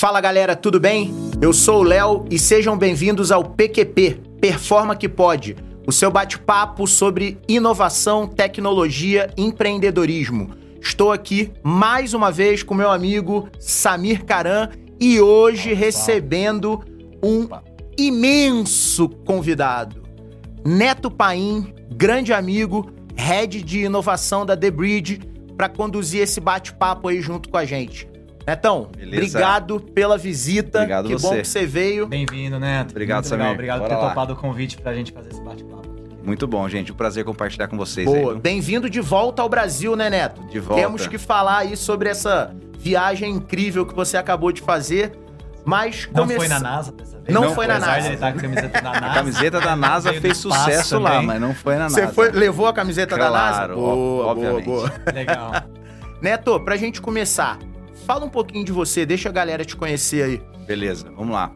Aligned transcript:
Fala 0.00 0.18
galera, 0.18 0.56
tudo 0.56 0.80
bem? 0.80 1.12
Eu 1.42 1.52
sou 1.52 1.80
o 1.80 1.82
Léo 1.82 2.24
e 2.30 2.38
sejam 2.38 2.74
bem-vindos 2.74 3.30
ao 3.30 3.44
PQP 3.44 4.18
Performa 4.40 4.96
que 4.96 5.06
Pode, 5.06 5.54
o 5.86 5.92
seu 5.92 6.10
bate-papo 6.10 6.86
sobre 6.86 7.38
inovação, 7.46 8.26
tecnologia 8.26 9.30
empreendedorismo. 9.36 10.52
Estou 10.80 11.12
aqui 11.12 11.52
mais 11.62 12.14
uma 12.14 12.32
vez 12.32 12.62
com 12.62 12.72
meu 12.72 12.90
amigo 12.90 13.50
Samir 13.58 14.24
Caran 14.24 14.70
e 14.98 15.20
hoje 15.20 15.74
recebendo 15.74 16.82
um 17.22 17.46
imenso 17.98 19.06
convidado. 19.06 20.02
Neto 20.64 21.10
Paim, 21.10 21.74
grande 21.90 22.32
amigo, 22.32 22.90
head 23.14 23.62
de 23.62 23.80
inovação 23.80 24.46
da 24.46 24.56
The 24.56 24.70
Bridge, 24.70 25.20
para 25.58 25.68
conduzir 25.68 26.22
esse 26.22 26.40
bate-papo 26.40 27.08
aí 27.08 27.20
junto 27.20 27.50
com 27.50 27.58
a 27.58 27.66
gente. 27.66 28.09
Netão, 28.50 28.88
Beleza. 28.96 29.16
obrigado 29.38 29.80
pela 29.80 30.18
visita. 30.18 30.78
Obrigado 30.78 31.06
que 31.06 31.12
você. 31.12 31.26
bom 31.28 31.36
que 31.36 31.44
você 31.46 31.66
veio. 31.66 32.06
Bem-vindo, 32.08 32.58
Neto. 32.58 32.90
Obrigado, 32.90 33.18
Muito 33.22 33.30
legal. 33.30 33.44
Samir. 33.46 33.54
Obrigado 33.54 33.78
por 33.78 33.88
Bora 33.88 33.94
ter 33.96 34.02
lá. 34.02 34.08
topado 34.08 34.32
o 34.32 34.36
convite 34.36 34.76
pra 34.78 34.92
gente 34.92 35.12
fazer 35.12 35.30
esse 35.30 35.40
bate-papo. 35.40 35.88
Muito 36.24 36.46
bom, 36.48 36.68
gente. 36.68 36.90
Um 36.90 36.94
prazer 36.96 37.24
compartilhar 37.24 37.68
com 37.68 37.76
vocês. 37.76 38.04
Boa. 38.06 38.34
Bem-vindo 38.34 38.90
de 38.90 39.00
volta 39.00 39.40
ao 39.40 39.48
Brasil, 39.48 39.94
né, 39.94 40.10
Neto? 40.10 40.42
De 40.48 40.58
volta. 40.58 40.82
Temos 40.82 41.06
que 41.06 41.16
falar 41.16 41.58
aí 41.58 41.76
sobre 41.76 42.08
essa 42.08 42.52
viagem 42.76 43.30
incrível 43.30 43.86
que 43.86 43.94
você 43.94 44.16
acabou 44.16 44.50
de 44.50 44.60
fazer. 44.62 45.12
Mas 45.64 46.08
Não 46.12 46.26
foi 46.28 46.48
na 46.48 46.58
NASA 46.58 46.90
dessa 46.90 47.20
vez? 47.20 47.28
Não 47.32 47.54
foi 47.54 47.66
na 47.68 47.78
NASA. 47.78 48.16
com 48.16 48.24
a 48.24 48.32
camiseta 48.32 48.80
da 48.80 48.90
NASA. 49.00 49.06
A 49.06 49.14
camiseta 49.14 49.60
da 49.60 49.76
NASA 49.76 50.12
fez 50.14 50.36
sucesso 50.38 50.98
lá, 50.98 51.10
também. 51.10 51.26
mas 51.26 51.40
não 51.40 51.54
foi 51.54 51.76
na 51.76 51.88
Você 51.88 52.00
NASA. 52.00 52.12
foi- 52.14 52.30
levou 52.32 52.66
a 52.66 52.72
camiseta 52.72 53.16
da 53.16 53.30
NASA? 53.30 53.58
Claro, 53.58 53.74
Boa, 53.76 54.34
boa, 54.34 54.60
boa. 54.60 54.92
Legal. 55.14 55.52
Neto, 56.20 56.58
pra 56.60 56.76
gente 56.76 57.00
começar, 57.00 57.58
fala 58.10 58.26
um 58.26 58.28
pouquinho 58.28 58.64
de 58.64 58.72
você, 58.72 59.06
deixa 59.06 59.28
a 59.28 59.32
galera 59.32 59.64
te 59.64 59.76
conhecer 59.76 60.24
aí. 60.24 60.42
Beleza, 60.66 61.12
vamos 61.12 61.32
lá. 61.32 61.52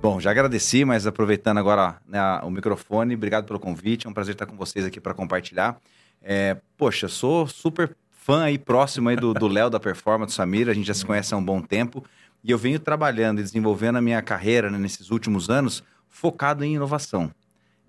Bom, 0.00 0.20
já 0.20 0.30
agradeci, 0.30 0.84
mas 0.84 1.04
aproveitando 1.04 1.58
agora 1.58 1.96
né, 2.06 2.20
o 2.44 2.50
microfone, 2.50 3.16
obrigado 3.16 3.44
pelo 3.44 3.58
convite. 3.58 4.06
É 4.06 4.08
um 4.08 4.12
prazer 4.12 4.36
estar 4.36 4.46
com 4.46 4.56
vocês 4.56 4.84
aqui 4.84 5.00
para 5.00 5.12
compartilhar. 5.12 5.76
É, 6.22 6.58
poxa, 6.76 7.08
sou 7.08 7.48
super 7.48 7.96
fã 8.12 8.44
aí, 8.44 8.56
próximo 8.56 9.08
aí 9.08 9.16
do 9.16 9.48
Léo 9.48 9.68
da 9.68 9.80
Performance, 9.80 10.32
do 10.32 10.36
Samir. 10.36 10.68
A 10.68 10.74
gente 10.74 10.86
já 10.86 10.94
se 10.94 11.04
conhece 11.04 11.34
há 11.34 11.36
um 11.36 11.44
bom 11.44 11.60
tempo. 11.60 12.04
E 12.44 12.52
eu 12.52 12.58
venho 12.58 12.78
trabalhando 12.78 13.40
e 13.40 13.42
desenvolvendo 13.42 13.96
a 13.96 14.00
minha 14.00 14.22
carreira 14.22 14.70
né, 14.70 14.78
nesses 14.78 15.10
últimos 15.10 15.50
anos 15.50 15.82
focado 16.08 16.62
em 16.62 16.76
inovação. 16.76 17.32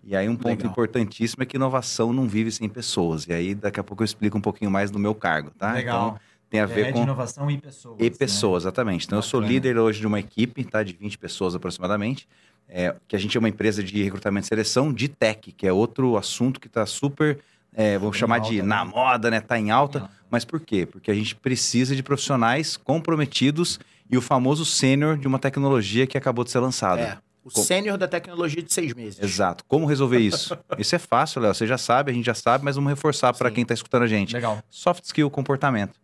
E 0.04 0.16
aí 0.16 0.28
um 0.28 0.36
ponto 0.36 0.58
Legal. 0.58 0.72
importantíssimo 0.72 1.44
é 1.44 1.45
que 1.45 1.56
inovação 1.56 2.12
não 2.12 2.28
vive 2.28 2.52
sem 2.52 2.68
pessoas. 2.68 3.28
E 3.28 3.34
aí 3.34 3.54
daqui 3.54 3.80
a 3.80 3.84
pouco 3.84 4.02
eu 4.02 4.06
explico 4.06 4.40
um 4.40 4.42
pouquinho 4.42 4.72
mais 4.72 4.90
do 4.90 4.98
meu 4.98 5.14
cargo, 5.14 5.52
tá? 5.52 5.73
Legal. 5.73 6.08
Então 6.08 6.36
tem 6.50 6.59
a 6.59 6.66
ver 6.66 6.81
é 6.81 6.88
de 6.88 6.94
com 6.94 7.03
inovação 7.03 7.50
e 7.52 7.58
pessoas. 7.58 7.98
e 8.00 8.03
né? 8.03 8.09
pessoas, 8.09 8.64
exatamente. 8.64 9.06
Então, 9.06 9.17
eu 9.20 9.23
sou 9.23 9.40
Bacana. 9.42 9.53
líder 9.53 9.78
hoje 9.78 10.00
de 10.00 10.08
uma 10.08 10.20
equipe, 10.20 10.64
tá? 10.64 10.81
De 10.84 10.94
20 10.94 11.17
pessoas 11.17 11.56
aproximadamente. 11.56 12.28
é, 12.70 12.94
que 13.08 13.16
a 13.16 13.20
gente 13.20 13.38
é 13.38 13.39
uma 13.39 13.48
empresa 13.48 13.81
de 13.81 14.04
recrutamento 14.04 14.45
e 14.45 14.50
seleção 14.50 14.92
de 14.92 15.08
tech, 15.08 15.54
que 15.54 15.66
é 15.66 15.72
outro 15.72 16.17
assunto 16.17 16.59
que 16.59 16.67
está 16.67 16.86
super, 16.86 17.39
é, 17.73 17.98
vamos 17.98 18.17
Em 18.17 18.20
chamar 18.20 18.39
alta, 18.39 18.50
de 18.50 18.58
né? 18.62 18.67
na 18.67 18.84
moda, 18.84 19.31
né? 19.31 19.39
Tá 19.39 19.58
em 19.58 19.72
alta. 19.72 20.00
Não. 20.02 20.09
Mas 20.30 20.44
por 20.44 20.59
quê? 20.59 20.86
Porque 20.86 21.09
a 21.09 21.14
gente 21.14 21.34
precisa 21.34 21.95
de 21.95 22.04
profissionais 22.04 22.76
comprometidos 22.76 23.80
e 24.11 24.17
o 24.17 24.22
famoso 24.22 24.66
sênior 24.66 25.17
de 25.17 25.28
uma 25.28 25.39
tecnologia 25.39 26.06
que 26.06 26.17
acabou 26.17 26.44
de 26.44 26.52
ser 26.52 26.59
lançada. 26.59 27.02
É, 27.02 27.17
o 27.44 27.50
Com- 27.50 27.61
sênior 27.64 27.98
da 27.98 28.06
tecnologia 28.08 28.61
de 28.61 28.73
seis 28.73 28.94
meses. 28.94 29.22
Exato. 29.23 29.64
Como 29.66 29.86
resolver 29.86 30.20
isso? 30.26 30.58
isso 30.78 30.94
é 30.94 31.00
fácil, 31.00 31.39
Léo. 31.42 31.54
Você 31.54 31.66
já 31.66 31.78
sabe, 31.78 32.11
a 32.11 32.14
gente 32.14 32.26
já 32.26 32.34
sabe, 32.34 32.66
mas 32.66 32.76
vamos 32.76 32.89
reforçar 32.89 33.34
para 33.34 33.50
quem 33.50 33.61
está 33.61 33.73
escutando 33.73 34.04
a 34.04 34.08
gente. 34.08 34.34
Legal. 34.34 34.61
Soft 34.70 35.06
skill, 35.06 35.30
comportamento. 35.30 35.98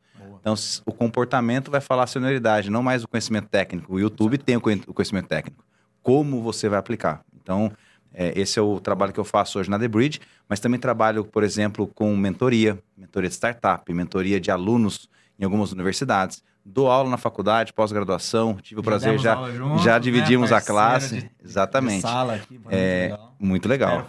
Então, 0.43 0.53
o 0.85 0.91
comportamento 0.91 1.71
vai 1.71 1.79
falar 1.79 2.03
a 2.03 2.07
senioridade, 2.07 2.69
não 2.69 2.83
mais 2.83 3.01
o 3.01 3.07
conhecimento 3.07 3.47
técnico. 3.47 3.93
O 3.95 3.99
YouTube 3.99 4.37
tem 4.37 4.57
o 4.57 4.61
conhe- 4.61 4.83
o 4.85 4.93
conhecimento 4.93 5.27
técnico. 5.27 5.63
Como 6.01 6.41
você 6.41 6.67
vai 6.67 6.77
aplicar? 6.77 7.21
Então, 7.41 7.71
é, 8.13 8.37
esse 8.37 8.59
é 8.59 8.61
o 8.61 8.77
trabalho 8.77 9.13
que 9.13 9.19
eu 9.21 9.23
faço 9.23 9.57
hoje 9.57 9.69
na 9.69 9.79
The 9.79 9.87
Bridge, 9.87 10.19
mas 10.49 10.59
também 10.59 10.77
trabalho, 10.77 11.23
por 11.23 11.43
exemplo, 11.43 11.87
com 11.87 12.13
mentoria, 12.17 12.77
mentoria 12.97 13.29
de 13.29 13.35
startup, 13.35 13.91
mentoria 13.93 14.37
de 14.37 14.51
alunos 14.51 15.07
em 15.39 15.45
algumas 15.45 15.71
universidades. 15.71 16.43
Dou 16.65 16.91
aula 16.91 17.09
na 17.09 17.17
faculdade, 17.17 17.71
pós-graduação, 17.71 18.57
tive 18.61 18.81
o 18.81 18.83
prazer 18.83 19.11
demos 19.11 19.21
já. 19.21 19.35
juntos, 19.53 19.81
já 19.81 19.93
né? 19.93 19.99
dividimos 20.01 20.51
a 20.51 20.55
Parceiro 20.55 20.73
classe. 20.81 21.21
de- 21.21 21.31
Exatamente. 21.41 21.95
De 21.95 22.01
sala 22.01 22.35
aqui, 22.35 22.53
muito 22.57 22.69
É, 22.69 23.01
legal. 23.03 23.35
Muito 23.39 23.69
legal. 23.69 24.07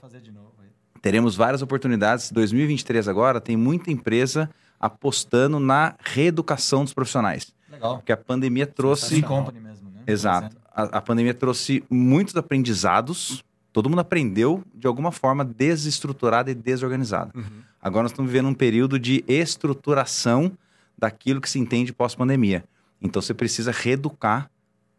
Teremos 1.00 1.36
várias 1.36 1.62
oportunidades. 1.62 2.30
2023 2.32 3.08
agora 3.08 3.40
tem 3.40 3.56
muita 3.56 3.90
empresa 3.90 4.48
apostando 4.84 5.58
na 5.58 5.94
reeducação 5.98 6.84
dos 6.84 6.92
profissionais. 6.92 7.54
Legal. 7.70 7.96
Porque 7.96 8.12
a 8.12 8.16
pandemia 8.18 8.66
trouxe. 8.66 9.22
Company 9.22 9.58
mesmo, 9.58 9.88
né? 9.88 10.02
Exato. 10.06 10.54
A, 10.70 10.98
a 10.98 11.00
pandemia 11.00 11.32
trouxe 11.32 11.82
muitos 11.88 12.36
aprendizados. 12.36 13.42
Todo 13.72 13.88
mundo 13.88 14.00
aprendeu 14.00 14.62
de 14.74 14.86
alguma 14.86 15.10
forma 15.10 15.42
desestruturada 15.42 16.50
e 16.50 16.54
desorganizada. 16.54 17.32
Agora 17.80 18.02
nós 18.02 18.12
estamos 18.12 18.30
vivendo 18.30 18.48
um 18.48 18.54
período 18.54 18.98
de 18.98 19.24
estruturação 19.26 20.52
daquilo 20.98 21.40
que 21.40 21.48
se 21.48 21.58
entende 21.58 21.90
pós-pandemia. 21.90 22.62
Então 23.00 23.22
você 23.22 23.32
precisa 23.32 23.72
reeducar 23.72 24.50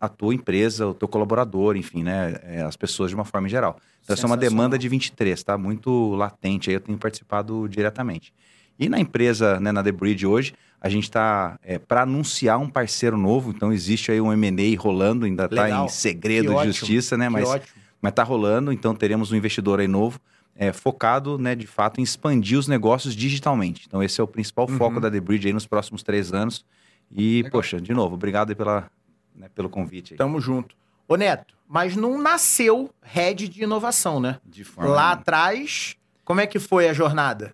a 0.01 0.09
tua 0.09 0.33
empresa, 0.33 0.87
o 0.87 0.93
teu 0.95 1.07
colaborador, 1.07 1.77
enfim, 1.77 2.03
né, 2.03 2.35
é, 2.43 2.61
as 2.63 2.75
pessoas 2.75 3.09
de 3.09 3.15
uma 3.15 3.23
forma 3.23 3.47
geral. 3.47 3.79
Então 4.03 4.13
essa 4.13 4.25
é 4.25 4.27
uma 4.27 4.35
demanda 4.35 4.77
de 4.77 4.89
23, 4.89 5.41
tá? 5.43 5.57
Muito 5.57 6.15
latente, 6.15 6.69
aí 6.69 6.75
eu 6.75 6.81
tenho 6.81 6.97
participado 6.97 7.67
diretamente. 7.69 8.33
E 8.79 8.89
na 8.89 8.99
empresa, 8.99 9.59
né, 9.59 9.71
na 9.71 9.81
The 9.83 9.91
Bridge 9.91 10.25
hoje, 10.25 10.53
a 10.81 10.89
gente 10.89 11.03
está 11.05 11.57
para 11.87 12.01
anunciar 12.03 12.59
um 12.59 12.69
parceiro 12.69 13.17
novo, 13.17 13.51
então 13.51 13.71
existe 13.71 14.11
aí 14.11 14.19
um 14.21 14.31
M&A 14.33 14.79
rolando, 14.79 15.25
ainda 15.25 15.45
está 15.45 15.69
em 15.69 15.87
segredo 15.87 16.47
Que 16.47 16.49
de 16.51 16.55
ótimo. 16.55 16.73
justiça, 16.73 17.17
né, 17.17 17.29
mas 17.29 17.47
ótimo. 17.47 17.81
mas 18.01 18.13
tá 18.13 18.23
rolando, 18.23 18.71
então 18.71 18.93
teremos 18.93 19.31
um 19.31 19.35
investidor 19.35 19.79
aí 19.79 19.87
novo, 19.87 20.19
é, 20.55 20.71
focado, 20.71 21.37
né, 21.37 21.55
de 21.55 21.65
fato, 21.67 21.99
em 21.99 22.03
expandir 22.03 22.57
os 22.59 22.67
negócios 22.67 23.15
digitalmente. 23.15 23.85
Então, 23.87 24.01
esse 24.03 24.19
é 24.21 24.23
o 24.23 24.27
principal 24.27 24.69
Uhum. 24.69 24.77
foco 24.77 24.99
da 24.99 25.09
The 25.09 25.19
Bridge 25.19 25.47
aí 25.47 25.53
nos 25.53 25.65
próximos 25.65 26.03
três 26.03 26.31
anos. 26.33 26.63
E, 27.11 27.37
Legal. 27.37 27.51
poxa, 27.51 27.79
de 27.81 27.93
novo, 27.93 28.15
obrigado 28.15 28.49
aí 28.49 28.55
pela, 28.55 28.89
né, 29.35 29.47
pelo 29.55 29.69
convite 29.69 30.13
aí. 30.13 30.17
Tamo 30.17 30.39
junto. 30.39 30.75
Ô 31.07 31.15
Neto, 31.15 31.53
mas 31.67 31.95
não 31.95 32.17
nasceu 32.21 32.89
head 33.01 33.47
de 33.49 33.63
inovação, 33.63 34.19
né? 34.19 34.39
De 34.45 34.63
forma 34.63 34.89
Lá 34.91 35.11
atrás, 35.11 35.95
como 36.23 36.39
é 36.41 36.47
que 36.47 36.57
foi 36.59 36.87
a 36.89 36.93
jornada? 36.93 37.53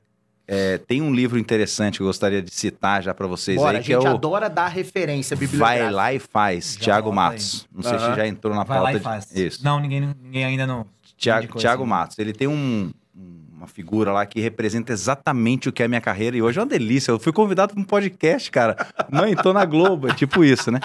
É, 0.53 0.77
tem 0.79 1.01
um 1.01 1.13
livro 1.13 1.39
interessante 1.39 1.95
que 1.97 2.03
eu 2.03 2.07
gostaria 2.07 2.41
de 2.41 2.53
citar 2.53 3.01
já 3.01 3.13
para 3.13 3.25
vocês 3.25 3.55
Bora, 3.57 3.77
a 3.77 3.79
aí, 3.79 3.85
que 3.85 3.93
é 3.93 3.95
gente 3.95 4.05
o 4.05 4.11
adora 4.15 4.49
dar 4.49 4.67
referência 4.67 5.33
Vai 5.37 5.47
bibliográfica. 5.47 5.89
lá 5.91 6.13
e 6.13 6.19
faz, 6.19 6.73
Já 6.77 6.83
Thiago 6.85 7.09
anota 7.11 7.21
aí. 7.27 7.31
Matos. 7.31 7.67
Não 7.73 7.81
sei 7.83 7.99
se 7.99 8.15
já 8.15 8.27
entrou 8.27 8.53
na 8.53 8.63
Vai 8.65 8.77
pauta. 8.77 8.83
lá 8.83 8.91
e 8.91 8.97
de- 8.97 9.03
faz. 9.03 9.31
Isso. 9.35 9.63
Não, 9.63 9.79
ninguém, 9.79 10.13
ninguém 10.21 10.43
ainda 10.43 10.67
não. 10.67 10.85
Tiago, 11.15 11.57
esse 11.57 11.77
Matos, 11.85 12.19
ele 12.19 12.33
tem 12.33 12.49
um- 12.49 12.91
uma 13.55 13.67
figura 13.67 14.11
lá 14.11 14.25
que 14.25 14.41
representa 14.41 14.91
exatamente 14.91 15.69
o 15.69 15.71
que 15.71 15.83
é 15.83 15.85
a 15.85 15.87
minha 15.87 16.01
carreira 16.01 16.35
e 16.35 16.41
hoje 16.41 16.57
é 16.59 16.61
uma 16.63 16.67
delícia. 16.67 17.11
Eu 17.11 17.19
fui 17.19 17.31
convidado 17.31 17.73
para 17.73 17.81
um 17.81 17.85
podcast, 17.85 18.49
cara. 18.51 18.75
Mãe, 19.09 19.35
tô 19.35 19.53
na 19.53 19.63
Globo, 19.63 20.09
é 20.09 20.13
tipo 20.15 20.43
isso, 20.43 20.69
né? 20.71 20.79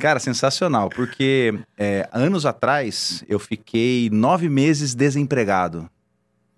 Cara, 0.00 0.18
sensacional, 0.18 0.90
porque 0.90 1.58
é, 1.78 2.08
anos 2.12 2.44
atrás 2.44 3.24
eu 3.28 3.38
fiquei 3.38 4.10
nove 4.12 4.48
meses 4.50 4.94
desempregado. 4.94 5.88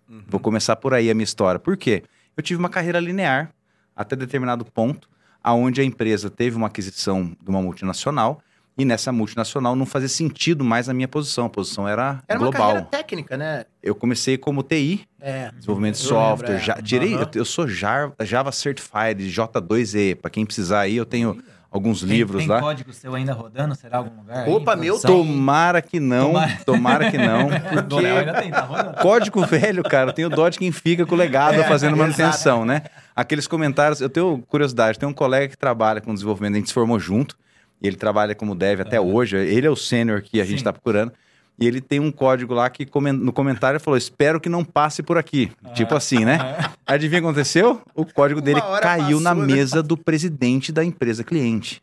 Uhum. 0.08 0.22
Vou 0.26 0.40
começar 0.40 0.74
por 0.76 0.94
aí 0.94 1.10
a 1.10 1.14
minha 1.14 1.22
história. 1.24 1.60
Por 1.60 1.76
quê? 1.76 2.02
Eu 2.36 2.42
tive 2.42 2.58
uma 2.58 2.68
carreira 2.68 2.98
linear 3.00 3.50
até 3.94 4.16
determinado 4.16 4.64
ponto, 4.64 5.08
aonde 5.42 5.80
a 5.80 5.84
empresa 5.84 6.30
teve 6.30 6.56
uma 6.56 6.66
aquisição 6.68 7.36
de 7.42 7.50
uma 7.50 7.60
multinacional 7.60 8.40
e 8.78 8.84
nessa 8.84 9.12
multinacional 9.12 9.76
não 9.76 9.84
fazia 9.84 10.08
sentido 10.08 10.64
mais 10.64 10.88
a 10.88 10.94
minha 10.94 11.08
posição. 11.08 11.44
A 11.46 11.50
posição 11.50 11.86
era, 11.86 12.22
Era 12.26 12.38
uma 12.38 12.50
global. 12.50 12.68
carreira 12.68 12.86
técnica, 12.86 13.36
né? 13.36 13.64
Eu 13.82 13.94
comecei 13.94 14.38
como 14.38 14.62
TI, 14.62 15.06
É. 15.20 15.50
desenvolvimento 15.52 15.96
de 15.96 16.02
software. 16.02 16.48
lembro, 16.48 16.62
é. 16.62 16.64
já, 16.66 16.74
tirei, 16.80 17.14
Aham. 17.14 17.22
eu, 17.34 17.40
eu 17.40 17.44
sou 17.44 17.68
Java, 17.68 18.14
Java 18.20 18.50
Certified, 18.52 19.22
J2E. 19.30 20.14
Para 20.16 20.30
quem 20.30 20.46
precisar 20.46 20.80
aí, 20.80 20.96
eu 20.96 21.04
tenho 21.04 21.42
alguns 21.70 22.00
Tem- 22.00 22.08
livros 22.10 22.38
tem 22.38 22.48
lá. 22.48 22.60
código 22.60 22.92
seu 22.92 23.14
ainda 23.14 23.32
rodando? 23.32 23.74
Será 23.74 23.98
algum 23.98 24.16
lugar? 24.20 24.44
aí, 24.46 24.52
Opa, 24.52 24.74
em 24.74 24.80
meu? 24.80 24.98
Tomara 25.00 25.80
que 25.80 26.00
não, 26.00 26.28
Tomara. 26.32 26.58
tomara 26.66 27.10
que 27.10 27.18
não, 27.18 27.48
porque 27.82 28.40
tem, 28.42 28.50
tá 28.50 28.94
código 29.00 29.44
velho, 29.46 29.82
cara, 29.82 30.12
tem 30.12 30.24
o 30.24 30.30
Dodge 30.30 30.58
quem 30.58 30.72
fica 30.72 31.06
com 31.06 31.14
o 31.14 31.18
legado 31.18 31.54
É, 31.60 31.64
fazendo 31.64 31.96
manutenção, 31.96 32.64
né? 32.64 32.82
Aqueles 33.14 33.46
comentários, 33.46 34.00
eu 34.00 34.08
tenho 34.08 34.42
curiosidade, 34.48 34.98
tem 34.98 35.08
um 35.08 35.12
colega 35.12 35.48
que 35.48 35.56
trabalha 35.58 36.00
com 36.00 36.12
desenvolvimento, 36.12 36.54
a 36.54 36.56
gente 36.58 36.68
se 36.68 36.74
formou 36.74 36.98
junto, 36.98 37.36
e 37.82 37.86
ele 37.86 37.96
trabalha 37.96 38.34
como 38.34 38.54
dev 38.54 38.80
até 38.80 39.00
hoje, 39.00 39.36
ele 39.36 39.66
é 39.66 39.70
o 39.70 39.76
sênior 39.76 40.22
que 40.22 40.40
a 40.40 40.44
gente 40.44 40.58
está 40.58 40.72
procurando, 40.72 41.12
e 41.60 41.66
ele 41.66 41.82
tem 41.82 42.00
um 42.00 42.10
código 42.10 42.54
lá 42.54 42.70
que 42.70 42.88
no 43.12 43.32
comentário 43.34 43.78
falou, 43.78 43.98
espero 43.98 44.40
que 44.40 44.48
não 44.48 44.64
passe 44.64 45.02
por 45.02 45.18
aqui, 45.18 45.52
tipo 45.74 45.94
assim, 45.94 46.24
né? 46.24 46.38
Adivinha 46.86 47.20
o 47.20 47.22
que 47.22 47.28
aconteceu? 47.28 47.82
O 47.94 48.06
código 48.06 48.40
dele 48.40 48.62
caiu 48.80 49.20
na 49.20 49.30
passou, 49.30 49.46
né? 49.46 49.54
mesa 49.54 49.82
do 49.82 49.94
presidente 49.94 50.72
da 50.72 50.82
empresa 50.82 51.22
cliente. 51.22 51.82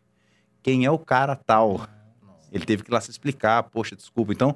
Quem 0.63 0.83
é 0.83 0.89
o 0.89 0.97
cara 0.97 1.35
tal? 1.35 1.87
Ele 2.51 2.65
teve 2.65 2.81
que 2.81 2.89
ir 2.89 2.93
lá 2.93 2.99
se 2.99 3.11
explicar, 3.11 3.61
poxa, 3.63 3.95
desculpa. 3.95 4.33
Então, 4.33 4.55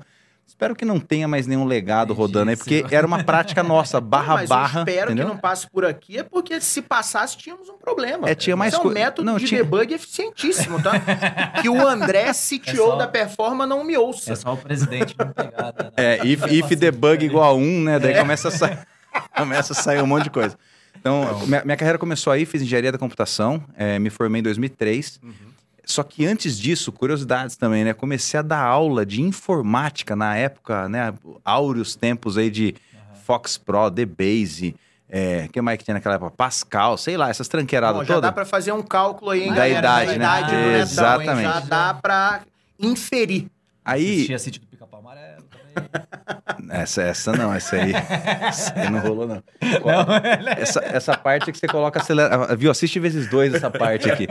Espero 0.51 0.75
que 0.75 0.83
não 0.83 0.99
tenha 0.99 1.27
mais 1.29 1.47
nenhum 1.47 1.65
legado 1.65 2.11
Entendi, 2.11 2.19
rodando 2.21 2.49
aí, 2.51 2.57
porque 2.57 2.85
era 2.91 3.07
uma 3.07 3.23
prática 3.23 3.63
nossa, 3.63 4.01
barra, 4.01 4.33
Mas 4.35 4.49
barra. 4.49 4.79
eu 4.81 4.83
espero 4.83 5.05
entendeu? 5.11 5.25
que 5.27 5.31
não 5.33 5.39
passe 5.39 5.65
por 5.69 5.85
aqui, 5.85 6.17
é 6.19 6.23
porque 6.23 6.59
se 6.59 6.81
passasse, 6.81 7.37
tínhamos 7.37 7.67
um 7.69 7.77
problema. 7.77 8.29
É, 8.29 8.35
tinha 8.35 8.55
mais 8.55 8.73
Isso 8.73 8.83
é 8.83 8.85
um 8.85 8.91
método 8.91 9.25
não, 9.25 9.37
de 9.37 9.45
tinha- 9.45 9.63
debug 9.63 9.93
eficientíssimo, 9.93 10.79
tá? 10.83 10.91
que 11.63 11.69
o 11.69 11.87
André, 11.87 12.31
CTO 12.33 12.75
só- 12.75 12.95
da 12.97 13.07
Performa, 13.07 13.65
não 13.65 13.83
me 13.83 13.97
ouça. 13.97 14.33
É 14.33 14.35
só 14.35 14.53
o 14.53 14.57
presidente 14.57 15.15
não 15.17 15.29
pegar. 15.29 15.73
né? 15.73 15.91
É, 15.97 16.25
if, 16.27 16.43
if 16.51 16.69
debug 16.77 17.25
igual 17.25 17.51
a 17.51 17.55
1, 17.55 17.81
né? 17.83 17.97
Daí 17.99 18.13
começa, 18.19 18.49
a 18.49 18.51
sair, 18.51 18.77
começa 19.35 19.71
a 19.73 19.75
sair 19.75 20.01
um 20.01 20.05
monte 20.07 20.25
de 20.25 20.31
coisa. 20.31 20.55
Então, 20.99 21.39
minha, 21.47 21.63
minha 21.63 21.77
carreira 21.77 21.97
começou 21.97 22.31
aí, 22.31 22.45
fiz 22.45 22.61
engenharia 22.61 22.91
da 22.91 22.97
computação, 22.97 23.63
é, 23.75 23.97
me 23.97 24.09
formei 24.11 24.41
em 24.41 24.43
2003. 24.43 25.19
Só 25.83 26.03
que 26.03 26.25
antes 26.25 26.57
disso, 26.57 26.91
curiosidades 26.91 27.55
também, 27.55 27.83
né? 27.83 27.93
Comecei 27.93 28.39
a 28.39 28.43
dar 28.43 28.61
aula 28.61 29.05
de 29.05 29.21
informática 29.21 30.15
na 30.15 30.35
época, 30.35 30.87
né? 30.87 31.13
Áureos 31.43 31.95
tempos 31.95 32.37
aí 32.37 32.49
de 32.49 32.75
Fox 33.25 33.57
Pro, 33.57 33.89
DBase, 33.89 34.75
é, 35.09 35.47
que 35.51 35.61
mais 35.61 35.77
que 35.77 35.83
tinha 35.83 35.95
naquela 35.95 36.15
época? 36.15 36.31
Pascal, 36.31 36.97
sei 36.97 37.17
lá, 37.17 37.29
essas 37.29 37.47
tranqueiradas 37.47 37.97
Bom, 37.97 38.03
já 38.05 38.13
todas. 38.15 38.29
dá 38.29 38.31
pra 38.31 38.45
fazer 38.45 38.71
um 38.71 38.81
cálculo 38.81 39.31
aí, 39.31 39.43
hein, 39.43 39.49
Da 39.49 39.55
galera? 39.67 39.79
idade, 39.79 40.05
da 40.05 40.11
né? 40.11 40.15
idade 40.15 40.51
do 40.51 40.55
Netão, 40.55 40.71
hein? 40.75 40.81
Exatamente. 40.81 41.43
Já 41.53 41.59
dá 41.61 41.93
pra 41.95 42.41
inferir. 42.79 43.47
Aí, 43.83 44.13
Assistia 44.13 44.39
sítio 44.39 44.61
do 44.61 44.67
Pica-Pau 44.67 44.99
Amarelo. 44.99 45.40
Essa, 46.69 47.01
essa 47.01 47.31
não, 47.33 47.53
essa 47.53 47.75
aí, 47.75 47.91
essa 47.93 48.73
aí 48.79 48.89
não 48.89 48.99
rolou, 48.99 49.27
não. 49.27 49.43
Essa, 50.57 50.79
essa 50.79 51.17
parte 51.17 51.51
que 51.51 51.57
você 51.57 51.67
coloca 51.67 51.99
acelera... 51.99 52.55
Viu? 52.55 52.71
Assiste 52.71 52.99
vezes 52.99 53.27
dois 53.27 53.53
essa 53.53 53.69
parte 53.69 54.09
aqui. 54.09 54.27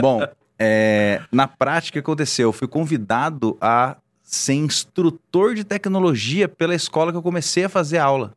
Bom, 0.00 0.22
é, 0.58 1.20
na 1.32 1.48
prática, 1.48 1.90
o 1.90 1.92
que 1.94 1.98
aconteceu? 2.00 2.48
Eu 2.48 2.52
fui 2.52 2.68
convidado 2.68 3.56
a 3.60 3.96
ser 4.22 4.54
instrutor 4.54 5.54
de 5.54 5.64
tecnologia 5.64 6.48
pela 6.48 6.74
escola 6.74 7.10
que 7.10 7.16
eu 7.16 7.22
comecei 7.22 7.64
a 7.64 7.68
fazer 7.68 7.98
aula. 7.98 8.34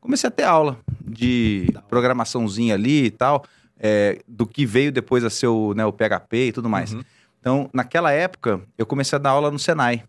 Comecei 0.00 0.28
a 0.28 0.30
ter 0.30 0.44
aula 0.44 0.78
de 1.02 1.68
programaçãozinha 1.88 2.74
ali 2.74 3.06
e 3.06 3.10
tal, 3.10 3.44
é, 3.78 4.20
do 4.26 4.46
que 4.46 4.64
veio 4.64 4.90
depois 4.92 5.24
a 5.24 5.30
ser 5.30 5.48
o, 5.48 5.74
né, 5.74 5.84
o 5.84 5.92
PHP 5.92 6.48
e 6.48 6.52
tudo 6.52 6.68
mais. 6.68 6.94
Uhum. 6.94 7.02
Então, 7.40 7.70
naquela 7.74 8.10
época, 8.12 8.60
eu 8.78 8.86
comecei 8.86 9.16
a 9.16 9.18
dar 9.18 9.30
aula 9.30 9.50
no 9.50 9.58
Senai. 9.58 10.04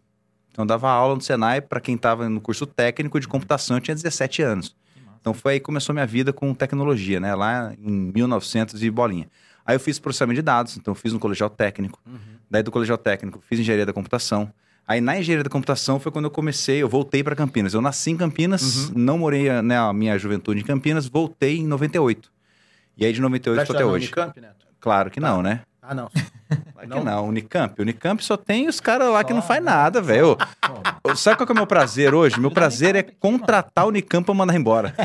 Então, 0.55 0.63
eu 0.63 0.67
dava 0.67 0.89
aula 0.89 1.15
no 1.15 1.21
Senai 1.21 1.59
para 1.59 1.81
quem 1.81 1.95
estava 1.95 2.29
no 2.29 2.39
curso 2.39 2.65
técnico 2.65 3.19
de 3.19 3.27
computação, 3.27 3.75
eu 3.75 3.81
tinha 3.81 3.93
17 3.93 4.41
anos. 4.41 4.73
Então, 5.19 5.33
foi 5.33 5.53
aí 5.53 5.59
que 5.59 5.65
começou 5.65 5.91
minha 5.91 6.07
vida 6.07 6.31
com 6.31 6.53
tecnologia, 6.53 7.19
né? 7.19 7.35
Lá 7.35 7.73
em 7.77 8.09
1900 8.13 8.81
e 8.81 8.89
bolinha. 8.89 9.27
Aí 9.65 9.75
eu 9.75 9.79
fiz 9.81 9.99
processamento 9.99 10.35
de 10.35 10.41
dados, 10.41 10.77
então 10.77 10.93
eu 10.93 10.95
fiz 10.95 11.11
no 11.11 11.19
colegial 11.19 11.49
técnico. 11.49 11.99
Daí 12.49 12.63
do 12.63 12.71
colegial 12.71 12.97
técnico, 12.97 13.43
fiz 13.49 13.59
engenharia 13.59 13.85
da 13.85 13.91
computação. 13.91 14.49
Aí 14.87 15.01
na 15.01 15.19
engenharia 15.19 15.43
da 15.43 15.49
computação 15.49 15.99
foi 15.99 16.09
quando 16.09 16.25
eu 16.25 16.31
comecei, 16.31 16.81
eu 16.81 16.87
voltei 16.87 17.21
para 17.21 17.35
Campinas. 17.35 17.73
Eu 17.73 17.81
nasci 17.81 18.11
em 18.11 18.17
Campinas, 18.17 18.91
não 18.91 19.17
morei 19.17 19.61
né, 19.61 19.77
a 19.77 19.91
minha 19.91 20.17
juventude 20.17 20.61
em 20.61 20.63
Campinas, 20.63 21.05
voltei 21.05 21.57
em 21.57 21.67
98. 21.67 22.31
E 22.95 23.05
aí 23.05 23.11
de 23.11 23.19
98 23.19 23.67
Vai 23.67 23.75
até 23.75 23.83
hoje. 23.83 24.05
Unicamp, 24.05 24.39
Neto? 24.39 24.67
Claro 24.79 25.11
que 25.11 25.19
não, 25.19 25.41
né? 25.41 25.63
Ah, 25.81 25.93
não. 25.93 26.09
Que 26.79 26.87
Não? 26.87 27.03
não. 27.03 27.27
Unicamp. 27.27 27.81
Unicamp 27.81 28.23
só 28.23 28.37
tem 28.37 28.67
os 28.67 28.79
caras 28.79 29.09
lá 29.09 29.23
que 29.23 29.33
não 29.33 29.41
faz 29.41 29.63
né? 29.63 29.71
nada, 29.71 30.01
velho. 30.01 30.37
Sabe 31.15 31.37
qual 31.37 31.47
que 31.47 31.51
é 31.51 31.55
o 31.55 31.57
meu 31.57 31.67
prazer 31.67 32.13
hoje? 32.13 32.39
Meu 32.39 32.51
prazer 32.51 32.95
é 32.95 33.01
contratar 33.03 33.83
a 33.85 33.87
Unicamp 33.87 34.25
pra 34.25 34.33
mandar 34.35 34.55
embora. 34.55 34.93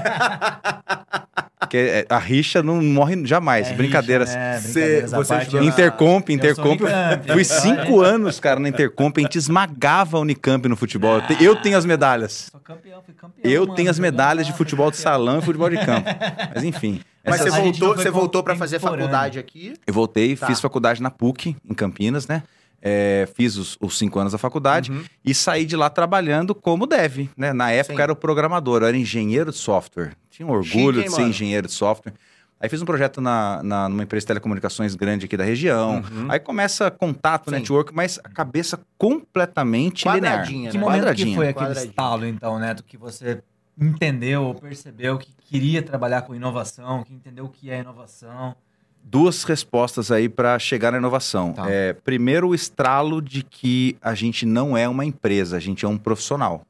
Porque 1.60 1.76
é, 1.76 2.06
a 2.12 2.18
rixa 2.18 2.62
não 2.62 2.82
morre 2.82 3.24
jamais. 3.26 3.68
é 3.70 3.74
Brincadeiras. 3.74 4.30
rixa, 4.30 4.38
né? 4.40 4.58
Brincadeiras 4.60 5.14
à 5.14 5.16
você 5.18 5.36
estudou 5.36 5.60
na- 5.60 5.66
Intercomp, 5.68 6.28
eu 6.28 6.34
Intercomp. 6.34 6.80
Unicamp, 6.82 7.26
Fui 7.32 7.40
eu- 7.40 7.44
cinco 7.44 8.00
anos, 8.00 8.40
cara, 8.40 8.58
na 8.58 8.68
Intercomp. 8.68 9.18
A 9.18 9.20
gente 9.22 9.38
esmagava 9.38 10.16
a 10.16 10.20
Unicamp 10.20 10.66
no 10.68 10.76
futebol. 10.76 11.16
Eu 11.16 11.22
te- 11.26 11.44
Eu 11.44 11.56
tenho 11.56 11.76
as 11.78 11.84
medalhas. 11.84 12.48
Sou 12.50 12.60
campeão, 12.60 13.00
fui 13.04 13.14
campeão. 13.14 13.50
Eu 13.52 13.62
mano, 13.62 13.74
tenho 13.74 13.90
as 13.90 13.98
medalhas 13.98 14.46
de 14.46 14.52
futebol 14.54 14.90
de 14.90 14.96
salão 14.96 15.38
e 15.38 15.42
futebol 15.42 15.68
de 15.70 15.76
campo. 15.84 16.08
Mas 16.54 16.64
enfim. 16.64 17.00
Mas 17.24 17.40
você 17.40 17.50
voltou, 17.50 17.96
você 17.96 18.10
voltou 18.10 18.42
para 18.42 18.56
fazer 18.56 18.78
faculdade 18.78 19.38
aqui. 19.38 19.74
Eu 19.86 19.92
voltei, 19.94 20.36
Tá. 20.36 20.46
fiz 20.46 20.60
faculdade 20.60 21.02
na 21.02 21.10
PUC, 21.10 21.56
em 21.68 21.74
Campinas, 21.74 22.26
né? 22.26 22.42
É, 22.82 23.28
fiz 23.34 23.56
os, 23.58 23.76
os 23.78 23.98
cinco 23.98 24.18
anos 24.18 24.32
da 24.32 24.38
faculdade 24.38 24.90
Uhum. 24.90 25.04
e 25.22 25.34
saí 25.34 25.66
de 25.66 25.76
lá 25.76 25.90
trabalhando 25.90 26.54
como 26.54 26.86
dev, 26.86 27.28
né? 27.36 27.52
Na 27.52 27.70
época 27.70 27.96
Sim. 27.96 28.02
era 28.02 28.10
o 28.12 28.16
programador, 28.16 28.80
eu 28.82 28.88
era 28.88 28.96
engenheiro 28.96 29.50
de 29.50 29.58
software. 29.58 30.12
Tinha 30.30 30.46
um 30.48 30.50
orgulho 30.50 30.94
Chique, 30.98 31.08
de 31.08 31.10
ser 31.14 31.20
mano? 31.20 31.28
engenheiro 31.30 31.66
de 31.66 31.74
software. 31.74 32.14
Aí 32.58 32.68
fiz 32.70 32.80
um 32.80 32.84
projeto 32.86 33.20
na, 33.20 33.62
na, 33.62 33.88
numa 33.88 34.02
empresa 34.02 34.22
de 34.22 34.26
telecomunicações 34.28 34.94
grande 34.94 35.26
aqui 35.26 35.36
da 35.36 35.44
região. 35.44 35.96
Uhum. 36.10 36.26
Aí 36.30 36.38
começa 36.38 36.90
contato, 36.90 37.50
Sim. 37.50 37.56
network, 37.56 37.94
mas 37.94 38.18
a 38.24 38.28
cabeça 38.30 38.78
completamente 38.98 40.06
linear. 40.08 40.38
Quadradinha, 40.40 40.70
Que 40.70 40.76
né? 40.78 40.82
momento 40.82 40.96
que 41.00 41.06
Quadradinha. 41.06 41.36
foi 41.36 41.48
aquele 41.48 41.72
estalo, 41.72 42.26
então, 42.26 42.58
Neto, 42.58 42.82
que 42.84 42.96
você 42.96 43.42
entendeu 43.80 44.44
ou 44.44 44.54
percebeu 44.54 45.18
que 45.18 45.32
queria 45.48 45.82
trabalhar 45.82 46.22
com 46.22 46.34
inovação, 46.34 47.02
que 47.02 47.14
entendeu 47.14 47.46
o 47.46 47.48
que 47.48 47.70
é 47.70 47.80
inovação? 47.80 48.54
Duas 49.02 49.44
respostas 49.44 50.10
aí 50.10 50.28
para 50.28 50.58
chegar 50.58 50.92
na 50.92 50.98
inovação. 50.98 51.54
Tá. 51.54 51.70
É, 51.70 51.94
primeiro, 51.94 52.48
o 52.48 52.54
estralo 52.54 53.22
de 53.22 53.42
que 53.42 53.96
a 54.02 54.14
gente 54.14 54.44
não 54.44 54.76
é 54.76 54.86
uma 54.86 55.04
empresa, 55.04 55.56
a 55.56 55.60
gente 55.60 55.84
é 55.84 55.88
um 55.88 55.96
profissional. 55.96 56.66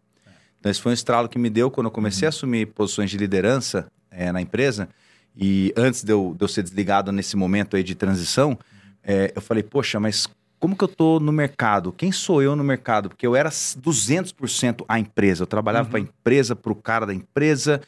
Então, 0.60 0.70
esse 0.70 0.80
foi 0.80 0.92
um 0.92 0.94
estralo 0.94 1.28
que 1.28 1.38
me 1.38 1.50
deu 1.50 1.70
quando 1.70 1.86
eu 1.86 1.90
comecei 1.90 2.26
a 2.26 2.28
assumir 2.28 2.66
posições 2.66 3.10
de 3.10 3.16
liderança 3.16 3.90
é, 4.10 4.30
na 4.30 4.40
empresa. 4.40 4.88
E 5.36 5.72
antes 5.76 6.04
de 6.04 6.12
eu, 6.12 6.34
de 6.36 6.44
eu 6.44 6.48
ser 6.48 6.62
desligado 6.62 7.10
nesse 7.10 7.36
momento 7.36 7.76
aí 7.76 7.82
de 7.82 7.94
transição, 7.94 8.58
é, 9.02 9.32
eu 9.34 9.40
falei, 9.42 9.62
poxa, 9.62 9.98
mas 9.98 10.28
como 10.60 10.76
que 10.76 10.84
eu 10.84 10.88
tô 10.88 11.18
no 11.18 11.32
mercado? 11.32 11.90
Quem 11.90 12.12
sou 12.12 12.40
eu 12.42 12.54
no 12.54 12.62
mercado? 12.62 13.08
Porque 13.08 13.26
eu 13.26 13.34
era 13.34 13.48
200% 13.50 14.84
a 14.88 14.98
empresa. 15.00 15.42
Eu 15.42 15.46
trabalhava 15.46 15.86
Uhum. 15.86 15.90
para 15.90 15.98
a 16.00 16.02
empresa, 16.02 16.54
para 16.54 16.70
o 16.72 16.74
cara 16.76 17.06
da 17.06 17.14
empresa. 17.14 17.80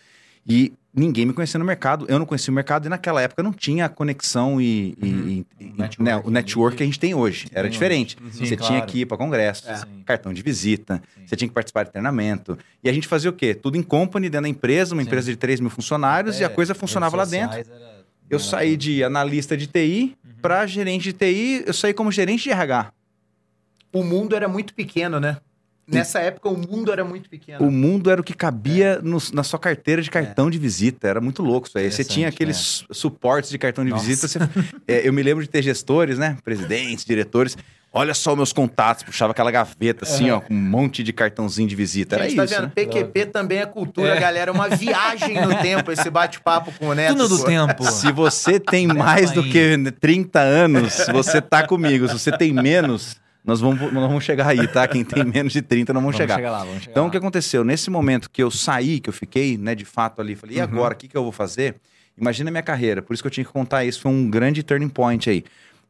E 0.46 0.72
ninguém 0.92 1.24
me 1.24 1.32
conhecia 1.32 1.58
no 1.58 1.64
mercado. 1.64 2.04
Eu 2.08 2.18
não 2.18 2.26
conhecia 2.26 2.50
o 2.50 2.54
mercado 2.54 2.86
e 2.86 2.88
naquela 2.88 3.22
época 3.22 3.42
não 3.42 3.52
tinha 3.52 3.84
a 3.84 3.88
conexão 3.88 4.60
e, 4.60 4.96
e- 5.00 5.06
e- 5.06 5.46
e- 5.60 5.64
network 5.78 6.02
né, 6.02 6.16
o 6.24 6.30
network 6.30 6.76
que 6.78 6.82
a 6.82 6.86
gente 6.86 6.98
tem 6.98 7.14
hoje. 7.14 7.46
Era 7.52 7.62
tem 7.64 7.70
diferente. 7.70 8.16
hoje. 8.16 8.24
Uhum. 8.26 8.32
Você 8.32 8.46
Sim, 8.46 8.56
tinha 8.56 8.78
claro. 8.78 8.86
que 8.86 9.00
ir 9.02 9.06
para 9.06 9.16
congresso, 9.16 9.70
É. 9.70 9.76
Sim. 9.76 10.02
cartão 10.04 10.32
de 10.32 10.42
visita, 10.42 11.00
Sim. 11.14 11.26
você 11.26 11.36
tinha 11.36 11.48
que 11.48 11.54
participar 11.54 11.84
de 11.84 11.92
treinamento. 11.92 12.58
E 12.82 12.88
a 12.88 12.92
gente 12.92 13.06
fazia 13.06 13.30
o 13.30 13.32
quê? 13.32 13.54
Tudo 13.54 13.76
em 13.76 13.82
company, 13.82 14.28
dentro 14.28 14.42
da 14.42 14.48
empresa, 14.48 14.94
uma 14.94 15.02
Sim. 15.02 15.06
empresa 15.06 15.30
de 15.30 15.36
3 15.36 15.60
mil 15.60 15.70
funcionários 15.70 16.40
e 16.40 16.44
a 16.44 16.46
É, 16.46 16.50
coisa 16.50 16.74
funcionava 16.74 17.16
lá 17.16 17.24
dentro. 17.24 17.56
era- 17.58 17.92
Eu 18.30 18.38
saí 18.38 18.78
de 18.78 19.04
analista 19.04 19.54
de 19.56 19.66
TI 19.66 20.16
Uhum. 20.21 20.21
Para 20.42 20.66
gerente 20.66 21.04
de 21.04 21.12
TI, 21.12 21.64
eu 21.66 21.72
saí 21.72 21.94
como 21.94 22.10
gerente 22.10 22.42
de 22.42 22.50
RH. 22.50 22.92
O 23.92 24.02
mundo 24.02 24.34
era 24.34 24.48
muito 24.48 24.74
pequeno, 24.74 25.20
né? 25.20 25.38
Nessa 25.86 26.20
época, 26.20 26.48
o 26.48 26.56
mundo 26.56 26.92
era 26.92 27.04
muito 27.04 27.28
pequeno. 27.28 27.66
O 27.66 27.70
mundo 27.70 28.10
era 28.10 28.20
o 28.20 28.24
que 28.24 28.34
cabia 28.34 29.00
no- 29.02 29.18
na 29.32 29.42
sua 29.42 29.58
carteira 29.58 30.00
de 30.00 30.10
cartão 30.10 30.48
de 30.48 30.56
visita. 30.58 31.08
Era 31.08 31.20
muito 31.20 31.42
louco 31.42 31.66
isso 31.68 31.76
aí. 31.76 31.90
Você 31.90 32.04
tinha 32.04 32.28
aqueles 32.28 32.56
su- 32.56 32.86
suportes 32.92 33.50
de 33.50 33.58
cartão 33.58 33.84
de 33.84 33.90
Nossa. 33.90 34.04
visita. 34.06 34.28
você- 34.28 34.38
é, 34.86 35.06
eu 35.06 35.12
me 35.12 35.22
lembro 35.22 35.42
de 35.42 35.50
ter 35.50 35.60
gestores, 35.62 36.18
né? 36.18 36.36
Presidentes, 36.44 37.04
diretores. 37.04 37.56
Olha 37.94 38.14
só 38.14 38.34
meus 38.34 38.54
contatos. 38.54 39.02
Puxava 39.02 39.32
aquela 39.32 39.50
gaveta 39.50 40.04
assim, 40.06 40.30
ó, 40.30 40.40
com 40.40 40.54
um 40.54 40.56
monte 40.56 41.02
de 41.02 41.12
cartãozinho 41.12 41.68
de 41.68 41.76
visita. 41.76 42.16
a 42.16 42.20
Era 42.24 42.34
tá 42.36 42.44
isso, 42.44 42.54
vendo, 42.54 42.62
né? 42.62 42.72
PQP 42.74 43.26
também 43.26 43.58
é 43.58 43.66
cultura, 43.66 44.14
É. 44.16 44.20
galera. 44.20 44.50
É 44.50 44.54
uma 44.54 44.68
viagem 44.70 45.38
no 45.46 45.54
tempo 45.60 45.92
esse 45.92 46.08
bate-papo 46.08 46.72
com 46.78 46.86
o 46.88 46.94
Neto. 46.94 47.12
Túnel 47.12 47.28
do 47.28 47.44
tempo. 47.44 47.84
Se 47.90 48.10
você 48.10 48.58
tem 48.58 48.86
mais 48.86 49.30
do 49.32 49.42
que 49.42 49.76
30 50.00 50.40
anos, 50.40 51.06
você 51.12 51.42
tá 51.42 51.66
comigo. 51.66 52.08
Se 52.08 52.14
você 52.18 52.32
tem 52.32 52.50
menos, 52.50 53.20
nós 53.44 53.60
vamos, 53.60 53.80
nós 53.92 54.06
vamos 54.08 54.24
chegar 54.24 54.46
aí, 54.48 54.66
tá? 54.68 54.86
Quem 54.86 55.04
tem 55.04 55.24
menos 55.24 55.52
de 55.52 55.60
30 55.62 55.92
não 55.92 56.00
vamos, 56.00 56.16
chegar. 56.16 56.38
lá, 56.40 56.64
vamos 56.64 56.80
chegar 56.82 56.92
Então, 56.92 57.04
lá. 57.04 57.08
o 57.08 57.10
que 57.10 57.16
aconteceu? 57.16 57.64
Nesse 57.64 57.90
momento 57.90 58.30
que 58.30 58.42
eu 58.42 58.50
saí, 58.50 59.00
que 59.00 59.08
eu 59.08 59.12
fiquei, 59.12 59.56
né, 59.58 59.74
de 59.74 59.84
fato 59.84 60.20
ali, 60.20 60.34
falei, 60.36 60.56
e 60.56 60.58
Uhum. 60.60 60.64
agora, 60.64 60.94
o 60.94 60.96
que, 60.96 61.08
que 61.08 61.16
eu 61.16 61.22
vou 61.22 61.32
fazer? 61.32 61.76
Imagina 62.16 62.50
a 62.50 62.52
minha 62.52 62.62
carreira, 62.62 63.02
por 63.02 63.14
isso 63.14 63.22
que 63.22 63.26
eu 63.26 63.30
tinha 63.30 63.44
que 63.44 63.52
contar 63.52 63.84
isso, 63.84 64.00
foi 64.00 64.12
um 64.12 64.28
grande 64.30 64.62
turning 64.62 64.88
point 64.88 65.28
aí. 65.30 65.44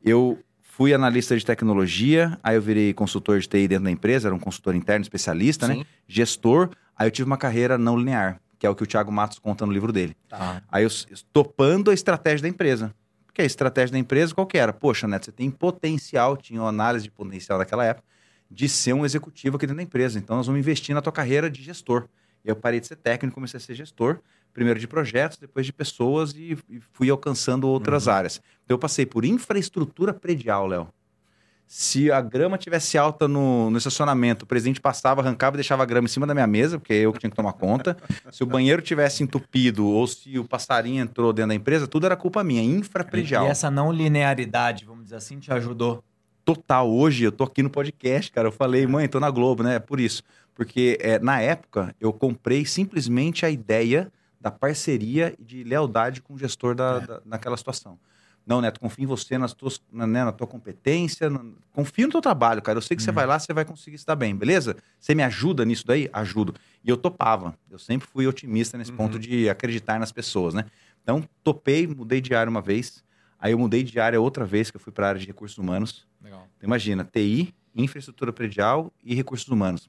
Eu 0.04 0.38
fui 0.62 0.94
analista 0.94 1.37
de 1.37 1.44
tecnologia, 1.44 2.38
aí 2.42 2.54
eu 2.56 2.62
virei 2.62 2.94
consultor 2.94 3.38
de 3.40 3.49
TI 3.49 3.68
dentro 3.68 3.85
da 3.85 3.90
empresa, 3.90 4.28
era 4.28 4.35
um 4.35 4.38
consultor 4.38 4.75
interno, 4.75 5.02
especialista, 5.02 5.68
né? 5.68 5.75
Sim. 5.75 5.85
Gestor, 6.09 6.71
aí 6.97 7.06
eu 7.06 7.11
tive 7.11 7.26
uma 7.26 7.37
carreira 7.37 7.76
não 7.76 7.99
linear, 7.99 8.40
que 8.59 8.66
é 8.66 8.71
o 8.71 8.75
que 8.75 8.82
o 8.82 8.87
Thiago 8.87 9.11
Matos 9.12 9.38
conta 9.38 9.66
no 9.66 9.73
livro 9.73 9.92
dele. 9.92 10.16
Tá. 10.28 10.62
Aí 10.71 10.85
eu 10.85 10.87
s- 10.87 11.06
topando 11.32 11.90
a 11.90 11.94
estratégia 11.94 12.42
da 12.42 12.49
empresa. 12.49 12.94
Porque 13.32 13.40
a 13.40 13.46
estratégia 13.46 13.92
da 13.92 13.98
empresa 13.98 14.34
qual 14.34 14.46
que 14.46 14.58
era? 14.58 14.74
Poxa, 14.74 15.08
Neto, 15.08 15.24
você 15.24 15.32
tem 15.32 15.50
potencial, 15.50 16.36
tinha 16.36 16.60
uma 16.60 16.68
análise 16.68 17.04
de 17.04 17.10
potencial 17.10 17.58
naquela 17.58 17.82
época, 17.82 18.06
de 18.50 18.68
ser 18.68 18.92
um 18.92 19.06
executivo 19.06 19.56
aqui 19.56 19.66
dentro 19.66 19.78
da 19.78 19.82
empresa. 19.82 20.18
Então 20.18 20.36
nós 20.36 20.46
vamos 20.46 20.60
investir 20.60 20.94
na 20.94 21.00
tua 21.00 21.12
carreira 21.12 21.48
de 21.48 21.62
gestor. 21.62 22.06
E 22.44 22.50
eu 22.50 22.56
parei 22.56 22.78
de 22.78 22.86
ser 22.86 22.96
técnico, 22.96 23.34
comecei 23.34 23.56
a 23.56 23.60
ser 23.60 23.74
gestor, 23.74 24.18
primeiro 24.52 24.78
de 24.78 24.86
projetos, 24.86 25.38
depois 25.38 25.64
de 25.64 25.72
pessoas 25.72 26.32
e, 26.32 26.58
e 26.68 26.80
fui 26.92 27.08
alcançando 27.08 27.66
outras 27.66 28.06
áreas. 28.06 28.42
Então 28.64 28.74
eu 28.74 28.78
passei 28.78 29.06
por 29.06 29.24
infraestrutura 29.24 30.12
predial, 30.12 30.66
Léo. 30.66 30.92
Se 31.74 32.12
a 32.12 32.20
grama 32.20 32.58
tivesse 32.58 32.98
alta 32.98 33.26
no, 33.26 33.70
no 33.70 33.78
estacionamento, 33.78 34.44
o 34.44 34.46
presidente 34.46 34.78
passava, 34.78 35.22
arrancava 35.22 35.56
e 35.56 35.58
deixava 35.58 35.82
a 35.82 35.86
grama 35.86 36.04
em 36.04 36.08
cima 36.10 36.26
da 36.26 36.34
minha 36.34 36.46
mesa, 36.46 36.78
porque 36.78 36.92
eu 36.92 37.14
que 37.14 37.18
tinha 37.18 37.30
que 37.30 37.34
tomar 37.36 37.54
conta. 37.54 37.96
se 38.30 38.42
o 38.42 38.46
banheiro 38.46 38.82
tivesse 38.82 39.22
entupido 39.22 39.86
ou 39.86 40.06
se 40.06 40.38
o 40.38 40.44
passarinho 40.44 41.02
entrou 41.02 41.32
dentro 41.32 41.48
da 41.48 41.54
empresa, 41.54 41.86
tudo 41.86 42.04
era 42.04 42.14
culpa 42.14 42.44
minha, 42.44 42.62
infra 42.62 43.02
predial. 43.02 43.46
E 43.46 43.48
essa 43.48 43.70
não 43.70 43.90
linearidade, 43.90 44.84
vamos 44.84 45.04
dizer 45.04 45.16
assim, 45.16 45.38
te 45.38 45.50
ajudou. 45.50 46.04
total. 46.44 46.90
Hoje 46.92 47.24
eu 47.24 47.32
tô 47.32 47.44
aqui 47.44 47.62
no 47.62 47.70
podcast, 47.70 48.30
cara. 48.30 48.48
Eu 48.48 48.52
falei, 48.52 48.86
mãe, 48.86 49.08
tô 49.08 49.18
na 49.18 49.30
Globo, 49.30 49.62
né? 49.62 49.76
É 49.76 49.78
por 49.78 49.98
isso. 49.98 50.22
Porque 50.54 50.98
é, 51.00 51.18
na 51.20 51.40
época 51.40 51.96
eu 51.98 52.12
comprei 52.12 52.66
simplesmente 52.66 53.46
a 53.46 53.50
ideia 53.50 54.12
da 54.38 54.50
parceria 54.50 55.34
e 55.38 55.42
de 55.42 55.64
lealdade 55.64 56.20
com 56.20 56.34
o 56.34 56.38
gestor 56.38 56.74
da, 56.74 57.00
É. 57.02 57.06
da- 57.06 57.20
naquela 57.24 57.56
situação. 57.56 57.98
Não, 58.44 58.61
Neto, 58.61 58.80
confio 58.80 59.04
em 59.04 59.06
você, 59.06 59.38
nas 59.38 59.52
tuas, 59.54 59.80
na, 59.92 60.06
né, 60.06 60.25
na 60.25 60.32
tua 60.32 60.46
competência, 60.46 61.30
na- 61.30 61.44
confio 61.72 62.06
no 62.06 62.12
teu 62.12 62.20
trabalho, 62.20 62.61
cara. 62.61 62.76
Eu 62.78 62.82
sei 62.82 62.96
que 62.96 63.02
você 63.02 63.11
Uhum. 63.11 63.14
vai 63.14 63.26
lá, 63.26 63.38
você 63.38 63.52
vai 63.52 63.64
conseguir 63.64 63.99
se 63.99 64.04
dar 64.06 64.16
bem, 64.16 64.34
beleza? 64.34 64.76
Você 64.99 65.14
me 65.14 65.22
ajuda 65.22 65.64
nisso 65.64 65.87
daí? 65.87 66.11
Ajudo. 66.12 66.54
E 66.84 66.90
eu 66.90 66.96
topava. 66.96 67.54
Eu 67.70 67.78
sempre 67.78 68.08
fui 68.08 68.26
otimista 68.26 68.76
nesse 68.76 68.90
Uhum. 68.90 68.96
ponto 68.96 69.18
de 69.18 69.49
acreditar 69.49 69.99
nas 70.00 70.11
pessoas, 70.11 70.54
né? 70.54 70.64
Então, 71.02 71.22
topei, 71.44 71.87
mudei 71.87 72.20
de 72.20 72.34
área 72.34 72.50
uma 72.50 72.61
vez. 72.61 73.04
Aí 73.38 73.52
eu 73.52 73.58
mudei 73.58 73.82
de 73.82 73.99
área 73.99 74.20
outra 74.20 74.44
vez, 74.44 74.70
que 74.70 74.76
eu 74.76 74.80
fui 74.80 74.92
para 74.92 75.06
a 75.06 75.08
área 75.11 75.20
de 75.20 75.26
recursos 75.26 75.58
humanos. 75.58 76.06
Legal. 76.22 76.46
Então, 76.56 76.66
imagina, 76.68 77.04
TI, 77.04 77.54
infraestrutura 77.75 78.32
predial 78.32 78.92
e 79.04 79.14
recursos 79.14 79.49
humanos. 79.49 79.88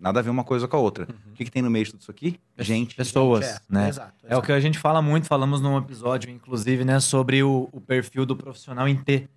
Nada 0.00 0.20
a 0.20 0.22
ver 0.22 0.30
uma 0.30 0.42
coisa 0.42 0.66
com 0.66 0.76
a 0.76 0.80
outra. 0.80 1.06
O 1.30 1.34
que, 1.34 1.44
que 1.44 1.50
tem 1.50 1.60
no 1.60 1.70
meio 1.70 1.84
de 1.84 1.90
tudo 1.90 2.00
isso 2.00 2.10
aqui? 2.10 2.40
Gente. 2.58 2.94
Pessoas, 2.94 3.44
É, 3.44 3.58
né? 3.68 3.88
Exato, 3.90 4.14
É 4.26 4.36
o 4.36 4.40
que 4.40 4.50
a 4.50 4.58
gente 4.58 4.78
fala 4.78 5.02
muito, 5.02 5.26
falamos 5.26 5.60
num 5.60 5.76
episódio, 5.76 6.30
inclusive, 6.30 6.84
né, 6.84 6.98
sobre 7.00 7.42
o, 7.42 7.68
o 7.70 7.80
perfil 7.80 8.24
do 8.24 8.34
profissional 8.34 8.88
em 8.88 8.96
T. 8.96 9.28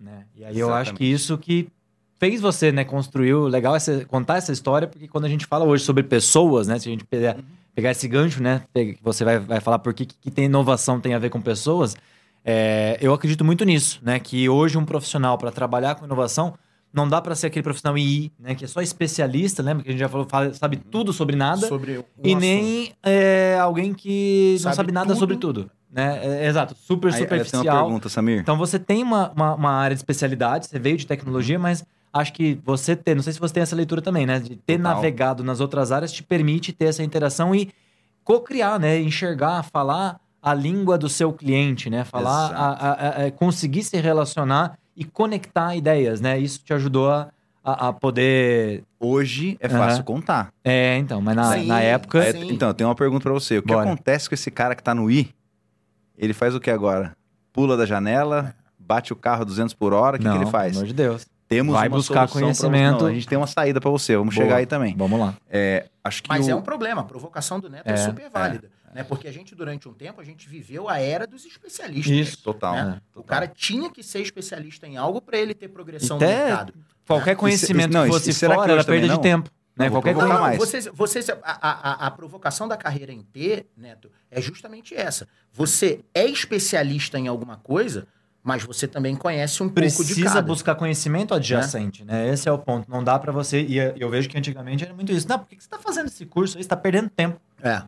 Né? 0.00 0.24
E 0.34 0.44
aí 0.44 0.58
eu 0.58 0.72
acho 0.72 0.94
que 0.94 1.04
Exatamente. 1.04 1.12
isso 1.12 1.38
que 1.38 1.68
fez 2.18 2.40
você, 2.40 2.72
né, 2.72 2.82
construiu, 2.84 3.46
legal 3.46 3.76
essa, 3.76 4.06
contar 4.06 4.38
essa 4.38 4.52
história, 4.52 4.88
porque 4.88 5.06
quando 5.06 5.26
a 5.26 5.28
gente 5.28 5.44
fala 5.44 5.66
hoje 5.66 5.84
sobre 5.84 6.02
pessoas, 6.02 6.66
né, 6.66 6.78
se 6.78 6.88
a 6.88 6.92
gente 6.92 7.04
pegar, 7.04 7.36
pegar 7.74 7.90
esse 7.90 8.08
gancho, 8.08 8.42
né, 8.42 8.62
que 8.74 8.96
você 9.02 9.22
vai, 9.22 9.38
vai 9.38 9.60
falar 9.60 9.78
por 9.78 9.92
que, 9.92 10.06
que 10.06 10.30
tem 10.30 10.46
inovação 10.46 10.98
tem 10.98 11.12
a 11.12 11.18
ver 11.18 11.28
com 11.28 11.40
pessoas, 11.42 11.94
é, 12.42 12.96
eu 13.00 13.12
acredito 13.12 13.44
muito 13.44 13.64
nisso, 13.64 14.00
né, 14.02 14.18
que 14.18 14.48
hoje 14.48 14.78
um 14.78 14.84
profissional 14.84 15.36
para 15.36 15.50
trabalhar 15.50 15.94
com 15.96 16.06
inovação 16.06 16.54
não 16.96 17.06
dá 17.08 17.20
para 17.20 17.34
ser 17.34 17.48
aquele 17.48 17.62
profissional 17.62 17.96
II, 17.98 18.32
né, 18.38 18.54
que 18.54 18.64
é 18.64 18.68
só 18.68 18.80
especialista, 18.80 19.62
lembra 19.62 19.84
que 19.84 19.90
a 19.90 19.92
gente 19.92 20.00
já 20.00 20.08
falou, 20.08 20.26
fala- 20.28 20.52
sabe 20.54 20.76
tudo 20.78 21.12
sobre 21.12 21.36
nada, 21.36 21.68
sobre 21.68 21.98
um 21.98 22.02
e 22.24 22.30
assunto. 22.30 22.40
nem 22.40 22.92
é, 23.04 23.58
alguém 23.60 23.92
que 23.94 24.52
não 24.54 24.58
Sabe 24.60 24.76
sabe 24.76 24.92
nada 24.92 25.08
tudo. 25.08 25.18
sobre 25.18 25.36
tudo. 25.36 25.70
Né? 25.92 26.42
É, 26.42 26.46
exato, 26.46 26.74
super 26.74 27.08
Aí, 27.08 27.14
aí 27.14 27.22
eu 27.22 27.28
tenho 27.28 27.40
uma 27.40 27.44
superficial. 27.46 27.84
pergunta, 27.84 28.08
Samir. 28.08 28.40
Então 28.40 28.56
você 28.58 28.78
tem 28.78 29.02
uma, 29.02 29.30
uma, 29.32 29.54
uma 29.54 29.70
área 29.72 29.94
de 29.94 30.00
especialidade, 30.00 30.66
você 30.66 30.78
veio 30.78 30.96
de 30.96 31.06
tecnologia, 31.06 31.58
mas 31.58 31.84
acho 32.12 32.32
que 32.32 32.58
você 32.64 32.96
ter, 32.96 33.14
não 33.14 33.22
sei 33.22 33.32
se 33.34 33.38
você 33.40 33.54
tem 33.54 33.62
essa 33.62 33.76
leitura 33.76 34.00
também, 34.02 34.26
né? 34.26 34.38
De 34.40 34.56
ter 34.56 34.78
Total. 34.78 34.94
navegado 34.94 35.44
nas 35.44 35.60
outras 35.60 35.92
áreas 35.92 36.10
te 36.12 36.22
permite 36.22 36.72
ter 36.72 36.86
essa 36.86 37.02
interação 37.02 37.54
e 37.54 37.70
co-criar, 38.24 38.78
né? 38.78 38.98
Enxergar, 39.00 39.62
falar 39.64 40.18
a 40.42 40.52
língua 40.54 40.96
do 40.98 41.08
seu 41.08 41.32
cliente, 41.32 41.88
né? 41.90 42.04
Falar, 42.04 42.52
a, 42.52 42.66
a- 42.66 42.92
a- 42.92 43.26
a- 43.26 43.30
conseguir 43.30 43.82
se 43.84 43.96
relacionar 44.00 44.78
e 44.96 45.04
conectar 45.04 45.76
ideias, 45.76 46.20
né? 46.20 46.38
Isso 46.38 46.60
te 46.64 46.72
ajudou 46.72 47.10
a, 47.10 47.28
a, 47.62 47.88
a 47.88 47.92
poder. 47.92 48.82
Hoje 48.98 49.56
é 49.60 49.68
fácil 49.68 50.02
contar. 50.04 50.52
É, 50.64 50.96
então, 50.96 51.20
mas 51.20 51.36
na, 51.36 51.52
Sim. 51.52 51.66
na 51.66 51.80
época. 51.80 52.32
Sim. 52.32 52.50
então, 52.50 52.68
eu 52.68 52.74
tenho 52.74 52.88
uma 52.88 52.94
pergunta 52.96 53.22
pra 53.22 53.32
você. 53.32 53.58
O 53.58 53.62
que 53.62 53.68
Bora. 53.72 53.82
acontece 53.86 54.28
com 54.28 54.34
esse 54.34 54.50
cara 54.50 54.74
que 54.74 54.82
tá 54.82 54.94
no 54.94 55.10
I? 55.10 55.32
Ele 56.16 56.32
faz 56.32 56.54
o 56.54 56.60
que 56.60 56.70
agora? 56.70 57.14
Pula 57.52 57.76
da 57.76 57.84
janela, 57.84 58.54
bate 58.78 59.12
o 59.12 59.16
carro 59.16 59.42
a 59.42 59.44
200 59.44 59.74
por 59.74 59.92
hora, 59.92 60.16
o 60.16 60.18
que, 60.20 60.28
que 60.28 60.34
ele 60.36 60.46
faz? 60.46 60.72
Pelo 60.72 60.78
amor 60.80 60.86
de 60.88 60.94
Deus. 60.94 61.26
Temos 61.48 61.74
vai 61.74 61.86
uma 61.86 61.96
buscar 61.96 62.28
conhecimento. 62.28 63.02
Não, 63.04 63.06
a 63.10 63.14
gente 63.14 63.28
tem 63.28 63.38
uma 63.38 63.46
saída 63.46 63.80
pra 63.80 63.88
você, 63.90 64.16
vamos 64.16 64.34
Boa. 64.34 64.44
chegar 64.44 64.56
aí 64.56 64.66
também. 64.66 64.96
Vamos 64.96 65.20
lá. 65.20 65.34
É, 65.48 65.86
acho 66.02 66.22
que 66.22 66.28
Mas 66.28 66.46
o- 66.48 66.50
é 66.50 66.54
um 66.56 66.60
problema, 66.62 67.02
a 67.02 67.04
provocação 67.04 67.60
do 67.60 67.70
Neto 67.70 67.86
é, 67.88 67.92
É, 67.92 67.96
super 67.96 68.28
válida. 68.30 68.68
Né? 68.96 69.04
Porque 69.04 69.28
a 69.28 69.32
gente, 69.32 69.54
durante 69.54 69.88
um 69.88 69.92
tempo, 69.92 70.20
a 70.20 70.24
gente 70.24 70.48
viveu 70.48 70.88
a 70.88 70.98
era 70.98 71.26
dos 71.26 71.44
especialistas. 71.44 72.12
Isso. 72.12 72.42
Total. 72.42 72.74
né? 72.74 73.00
É. 73.14 73.18
O 73.18 73.22
cara 73.22 73.46
tinha 73.46 73.90
que 73.90 74.02
ser 74.02 74.20
especialista 74.20 74.86
em 74.86 74.96
algo 74.96 75.20
para 75.20 75.36
ele 75.38 75.52
ter 75.54 75.68
progressão 75.68 76.16
Até 76.16 76.38
no 76.38 76.44
mercado. 76.46 76.74
Qualquer 77.06 77.36
conhecimento 77.36 77.92
não, 77.92 78.04
que 78.04 78.08
fosse 78.08 78.32
será 78.32 78.54
que 78.54 78.60
fora 78.60 78.72
era 78.72 78.84
perda 78.84 79.02
de 79.06 79.12
não? 79.14 79.20
tempo. 79.20 79.50
Né? 79.76 79.84
Não, 79.84 79.92
Qualquer 79.92 80.14
coisa. 80.14 80.28
mais. 80.40 80.56
Vocês, 80.58 80.86
vocês, 80.92 81.28
a, 81.28 81.36
a- 81.42 82.06
a- 82.06 82.10
provocação 82.10 82.66
da 82.66 82.76
carreira 82.78 83.12
em 83.12 83.20
T, 83.22 83.66
Neto, 83.76 84.10
é 84.30 84.40
justamente 84.40 84.94
essa. 84.94 85.28
Você 85.52 86.00
é 86.14 86.24
especialista 86.24 87.18
em 87.18 87.28
alguma 87.28 87.58
coisa, 87.58 88.06
mas 88.42 88.62
você 88.62 88.88
também 88.88 89.14
conhece 89.14 89.62
um 89.62 89.68
pouco 89.68 89.80
de 90.04 90.14
Precisa 90.14 90.40
buscar 90.40 90.74
conhecimento 90.76 91.34
adjacente, 91.34 92.04
né? 92.06 92.30
Esse 92.32 92.48
é 92.48 92.52
o 92.52 92.58
ponto. 92.58 92.90
Não 92.90 93.04
dá 93.04 93.18
pra 93.18 93.30
você. 93.30 93.60
E 93.60 93.76
eu 94.00 94.08
vejo 94.08 94.28
que 94.30 94.38
antigamente 94.38 94.82
era 94.82 94.94
muito 94.94 95.12
isso. 95.12 95.28
Não, 95.28 95.38
por 95.38 95.46
que 95.48 95.62
você 95.62 95.68
tá 95.68 95.78
fazendo 95.78 96.06
esse 96.06 96.24
curso 96.24 96.56
aí? 96.56 96.62
Você 96.64 96.68
tá 96.70 96.76
perdendo 96.76 97.10
tempo. 97.10 97.38
É. 97.62 97.82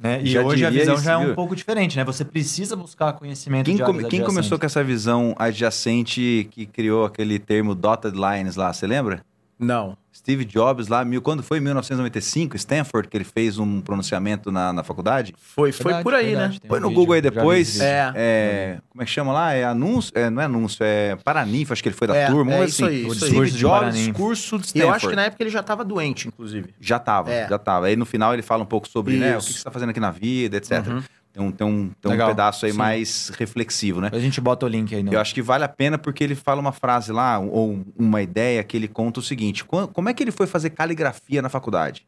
Né? 0.00 0.22
E 0.22 0.30
Já 0.30 0.42
hoje 0.42 0.64
a 0.64 0.70
visão 0.70 0.94
isso, 0.94 1.04
já 1.04 1.12
é 1.12 1.16
um 1.18 1.26
viu? 1.26 1.34
pouco 1.34 1.54
diferente, 1.54 1.94
né? 1.94 2.02
Você 2.04 2.24
precisa 2.24 2.74
buscar 2.74 3.12
conhecimento 3.12 3.66
Quem, 3.66 3.76
de 3.76 3.82
come- 3.82 3.98
áreas 3.98 4.10
quem 4.10 4.22
começou 4.24 4.58
com 4.58 4.64
essa 4.64 4.82
visão 4.82 5.34
adjacente 5.38 6.48
que 6.50 6.64
criou 6.64 7.04
aquele 7.04 7.38
termo 7.38 7.74
dotted 7.74 8.16
lines 8.16 8.56
lá, 8.56 8.72
você 8.72 8.86
lembra? 8.86 9.22
Não. 9.58 9.94
Steve 10.20 10.44
Jobs 10.44 10.88
lá, 10.88 11.02
mil, 11.02 11.22
quando 11.22 11.42
foi? 11.42 11.56
Em 11.58 11.60
1995, 11.62 12.54
Stanford, 12.56 13.08
que 13.08 13.16
ele 13.16 13.24
fez 13.24 13.58
um 13.58 13.80
pronunciamento 13.80 14.52
na, 14.52 14.70
na 14.70 14.84
faculdade? 14.84 15.34
Foi, 15.38 15.72
foi 15.72 15.84
Verdade, 15.86 16.04
por 16.04 16.14
aí, 16.14 16.26
verdade, 16.26 16.60
né? 16.62 16.68
Põe 16.68 16.78
um 16.78 16.82
no 16.82 16.88
vídeo, 16.88 17.00
Google 17.00 17.14
aí 17.14 17.22
depois. 17.22 17.80
É. 17.80 18.12
É, 18.14 18.78
como 18.90 19.02
é 19.02 19.04
que 19.06 19.10
chama 19.10 19.32
lá? 19.32 19.54
É 19.54 19.64
anúncio? 19.64 20.12
É, 20.14 20.28
não 20.28 20.42
é 20.42 20.44
anúncio, 20.44 20.84
é 20.84 21.16
Paraninfo, 21.24 21.72
acho 21.72 21.82
que 21.82 21.88
ele 21.88 21.96
foi 21.96 22.06
da 22.06 22.14
É, 22.14 22.26
turma. 22.26 22.52
é 22.52 22.64
isso 22.66 22.84
assim. 22.84 22.94
aí, 22.94 23.04
O 23.06 23.12
isso 23.12 23.24
aí. 23.24 23.30
Steve 23.30 23.46
discurso 23.46 23.52
de 23.54 23.58
Jobs, 23.58 24.08
curso 24.16 24.58
de 24.58 24.62
E 24.64 24.66
Stanford. 24.66 24.88
eu 24.88 24.94
acho 24.94 25.08
que 25.08 25.16
na 25.16 25.22
época 25.22 25.42
ele 25.42 25.50
já 25.50 25.60
estava 25.60 25.84
doente, 25.84 26.28
inclusive. 26.28 26.74
Já 26.78 26.98
tava, 26.98 27.30
É. 27.32 27.48
já 27.48 27.58
tava. 27.58 27.86
Aí 27.86 27.96
no 27.96 28.04
final 28.04 28.34
ele 28.34 28.42
fala 28.42 28.62
um 28.62 28.66
pouco 28.66 28.86
sobre, 28.86 29.16
né, 29.16 29.36
o 29.36 29.38
Isso. 29.38 29.48
que 29.48 29.54
você 29.58 29.64
tá 29.64 29.70
fazendo 29.70 29.88
aqui 29.90 30.00
na 30.00 30.10
vida, 30.10 30.58
etc. 30.58 30.86
Uhum. 30.86 31.02
Tem 31.32 31.42
um, 31.42 31.52
tem 31.52 31.64
um, 31.66 31.90
tem 32.00 32.12
um 32.12 32.26
pedaço 32.26 32.66
aí 32.66 32.72
Sim. 32.72 32.78
mais 32.78 33.28
reflexivo, 33.38 34.00
né? 34.00 34.10
A 34.12 34.18
gente 34.18 34.40
bota 34.40 34.66
o 34.66 34.68
link 34.68 34.92
aí 34.94 35.02
no. 35.02 35.12
Eu 35.12 35.20
acho 35.20 35.32
que 35.32 35.40
vale 35.40 35.62
a 35.62 35.68
pena 35.68 35.96
porque 35.96 36.24
ele 36.24 36.34
fala 36.34 36.60
uma 36.60 36.72
frase 36.72 37.12
lá, 37.12 37.38
ou 37.38 37.84
uma 37.96 38.20
ideia 38.20 38.64
que 38.64 38.76
ele 38.76 38.88
conta 38.88 39.20
o 39.20 39.22
seguinte: 39.22 39.64
"Quan- 39.64 39.86
como 39.86 40.08
é 40.08 40.14
que 40.14 40.22
ele 40.22 40.32
foi 40.32 40.46
fazer 40.48 40.70
caligrafia 40.70 41.40
na 41.40 41.48
faculdade? 41.48 42.04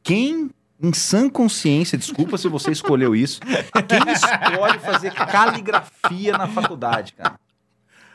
Quem, 0.00 0.50
em 0.80 0.92
sã 0.92 1.28
consciência, 1.28 1.98
desculpa 1.98 2.38
se 2.38 2.48
você 2.48 2.70
escolheu 2.70 3.16
isso, 3.16 3.40
quem 3.88 4.12
escolhe 4.12 4.78
fazer 4.78 5.12
caligrafia 5.12 6.38
na 6.38 6.46
faculdade, 6.46 7.14
cara? 7.14 7.34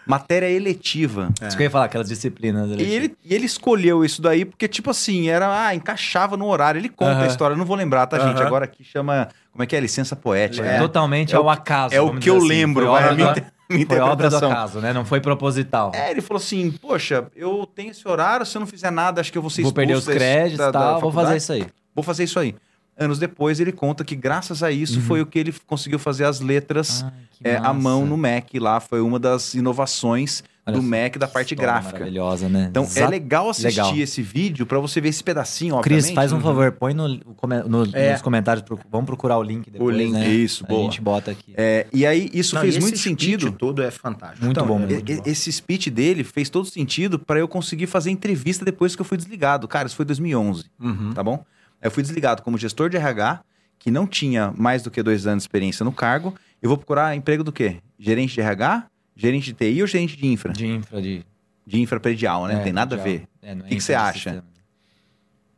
Matéria 0.08 0.50
eletiva. 0.50 1.30
Isso 1.46 1.56
que 1.58 1.64
eu 1.64 1.66
ia 1.66 1.72
falar, 1.72 1.86
aquelas 1.86 2.08
disciplinas. 2.08 2.72
ali. 2.72 2.84
E 2.84 2.92
ele, 2.96 3.16
e 3.26 3.34
ele 3.36 3.46
escolheu 3.46 4.04
isso 4.06 4.22
daí 4.22 4.46
porque, 4.46 4.68
tipo 4.68 4.90
assim, 4.90 5.30
era, 5.30 5.68
ah, 5.68 5.76
encaixava 5.76 6.38
no 6.38 6.46
horário. 6.48 6.80
Ele 6.80 6.90
conta 6.90 7.12
Aham. 7.14 7.24
a 7.24 7.28
história, 7.28 7.54
eu 7.54 7.58
não 7.58 7.66
vou 7.66 7.76
lembrar, 7.76 8.08
tá, 8.08 8.18
gente? 8.20 8.38
Aham. 8.38 8.46
Agora 8.48 8.66
aqui 8.66 8.84
chama, 8.84 9.28
como 9.52 9.64
é 9.64 9.66
que 9.68 9.76
é? 9.76 9.80
Licença 9.80 10.16
poética. 10.16 10.66
É, 10.66 10.74
né? 10.74 10.80
totalmente 10.80 11.36
É 11.36 11.38
o 11.40 11.44
ao 11.44 11.50
acaso. 11.50 11.94
É 11.96 12.02
o 12.02 12.18
que 12.18 12.30
eu 12.30 12.38
assim. 12.38 12.48
lembro, 12.48 12.86
Foi 12.86 12.92
vai, 13.02 13.16
minha, 13.16 13.26
do- 13.28 13.32
inter- 13.40 13.52
minha 13.70 13.86
Foi 13.88 14.00
obra 14.00 14.30
do 14.30 14.38
acaso, 14.38 14.80
né? 14.80 14.94
Não 14.94 15.04
foi 15.04 15.20
proposital. 15.20 15.92
É, 15.94 16.12
ele 16.12 16.22
falou 16.22 16.42
assim, 16.42 16.72
poxa, 16.72 17.28
eu 17.36 17.68
tenho 17.76 17.92
esse 17.92 18.08
horário, 18.08 18.46
se 18.46 18.56
eu 18.56 18.60
não 18.62 18.68
fizer 18.68 18.92
nada, 18.92 19.20
acho 19.22 19.32
que 19.32 19.38
eu 19.38 19.42
vou 19.42 19.52
ser 19.52 19.62
vou 19.64 19.74
perder 19.74 19.96
os 19.96 20.06
da- 20.06 20.14
créditos 20.14 20.58
da- 20.58 20.70
e 20.70 20.72
da 20.72 20.80
tal, 20.80 21.02
vou 21.02 21.12
faculdade. 21.12 21.26
fazer 21.28 21.38
isso 21.38 21.52
aí. 21.54 21.66
Vou 21.94 22.04
fazer 22.04 22.24
isso 22.24 22.40
aí. 22.40 22.56
Anos 22.98 23.20
depois, 23.20 23.60
ele 23.60 23.72
conta 23.72 24.04
que 24.04 24.16
graças 24.16 24.64
a 24.64 24.72
isso 24.72 24.96
Uhum. 25.00 25.06
foi 25.06 25.22
o 25.22 25.26
que 25.26 25.38
ele 25.38 25.54
conseguiu 25.68 26.00
fazer 26.00 26.24
as 26.26 26.40
letras 26.40 27.04
Ai, 27.04 27.12
é, 27.44 27.56
à 27.58 27.72
mão 27.74 28.06
no 28.06 28.18
Mac 28.18 28.50
lá. 28.56 28.80
Foi 28.80 29.02
uma 29.02 29.20
das 29.20 29.54
inovações 29.54 30.44
Olha 30.66 30.76
do 30.76 30.84
Mac 30.84 31.16
da 31.18 31.28
parte 31.30 31.56
gráfica. 31.56 31.94
Maravilhosa, 32.00 32.50
né? 32.50 32.68
Então 32.70 32.86
é 32.96 33.08
legal 33.08 33.50
assistir 33.50 33.68
Legal. 33.82 33.98
esse 33.98 34.22
vídeo 34.22 34.66
pra 34.66 34.80
você 34.80 35.00
ver 35.00 35.10
esse 35.10 35.24
pedacinho, 35.24 35.76
obviamente. 35.76 36.04
Cris, 36.06 36.14
faz 36.16 36.34
um 36.34 36.38
Uhum. 36.38 36.42
favor, 36.42 36.72
põe 36.74 36.94
no, 36.94 37.06
o 37.06 37.48
no- 37.70 37.88
É. 37.94 38.12
nos 38.14 38.22
comentários, 38.22 38.64
pro- 38.66 38.78
vamos 38.92 39.06
procurar 39.06 39.38
o 39.38 39.44
link 39.44 39.70
depois, 39.70 39.96
link, 39.96 40.12
né? 40.12 40.28
isso, 40.28 40.66
A 40.66 40.68
boa. 40.68 40.84
gente 40.84 41.00
bota 41.00 41.32
aqui. 41.32 41.54
É, 41.56 41.86
e 41.94 42.06
aí 42.06 42.30
isso 42.34 42.54
Não, 42.56 42.62
fez 42.64 42.76
esse 42.76 42.82
muito 42.82 42.98
sentido. 42.98 43.52
todo 43.54 43.82
é 43.82 43.92
fantástico. 43.92 44.44
Muito 44.44 44.62
bom, 44.66 44.76
é 44.76 44.80
muito 44.88 45.06
bom. 45.16 45.22
Esse 45.26 45.50
speech 45.52 45.90
dele 45.90 46.24
fez 46.26 46.50
todo 46.50 46.66
sentido 46.66 47.18
pra 47.18 47.40
eu 47.40 47.48
conseguir 47.48 47.88
fazer 47.88 48.10
entrevista 48.12 48.66
depois 48.66 48.94
que 48.96 49.02
eu 49.02 49.06
fui 49.06 49.18
desligado. 49.18 49.68
Cara, 49.70 49.88
isso 49.88 49.96
foi 49.96 50.04
2011, 50.06 50.66
Uhum. 50.82 51.14
tá 51.14 51.24
bom? 51.24 51.46
Eu 51.82 51.92
fui 51.92 52.04
desligado 52.04 52.42
como 52.42 52.58
gestor 52.58 52.90
de 52.90 52.98
RH, 52.98 53.42
que 53.80 53.92
não 53.92 54.08
tinha 54.08 54.52
mais 54.58 54.82
do 54.84 54.92
que 54.92 55.02
dois 55.04 55.28
anos 55.28 55.44
de 55.44 55.48
experiência 55.48 55.84
no 55.84 55.92
cargo. 55.92 56.34
Eu 56.62 56.70
vou 56.70 56.78
procurar 56.78 57.16
emprego 57.16 57.44
do 57.44 57.52
quê? 57.52 57.78
Gerente 58.00 58.34
de 58.34 58.42
RH, 58.42 58.88
gerente 59.16 59.46
de 59.46 59.54
TI 59.54 59.82
ou 59.82 59.88
gerente 59.88 60.18
de 60.18 60.26
infra? 60.28 60.52
De 60.54 60.68
infra, 60.68 61.02
de... 61.02 61.26
De 61.66 61.82
infra 61.82 62.00
predial, 62.00 62.48
né? 62.48 62.54
Não 62.54 62.62
é, 62.62 62.64
tem 62.64 62.72
nada 62.74 62.96
a 62.96 62.98
mundial. 62.98 63.18
ver. 63.20 63.28
É, 63.42 63.54
não 63.54 63.66
é 63.66 63.70
Que 63.70 63.76
que 63.76 63.82
você 63.82 63.94
acha? 63.94 64.32
sistema. 64.32 64.44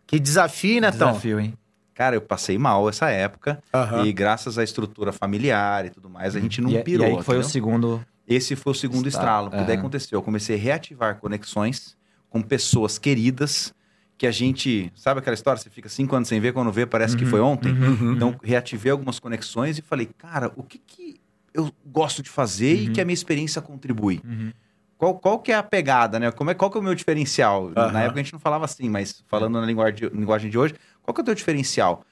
Que 0.07 0.19
desafio, 0.19 0.81
né, 0.81 0.91
Tom? 0.91 1.11
Desafio, 1.11 1.39
hein? 1.39 1.53
Cara, 1.93 2.15
eu 2.15 2.21
passei 2.21 2.57
mal 2.57 2.87
essa 2.89 3.09
época 3.09 3.61
e 4.03 4.11
graças 4.11 4.57
à 4.57 4.63
estrutura 4.63 5.11
familiar 5.11 5.85
e 5.85 5.89
tudo 5.89 6.09
mais, 6.09 6.35
a 6.35 6.39
gente 6.39 6.61
não 6.61 6.71
e, 6.71 6.81
pirou. 6.81 7.05
e 7.05 7.11
aí 7.11 7.17
que 7.17 7.23
foi 7.23 7.35
o 7.35 7.39
entendeu? 7.39 7.49
segundo... 7.51 8.05
Esse 8.27 8.55
foi 8.55 8.71
o 8.71 8.75
segundo 8.75 9.07
Estralo, 9.07 9.47
estralo. 9.47 9.47
O 9.47 9.51
que 9.51 9.67
daí 9.67 9.77
aconteceu? 9.77 10.17
Eu 10.19 10.23
comecei 10.23 10.55
a 10.55 10.59
reativar 10.59 11.17
conexões 11.17 11.97
com 12.29 12.41
pessoas 12.41 12.97
queridas 12.97 13.73
que 14.19 14.27
a 14.27 14.31
gente. 14.31 14.91
Sabe 14.93 15.21
aquela 15.21 15.33
história? 15.33 15.59
Você 15.59 15.69
fica 15.69 15.87
cinco 15.87 16.13
anos 16.13 16.27
sem 16.27 16.39
ver, 16.41 16.51
quando 16.51 16.69
vê, 16.71 16.85
parece 16.85 17.15
que 17.15 17.23
Uhum, 17.23 17.29
foi 17.29 17.39
ontem. 17.39 17.71
Uhum. 17.71 18.13
Então, 18.13 18.35
reativei 18.43 18.91
algumas 18.91 19.17
conexões 19.17 19.77
e 19.77 19.81
falei, 19.81 20.09
cara, 20.17 20.51
o 20.57 20.61
que, 20.61 20.77
que 20.77 21.21
eu 21.53 21.71
gosto 21.85 22.21
de 22.21 22.29
fazer 22.29 22.75
e 22.75 22.87
Uhum. 22.87 22.93
que 22.93 23.01
a 23.01 23.05
minha 23.05 23.13
experiência 23.13 23.61
contribui? 23.61 24.19
Uhum. 24.25 24.51
Qual, 24.97 25.17
qual 25.17 25.39
que 25.39 25.53
é 25.53 25.55
a 25.55 25.63
pegada, 25.63 26.19
né? 26.19 26.29
Como 26.31 26.49
é, 26.51 26.53
qual 26.53 26.69
que 26.69 26.77
é 26.77 26.81
o 26.81 26.83
meu 26.83 26.93
diferencial? 26.93 27.69
Na 27.69 28.01
época 28.01 28.19
a 28.19 28.23
gente 28.23 28.33
não 28.33 28.39
falava 28.39 28.65
assim, 28.65 28.89
mas 28.89 29.23
falando 29.27 29.57
na 29.57 29.65
linguagem, 29.65 30.09
linguagem 30.09 30.51
de 30.51 30.57
hoje, 30.57 30.75
qual 31.01 31.15
que 31.15 31.21
é 31.21 31.23
o 31.23 31.25
teu 31.25 31.33
diferencial? 31.35 32.03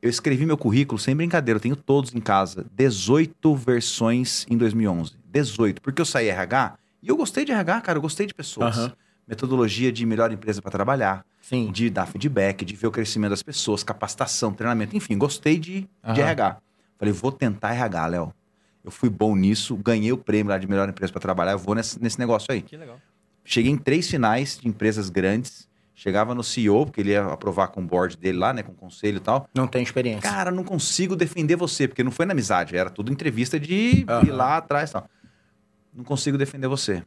Eu 0.00 0.08
escrevi 0.08 0.46
meu 0.46 0.56
currículo 0.56 1.00
sem 1.00 1.16
brincadeira, 1.16 1.58
eu 1.58 1.60
tenho 1.60 1.74
todos 1.74 2.14
em 2.14 2.20
casa, 2.20 2.64
18 2.76 3.54
versões 3.56 4.46
em 4.48 4.56
2011. 4.56 5.14
18, 5.24 5.82
porque 5.82 6.00
eu 6.00 6.06
saí 6.06 6.28
RH 6.28 6.78
e 7.02 7.08
eu 7.08 7.16
gostei 7.16 7.44
de 7.44 7.50
RH, 7.50 7.80
cara, 7.80 7.98
eu 7.98 8.02
gostei 8.02 8.26
de 8.26 8.32
pessoas. 8.34 8.76
Metodologia 9.30 9.92
de 9.92 10.04
melhor 10.04 10.32
empresa 10.32 10.60
para 10.60 10.72
trabalhar, 10.72 11.24
Sim. 11.40 11.70
de 11.70 11.88
dar 11.88 12.04
feedback, 12.06 12.64
de 12.64 12.74
ver 12.74 12.88
o 12.88 12.90
crescimento 12.90 13.30
das 13.30 13.44
pessoas, 13.44 13.84
capacitação, 13.84 14.52
treinamento, 14.52 14.96
enfim, 14.96 15.16
gostei 15.16 15.56
de, 15.56 15.82
de 15.82 15.88
Aham. 16.02 16.20
RH. 16.22 16.56
Falei, 16.98 17.14
vou 17.14 17.30
tentar 17.30 17.72
RH, 17.72 18.06
Léo. 18.08 18.34
Eu 18.82 18.90
fui 18.90 19.08
bom 19.08 19.36
nisso, 19.36 19.76
ganhei 19.76 20.10
o 20.10 20.18
prêmio 20.18 20.50
lá 20.50 20.58
de 20.58 20.66
melhor 20.66 20.88
empresa 20.88 21.12
para 21.12 21.20
trabalhar, 21.20 21.52
eu 21.52 21.58
vou 21.60 21.76
nesse, 21.76 22.02
nesse 22.02 22.18
negócio 22.18 22.52
aí. 22.52 22.60
Que 22.60 22.76
legal. 22.76 23.00
Cheguei 23.44 23.70
em 23.70 23.76
três 23.78 24.10
finais 24.10 24.58
de 24.58 24.66
empresas 24.66 25.08
grandes, 25.08 25.68
chegava 25.94 26.34
no 26.34 26.42
CEO, 26.42 26.86
porque 26.86 27.00
ele 27.00 27.10
ia 27.10 27.24
aprovar 27.24 27.68
com 27.68 27.82
o 27.82 27.86
board 27.86 28.16
dele 28.16 28.36
lá, 28.36 28.52
né, 28.52 28.64
com 28.64 28.72
o 28.72 28.74
conselho 28.74 29.18
e 29.18 29.20
tal. 29.20 29.48
Não 29.54 29.68
tem 29.68 29.80
experiência. 29.84 30.28
Cara, 30.28 30.50
não 30.50 30.64
consigo 30.64 31.14
defender 31.14 31.54
você, 31.54 31.86
porque 31.86 32.02
não 32.02 32.10
foi 32.10 32.26
na 32.26 32.32
amizade, 32.32 32.76
era 32.76 32.90
tudo 32.90 33.12
entrevista 33.12 33.60
de 33.60 34.04
Aham. 34.08 34.26
ir 34.26 34.30
lá 34.32 34.56
atrás 34.56 34.90
e 34.90 34.92
tal. 34.94 35.08
Não 35.94 36.02
consigo 36.02 36.36
defender 36.36 36.66
você. 36.66 37.04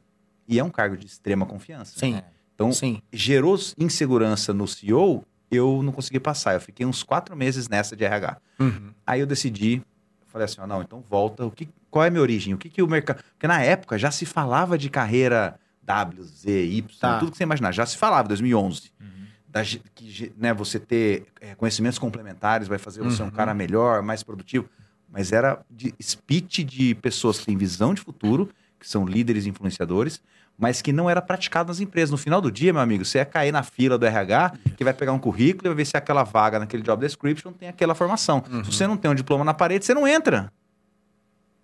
E 0.48 0.60
é 0.60 0.64
um 0.64 0.70
cargo 0.70 0.98
de 0.98 1.06
extrema 1.06 1.46
confiança. 1.46 1.98
Sim. 2.00 2.16
É. 2.16 2.24
Então, 2.56 2.72
Sim. 2.72 3.02
gerou 3.12 3.58
insegurança 3.78 4.54
no 4.54 4.68
CEO, 4.68 5.26
eu 5.50 5.82
não 5.84 5.92
consegui 5.92 6.20
passar. 6.20 6.54
Eu 6.54 6.62
fiquei 6.62 6.86
uns 6.86 7.04
quatro 7.04 7.36
meses 7.36 7.68
nessa 7.70 7.96
de 7.96 8.04
RH. 8.04 8.38
Uhum. 8.60 8.92
Aí 9.06 9.20
eu 9.20 9.26
decidi, 9.26 9.82
falei 10.28 10.46
assim, 10.46 10.62
ó, 10.62 10.68
não, 10.68 10.82
então 10.82 11.04
volta. 11.10 11.46
O 11.46 11.52
que, 11.52 11.68
qual 11.90 12.04
é 12.06 12.08
a 12.08 12.12
minha 12.12 12.22
origem? 12.22 12.54
O 12.54 12.58
que, 12.58 12.70
que 12.70 12.82
o 12.82 12.88
mercado... 12.88 13.24
Porque 13.34 13.48
na 13.48 13.62
época 13.62 13.98
já 13.98 14.12
se 14.12 14.26
falava 14.26 14.78
de 14.78 14.90
carreira 14.90 15.60
W, 15.84 16.24
Z, 16.24 16.50
Y, 16.66 16.88
Tá. 17.00 17.20
tudo 17.20 17.32
que 17.32 17.38
você 17.38 17.44
imaginar. 17.44 17.72
Já 17.72 17.86
se 17.86 17.98
falava, 17.98 18.28
2011. 18.28 18.92
Uhum. 19.02 19.08
Da 19.48 19.62
que, 19.94 20.34
né, 20.38 20.54
você 20.54 20.80
ter 20.80 21.26
é, 21.42 21.54
conhecimentos 21.56 22.00
complementares 22.00 22.68
vai 22.68 22.78
fazer 22.78 23.02
você 23.04 23.22
Uhum. 23.22 23.28
um 23.30 23.32
cara 23.32 23.54
melhor, 23.54 24.02
mais 24.02 24.24
produtivo. 24.24 24.70
Mas 25.10 25.32
era 25.32 25.64
de 25.70 25.94
speech 26.02 26.64
de 26.64 26.96
pessoas 26.96 27.40
que 27.40 27.46
têm 27.46 27.58
visão 27.58 27.94
de 27.94 28.02
futuro, 28.02 28.50
que 28.84 28.90
são 28.90 29.06
líderes 29.06 29.46
influenciadores, 29.46 30.22
mas 30.58 30.82
que 30.82 30.92
não 30.92 31.10
era 31.10 31.22
praticado 31.22 31.70
nas 31.70 31.80
empresas. 31.80 32.12
No 32.12 32.18
final 32.18 32.42
do 32.42 32.52
dia, 32.52 32.74
meu 32.74 32.82
amigo, 32.82 33.06
você 33.06 33.18
ia 33.20 33.26
cair 33.26 33.52
na 33.52 33.64
fila 33.64 33.98
do 33.98 34.06
RH, 34.06 34.54
que 34.76 34.84
vai 34.84 34.94
pegar 34.94 35.14
um 35.14 35.18
currículo 35.20 35.68
e 35.68 35.70
vai 35.70 35.78
ver 35.78 35.86
se 35.86 35.96
aquela 35.96 36.24
vaga 36.24 36.60
naquele 36.60 36.84
job 36.84 37.00
description 37.04 37.54
tem 37.54 37.70
aquela 37.70 37.96
formação. 37.96 38.44
Uhum. 38.52 38.64
Se 38.66 38.74
você 38.74 38.86
não 38.86 38.98
tem 38.98 39.10
um 39.10 39.16
diploma 39.16 39.44
na 39.46 39.54
parede, 39.54 39.86
você 39.86 39.94
não 39.94 40.06
entra. 40.08 40.52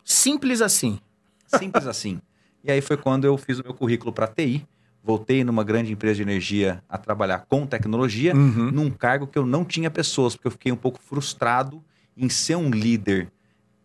Simples 0.03 0.61
assim. 0.61 0.99
Simples 1.45 1.85
assim. 1.87 2.21
E 2.63 2.71
aí 2.71 2.81
foi 2.81 2.97
quando 2.97 3.25
eu 3.25 3.37
fiz 3.37 3.59
o 3.59 3.63
meu 3.63 3.73
currículo 3.73 4.11
para 4.11 4.27
TI, 4.27 4.65
voltei 5.03 5.43
numa 5.43 5.63
grande 5.63 5.91
empresa 5.91 6.15
de 6.15 6.21
energia 6.23 6.83
a 6.89 6.97
trabalhar 6.97 7.45
com 7.47 7.65
tecnologia, 7.65 8.33
Uhum. 8.35 8.71
num 8.71 8.89
cargo 8.89 9.27
que 9.27 9.37
eu 9.37 9.45
não 9.45 9.63
tinha 9.63 9.89
pessoas, 9.91 10.35
porque 10.35 10.47
eu 10.47 10.51
fiquei 10.51 10.71
um 10.71 10.75
pouco 10.77 10.99
frustrado 11.01 11.83
em 12.17 12.27
ser 12.29 12.55
um 12.55 12.69
líder, 12.69 13.31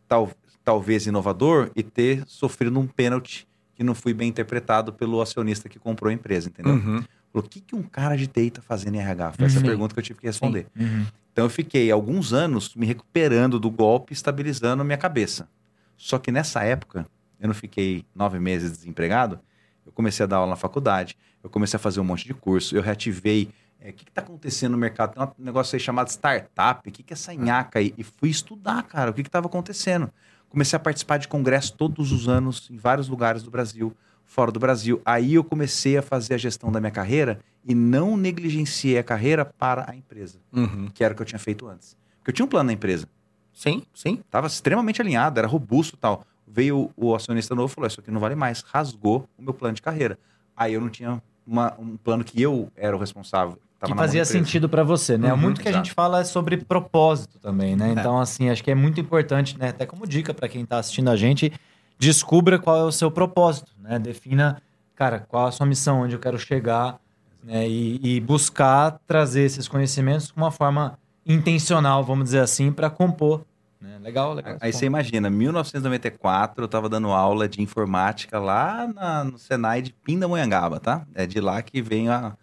tal, 0.09 0.31
talvez 0.65 1.07
inovador, 1.07 1.71
e 1.77 1.83
ter 1.83 2.25
sofrido 2.27 2.79
um 2.81 2.87
pênalti 2.87 3.47
que 3.75 3.85
não 3.85 3.95
fui 3.95 4.15
bem 4.15 4.29
interpretado 4.29 4.93
pelo 4.93 5.21
acionista 5.21 5.69
que 5.69 5.79
comprou 5.79 6.11
a 6.11 6.13
empresa, 6.13 6.49
entendeu? 6.49 6.75
Uhum. 6.75 7.05
O 7.33 7.43
que, 7.43 7.61
que 7.61 7.75
um 7.75 7.83
cara 7.83 8.17
de 8.17 8.29
TI 8.29 8.51
tá 8.51 8.63
fazendo 8.63 8.95
em 8.95 9.01
RH? 9.01 9.33
Foi 9.33 9.47
essa 9.47 9.59
Sim. 9.59 9.67
pergunta 9.67 9.93
que 9.93 9.99
eu 9.99 10.05
tive 10.05 10.21
que 10.21 10.27
responder. 10.27 10.69
Uhum. 10.79 11.05
Então 11.33 11.45
eu 11.45 11.51
fiquei 11.51 11.91
alguns 11.91 12.33
anos 12.33 12.75
me 12.77 12.87
recuperando 12.87 13.59
do 13.59 13.69
golpe, 13.69 14.13
estabilizando 14.13 14.83
a 14.83 14.85
minha 14.85 14.97
cabeça. 14.97 15.49
Só 15.97 16.17
que 16.19 16.31
nessa 16.31 16.63
época, 16.63 17.07
eu 17.41 17.49
não 17.49 17.55
fiquei 17.55 18.05
nove 18.15 18.39
meses 18.39 18.71
desempregado, 18.71 19.41
eu 19.85 19.91
comecei 19.91 20.23
a 20.23 20.27
dar 20.27 20.37
aula 20.37 20.51
na 20.51 20.57
faculdade, 20.57 21.17
eu 21.43 21.51
comecei 21.51 21.77
a 21.77 21.81
fazer 21.81 21.99
um 21.99 22.05
monte 22.05 22.25
de 22.25 22.35
curso, 22.35 22.77
eu 22.77 22.83
reativei. 22.83 23.49
é, 23.81 23.91
O 23.91 23.93
que 23.93 24.09
está 24.09 24.23
acontecendo 24.23 24.73
no 24.73 24.79
mercado? 24.79 25.15
Tem 25.15 25.23
um 25.25 25.45
negócio 25.45 25.75
aí 25.75 25.81
chamado 25.81 26.09
startup, 26.09 26.89
o 26.89 26.93
que, 26.93 27.03
que 27.03 27.13
é 27.13 27.15
essa 27.15 27.35
nhaca 27.35 27.81
aí? 27.81 27.93
E 27.99 28.05
fui 28.05 28.31
estudar, 28.31 28.85
cara, 28.85 29.11
o 29.11 29.15
que 29.15 29.23
estava 29.23 29.49
acontecendo. 29.49 30.09
Comecei 30.55 30.77
a 30.77 30.81
participar 30.81 31.17
de 31.19 31.27
congressos 31.27 31.73
todos 31.73 32.13
os 32.13 32.29
anos, 32.29 32.69
em 32.71 32.77
vários 32.77 33.09
lugares 33.09 33.43
do 33.43 33.51
Brasil, 33.51 33.93
fora 34.25 34.53
do 34.53 34.61
Brasil. 34.61 35.03
Aí 35.05 35.35
eu 35.35 35.43
comecei 35.43 35.99
a 35.99 36.03
fazer 36.03 36.35
a 36.35 36.39
gestão 36.39 36.71
da 36.71 36.79
minha 36.79 36.93
carreira 36.93 37.41
e 37.65 37.75
não 37.75 38.17
negligenciei 38.17 38.97
a 38.97 39.03
carreira 39.03 39.45
para 39.45 39.91
a 39.91 39.97
empresa 39.97 40.39
Uhum. 40.53 40.87
que 40.95 41.03
era 41.03 41.13
o 41.13 41.17
que 41.17 41.23
eu 41.23 41.27
tinha 41.27 41.41
feito 41.41 41.67
antes. 41.67 41.97
Porque 42.19 42.31
eu 42.31 42.35
tinha 42.35 42.47
um 42.47 42.49
plano 42.49 42.69
na 42.69 42.73
empresa. 42.73 43.09
Sim, 43.53 43.83
sim. 43.93 44.21
Tava 44.31 44.47
extremamente 44.47 45.03
alinhado, 45.03 45.41
era 45.41 45.49
robusto 45.49 45.97
e 45.97 45.99
tal. 45.99 46.25
Veio 46.47 46.89
o, 46.97 47.09
o 47.09 47.15
acionista 47.17 47.53
novo 47.53 47.73
e 47.73 47.75
falou: 47.75 47.89
Isso 47.89 47.99
aqui 47.99 48.13
não 48.13 48.21
vale 48.21 48.37
mais. 48.37 48.61
Rasgou 48.61 49.29
o 49.37 49.43
meu 49.43 49.53
plano 49.55 49.75
de 49.75 49.83
carreira. 49.83 50.17
Aí 50.57 50.75
eu 50.75 50.81
não 50.81 50.89
tinha 50.89 51.21
uma- 51.45 51.75
um 51.81 51.97
plano 51.97 52.23
que 52.23 52.41
eu 52.41 52.71
era 52.77 52.95
o 52.97 53.01
responsável. 53.01 53.59
Tava 53.91 54.01
fazia 54.03 54.25
sentido 54.25 54.69
pra 54.69 54.83
você, 54.83 55.17
né? 55.19 55.33
Uhum, 55.33 55.39
muito 55.39 55.61
que 55.61 55.69
a 55.69 55.71
exato. 55.71 55.85
gente 55.87 55.95
fala 55.95 56.21
é 56.21 56.25
sobre 56.25 56.57
propósito 56.59 57.39
também, 57.39 57.77
né? 57.77 57.89
É. 57.89 57.93
Então, 57.93 58.21
assim, 58.21 58.49
acho 58.51 58.63
que 58.63 58.71
é 58.71 58.75
muito 58.75 59.01
importante, 59.01 59.59
né? 59.59 59.69
Até 59.69 59.87
como 59.87 60.07
dica 60.07 60.33
pra 60.35 60.49
quem 60.49 60.65
tá 60.65 60.79
assistindo 60.79 61.11
a 61.11 61.17
gente, 61.17 61.53
descubra 61.99 62.59
qual 62.59 62.77
é 62.79 62.85
o 62.85 62.93
seu 62.93 63.11
propósito, 63.11 63.73
né? 63.81 63.99
Defina, 63.99 64.61
cara, 64.95 65.21
qual 65.29 65.47
a 65.47 65.53
sua 65.53 65.67
missão, 65.67 66.01
onde 66.03 66.15
eu 66.15 66.21
quero 66.21 66.39
chegar, 66.39 66.99
né? 67.43 67.69
E, 67.69 68.01
e 68.03 68.21
buscar 68.21 68.99
trazer 69.07 69.43
esses 69.43 69.69
conhecimentos 69.69 70.31
com 70.31 70.41
uma 70.41 70.51
forma 70.51 70.99
intencional, 71.27 72.03
vamos 72.05 72.25
dizer 72.25 72.41
assim, 72.41 72.71
pra 72.73 72.91
compor. 72.91 73.43
Né? 73.81 73.99
Legal, 74.03 74.33
legal. 74.35 74.57
Aí 74.61 74.73
você 74.73 74.87
imagina, 74.87 75.29
1994, 75.29 76.63
eu 76.63 76.67
estava 76.67 76.89
dando 76.89 77.09
aula 77.09 77.49
de 77.49 77.61
informática 77.63 78.39
lá 78.39 78.87
na- 78.95 79.25
no 79.25 79.39
Senai 79.39 79.83
de 79.83 79.93
Pindamonhangaba, 79.93 80.81
tá? 80.81 81.07
É 81.15 81.27
de 81.27 81.41
lá 81.41 81.61
que 81.63 81.81
vem 81.83 82.09
a, 82.09 82.35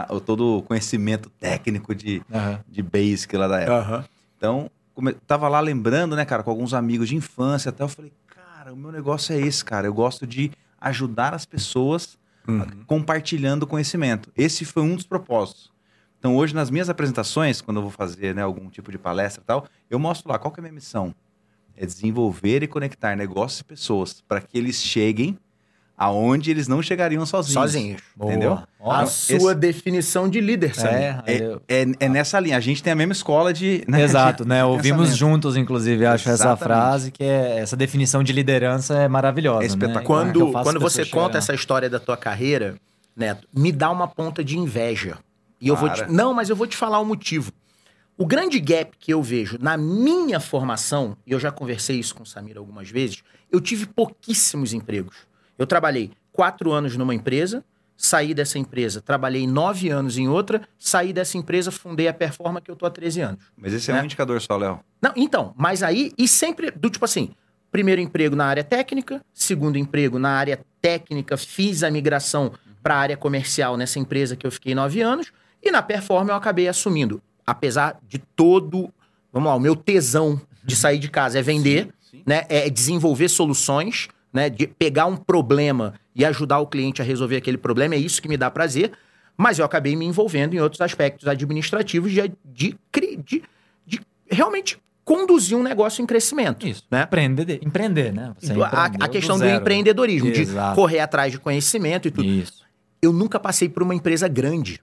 a- 0.00 0.20
todo 0.20 0.58
o 0.58 0.62
conhecimento 0.62 1.28
técnico 1.30 1.94
de, 1.94 2.22
Aham. 2.32 2.60
de 2.68 2.82
Basic 2.82 3.36
lá 3.36 3.48
da 3.48 3.60
época. 3.60 3.76
Aham. 3.78 4.04
Então, 4.36 4.70
come- 4.94 5.12
tava 5.26 5.48
lá 5.48 5.60
lembrando, 5.60 6.14
né, 6.16 6.24
cara, 6.24 6.42
com 6.42 6.50
alguns 6.50 6.74
amigos 6.74 7.08
de 7.08 7.16
infância 7.16 7.70
até, 7.70 7.82
eu 7.82 7.88
falei, 7.88 8.12
cara, 8.26 8.72
o 8.72 8.76
meu 8.76 8.92
negócio 8.92 9.34
é 9.34 9.40
esse, 9.40 9.64
cara. 9.64 9.86
Eu 9.86 9.94
gosto 9.94 10.26
de 10.26 10.50
ajudar 10.80 11.34
as 11.34 11.44
pessoas 11.44 12.16
Uhum. 12.46 12.64
compartilhando 12.86 13.66
conhecimento. 13.66 14.30
Esse 14.36 14.64
foi 14.64 14.82
um 14.82 14.94
dos 14.94 15.04
propósitos. 15.04 15.70
Então, 16.18 16.34
hoje, 16.36 16.54
nas 16.54 16.70
minhas 16.70 16.88
apresentações, 16.88 17.60
quando 17.60 17.76
eu 17.76 17.82
vou 17.82 17.90
fazer 17.92 18.34
né, 18.34 18.42
algum 18.42 18.68
tipo 18.70 18.90
de 18.90 18.98
palestra 18.98 19.42
e 19.42 19.44
tal, 19.46 19.66
eu 19.90 19.98
mostro 19.98 20.30
lá 20.32 20.38
qual 20.38 20.50
que 20.52 20.58
é 20.58 20.62
a 20.62 20.64
minha 20.64 20.72
missão. 20.72 21.14
É 21.76 21.86
desenvolver 21.86 22.62
e 22.62 22.66
conectar 22.66 23.14
negócios 23.16 23.60
e 23.60 23.64
pessoas 23.64 24.20
para 24.26 24.40
que 24.40 24.56
eles 24.58 24.82
cheguem 24.82 25.38
aonde 25.98 26.50
eles 26.50 26.68
não 26.68 26.80
chegariam 26.80 27.26
sozinhos. 27.26 27.54
Sozinhos. 27.54 28.00
Entendeu? 28.18 28.60
A 28.80 29.02
esse- 29.02 29.38
sua 29.40 29.54
definição 29.54 30.28
de 30.28 30.40
líder, 30.40 30.74
Samir. 30.74 31.20
é, 31.26 31.42
eu- 31.42 31.60
É, 31.68 31.84
é 31.98 32.08
nessa 32.08 32.38
linha. 32.38 32.56
A 32.56 32.60
gente 32.60 32.82
tem 32.82 32.92
a 32.92 32.96
mesma 32.96 33.12
escola 33.12 33.52
de. 33.52 33.82
né, 33.88 34.00
Exato, 34.04 34.44
de- 34.44 34.48
né? 34.48 34.58
de 34.62 34.64
Ouvimos 34.64 35.16
juntos, 35.16 35.56
inclusive, 35.56 36.06
acho 36.06 36.28
essa 36.30 36.44
Exatamente. 36.44 36.62
frase 36.64 37.10
que 37.10 37.24
é 37.24 37.58
essa 37.58 37.76
definição 37.76 38.22
de 38.22 38.32
liderança 38.32 38.94
é 38.94 39.08
maravilhosa. 39.08 39.58
É 39.58 39.60
né? 39.62 39.66
espetacular. 39.66 40.26
Que 40.32 40.38
Quando, 40.38 40.52
quando 40.52 40.80
você 40.80 41.02
pessoas 41.02 41.10
conta 41.24 41.38
essa 41.38 41.52
história 41.54 41.90
da 41.90 41.98
tua 41.98 42.16
carreira, 42.16 42.76
Neto, 43.16 43.48
me 43.52 43.72
dá 43.72 43.90
uma 43.90 44.06
ponta 44.06 44.44
de 44.44 44.56
inveja. 44.56 45.18
E 45.60 45.66
eu 45.66 45.74
vou 45.74 45.88
te... 45.90 46.04
Não, 46.08 46.32
mas 46.32 46.48
eu 46.48 46.54
vou 46.54 46.68
te 46.68 46.76
falar 46.76 47.00
o 47.00 47.04
motivo. 47.04 47.50
O 48.16 48.24
grande 48.24 48.60
gap 48.60 48.92
que 48.98 49.12
eu 49.12 49.20
vejo 49.20 49.58
na 49.60 49.76
minha 49.76 50.38
formação, 50.38 51.16
e 51.26 51.32
eu 51.32 51.40
já 51.40 51.50
conversei 51.50 51.98
isso 51.98 52.14
com 52.14 52.22
o 52.22 52.26
Samir 52.26 52.56
algumas 52.56 52.88
vezes, 52.88 53.22
eu 53.50 53.60
tive 53.60 53.86
pouquíssimos 53.86 54.72
empregos. 54.72 55.16
Eu 55.58 55.66
trabalhei 55.66 56.12
quatro 56.32 56.70
anos 56.72 56.96
numa 56.96 57.14
empresa, 57.14 57.64
saí 57.96 58.32
dessa 58.32 58.58
empresa, 58.58 59.02
trabalhei 59.02 59.44
nove 59.46 59.90
anos 59.90 60.16
em 60.16 60.28
outra, 60.28 60.62
saí 60.78 61.12
dessa 61.12 61.36
empresa, 61.36 61.72
fundei 61.72 62.06
a 62.06 62.14
Performa, 62.14 62.60
que 62.60 62.70
eu 62.70 62.76
tô 62.76 62.86
há 62.86 62.90
13 62.90 63.20
anos. 63.20 63.44
Mas 63.56 63.72
esse 63.72 63.90
é, 63.90 63.94
né? 63.94 64.02
um 64.02 64.04
indicador 64.04 64.40
só, 64.40 64.56
Léo. 64.56 64.78
Não, 65.02 65.12
então, 65.16 65.52
mas 65.56 65.82
aí, 65.82 66.12
e 66.16 66.28
sempre 66.28 66.70
do 66.70 66.88
tipo 66.88 67.04
assim: 67.04 67.30
primeiro 67.72 68.00
emprego 68.00 68.36
na 68.36 68.46
área 68.46 68.62
técnica, 68.62 69.20
segundo 69.34 69.76
emprego 69.76 70.18
na 70.18 70.30
área 70.30 70.60
técnica, 70.80 71.36
fiz 71.36 71.82
a 71.82 71.90
migração 71.90 72.52
para 72.80 72.94
a 72.94 72.98
área 72.98 73.16
comercial 73.16 73.76
nessa 73.76 73.98
empresa 73.98 74.36
que 74.36 74.46
eu 74.46 74.52
fiquei 74.52 74.76
nove 74.76 75.00
anos, 75.00 75.32
e 75.60 75.72
na 75.72 75.82
performance 75.82 76.30
eu 76.30 76.36
acabei 76.36 76.68
assumindo. 76.68 77.20
Apesar 77.44 77.98
de 78.06 78.18
todo, 78.18 78.92
vamos 79.32 79.48
lá, 79.48 79.56
o 79.56 79.60
meu 79.60 79.74
tesão 79.74 80.40
de 80.62 80.76
sair 80.76 80.98
de 80.98 81.08
casa 81.08 81.40
é 81.40 81.42
vender, 81.42 81.88
Sim. 82.10 82.22
né? 82.24 82.44
É 82.48 82.70
desenvolver 82.70 83.28
soluções, 83.28 84.08
né? 84.32 84.48
De 84.50 84.66
pegar 84.66 85.06
um 85.06 85.16
problema 85.16 85.94
e 86.14 86.24
ajudar 86.24 86.58
o 86.58 86.66
cliente 86.66 87.00
a 87.00 87.04
resolver 87.04 87.36
aquele 87.36 87.58
problema, 87.58 87.94
é 87.94 87.98
isso 87.98 88.20
que 88.20 88.28
me 88.28 88.36
dá 88.36 88.50
prazer. 88.50 88.92
Mas 89.36 89.58
eu 89.58 89.64
acabei 89.64 89.94
me 89.94 90.04
envolvendo 90.04 90.54
em 90.54 90.60
outros 90.60 90.80
aspectos 90.80 91.28
administrativos 91.28 92.10
de, 92.10 92.32
de, 92.44 92.76
de, 92.92 93.42
de 93.86 94.00
realmente 94.28 94.78
conduzir 95.04 95.56
um 95.56 95.62
negócio 95.62 96.02
em 96.02 96.06
crescimento. 96.06 96.66
Isso. 96.66 96.84
Né? 96.90 97.02
Empreender, 97.02 97.60
empreender, 97.62 98.12
né? 98.12 98.34
A, 98.70 98.84
a 98.84 99.08
questão 99.08 99.36
do, 99.36 99.44
zero. 99.44 99.60
empreendedorismo, 99.60 100.30
de 100.30 100.46
correr 100.74 100.98
atrás 100.98 101.32
de 101.32 101.38
conhecimento 101.38 102.08
e 102.08 102.10
tudo. 102.10 102.28
Isso. 102.28 102.62
Eu 103.00 103.12
nunca 103.12 103.40
passei 103.40 103.68
por 103.68 103.82
uma 103.82 103.94
empresa 103.94 104.28
grande. 104.28 104.82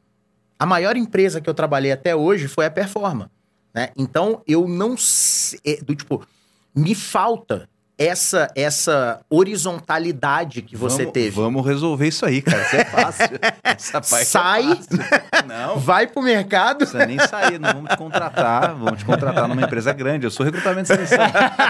A 0.57 0.65
maior 0.65 0.95
empresa 0.95 1.41
que 1.41 1.49
eu 1.49 1.53
trabalhei 1.53 1.91
até 1.91 2.15
hoje 2.15 2.47
foi 2.47 2.65
a 2.65 2.71
Performa. 2.71 3.29
Né? 3.73 3.89
Então, 3.97 4.41
eu 4.47 4.67
não 4.67 4.95
sei. 4.97 5.59
é, 5.65 5.75
Do 5.83 5.93
tipo, 5.93 6.25
me 6.73 6.95
falta 6.95 7.69
essa 7.97 8.49
essa 8.55 9.21
horizontalidade 9.29 10.61
que 10.61 10.75
você 10.75 10.99
vamos, 11.03 11.13
teve. 11.13 11.29
Vamos 11.31 11.65
resolver 11.65 12.07
isso 12.07 12.25
aí, 12.25 12.41
cara. 12.41 12.61
Isso 12.61 12.75
é 12.75 12.85
fácil. 12.85 13.25
Essa 13.63 14.01
parte 14.01 14.25
Sai. 14.25 14.71
É 14.71 14.75
fácil. 14.75 15.47
Não, 15.47 15.79
Vai 15.79 16.07
pro 16.07 16.21
mercado. 16.21 16.71
Não 16.71 16.77
precisa 16.77 17.05
nem 17.05 17.19
sair, 17.19 17.59
não 17.59 17.73
vamos 17.73 17.89
te 17.89 17.97
contratar, 17.97 18.75
vamos 18.75 18.99
te 18.99 19.05
contratar 19.05 19.47
numa 19.47 19.61
empresa 19.61 19.91
grande. 19.93 20.25
Eu 20.25 20.31
sou 20.31 20.45
recrutamento 20.45 20.83
de 20.83 20.87
seleção. 20.87 21.25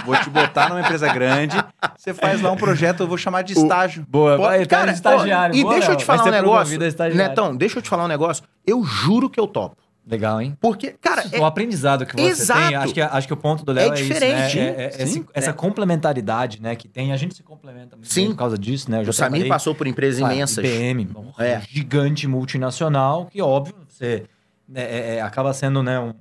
Vou 0.05 0.15
te 0.17 0.29
botar 0.29 0.69
numa 0.69 0.81
empresa 0.81 1.11
grande, 1.11 1.57
você 1.97 2.13
faz 2.13 2.41
lá 2.41 2.51
um 2.51 2.57
projeto, 2.57 3.01
eu 3.01 3.07
vou 3.07 3.17
chamar 3.17 3.41
de 3.41 3.53
estágio. 3.53 4.05
Boa, 4.07 4.37
Pô, 4.37 4.43
vai, 4.43 4.65
cara, 4.65 4.91
de 4.91 4.97
estagiário. 4.97 5.55
ó, 5.55 5.57
e 5.57 5.63
Boa, 5.63 5.73
deixa 5.75 5.91
eu 5.91 5.95
te 5.95 6.05
falar 6.05 6.23
um 6.23 6.31
negócio. 6.31 6.79
Netão, 7.13 7.55
deixa 7.55 7.79
eu 7.79 7.81
te 7.81 7.89
falar 7.89 8.05
um 8.05 8.09
negócio. 8.09 8.43
Eu 8.65 8.83
juro 8.83 9.29
que 9.29 9.39
eu 9.39 9.47
topo. 9.47 9.84
Legal, 10.07 10.39
hein? 10.39 10.55
Porque, 10.61 10.91
cara, 11.01 11.23
é- 11.31 11.39
o 11.39 11.45
aprendizado 11.45 12.05
que 12.05 12.15
você 12.15 12.27
Exato. 12.29 12.67
tem, 12.67 12.75
acho 12.75 12.93
que, 12.93 13.01
acho 13.01 13.27
que 13.27 13.33
o 13.33 13.37
ponto 13.37 13.65
do 13.65 13.71
Léo 13.71 13.91
É 13.91 13.97
é, 13.97 14.01
isso, 14.01 14.13
diferente. 14.13 14.57
né? 14.57 14.63
É- 14.67 14.83
é- 14.83 14.87
esse- 15.03 15.13
Sim. 15.13 15.25
essa 15.33 15.49
É. 15.49 15.53
complementaridade, 15.53 16.61
né, 16.61 16.75
que 16.75 16.87
tem, 16.87 17.11
a 17.11 17.17
gente 17.17 17.33
se 17.33 17.41
complementa 17.41 17.95
muito 17.95 18.11
Sim. 18.13 18.27
por 18.27 18.35
causa 18.35 18.55
disso, 18.57 18.91
né? 18.91 19.01
O 19.01 19.11
Samir 19.11 19.47
passou 19.47 19.73
por 19.73 19.87
empresas 19.87 20.19
claro, 20.19 20.35
imensas. 20.35 20.63
IBM, 20.63 21.07
É. 21.39 21.59
gigante 21.67 22.27
multinacional, 22.27 23.25
que 23.25 23.41
óbvio, 23.41 23.75
você 23.89 24.25
né, 24.67 24.81
é- 24.83 25.15
é- 25.15 25.21
acaba 25.21 25.53
sendo, 25.53 25.81
né, 25.81 25.99
um, 25.99 26.13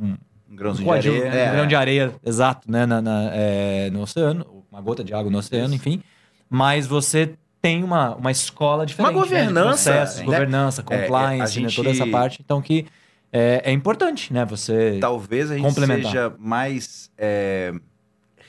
um, 0.00 0.16
Um 0.50 0.56
grãozinho 0.56 0.88
um 0.90 0.98
de 0.98 1.08
areia. 1.08 1.24
um 1.24 1.32
é. 1.34 1.50
grão 1.52 1.66
de 1.66 1.74
areia, 1.76 2.12
exato, 2.24 2.70
né, 2.70 2.86
na, 2.86 3.00
na- 3.00 3.30
é, 3.32 3.90
no 3.90 4.02
oceano, 4.02 4.64
uma 4.70 4.80
gota 4.80 5.02
de 5.04 5.12
água 5.14 5.30
no 5.30 5.38
oceano, 5.38 5.74
enfim. 5.74 6.02
Mas 6.50 6.86
você 6.86 7.34
tem 7.60 7.82
uma, 7.84 8.14
uma 8.16 8.30
escola 8.30 8.86
diferente. 8.86 9.12
né, 9.14 9.18
de 9.20 9.28
governança, 9.28 9.90
processos, 9.92 10.18
né? 10.20 10.24
governança, 10.24 10.80
É, 10.88 10.94
é, 10.94 10.96
a 10.96 11.00
compliance, 11.02 11.60
né, 11.60 11.68
gente- 11.68 11.76
toda 11.76 11.90
essa 11.90 12.06
parte. 12.06 12.40
Então, 12.44 12.60
que 12.62 12.86
é, 13.32 13.62
é 13.64 13.72
importante, 13.72 14.32
né? 14.32 14.44
Você. 14.44 14.98
Talvez 15.00 15.50
a 15.50 15.56
gente 15.56 15.72
seja 15.72 16.34
mais 16.38 17.10
é, 17.16 17.72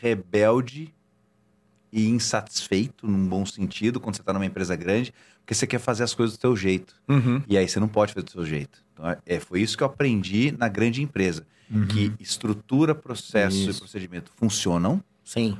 rebelde 0.01 0.93
e 1.91 2.07
insatisfeito, 2.07 3.07
num 3.07 3.27
bom 3.27 3.45
sentido, 3.45 3.99
quando 3.99 4.15
você 4.15 4.21
está 4.21 4.31
numa 4.31 4.45
empresa 4.45 4.75
grande, 4.75 5.13
porque 5.41 5.53
você 5.53 5.65
quer 5.65 5.79
fazer 5.79 6.03
as 6.03 6.13
coisas 6.13 6.37
do 6.37 6.41
seu 6.41 6.55
jeito. 6.55 6.95
Uhum. 7.07 7.41
E 7.47 7.57
aí 7.57 7.67
você 7.67 7.79
não 7.79 7.87
pode 7.87 8.13
fazer 8.13 8.23
do 8.23 8.31
seu 8.31 8.45
jeito. 8.45 8.83
Então, 8.93 9.17
é, 9.25 9.39
foi 9.39 9.61
isso 9.61 9.75
que 9.75 9.83
eu 9.83 9.87
aprendi 9.87 10.53
na 10.57 10.67
grande 10.67 11.01
empresa. 11.01 11.45
Uhum. 11.69 11.87
Que 11.87 12.13
estrutura, 12.19 12.95
processo 12.95 13.57
e 13.57 13.69
Isso. 13.69 13.79
procedimento 13.79 14.31
funcionam, 14.35 15.03
Sim. 15.23 15.55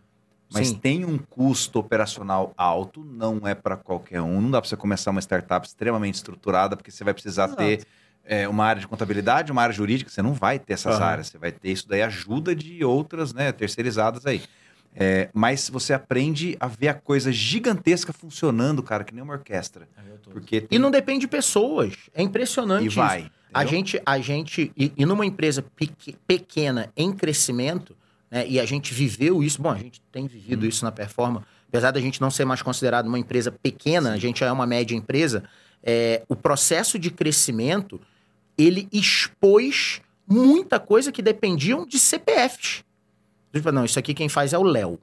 mas 0.52 0.70
Sim. 0.70 0.76
tem 0.76 1.06
um 1.06 1.20
custo 1.20 1.78
operacional 1.78 2.52
alto, 2.58 3.06
não 3.06 3.48
é 3.48 3.54
para 3.54 3.78
qualquer 3.78 4.22
um. 4.22 4.42
Não 4.42 4.50
dá 4.50 4.60
para 4.60 4.68
você 4.68 4.76
começar 4.76 5.12
uma 5.12 5.22
startup 5.22 5.68
extremamente 5.68 6.16
estruturada, 6.16 6.76
porque 6.76 6.90
você 6.90 7.04
vai 7.04 7.14
precisar 7.14 7.46
Exato. 7.46 7.58
ter 7.58 7.86
é, 8.30 8.48
uma 8.48 8.64
área 8.64 8.80
de 8.80 8.88
contabilidade, 8.88 9.52
uma 9.52 9.62
área 9.64 9.74
jurídica. 9.74 10.10
Você 10.12 10.22
não 10.22 10.34
vai 10.34 10.60
ter 10.60 10.74
essas 10.74 10.96
Aham. 10.98 11.04
áreas. 11.06 11.28
Você 11.28 11.38
vai 11.40 11.52
ter 11.52 11.72
isso 11.72 11.88
daí 11.88 12.04
ajuda 12.04 12.56
de 12.56 12.84
outras, 12.86 13.34
né, 13.34 13.52
terceirizadas 13.52 14.26
aí. 14.26 14.42
É, 14.96 15.30
mas 15.34 15.70
você 15.70 15.94
aprende 15.94 16.56
a 16.60 16.68
ver 16.68 16.88
a 16.90 16.94
coisa 16.94 17.32
gigantesca 17.32 18.12
funcionando, 18.14 18.82
cara, 18.84 19.04
que 19.04 19.14
nem 19.14 19.24
uma 19.24 19.34
orquestra. 19.34 19.88
Porque 20.32 20.58
E 20.58 20.62
tem- 20.62 20.80
não 20.80 20.92
depende 20.92 21.22
de 21.22 21.28
pessoas. 21.28 21.94
É 22.14 22.22
impressionante 22.22 22.84
e 22.86 22.88
isso. 22.88 22.96
vai. 22.98 23.32
A 23.54 23.64
entendeu? 23.64 23.80
gente, 23.80 24.02
a 24.06 24.20
gente 24.20 24.72
e, 24.78 24.92
e 24.96 25.06
numa 25.06 25.26
empresa 25.26 25.64
peque- 25.76 26.16
pequena 26.28 26.92
em 26.96 27.12
crescimento, 27.12 27.96
né, 28.30 28.46
e 28.48 28.60
a 28.60 28.66
gente 28.66 28.94
viveu 28.94 29.42
isso, 29.44 29.60
bom, 29.62 29.72
a 29.72 29.78
gente 29.78 30.02
tem 30.12 30.28
vivido 30.28 30.66
Hum. 30.66 30.70
isso 30.70 30.86
na 30.86 30.92
performance, 30.92 31.46
apesar 31.68 31.90
da 31.92 32.00
gente 32.00 32.22
não 32.22 32.30
ser 32.30 32.46
mais 32.46 32.62
considerado 32.62 33.08
uma 33.08 33.18
empresa 33.18 33.52
pequena, 33.52 34.12
a 34.14 34.18
gente 34.18 34.40
já 34.42 34.48
é 34.48 34.52
uma 34.52 34.68
média 34.68 34.96
empresa, 34.96 35.44
é, 35.84 36.22
o 36.28 36.36
processo 36.36 37.00
de 37.00 37.10
crescimento, 37.10 38.00
ele 38.60 38.90
expôs 38.92 40.02
muita 40.28 40.80
coisa 40.80 41.12
que 41.12 41.22
dependiam 41.22 41.88
de 41.88 41.98
CPFs. 41.98 42.84
Tipo, 43.54 43.72
não, 43.72 43.86
isso 43.86 43.98
aqui 43.98 44.14
quem 44.14 44.28
faz 44.28 44.52
é 44.52 44.58
o 44.58 44.64
Léo. 44.64 45.00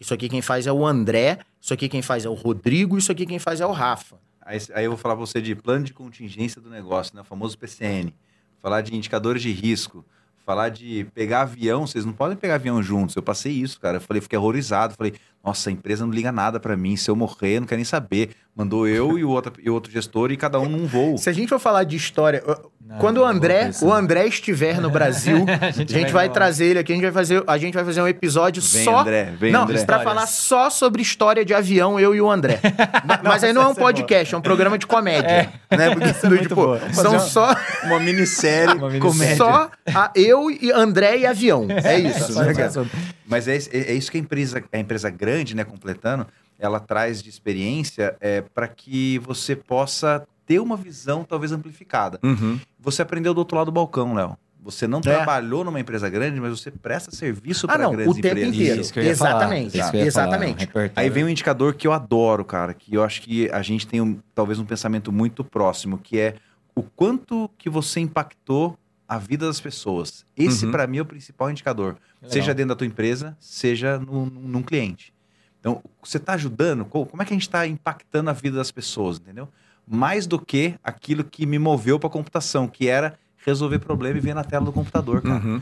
Isso 0.00 0.12
aqui 0.12 0.28
quem 0.28 0.42
faz 0.42 0.66
é 0.66 0.72
o 0.72 0.84
André, 0.84 1.38
isso 1.60 1.72
aqui 1.72 1.88
quem 1.88 2.02
faz 2.02 2.24
é 2.24 2.28
o 2.28 2.34
Rodrigo, 2.34 2.98
isso 2.98 3.12
aqui 3.12 3.24
quem 3.24 3.38
faz 3.38 3.60
é 3.60 3.66
o 3.66 3.70
Rafa. 3.70 4.16
Aí, 4.40 4.58
aí 4.74 4.84
eu 4.84 4.90
vou 4.90 4.98
falar 4.98 5.14
pra 5.14 5.24
você 5.24 5.40
de 5.40 5.54
plano 5.54 5.84
de 5.84 5.92
contingência 5.92 6.60
do 6.60 6.68
negócio, 6.68 7.14
né? 7.14 7.20
O 7.20 7.24
famoso 7.24 7.56
PCN. 7.56 8.12
Falar 8.60 8.80
de 8.80 8.94
indicadores 8.96 9.42
de 9.42 9.52
risco. 9.52 10.04
Falar 10.44 10.70
de 10.70 11.06
pegar 11.14 11.42
avião. 11.42 11.86
Vocês 11.86 12.04
não 12.04 12.12
podem 12.12 12.36
pegar 12.36 12.56
avião 12.56 12.82
juntos. 12.82 13.14
Eu 13.14 13.22
passei 13.22 13.52
isso, 13.52 13.78
cara. 13.78 13.98
Eu 13.98 14.00
falei, 14.00 14.20
fiquei 14.20 14.38
horrorizado. 14.38 14.94
Falei, 14.94 15.14
nossa, 15.44 15.70
a 15.70 15.72
empresa 15.72 16.04
não 16.04 16.12
liga 16.12 16.30
nada 16.30 16.60
pra 16.60 16.76
mim. 16.76 16.96
Se 16.96 17.10
eu 17.10 17.16
morrer, 17.16 17.56
eu 17.56 17.60
não 17.62 17.66
quero 17.66 17.78
nem 17.78 17.84
saber. 17.84 18.30
Mandou 18.54 18.86
eu 18.86 19.16
e 19.16 19.24
o 19.24 19.30
outro, 19.30 19.52
e 19.62 19.70
outro 19.70 19.90
gestor 19.90 20.30
e 20.32 20.36
cada 20.36 20.58
um 20.60 20.68
num 20.68 20.84
voo. 20.86 21.16
Se 21.16 21.30
a 21.30 21.32
gente 21.32 21.48
for 21.48 21.58
falar 21.58 21.84
de 21.84 21.96
história, 21.96 22.42
Não, 22.84 22.98
quando 22.98 23.18
o 23.18 23.24
André, 23.24 23.70
o. 23.80 23.92
André 23.92 24.26
estiver 24.26 24.80
no 24.80 24.90
Brasil, 24.90 25.46
a 25.62 25.70
gente, 25.70 25.92
vai, 25.94 26.10
vai 26.12 26.28
trazer 26.28 26.66
ele 26.66 26.78
aqui, 26.80 26.92
a 26.92 26.94
gente 26.96 27.04
vai 27.04 27.12
fazer, 27.12 27.42
a 27.46 27.56
gente 27.56 27.72
vai 27.74 27.84
fazer 27.84 28.02
um 28.02 28.08
episódio 28.08 28.60
Vem, 28.60 28.84
só 28.84 28.98
André. 29.00 29.32
Vem, 29.38 29.52
não, 29.52 29.62
André. 29.62 29.74
pra 29.84 29.96
Histórias. 29.98 30.04
falar 30.04 30.26
só 30.26 30.68
sobre 30.68 31.00
história 31.00 31.44
de 31.44 31.54
avião, 31.54 31.98
eu 31.98 32.12
e 32.14 32.20
o 32.20 32.28
André. 32.30 32.58
Ma- 33.06 33.20
Mas 33.22 33.44
aí 33.44 33.52
não 33.52 33.62
é 33.62 33.66
um 33.66 33.70
essa 33.70 33.78
é 33.78 33.82
boa. 33.82 33.92
podcast, 33.94 34.34
é 34.34 34.38
um 34.38 34.42
programa 34.42 34.76
de 34.76 34.86
comédia. 34.86 35.48
Né? 35.70 35.90
Porque, 35.94 36.26
é 36.26 36.28
muito 36.28 36.42
tipo, 36.42 36.54
boa. 36.56 36.80
São 36.92 37.12
fazer 37.12 37.30
só, 37.30 37.54
Uma 37.84 38.00
minissérie 38.00 38.74
Uma 38.76 38.90
minissérie. 38.90 39.00
comédia. 39.00 39.36
só 39.36 39.70
a- 39.94 40.10
eu 40.14 40.50
e 40.50 40.70
André 40.72 41.18
e 41.18 41.26
avião. 41.26 41.66
É 41.82 41.98
isso. 41.98 42.34
Né, 42.42 42.64
assunto. 42.64 42.90
Mas 43.26 43.46
é, 43.46 43.56
é- 43.56 43.92
é 43.92 43.92
isso 43.94 44.10
que 44.10 44.18
a 44.18 44.20
empresa, 44.20 44.60
a 44.72 44.78
empresa 44.78 45.08
grande, 45.08 45.29
né, 45.54 45.64
completando, 45.64 46.26
ela 46.58 46.78
traz 46.80 47.22
de 47.22 47.28
experiência 47.30 48.16
é, 48.20 48.40
para 48.42 48.68
que 48.68 49.18
você 49.20 49.56
possa 49.56 50.26
ter 50.44 50.58
uma 50.60 50.76
visão 50.76 51.24
talvez 51.24 51.52
amplificada. 51.52 52.18
Uhum. 52.22 52.58
Você 52.78 53.02
aprendeu 53.02 53.32
do 53.32 53.38
outro 53.38 53.56
lado 53.56 53.66
do 53.66 53.72
balcão, 53.72 54.14
Léo. 54.14 54.36
Você 54.62 54.86
não 54.86 55.00
trabalhou 55.00 55.64
numa 55.64 55.80
empresa 55.80 56.10
grande, 56.10 56.38
mas 56.38 56.58
você 56.60 56.70
presta 56.70 57.10
serviço 57.10 57.64
É. 57.66 57.70
Ah, 57.70 57.72
para 57.72 57.84
não, 57.84 57.92
grandes 57.92 58.10
o 58.12 58.20
tempo 58.20 58.26
empresas. 58.36 58.54
inteiro. 58.54 58.80
Isso 58.82 58.92
que 58.92 58.98
eu 58.98 59.02
ia 59.04 59.10
Exatamente, 59.10 59.70
falar. 59.70 59.84
Isso 59.84 59.90
que 59.90 59.96
eu 59.96 60.04
ia 60.04 60.12
falar, 60.12 60.26
exatamente. 60.26 60.68
Aí 60.96 61.08
vem 61.08 61.24
um 61.24 61.28
indicador 61.30 61.72
que 61.74 61.86
eu 61.86 61.92
adoro, 61.94 62.44
cara, 62.44 62.74
que 62.74 62.94
eu 62.94 63.02
acho 63.02 63.22
que 63.22 63.48
a 63.50 63.62
gente 63.62 63.86
tem 63.86 64.02
um- 64.02 64.18
talvez 64.34 64.58
um 64.58 64.66
pensamento 64.66 65.10
muito 65.10 65.42
próximo, 65.42 65.96
que 65.96 66.18
é 66.18 66.34
o 66.74 66.82
quanto 66.82 67.48
que 67.56 67.70
você 67.70 68.00
impactou 68.00 68.76
a 69.08 69.16
vida 69.18 69.46
das 69.46 69.60
pessoas. 69.60 70.26
Esse, 70.36 70.66
Uhum. 70.66 70.72
pra 70.72 70.86
mim, 70.86 70.98
é 70.98 71.02
o 71.02 71.06
principal 71.06 71.50
indicador. 71.50 71.96
Legal. 72.20 72.30
Seja 72.32 72.52
dentro 72.52 72.68
da 72.68 72.76
tua 72.76 72.86
empresa, 72.86 73.34
seja 73.40 73.98
no, 73.98 74.26
num, 74.26 74.40
num 74.48 74.62
cliente. 74.62 75.12
Então, 75.60 75.82
você 76.02 76.16
está 76.16 76.32
ajudando? 76.34 76.84
Co- 76.84 77.06
Como 77.06 77.22
é 77.22 77.26
que 77.26 77.32
a 77.32 77.36
gente 77.36 77.42
está 77.42 77.66
impactando 77.66 78.30
a 78.30 78.32
vida 78.32 78.56
das 78.56 78.70
pessoas, 78.70 79.18
entendeu? 79.18 79.48
Mais 79.86 80.26
do 80.26 80.38
que 80.38 80.74
aquilo 80.82 81.22
que 81.22 81.44
me 81.46 81.58
moveu 81.58 81.98
para 81.98 82.08
a 82.08 82.12
computação, 82.12 82.66
que 82.66 82.88
era 82.88 83.14
resolver 83.44 83.78
problema 83.78 84.18
e 84.18 84.20
ver 84.20 84.34
na 84.34 84.44
tela 84.44 84.64
do 84.64 84.72
computador, 84.72 85.20
cara. 85.22 85.34
Uhum. 85.44 85.60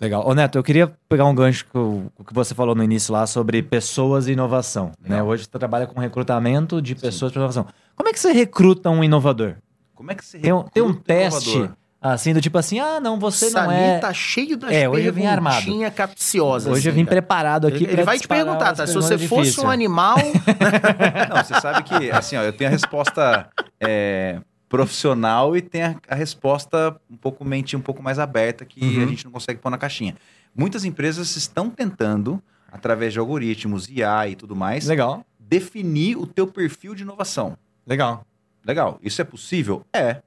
Legal. 0.00 0.24
Ô 0.26 0.32
Neto, 0.34 0.56
eu 0.56 0.62
queria 0.62 0.92
pegar 1.08 1.24
um 1.24 1.34
gancho 1.34 1.66
com 1.72 2.06
o 2.16 2.24
que 2.24 2.32
você 2.32 2.54
falou 2.54 2.74
no 2.74 2.84
início 2.84 3.12
lá 3.12 3.26
sobre 3.26 3.62
pessoas 3.62 4.28
e 4.28 4.32
inovação. 4.32 4.92
Né? 5.02 5.20
Hoje 5.22 5.44
você 5.44 5.50
trabalha 5.58 5.86
com 5.88 5.98
recrutamento 6.00 6.80
de 6.80 6.94
pessoas 6.94 7.32
para 7.32 7.40
inovação. 7.40 7.66
Como 7.96 8.08
é 8.08 8.12
que 8.12 8.20
você 8.20 8.30
recruta 8.32 8.90
um 8.90 9.02
inovador? 9.02 9.56
Como 9.94 10.12
é 10.12 10.14
que 10.14 10.24
você 10.24 10.38
Tem 10.38 10.52
um, 10.52 10.62
tem 10.62 10.82
um 10.82 10.86
recruta 10.88 11.04
teste 11.04 11.50
inovador? 11.50 11.76
Assim, 12.00 12.32
do 12.32 12.40
tipo 12.40 12.56
assim, 12.58 12.78
ah, 12.78 13.00
não, 13.00 13.18
você 13.18 13.50
não 13.50 13.70
é... 13.70 13.98
tá 13.98 14.12
cheio 14.12 14.56
das 14.56 14.70
É, 14.72 14.88
hoje 14.88 15.06
eu 15.06 15.12
vim 15.12 15.26
armado. 15.26 15.64
capciosas. 15.94 16.72
Hoje 16.72 16.88
eu 16.88 16.90
assim, 16.92 17.00
vim 17.00 17.04
cara. 17.04 17.16
preparado 17.16 17.66
aqui 17.66 17.84
Ele, 17.84 17.92
ele 17.94 18.02
vai 18.04 18.18
te 18.18 18.28
perguntar, 18.28 18.74
tá? 18.74 18.86
Se 18.86 18.94
você 18.94 19.16
perguntas 19.18 19.28
fosse 19.54 19.60
um 19.60 19.70
animal, 19.70 20.16
Não, 21.28 21.44
você 21.44 21.60
sabe 21.60 21.82
que, 21.82 22.10
assim, 22.10 22.36
ó, 22.36 22.42
eu 22.42 22.52
tenho 22.52 22.68
a 22.68 22.72
resposta 22.72 23.48
é, 23.80 24.40
profissional 24.68 25.56
e 25.56 25.62
tenho 25.62 25.86
a, 26.08 26.14
a 26.14 26.14
resposta 26.14 26.96
um 27.10 27.16
pouco 27.16 27.44
mente 27.44 27.76
um 27.76 27.80
pouco 27.80 28.02
mais 28.02 28.18
aberta 28.18 28.64
que 28.64 28.80
Uhum. 28.84 29.04
a 29.04 29.06
gente 29.06 29.24
não 29.24 29.32
consegue 29.32 29.58
pôr 29.60 29.70
na 29.70 29.78
caixinha. 29.78 30.14
Muitas 30.54 30.84
empresas 30.84 31.36
estão 31.36 31.68
tentando, 31.70 32.42
através 32.70 33.12
de 33.12 33.18
algoritmos, 33.18 33.88
IA 33.88 34.28
e 34.28 34.34
tudo 34.36 34.54
mais, 34.56 34.86
Legal, 34.86 35.24
definir 35.38 36.16
o 36.16 36.26
teu 36.26 36.46
perfil 36.46 36.94
de 36.94 37.02
inovação. 37.02 37.56
legal. 37.86 38.24
Legal. 38.66 38.98
Isso 39.02 39.22
é 39.22 39.24
possível? 39.24 39.82
É. 39.94 40.20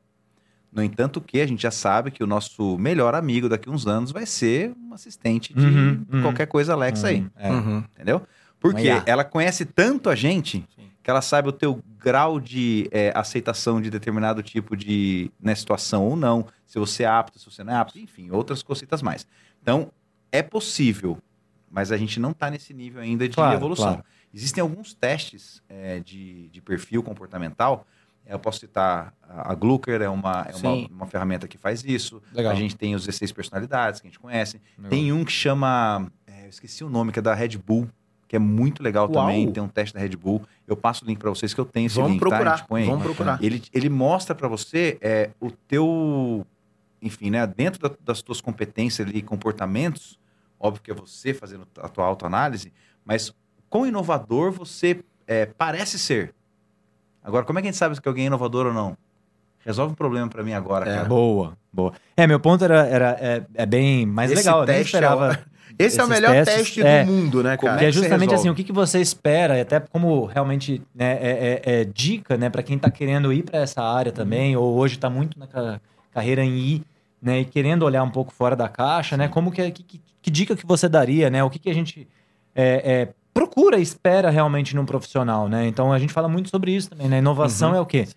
No 0.72 0.82
entanto, 0.82 1.20
que 1.20 1.42
a 1.42 1.46
gente 1.48 1.62
já 1.64 1.72
sabe 1.72 2.12
que 2.12 2.24
o 2.24 2.28
nosso 2.28 2.78
melhor 2.78 3.14
amigo 3.14 3.50
daqui 3.50 3.68
a 3.68 3.72
uns 3.72 3.86
anos 3.88 4.12
vai 4.12 4.26
ser 4.26 4.74
um 4.82 4.94
assistente 4.94 5.54
de 5.54 5.66
Uhum, 5.66 6.06
uhum. 6.12 6.22
qualquer 6.22 6.48
coisa 6.48 6.74
Alexa 6.74 7.08
aí. 7.08 7.22
Hum, 7.22 7.30
é. 7.36 7.52
Uhum. 7.52 7.84
Entendeu? 7.94 8.22
Porque 8.60 8.88
ela 9.06 9.24
conhece 9.26 9.66
tanto 9.66 10.10
a 10.10 10.16
gente 10.16 10.64
Sim. 10.76 10.84
que 11.04 11.10
ela 11.10 11.22
sabe 11.22 11.50
o 11.50 11.52
teu 11.52 11.84
grau 11.98 12.40
de 12.40 12.88
é, 12.92 13.12
aceitação 13.16 13.82
de 13.82 13.90
determinado 13.90 14.42
tipo 14.42 14.78
de 14.78 15.30
né, 15.42 15.54
situação 15.56 16.06
ou 16.06 16.16
não, 16.16 16.46
se 16.66 16.80
você 16.80 17.04
é 17.04 17.08
apto, 17.08 17.38
se 17.38 17.46
você 17.52 17.64
não 17.64 17.74
é 17.74 17.76
apto, 17.76 18.00
enfim, 18.00 18.30
outras 18.32 18.64
cositas 18.64 19.02
mais. 19.02 19.28
Então, 19.62 19.92
é 20.32 20.42
possível, 20.42 21.18
mas 21.70 21.92
a 21.92 21.98
gente 21.98 22.20
não 22.20 22.32
está 22.32 22.50
nesse 22.50 22.74
nível 22.74 23.02
ainda 23.02 23.28
de 23.28 23.36
Claro, 23.36 23.56
evolução. 23.58 23.94
claro. 23.94 24.06
Existem 24.34 24.62
alguns 24.62 24.94
testes 24.94 25.62
é, 25.68 26.00
de, 26.00 26.48
de 26.50 26.62
perfil 26.62 27.04
comportamental. 27.04 27.86
Eu 28.32 28.40
posso 28.40 28.60
citar 28.60 29.14
a 29.28 29.54
Glucker, 29.54 30.02
é, 30.02 30.10
uma, 30.10 30.48
é 30.50 30.56
uma, 30.56 30.88
uma 30.88 31.06
ferramenta 31.08 31.48
que 31.48 31.58
faz 31.58 31.84
isso. 31.84 32.22
Legal. 32.34 32.52
A 32.52 32.56
gente 32.56 32.76
tem 32.76 32.96
os 32.96 33.06
16 33.06 33.32
personalidades 33.32 34.00
que 34.00 34.08
a 34.08 34.10
gente 34.10 34.20
conhece. 34.20 34.62
Legal. 34.78 34.90
Tem 34.90 35.12
um 35.14 35.24
que 35.26 35.32
chama. 35.32 36.12
é, 36.26 36.46
eu 36.46 36.50
esqueci 36.50 36.84
o 36.84 36.90
nome, 36.90 37.12
que 37.12 37.20
é 37.20 37.22
da 37.22 37.34
Red 37.34 37.58
Bull, 37.58 37.88
que 38.28 38.36
é 38.36 38.40
muito 38.40 38.82
legal 38.82 39.06
Uau. 39.12 39.14
também. 39.26 39.52
Tem 39.52 39.62
um 39.62 39.68
teste 39.68 39.94
da 39.94 40.00
Red 40.00 40.16
Bull. 40.16 40.42
Eu 40.68 40.76
passo 40.78 41.04
o 41.04 41.08
link 41.08 41.18
para 41.20 41.30
vocês 41.30 41.54
que 41.54 41.60
eu 41.60 41.66
tenho 41.66 41.88
esse 41.88 41.96
vamos 41.96 42.12
link, 42.12 42.20
tá? 42.22 42.28
Procurar. 42.30 42.58
gente 42.58 42.68
põe. 42.68 42.86
Vamos 42.86 43.04
procurar. 43.04 43.44
Ele, 43.44 43.62
ele 43.74 43.90
mostra 43.90 44.34
para 44.34 44.48
você 44.48 44.98
é, 45.02 45.30
o 45.40 45.52
teu. 45.52 46.46
Enfim, 47.02 47.30
né? 47.32 47.46
Dentro 47.48 47.82
da- 47.90 47.96
das 48.06 48.22
tuas 48.22 48.40
competências 48.40 49.08
ali, 49.08 49.22
comportamentos, 49.22 50.20
óbvio 50.60 50.82
que 50.84 50.92
é 50.92 50.94
você 50.94 51.34
fazendo 51.34 51.68
a 51.80 51.90
tua 51.90 52.06
autoanálise, 52.06 52.72
Mas 53.04 53.34
quão 53.70 53.86
inovador 53.88 54.52
você 54.52 55.04
é, 55.26 55.46
parece 55.48 55.98
ser. 55.98 56.34
Agora, 57.24 57.46
como 57.46 57.60
é 57.60 57.62
que 57.62 57.68
a 57.68 57.72
gente 57.72 57.78
sabe 57.78 57.96
se 57.96 58.02
alguém 58.06 58.24
é 58.26 58.28
inovador 58.28 58.68
ou 58.68 58.74
não? 58.74 58.98
Resolve 59.66 59.92
um 59.94 59.96
problema 59.96 60.28
para 60.28 60.44
mim 60.44 60.54
agora, 60.54 60.90
É. 60.90 60.96
cara. 60.96 61.08
Boa, 61.08 61.54
boa. 61.72 61.94
É, 62.18 62.26
meu 62.26 62.40
ponto 62.40 62.64
era, 62.64 62.86
era 62.88 63.18
é, 63.22 63.44
é 63.54 63.66
bem 63.66 64.06
mais 64.08 64.32
Esse 64.32 64.42
legal. 64.44 64.62
Eu 64.62 64.66
nem 64.68 64.76
teste 64.78 64.96
é 64.96 65.00
o- 65.00 65.04
esperava. 65.04 65.40
Esse 65.80 66.00
é 66.02 66.04
o 66.04 66.08
melhor 66.08 66.32
testes, 66.34 66.56
teste 66.56 66.82
é. 66.84 67.04
do 67.06 67.12
mundo, 67.12 67.42
né, 67.44 67.56
Como 67.56 67.70
cara? 67.70 67.80
Que 67.80 67.86
é 67.86 67.92
você 67.92 68.00
justamente 68.00 68.34
assim, 68.34 68.50
o 68.50 68.56
que, 68.56 68.64
que 68.64 68.74
você 68.74 69.00
espera, 69.00 69.58
e 69.58 69.62
até 69.62 69.80
como 69.80 70.26
realmente 70.26 70.82
né, 70.94 71.14
é, 71.22 71.62
é- 71.66 71.82
é 71.82 71.86
dica, 71.86 72.38
né, 72.38 72.50
para 72.50 72.62
quem 72.62 72.78
tá 72.78 72.92
querendo 72.92 73.32
ir 73.32 73.44
para 73.44 73.60
essa 73.60 73.82
área 73.82 74.12
também, 74.12 74.56
ou 74.58 74.76
hoje 74.76 75.00
tá 75.00 75.10
muito 75.10 75.40
na 75.40 75.48
ca- 75.48 75.80
carreira 76.12 76.44
em 76.44 76.58
ir, 76.58 76.84
né, 77.22 77.40
e 77.40 77.46
querendo 77.46 77.84
olhar 77.84 78.04
um 78.04 78.10
pouco 78.12 78.34
fora 78.34 78.54
da 78.56 78.68
caixa, 78.68 79.16
né, 79.16 79.28
como 79.30 79.50
que, 79.50 79.72
que, 79.72 79.84
que- 79.84 80.02
que 80.22 80.30
dica 80.30 80.56
que 80.58 80.66
você 80.68 80.90
daria, 80.90 81.30
né, 81.30 81.42
o 81.42 81.50
que, 81.50 81.58
que 81.58 81.70
a 81.70 81.74
gente 81.74 82.06
é, 82.54 82.92
é, 83.04 83.08
procura 83.34 83.78
e 83.80 83.82
espera 83.82 84.30
realmente 84.30 84.76
num 84.76 84.86
profissional, 84.86 85.48
né, 85.50 85.68
então 85.68 85.92
a 85.94 86.00
gente 86.00 86.12
fala 86.14 86.28
muito 86.28 86.50
sobre 86.50 86.72
isso 86.76 86.90
também, 86.90 87.08
né, 87.08 87.20
inovação 87.20 87.72
Uhum. 87.72 87.76
é 87.78 87.82
o 87.82 87.86
quê? 87.86 88.08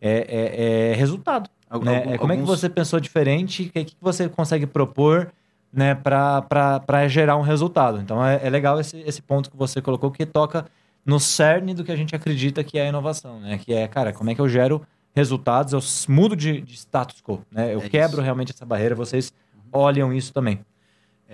É, 0.00 0.10
é- 0.28 0.90
é 0.92 0.94
resultado, 0.94 1.48
né? 1.48 1.66
algum- 1.70 1.90
É, 1.90 2.18
como 2.18 2.32
é 2.32 2.36
que 2.36 2.42
você 2.42 2.68
pensou 2.68 2.98
diferente? 2.98 3.62
O 3.64 3.70
que, 3.70 3.84
que 3.84 3.96
você 4.00 4.28
consegue 4.28 4.66
propor 4.66 5.28
né, 5.72 5.94
para 5.94 7.08
gerar 7.08 7.36
um 7.36 7.40
resultado? 7.42 7.98
Então 8.00 8.24
é, 8.24 8.40
é 8.42 8.50
legal 8.50 8.78
esse, 8.80 8.98
esse 9.06 9.22
ponto 9.22 9.50
que 9.50 9.56
você 9.56 9.80
colocou, 9.80 10.10
que 10.10 10.26
toca 10.26 10.66
no 11.06 11.18
cerne 11.20 11.72
do 11.72 11.82
que 11.84 11.90
a 11.92 11.96
gente 11.96 12.14
acredita 12.14 12.62
que 12.62 12.78
é 12.78 12.82
a 12.86 12.88
inovação, 12.88 13.40
né? 13.40 13.58
Que 13.58 13.72
é, 13.72 13.88
cara, 13.88 14.12
como 14.12 14.28
é 14.30 14.34
que 14.34 14.40
eu 14.40 14.48
gero 14.48 14.82
resultados? 15.14 15.72
Eu 15.72 15.80
mudo 16.14 16.36
de, 16.36 16.60
de 16.60 16.74
status 16.74 17.22
quo, 17.22 17.40
né? 17.50 17.72
Eu 17.74 17.80
É 17.80 17.88
quebro 17.88 18.16
isso. 18.16 18.20
realmente 18.22 18.52
essa 18.52 18.66
barreira. 18.66 18.94
Vocês 18.94 19.32
olham 19.72 20.12
isso 20.12 20.32
também. 20.32 20.60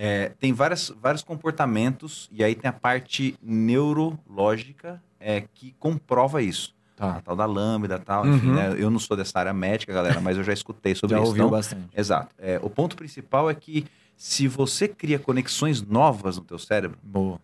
É, 0.00 0.28
tem 0.38 0.52
várias, 0.52 0.90
vários 1.02 1.22
comportamentos, 1.24 2.28
e 2.32 2.44
aí 2.44 2.54
tem 2.54 2.68
a 2.68 2.72
parte 2.72 3.36
neurológica 3.42 5.02
é, 5.18 5.42
que 5.52 5.74
comprova 5.78 6.40
isso. 6.42 6.74
A 7.00 7.20
tal 7.20 7.36
da 7.36 7.46
lambda 7.46 7.94
e 7.94 7.98
tal, 8.04 8.26
enfim, 8.26 8.48
Uhum. 8.48 8.54
né? 8.54 8.74
Eu 8.76 8.90
não 8.90 8.98
sou 8.98 9.16
dessa 9.16 9.38
área 9.38 9.52
médica, 9.52 9.92
galera, 9.92 10.20
mas 10.20 10.36
eu 10.36 10.42
já 10.42 10.52
escutei 10.52 10.94
sobre 10.96 11.14
Já 11.16 11.22
isso. 11.22 11.28
ouviu 11.30 11.44
Então, 11.44 11.50
bastante. 11.50 11.88
Exato. 11.96 12.34
É, 12.38 12.58
o 12.62 12.68
ponto 12.68 12.96
principal 12.96 13.48
é 13.48 13.54
que 13.54 13.86
se 14.16 14.48
você 14.48 14.88
cria 14.88 15.16
conexões 15.18 15.80
novas 15.80 16.36
no 16.38 16.44
teu 16.44 16.58
cérebro, 16.58 16.98
Boa. 17.02 17.40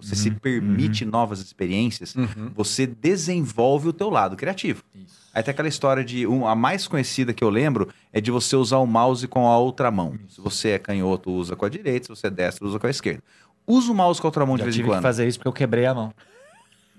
Você 0.00 0.14
se 0.16 0.28
Uhum, 0.30 0.34
permite 0.36 1.04
novas 1.04 1.40
experiências, 1.40 2.14
Uhum. 2.14 2.50
você 2.54 2.86
desenvolve 2.86 3.88
o 3.88 3.92
teu 3.92 4.08
lado 4.10 4.36
criativo. 4.36 4.82
Isso. 4.94 5.18
Aí 5.34 5.42
tem 5.42 5.52
aquela 5.52 5.68
história 5.68 6.04
de. 6.04 6.26
Um, 6.26 6.46
a 6.46 6.54
mais 6.54 6.88
conhecida 6.88 7.32
que 7.32 7.44
eu 7.44 7.50
lembro 7.50 7.88
é 8.12 8.20
de 8.20 8.30
você 8.30 8.56
usar 8.56 8.78
o 8.78 8.86
mouse 8.86 9.26
com 9.28 9.46
a 9.46 9.56
outra 9.58 9.90
mão. 9.90 10.18
Se 10.28 10.40
você 10.40 10.70
é 10.70 10.78
canhoto, 10.78 11.30
usa 11.30 11.54
com 11.54 11.64
a 11.64 11.68
direita. 11.68 12.06
Se 12.06 12.08
você 12.08 12.26
é 12.26 12.30
destro, 12.30 12.66
usa 12.66 12.78
com 12.78 12.86
a 12.86 12.90
esquerda. 12.90 13.22
Usa 13.66 13.92
o 13.92 13.94
mouse 13.94 14.20
com 14.20 14.26
a 14.26 14.30
outra 14.30 14.46
mão 14.46 14.56
de 14.56 14.60
Já 14.60 14.64
vez 14.64 14.74
em 14.74 14.78
tive 14.78 14.88
que 14.88 14.94
quando. 14.94 15.02
fazer 15.02 15.28
isso 15.28 15.38
porque 15.38 15.48
eu 15.48 15.52
quebrei 15.52 15.84
a 15.86 15.94
mão. 15.94 16.12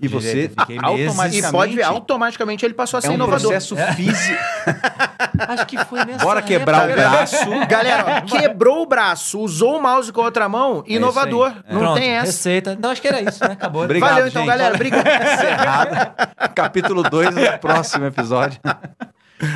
E 0.01 0.07
você 0.07 0.33
meses. 0.33 0.55
E 0.69 0.77
automaticamente. 0.81 1.51
pode 1.51 1.75
ver, 1.75 1.83
automaticamente 1.83 2.65
ele 2.65 2.73
passou 2.73 2.97
a 2.97 3.01
ser 3.01 3.07
é 3.07 3.12
um 3.12 3.13
inovador. 3.15 3.49
processo 3.51 3.75
físico. 3.95 4.38
Acho 5.47 5.65
que 5.65 5.77
foi 5.85 6.05
nessa 6.05 6.23
Bora 6.23 6.41
quebrar 6.41 6.88
o 6.88 6.91
época. 6.91 7.09
braço. 7.09 7.67
Galera, 7.67 8.05
ó, 8.05 8.21
quebrou 8.38 8.81
o 8.83 8.85
braço, 8.85 9.39
usou 9.39 9.77
o 9.77 9.81
mouse 9.81 10.12
com 10.13 10.21
a 10.21 10.25
outra 10.25 10.47
mão, 10.47 10.83
inovador. 10.88 11.47
aí. 11.49 11.63
É. 11.67 11.73
Não 11.73 11.79
Pronto, 11.81 11.99
tem 11.99 12.09
essa. 12.12 12.25
Receita. 12.27 12.77
Não, 12.81 12.91
acho 12.91 13.01
que 13.01 13.07
era 13.09 13.21
isso, 13.21 13.43
né? 13.43 13.51
Acabou. 13.53 13.83
Obrigado, 13.83 14.09
Valeu 14.12 14.27
então, 14.27 14.41
gente. 14.43 14.49
galera. 14.51 14.75
Obrigado. 14.75 15.05
Encerrado. 15.33 16.13
Capítulo 16.55 17.03
2 17.03 17.35
no 17.35 17.59
próximo 17.59 18.05
episódio. 18.05 18.59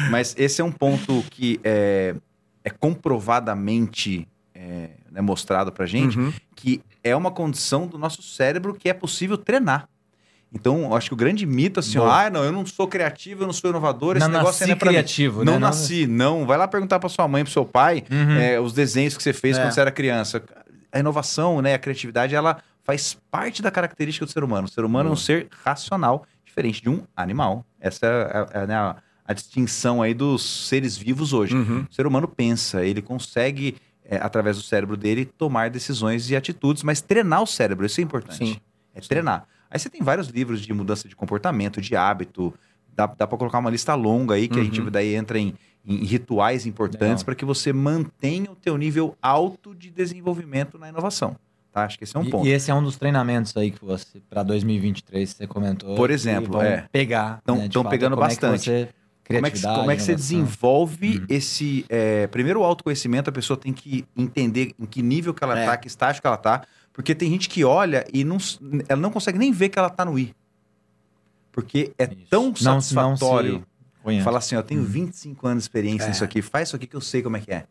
Mas 0.09 0.35
esse 0.37 0.61
é 0.61 0.63
um 0.63 0.71
ponto 0.71 1.23
que 1.29 1.59
é, 1.63 2.15
é 2.63 2.69
comprovadamente 2.69 4.27
é, 4.53 4.89
né, 5.11 5.21
mostrado 5.21 5.71
pra 5.71 5.85
gente, 5.85 6.17
Uhum. 6.17 6.31
que 6.55 6.81
é 7.03 7.15
uma 7.15 7.31
condição 7.31 7.87
do 7.87 7.97
nosso 7.97 8.21
cérebro 8.21 8.73
que 8.73 8.87
é 8.89 8.93
possível 8.93 9.37
treinar. 9.37 9.87
Então, 10.53 10.95
acho 10.95 11.09
que 11.09 11.13
o 11.13 11.17
grande 11.17 11.45
mito 11.45 11.79
assim, 11.79 11.97
ah, 11.97 12.29
não, 12.29 12.43
eu 12.43 12.51
não 12.51 12.63
sou 12.65 12.87
criativo, 12.87 13.43
eu 13.43 13.47
não 13.47 13.53
sou 13.53 13.69
inovador, 13.71 14.17
esse 14.17 14.27
Não 14.27 14.37
negócio 14.37 14.63
ainda 14.63 14.73
é 14.73 14.75
pra 14.75 14.89
mim. 14.89 14.93
criativo, 14.93 15.43
Não 15.43 15.53
né? 15.53 15.59
nasci, 15.59 16.05
não. 16.05 16.45
Vai 16.45 16.57
lá 16.57 16.67
perguntar 16.67 16.99
pra 16.99 17.09
sua 17.09 17.27
mãe, 17.27 17.43
pro 17.43 17.51
seu 17.51 17.65
pai, 17.65 18.03
Uhum. 18.11 18.37
é, 18.37 18.59
os 18.59 18.71
desenhos 18.71 19.17
que 19.17 19.23
você 19.23 19.33
fez 19.33 19.57
É. 19.57 19.61
quando 19.63 19.71
você 19.73 19.81
era 19.81 19.91
criança. 19.91 20.43
A 20.91 20.99
inovação, 20.99 21.59
né, 21.61 21.73
a 21.73 21.79
criatividade, 21.79 22.35
ela 22.35 22.57
faz 22.83 23.17
parte 23.31 23.61
da 23.63 23.71
característica 23.71 24.25
do 24.27 24.31
ser 24.31 24.43
humano. 24.43 24.67
O 24.67 24.69
ser 24.71 24.85
humano 24.85 25.09
é 25.09 25.13
um 25.13 25.15
ser 25.15 25.47
racional, 25.65 26.23
diferente 26.45 26.81
de 26.83 26.89
um 26.89 27.01
animal. 27.15 27.65
Essa 27.81 28.05
é, 28.05 28.09
a- 28.59 28.61
é, 28.61 28.67
né, 28.67 28.75
a, 28.75 28.95
a 29.25 29.33
distinção 29.33 30.03
aí 30.03 30.13
dos 30.13 30.67
seres 30.67 30.95
vivos 30.95 31.33
hoje. 31.33 31.55
Uhum. 31.55 31.87
O 31.89 31.93
ser 31.93 32.05
humano 32.05 32.27
pensa, 32.27 32.85
ele 32.85 33.01
consegue, 33.01 33.75
é, 34.05 34.17
através 34.17 34.57
do 34.57 34.61
cérebro 34.61 34.95
dele, 34.95 35.25
tomar 35.25 35.71
decisões 35.71 36.29
e 36.29 36.35
atitudes, 36.35 36.83
mas 36.83 37.01
treinar 37.01 37.41
o 37.41 37.47
cérebro, 37.47 37.85
isso 37.87 37.99
é 37.99 38.03
importante. 38.03 38.37
Sim. 38.37 38.57
É 38.93 39.01
treinar. 39.01 39.45
Aí 39.73 39.79
você 39.79 39.89
tem 39.89 40.01
vários 40.01 40.27
livros 40.27 40.61
de 40.61 40.71
mudança 40.71 41.09
de 41.09 41.15
comportamento, 41.15 41.81
de 41.81 41.95
hábito. 41.95 42.53
Dá, 42.95 43.07
dá 43.07 43.25
para 43.25 43.37
colocar 43.39 43.57
uma 43.57 43.71
lista 43.71 43.95
longa 43.95 44.35
aí, 44.35 44.47
que 44.47 44.53
a 44.53 44.57
Uhum. 44.59 44.65
gente 44.65 44.81
daí 44.91 45.15
entra 45.15 45.39
em, 45.39 45.55
em 45.83 45.95
rituais 46.05 46.67
importantes 46.67 47.23
para 47.23 47.33
que 47.33 47.43
você 47.43 47.73
mantenha 47.73 48.51
o 48.51 48.55
teu 48.55 48.77
nível 48.77 49.17
alto 49.19 49.73
de 49.73 49.89
desenvolvimento 49.89 50.77
na 50.77 50.89
inovação. 50.89 51.35
Tá? 51.71 51.85
Acho 51.85 51.97
que 51.97 52.03
esse 52.03 52.15
é 52.15 52.19
um 52.19 52.23
E- 52.25 52.29
ponto. 52.29 52.45
E, 52.47 52.51
esse 52.51 52.69
é 52.69 52.73
um 52.75 52.83
dos 52.83 52.97
treinamentos 52.97 53.57
aí 53.57 53.71
que 53.71 53.83
você, 53.83 54.21
para 54.29 54.43
2023, 54.43 55.27
você 55.31 55.47
comentou. 55.47 55.95
Por 55.95 56.11
exemplo, 56.11 56.61
é. 56.61 56.85
Pegar. 56.91 57.41
Tão- 57.43 57.57
né, 57.57 57.67
pegando 57.89 58.15
como 58.15 58.25
é 58.25 58.29
bastante. 58.29 58.63
você- 58.65 58.89
Como 59.25 59.47
é 59.47 59.49
que, 59.49 59.61
como 59.61 59.89
é 59.89 59.95
que 59.95 60.01
você 60.03 60.11
inovação. 60.11 60.15
desenvolve 60.15 61.17
Uhum. 61.17 61.25
esse. 61.29 61.85
é, 61.89 62.27
primeiro, 62.27 62.59
o 62.59 62.63
autoconhecimento, 62.63 63.29
a 63.29 63.33
pessoa 63.33 63.57
tem 63.57 63.73
que 63.73 64.05
entender 64.15 64.73
em 64.79 64.85
que 64.85 65.01
nível 65.01 65.33
que 65.33 65.43
ela 65.43 65.57
É. 65.57 65.65
tá, 65.65 65.77
que 65.77 65.87
estágio 65.87 66.21
que 66.21 66.27
ela 66.27 66.37
tá. 66.37 66.61
Porque 66.93 67.15
tem 67.15 67.29
gente 67.29 67.49
que 67.49 67.63
olha 67.65 68.05
e 68.13 68.23
não, 68.23 68.37
ela 68.87 69.01
não 69.01 69.09
consegue 69.11 69.37
nem 69.39 69.51
ver 69.51 69.69
que 69.69 69.79
ela 69.79 69.89
tá 69.89 70.05
no 70.05 70.17
I. 70.17 70.33
Porque 71.51 71.91
é 71.97 72.05
Isso. 72.05 72.15
tão 72.29 72.43
Não- 72.43 72.47
não 72.49 72.81
se 72.81 72.93
satisfatório. 72.93 73.65
conhece. 74.03 74.23
Fala 74.23 74.37
assim, 74.39 74.55
ó, 74.55 74.59
eu 74.59 74.63
tenho 74.63 74.83
25 74.83 75.47
anos 75.47 75.63
de 75.63 75.69
experiência 75.69 76.05
É. 76.05 76.09
nisso 76.09 76.23
aqui, 76.23 76.41
faz 76.41 76.69
isso 76.69 76.75
aqui 76.75 76.87
que 76.87 76.95
eu 76.95 77.01
sei 77.01 77.21
como 77.21 77.37
é 77.37 77.39
que 77.41 77.51
é. 77.51 77.65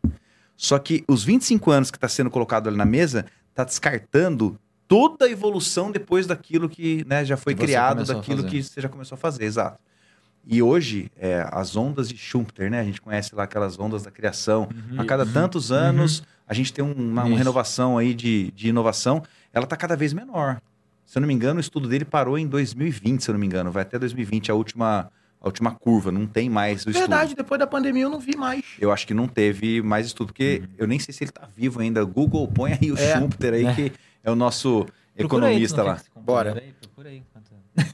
Só 0.55 0.77
que 0.79 1.03
os 1.07 1.23
25 1.23 1.71
anos 1.71 1.91
que 1.91 1.97
está 1.97 2.07
sendo 2.07 2.29
colocado 2.29 2.67
ali 2.67 2.77
na 2.77 2.85
mesa, 2.85 3.25
tá 3.53 3.63
descartando 3.63 4.57
toda 4.87 5.25
a 5.25 5.29
evolução 5.29 5.91
depois 5.91 6.25
daquilo 6.27 6.69
que 6.69 7.03
né, 7.07 7.23
já 7.25 7.35
foi 7.37 7.53
Que 7.55 7.61
criado, 7.63 8.03
daquilo 8.05 8.43
que 8.43 8.61
você 8.63 8.79
já 8.81 8.89
começou 8.89 9.15
a 9.15 9.17
fazer, 9.19 9.45
exato. 9.45 9.79
E 10.45 10.61
hoje, 10.61 11.09
é, 11.17 11.47
as 11.51 11.75
ondas 11.75 12.09
de 12.09 12.17
Schumpeter, 12.17 12.69
né? 12.69 12.79
A 12.81 12.83
gente 12.83 13.01
conhece 13.01 13.33
lá 13.33 13.43
aquelas 13.43 13.79
ondas 13.79 14.03
da 14.03 14.11
criação. 14.11 14.67
Uhum. 14.91 14.99
A 14.99 15.05
cada 15.05 15.25
tantos 15.25 15.71
anos, 15.71 16.21
a 16.47 16.53
gente 16.53 16.71
tem 16.73 16.83
um- 16.83 16.91
uma, 16.93 17.23
uma 17.23 17.37
renovação 17.37 17.97
aí 17.97 18.13
de, 18.13 18.51
de 18.51 18.69
inovação. 18.69 19.23
Ela 19.53 19.65
está 19.65 19.75
cada 19.77 19.95
vez 19.95 20.13
menor. 20.13 20.61
Se 21.05 21.17
eu 21.17 21.21
não 21.21 21.27
me 21.27 21.33
engano, 21.33 21.57
o 21.57 21.61
estudo 21.61 21.87
dele 21.87 22.05
parou 22.05 22.37
em 22.37 22.47
2020, 22.47 23.21
se 23.23 23.29
eu 23.29 23.33
não 23.33 23.39
me 23.39 23.45
engano. 23.45 23.71
Vai 23.71 23.83
até 23.83 23.99
2020 23.99 24.49
a 24.51 24.55
última, 24.55 25.11
a 25.39 25.45
última 25.47 25.71
curva. 25.71 26.11
Não 26.11 26.25
tem 26.25 26.49
mais 26.49 26.85
o 26.85 26.89
estudo. 26.89 26.99
Verdade, 26.99 27.35
depois 27.35 27.59
da 27.59 27.67
pandemia 27.67 28.03
eu 28.03 28.09
não 28.09 28.19
vi 28.19 28.35
mais. 28.35 28.63
Eu 28.79 28.91
acho 28.91 29.05
que 29.05 29.13
não 29.13 29.27
teve 29.27 29.81
mais 29.81 30.07
estudo, 30.07 30.27
porque 30.27 30.61
Uhum. 30.63 30.69
eu 30.77 30.87
nem 30.87 30.97
sei 30.99 31.13
se 31.13 31.23
ele 31.23 31.31
tá 31.31 31.47
vivo 31.55 31.79
ainda. 31.81 32.03
Google, 32.03 32.47
põe 32.47 32.73
aí 32.73 32.91
o 32.91 32.97
É. 32.97 33.13
Schumpeter 33.17 33.53
aí, 33.53 33.65
É. 33.65 33.73
que 33.73 33.91
é 34.23 34.31
o 34.31 34.35
nosso 34.35 34.85
Procura 35.15 35.45
aí, 35.47 35.53
economista 35.53 35.77
não 35.77 35.85
lá. 35.85 36.01
Bora. 36.15 36.53
aí? 36.59 36.73
Procura 36.81 37.09
aí. 37.09 37.17
enquanto- 37.17 37.52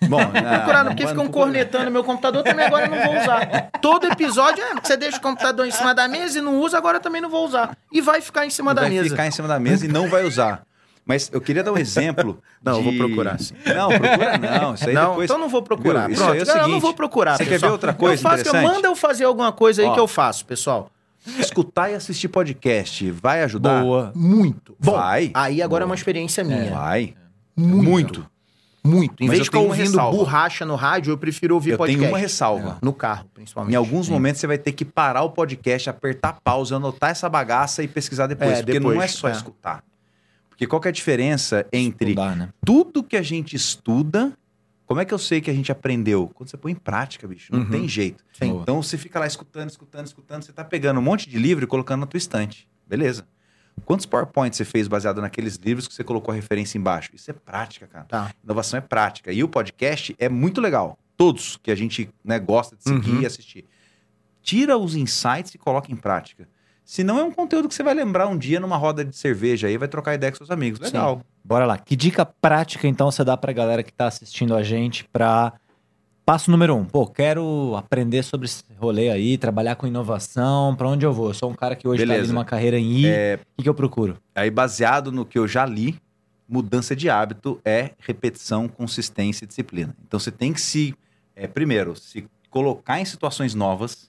Bom, 0.10 0.20
não, 0.20 0.30
Procurando, 0.32 0.86
não 0.86 0.92
porque 0.92 1.04
vai- 1.04 1.14
ficam 1.14 1.24
não 1.26 1.32
procura. 1.32 1.32
cornetando 1.46 1.92
meu 1.92 2.04
computador, 2.04 2.44
também 2.44 2.66
agora 2.66 2.86
eu 2.86 2.92
não 2.92 3.04
vou 3.06 3.22
usar. 3.22 3.70
Todo 3.82 4.06
episódio 4.08 4.64
é, 4.64 4.74
você 4.82 4.98
deixa 4.98 5.18
o 5.18 5.22
computador 5.22 5.66
em 5.66 5.72
cima 5.72 5.94
da 5.96 6.08
mesa 6.08 6.40
e 6.40 6.42
não 6.42 6.60
usa, 6.60 6.78
agora 6.78 6.98
eu 6.98 7.02
também 7.02 7.22
não 7.22 7.30
vou 7.30 7.46
usar. 7.46 7.78
E 7.92 8.02
vai 8.02 8.20
ficar 8.22 8.46
em 8.46 8.50
cima 8.50 8.74
da 8.74 8.82
vai 8.82 8.90
mesa. 8.90 9.10
ficar 9.10 9.26
em 9.28 9.32
cima 9.32 9.48
da 9.48 9.60
mesa 9.60 9.86
e 9.86 9.88
não 9.88 10.10
vai 10.10 10.26
usar. 10.26 10.64
Mas 11.06 11.30
eu 11.34 11.42
queria 11.42 11.64
dar 11.64 11.72
um 11.72 11.78
exemplo. 11.78 12.40
Não, 12.64 12.74
eu 12.78 12.84
de- 12.92 12.98
vou 12.98 13.08
procurar, 13.08 13.40
sim. 13.40 13.56
Não, 13.66 13.88
procura 13.90 14.38
não. 14.38 14.74
Isso 14.76 14.88
aí 14.90 14.94
não, 14.94 15.10
depois. 15.12 15.26
então 15.30 15.38
não 15.40 15.48
vou 15.50 15.64
procurar. 15.64 16.02
Viu? 16.08 16.14
Isso 16.14 16.22
Pronto, 16.24 16.34
aí 16.34 16.40
é 16.40 16.44
o 16.44 16.46
galera, 16.46 16.60
eu 16.60 16.68
não 16.68 16.70
seguinte, 16.76 16.82
vou 16.82 16.94
procurar. 16.94 17.38
você 17.38 17.46
quer 17.46 17.50
pessoal. 17.52 17.70
ver 17.70 17.74
outra 17.74 17.94
coisa 17.94 18.16
eu 18.16 18.30
faço, 18.30 18.42
interessante? 18.42 18.74
Manda 18.76 18.88
eu 18.90 18.96
fazer 18.98 19.24
alguma 19.24 19.52
coisa 19.54 19.82
aí 19.82 19.88
Ó. 19.88 19.94
que 19.94 20.00
eu 20.00 20.08
faço, 20.08 20.46
pessoal. 20.46 20.92
Escutar 21.40 21.90
e 21.90 21.96
assistir 21.96 22.28
podcast 22.28 23.10
vai 23.12 23.42
ajudar? 23.44 23.82
Boa. 23.82 24.12
Muito. 24.14 24.76
Bom, 24.80 24.92
Vai. 24.92 25.32
aí 25.34 25.62
agora 25.62 25.84
é 25.84 25.86
Boa. 25.86 25.90
uma 25.92 25.96
experiência 25.96 26.44
minha. 26.44 26.70
Vai. 26.72 27.16
Muito. 27.56 27.84
Muito. 27.90 28.26
Muito. 28.90 29.22
Em 29.24 29.28
Mas 29.28 29.38
vez 29.38 29.40
eu 29.40 29.44
de 29.44 29.46
ficar 29.46 29.60
ouvindo 29.60 29.98
borracha 30.12 30.66
no 30.66 30.76
rádio, 30.76 31.12
eu 31.12 31.18
prefiro 31.18 31.54
ouvir 31.56 31.72
Eu 31.72 31.78
podcast. 31.78 32.00
tenho 32.00 32.12
uma 32.12 32.18
ressalva. 32.18 32.78
No 32.82 32.94
carro, 32.94 33.26
principalmente. 33.34 33.74
Em 33.74 33.76
alguns 33.78 34.08
Sim. 34.08 34.14
momentos 34.14 34.42
você 34.42 34.48
vai 34.48 34.58
ter 34.58 34.72
que 34.72 34.84
parar 34.86 35.24
o 35.24 35.30
podcast, 35.30 35.90
apertar 35.90 36.40
pausa, 36.44 36.76
anotar 36.78 37.12
essa 37.12 37.30
bagaça 37.30 37.84
e 37.84 37.88
pesquisar 37.88 38.28
depois. 38.28 38.52
É, 38.52 38.56
porque 38.58 38.74
depois, 38.74 38.96
não 38.96 39.04
é 39.04 39.08
só 39.08 39.28
é. 39.30 39.32
escutar. 39.32 39.84
Porque 40.50 40.68
qual 40.68 40.82
que 40.82 40.88
é 40.88 40.90
a 40.90 40.94
diferença 40.94 41.66
entre 41.72 42.10
Estudar, 42.12 42.36
né? 42.36 42.50
tudo 42.66 43.02
que 43.04 43.16
a 43.16 43.22
gente 43.22 43.56
estuda, 43.56 44.34
como 44.86 45.00
é 45.00 45.06
que 45.06 45.14
eu 45.14 45.20
sei 45.20 45.40
que 45.40 45.50
a 45.50 45.54
gente 45.54 45.72
aprendeu? 45.72 46.30
Quando 46.34 46.50
você 46.50 46.58
põe 46.58 46.72
em 46.74 46.76
prática, 46.76 47.28
bicho. 47.28 47.54
Não 47.54 47.62
Uhum. 47.62 47.70
tem 47.70 47.88
jeito. 47.88 48.24
Sim. 48.34 48.60
Então 48.62 48.82
você 48.82 48.98
fica 48.98 49.20
lá 49.20 49.28
escutando, 49.28 49.70
escutando, 49.70 50.06
escutando, 50.08 50.44
você 50.44 50.52
tá 50.52 50.64
pegando 50.66 51.00
um 51.00 51.04
monte 51.04 51.30
de 51.30 51.38
livro 51.38 51.64
e 51.64 51.68
colocando 51.68 52.02
na 52.02 52.08
tua 52.08 52.18
estante. 52.18 52.68
Beleza. 52.88 53.26
Quantos 53.86 54.06
PowerPoints 54.06 54.58
você 54.58 54.66
fez 54.66 54.88
baseado 54.88 55.22
naqueles 55.22 55.56
livros 55.56 55.88
que 55.88 55.94
você 55.94 56.04
colocou 56.04 56.32
a 56.32 56.36
referência 56.36 56.78
embaixo? 56.78 57.12
Isso 57.14 57.30
é 57.30 57.34
prática, 57.34 57.88
cara. 57.88 58.06
Tá. 58.06 58.32
Inovação 58.44 58.78
é 58.78 58.82
prática. 58.82 59.32
E 59.32 59.44
o 59.44 59.48
podcast 59.48 60.16
é 60.20 60.30
muito 60.30 60.60
legal. 60.62 60.98
Todos 61.18 61.58
que 61.62 61.70
a 61.72 61.76
gente 61.76 62.10
né, 62.24 62.40
gosta 62.40 62.76
de 62.76 62.84
seguir 62.84 63.12
Uhum. 63.12 63.22
e 63.22 63.26
assistir. 63.26 63.66
Tira 64.42 64.78
os 64.78 64.96
insights 64.96 65.54
e 65.54 65.58
coloca 65.58 65.92
em 65.92 65.96
prática. 65.96 66.48
Se 66.84 67.04
não 67.04 67.20
é 67.20 67.24
um 67.24 67.32
conteúdo 67.32 67.68
que 67.68 67.76
você 67.76 67.84
vai 67.84 67.94
lembrar 67.94 68.28
um 68.28 68.38
dia 68.38 68.60
numa 68.60 68.78
roda 68.78 69.06
de 69.06 69.16
cerveja 69.16 69.68
aí, 69.68 69.78
vai 69.78 69.88
trocar 69.88 70.16
ideia 70.16 70.32
com 70.32 70.38
seus 70.38 70.50
amigos. 70.50 70.80
Legal. 70.80 71.22
Bora 71.44 71.66
lá. 71.66 71.78
Que 71.78 71.96
dica 71.96 72.26
prática, 72.26 72.88
então, 72.88 73.12
você 73.12 73.24
dá 73.24 73.38
pra 73.38 73.54
galera 73.54 73.84
que 73.84 73.94
tá 73.94 74.08
assistindo 74.08 74.56
a 74.56 74.64
gente 74.64 75.04
pra... 75.12 75.54
Passo 76.30 76.52
número 76.52 76.76
um. 76.76 76.86
Pô, 76.86 77.08
quero 77.08 77.76
aprender 77.76 78.22
sobre 78.22 78.46
esse 78.46 78.64
rolê 78.78 79.10
aí, 79.10 79.36
trabalhar 79.36 79.76
com 79.76 79.88
inovação. 79.88 80.76
Pra 80.76 80.88
onde 80.88 81.04
eu 81.04 81.12
vou? 81.12 81.30
Eu 81.30 81.34
sou 81.34 81.50
um 81.50 81.56
cara 81.56 81.76
que 81.76 81.88
hoje 81.88 82.04
tá 82.04 82.08
Beleza. 82.08 82.26
ali 82.26 82.32
numa 82.32 82.46
carreira 82.46 82.78
em 82.78 83.00
I. 83.00 83.08
É, 83.08 83.40
O 83.42 83.58
que, 83.58 83.64
que 83.64 83.70
eu 83.70 83.74
procuro? 83.74 84.16
Aí, 84.36 84.52
baseado 84.52 85.12
no 85.12 85.26
que 85.26 85.40
eu 85.40 85.48
já 85.48 85.66
li, 85.66 86.00
mudança 86.48 86.96
de 86.96 87.10
hábito 87.10 87.60
é 87.66 87.94
repetição, 87.98 88.68
consistência 88.68 89.44
e 89.44 89.48
disciplina. 89.48 89.96
Então, 90.08 90.20
você 90.20 90.30
tem 90.30 90.54
que 90.54 90.62
se, 90.62 90.94
é, 91.36 91.48
primeiro, 91.48 91.96
se 91.96 92.28
colocar 92.52 93.02
em 93.02 93.06
situações 93.06 93.56
novas. 93.56 94.08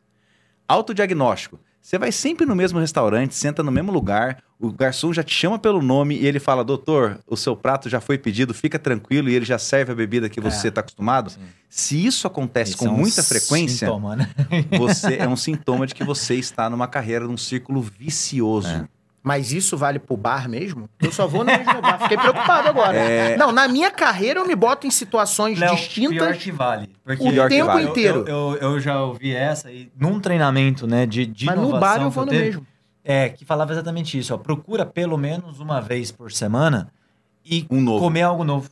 Autodiagnóstico. 0.68 1.58
Você 1.80 1.98
vai 1.98 2.12
sempre 2.12 2.46
no 2.46 2.54
mesmo 2.54 2.78
restaurante, 2.78 3.34
senta 3.34 3.62
no 3.62 3.72
mesmo 3.72 3.90
lugar, 3.90 4.42
o 4.60 4.70
garçom 4.70 5.12
já 5.12 5.22
te 5.22 5.34
chama 5.34 5.58
pelo 5.58 5.80
nome 5.80 6.14
e 6.16 6.26
ele 6.26 6.38
fala: 6.38 6.62
Doutor, 6.62 7.18
o 7.26 7.36
seu 7.36 7.56
prato 7.56 7.88
já 7.88 8.00
foi 8.00 8.18
pedido, 8.18 8.52
fica 8.52 8.78
tranquilo 8.78 9.30
e 9.30 9.34
ele 9.34 9.44
já 9.44 9.58
serve 9.58 9.92
a 9.92 9.94
bebida 9.94 10.28
que 10.28 10.40
você 10.40 10.68
está 10.68 10.82
acostumado. 10.82 11.30
Sim. 11.30 11.40
Se 11.68 12.06
isso 12.06 12.26
acontece 12.26 12.72
Esse 12.72 12.78
com 12.78 12.86
é 12.86 12.90
um 12.90 12.96
muita 12.96 13.22
frequência, 13.22 13.86
sintoma, 13.86 14.16
né? 14.16 14.28
você 14.78 15.16
é 15.16 15.26
um 15.26 15.36
sintoma 15.36 15.86
de 15.86 15.94
que 15.94 16.04
você 16.04 16.34
está 16.34 16.68
numa 16.68 16.86
carreira, 16.86 17.26
num 17.26 17.36
círculo 17.36 17.80
vicioso. 17.80 18.68
É. 18.68 18.99
Mas 19.22 19.52
isso 19.52 19.76
vale 19.76 19.98
pro 19.98 20.16
bar 20.16 20.48
mesmo? 20.48 20.88
Eu 20.98 21.12
só 21.12 21.26
vou 21.26 21.44
no 21.44 21.52
mesmo 21.52 21.82
bar. 21.82 21.98
Fiquei 22.00 22.16
preocupado 22.16 22.68
agora. 22.68 22.96
É. 22.96 23.36
Não, 23.36 23.52
na 23.52 23.68
minha 23.68 23.90
carreira 23.90 24.40
eu 24.40 24.46
me 24.46 24.56
boto 24.56 24.86
em 24.86 24.90
situações 24.90 25.58
Léo, 25.58 25.74
distintas. 25.76 26.16
Pior 26.16 26.36
que 26.36 26.50
vale. 26.50 26.88
Porque 27.04 27.28
O 27.28 27.30
Pior 27.30 27.48
que 27.48 27.54
tempo 27.56 27.66
vale. 27.66 27.84
inteiro. 27.84 28.24
Eu, 28.26 28.54
eu, 28.54 28.56
eu 28.56 28.80
já 28.80 29.02
ouvi 29.02 29.34
essa 29.34 29.70
e 29.70 29.92
num 29.94 30.18
treinamento, 30.18 30.86
né, 30.86 31.04
de, 31.04 31.26
de 31.26 31.44
mas 31.44 31.58
no 31.60 31.78
bar 31.78 32.00
eu 32.00 32.08
vou 32.10 32.24
no 32.24 32.30
teve, 32.30 32.44
mesmo. 32.44 32.66
É, 33.04 33.28
que 33.28 33.44
falava 33.44 33.72
exatamente 33.72 34.18
isso, 34.18 34.34
ó. 34.34 34.38
Procura 34.38 34.86
pelo 34.86 35.18
menos 35.18 35.60
uma 35.60 35.80
vez 35.80 36.10
por 36.10 36.32
semana 36.32 36.88
e 37.44 37.66
Um 37.70 37.80
novo. 37.80 38.02
comer 38.02 38.22
algo 38.22 38.42
novo. 38.42 38.70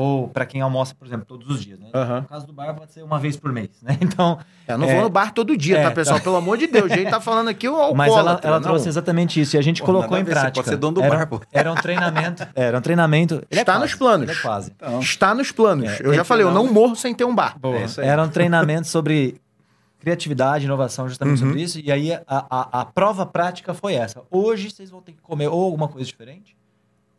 Ou 0.00 0.28
pra 0.28 0.46
quem 0.46 0.60
almoça, 0.60 0.94
por 0.94 1.06
exemplo, 1.06 1.26
todos 1.26 1.48
os 1.50 1.60
dias, 1.62 1.78
né? 1.78 1.88
Aham. 1.94 2.20
No 2.22 2.26
caso 2.28 2.46
do 2.46 2.52
bar, 2.52 2.74
pode 2.74 2.92
ser 2.92 3.02
uma 3.02 3.18
vez 3.18 3.36
por 3.36 3.52
mês, 3.52 3.70
né? 3.82 3.98
Então, 4.00 4.38
Eu 4.66 4.78
não 4.78 4.88
É. 4.88 4.94
vou 4.94 5.02
no 5.02 5.10
bar 5.10 5.32
todo 5.34 5.56
dia, 5.56 5.78
É, 5.78 5.82
tá, 5.82 5.90
pessoal? 5.90 6.20
Pelo 6.20 6.36
amor 6.36 6.56
de 6.56 6.66
Deus. 6.68 6.90
A 6.90 6.96
gente 6.96 7.10
tá 7.10 7.20
falando 7.20 7.48
aqui 7.48 7.68
o 7.68 7.74
alcoólatra. 7.76 7.96
mas 7.96 8.12
ela, 8.16 8.40
ela 8.42 8.56
não. 8.60 8.62
trouxe 8.62 8.88
exatamente 8.88 9.40
isso 9.40 9.56
e 9.56 9.58
a 9.58 9.62
gente 9.62 9.80
Pô, 9.80 9.86
colocou 9.86 10.16
em 10.16 10.24
prática. 10.24 10.52
pode 10.52 10.68
ser 10.68 10.76
dono 10.76 10.94
do 10.94 11.02
era, 11.02 11.16
bar, 11.18 11.26
pô. 11.26 11.40
Era 11.52 11.70
um 11.70 11.74
treinamento. 11.74 12.46
Era 12.54 12.78
um 12.78 12.80
treinamento. 12.80 13.34
Ele 13.50 13.58
é 13.58 13.62
Está 13.62 13.72
quase, 13.72 13.84
nos 13.84 13.94
planos. 13.94 14.28
Ele 14.28 14.38
é 14.38 14.42
quase. 14.42 14.72
Então, 14.76 15.00
Está 15.00 15.34
nos 15.34 15.52
planos. 15.52 15.84
É, 15.90 15.98
eu 16.02 16.14
já 16.14 16.20
é 16.22 16.24
falei, 16.24 16.44
eu 16.46 16.50
não- 16.52 16.64
não 16.66 16.72
morro 16.72 16.94
sem 16.96 17.14
ter 17.14 17.24
um 17.24 17.34
bar. 17.34 17.58
Boa. 17.58 17.76
É 17.78 17.84
isso 17.84 18.00
aí. 18.00 18.06
Era 18.06 18.22
um 18.22 18.28
treinamento 18.28 18.86
sobre 18.88 19.40
criatividade, 19.98 20.64
inovação, 20.64 21.08
justamente 21.08 21.42
Uhum. 21.42 21.48
sobre 21.48 21.62
isso. 21.62 21.78
E 21.78 21.92
aí 21.92 22.12
a, 22.12 22.22
a, 22.26 22.80
a 22.80 22.84
prova 22.86 23.26
prática 23.26 23.74
foi 23.74 23.94
essa. 23.94 24.22
Hoje 24.30 24.70
vocês 24.70 24.88
vão 24.90 25.00
ter 25.02 25.12
que 25.12 25.20
comer 25.20 25.48
ou 25.48 25.62
alguma 25.64 25.88
coisa 25.88 26.06
diferente 26.06 26.56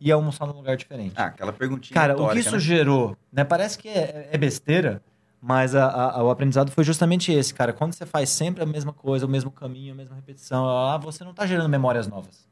e 0.02 0.10
almoçar 0.10 0.46
num 0.46 0.54
lugar 0.54 0.76
diferente. 0.76 1.12
ah, 1.16 1.26
aquela 1.26 1.52
perguntinha 1.52 1.94
Cara, 1.94 2.20
o 2.20 2.28
que 2.30 2.38
isso 2.38 2.52
né? 2.52 2.58
gerou, 2.58 3.16
né? 3.32 3.44
Parece 3.44 3.78
que 3.78 3.88
é, 3.88 4.28
é 4.32 4.36
besteira, 4.38 5.00
mas 5.40 5.74
a- 5.74 5.86
a- 5.88 6.22
o 6.24 6.30
aprendizado 6.30 6.70
foi 6.70 6.82
justamente 6.84 7.32
esse, 7.32 7.52
cara. 7.54 7.72
Quando 7.72 7.92
você 7.92 8.04
faz 8.06 8.28
sempre 8.30 8.62
a 8.62 8.66
mesma 8.66 8.92
coisa, 8.92 9.26
o 9.26 9.28
mesmo 9.28 9.50
caminho, 9.50 9.92
a 9.92 9.96
mesma 9.96 10.14
repetição, 10.16 10.68
ah, 10.68 10.96
você 10.98 11.22
não 11.24 11.32
tá 11.32 11.46
gerando 11.46 11.68
memórias 11.68 12.06
novas. 12.08 12.46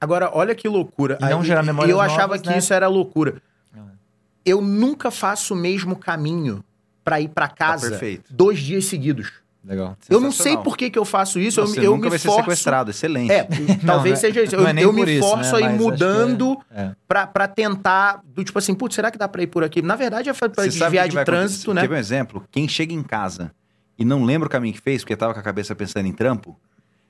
Agora, 0.00 0.30
olha 0.32 0.54
que 0.54 0.66
loucura. 0.68 1.18
E 1.20 1.24
não 1.28 1.40
Aí- 1.40 1.44
gerar 1.46 1.62
memórias 1.62 1.90
Eu 1.90 2.00
achava 2.00 2.22
novas, 2.34 2.40
que 2.42 2.48
né? 2.48 2.58
isso 2.58 2.72
era 2.74 2.88
loucura. 2.88 3.40
Eu 4.44 4.62
nunca 4.62 5.10
faço 5.10 5.52
o 5.52 5.56
mesmo 5.56 5.94
caminho 5.96 6.64
pra 7.04 7.20
ir 7.20 7.28
pra 7.28 7.46
casa 7.46 7.90
perfeito. 7.90 8.32
dois 8.34 8.58
dias 8.58 8.86
seguidos. 8.86 9.30
Legal. 9.62 9.94
Eu 10.08 10.20
não 10.20 10.32
sei 10.32 10.56
por 10.56 10.74
que, 10.76 10.88
que 10.88 10.98
eu 10.98 11.04
faço 11.04 11.38
isso. 11.38 11.60
Você 11.60 11.80
eu 11.80 11.84
eu 11.84 11.90
nunca 11.92 12.04
me 12.04 12.10
vai 12.10 12.18
ser 12.18 12.28
forço... 12.28 12.40
sequestrado, 12.44 12.90
excelente. 12.90 13.30
É, 13.30 13.44
talvez 13.84 14.14
né? 14.14 14.16
seja 14.16 14.42
isso. 14.42 14.56
Não 14.56 14.62
Eu, 14.62 14.68
é 14.68 14.84
eu 14.84 14.92
me 14.92 15.02
isso, 15.04 15.28
forço 15.28 15.52
né? 15.52 15.58
a 15.58 15.60
ir 15.60 15.64
Mas 15.64 15.76
que 15.76 15.82
mudando 15.82 16.58
É. 16.70 16.90
pra, 17.06 17.26
pra 17.26 17.46
tentar, 17.46 18.22
do 18.24 18.42
tipo 18.42 18.58
assim, 18.58 18.74
putz, 18.74 18.94
será 18.94 19.10
que 19.10 19.18
dá 19.18 19.28
pra 19.28 19.42
ir 19.42 19.48
por 19.48 19.62
aqui? 19.62 19.82
Na 19.82 19.96
verdade 19.96 20.30
é 20.30 20.32
pra 20.32 20.48
Você 20.48 20.68
desviar 20.70 21.06
de 21.08 21.24
trânsito, 21.24 21.70
acontecer? 21.70 21.74
né? 21.74 21.88
Ver 21.88 21.94
um 21.94 21.98
exemplo? 21.98 22.44
Quem 22.50 22.66
chega 22.66 22.94
em 22.94 23.02
casa 23.02 23.52
e 23.98 24.04
não 24.04 24.24
lembra 24.24 24.46
o 24.48 24.50
caminho 24.50 24.72
que 24.72 24.80
fez, 24.80 25.02
porque 25.02 25.14
tava 25.14 25.34
com 25.34 25.40
a 25.40 25.42
cabeça 25.42 25.74
pensando 25.74 26.06
em 26.06 26.12
trampo, 26.12 26.58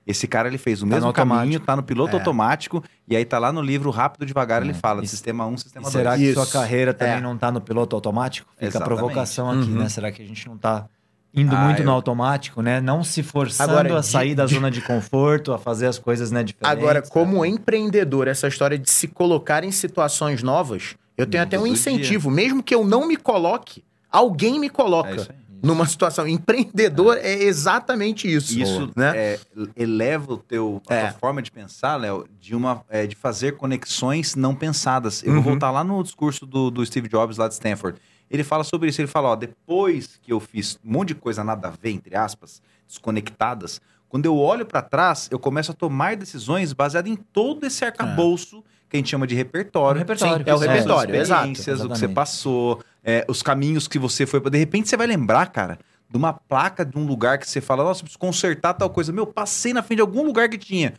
esse 0.04 0.26
cara 0.26 0.48
ele 0.48 0.58
fez 0.58 0.82
o 0.82 0.86
Tá 0.88 0.94
mesmo 0.96 1.12
caminho, 1.12 1.60
tá 1.60 1.76
no 1.76 1.84
piloto 1.84 2.16
É. 2.16 2.18
automático, 2.18 2.82
e 3.06 3.14
aí 3.14 3.24
tá 3.24 3.38
lá 3.38 3.52
no 3.52 3.62
livro 3.62 3.90
Rápido 3.90 4.26
Devagar, 4.26 4.60
ele 4.62 4.72
É. 4.72 4.74
fala 4.74 5.04
E- 5.04 5.06
sistema 5.06 5.46
1, 5.46 5.54
E 5.54 5.58
sistema 5.58 5.82
2. 5.84 5.92
será 5.92 6.16
que 6.16 6.24
Isso. 6.24 6.34
sua 6.34 6.46
carreira 6.48 6.92
também 6.92 7.14
É. 7.14 7.20
não 7.20 7.38
tá 7.38 7.52
no 7.52 7.60
piloto 7.60 7.94
automático? 7.94 8.50
Fica 8.54 8.66
Exatamente. 8.66 8.92
a 8.92 8.96
provocação 8.96 9.50
aqui, 9.50 9.70
Uhum. 9.70 9.78
né? 9.78 9.88
Será 9.88 10.10
que 10.10 10.20
a 10.20 10.26
gente 10.26 10.48
não 10.48 10.58
tá 10.58 10.86
indo 11.34 11.54
Ah, 11.54 11.64
muito 11.66 11.82
no 11.82 11.90
eu- 11.90 11.94
automático, 11.94 12.60
né? 12.62 12.80
Não 12.80 13.04
se 13.04 13.22
forçando 13.22 13.70
Agora, 13.72 13.98
a 13.98 14.00
de- 14.00 14.06
sair 14.06 14.34
da 14.34 14.46
zona 14.46 14.70
de 14.70 14.80
conforto, 14.80 15.52
a 15.52 15.58
fazer 15.58 15.86
as 15.86 15.98
coisas, 15.98 16.30
né, 16.30 16.42
diferentes. 16.42 16.78
Agora, 16.78 17.00
né? 17.00 17.06
como 17.08 17.44
empreendedor, 17.44 18.26
essa 18.28 18.48
história 18.48 18.78
de 18.78 18.90
se 18.90 19.06
colocar 19.08 19.62
em 19.64 19.70
situações 19.70 20.42
novas, 20.42 20.96
eu 21.16 21.26
tenho 21.26 21.42
até 21.42 21.58
um 21.58 21.66
incentivo. 21.66 22.30
Mesmo 22.30 22.62
que 22.62 22.74
eu 22.74 22.84
não 22.84 23.06
me 23.06 23.16
coloque, 23.16 23.84
alguém 24.10 24.58
me 24.58 24.66
É 24.66 24.70
coloca 24.70 25.14
isso 25.14 25.30
aí. 25.30 25.36
numa 25.62 25.86
situação. 25.86 26.26
Empreendedor 26.26 27.18
é 27.20 27.34
exatamente 27.44 28.32
isso. 28.32 28.58
Isso 28.58 28.90
né? 28.96 29.12
é, 29.16 29.38
eleva 29.76 30.32
o 30.32 30.36
teu, 30.38 30.82
a 30.88 30.94
É. 30.94 31.00
tua 31.10 31.18
forma 31.18 31.42
de 31.42 31.50
pensar, 31.52 31.96
Léo, 31.96 32.26
de, 32.40 32.56
uma, 32.56 32.82
é, 32.88 33.06
de 33.06 33.14
fazer 33.14 33.56
conexões 33.56 34.34
não 34.34 34.54
pensadas. 34.54 35.22
Eu 35.22 35.28
Uhum. 35.30 35.34
vou 35.42 35.52
voltar 35.52 35.70
lá 35.70 35.84
no 35.84 36.02
discurso 36.02 36.44
do, 36.46 36.70
do 36.70 36.84
Steve 36.84 37.08
Jobs 37.08 37.36
lá 37.36 37.46
de 37.46 37.54
Stanford. 37.54 37.98
Ele 38.30 38.44
fala 38.44 38.62
sobre 38.62 38.88
isso. 38.88 39.00
Ele 39.00 39.08
fala, 39.08 39.30
ó, 39.30 39.36
depois 39.36 40.18
que 40.22 40.32
eu 40.32 40.38
fiz 40.38 40.78
um 40.84 40.92
monte 40.92 41.08
de 41.08 41.14
coisa 41.16 41.42
nada 41.42 41.68
a 41.68 41.70
ver, 41.70 41.90
entre 41.90 42.14
aspas, 42.16 42.62
desconectadas, 42.86 43.80
quando 44.08 44.26
eu 44.26 44.36
olho 44.36 44.66
para 44.66 44.82
trás, 44.82 45.28
eu 45.30 45.38
começo 45.38 45.72
a 45.72 45.74
tomar 45.74 46.16
decisões 46.16 46.72
baseadas 46.72 47.10
em 47.10 47.16
todo 47.16 47.64
esse 47.64 47.84
arcabouço 47.84 48.62
que 48.88 48.96
a 48.96 48.98
gente 48.98 49.08
chama 49.08 49.26
de 49.26 49.34
repertório. 49.34 49.98
É. 49.98 50.02
O 50.02 50.06
repertório. 50.06 50.44
é 50.46 50.54
o 50.54 50.58
repertório, 50.58 51.14
as 51.14 51.20
exato, 51.20 51.52
experiências, 51.52 51.80
o 51.80 51.88
que 51.88 51.98
você 51.98 52.08
passou, 52.08 52.82
é, 53.04 53.24
os 53.28 53.40
caminhos 53.40 53.86
que 53.86 53.98
você 53.98 54.26
foi. 54.26 54.40
De 54.40 54.58
repente 54.58 54.88
você 54.88 54.96
vai 54.96 55.06
lembrar, 55.06 55.46
cara, 55.52 55.78
de 56.08 56.16
uma 56.16 56.32
placa 56.32 56.84
de 56.84 56.98
um 56.98 57.06
lugar 57.06 57.38
que 57.38 57.48
você 57.48 57.60
fala, 57.60 57.84
nossa, 57.84 58.02
preciso 58.02 58.18
consertar 58.18 58.74
tal 58.74 58.90
coisa. 58.90 59.12
Meu, 59.12 59.26
passei 59.26 59.72
na 59.72 59.80
frente 59.80 59.98
de 59.98 60.02
algum 60.02 60.24
lugar 60.24 60.48
que 60.48 60.58
tinha. 60.58 60.94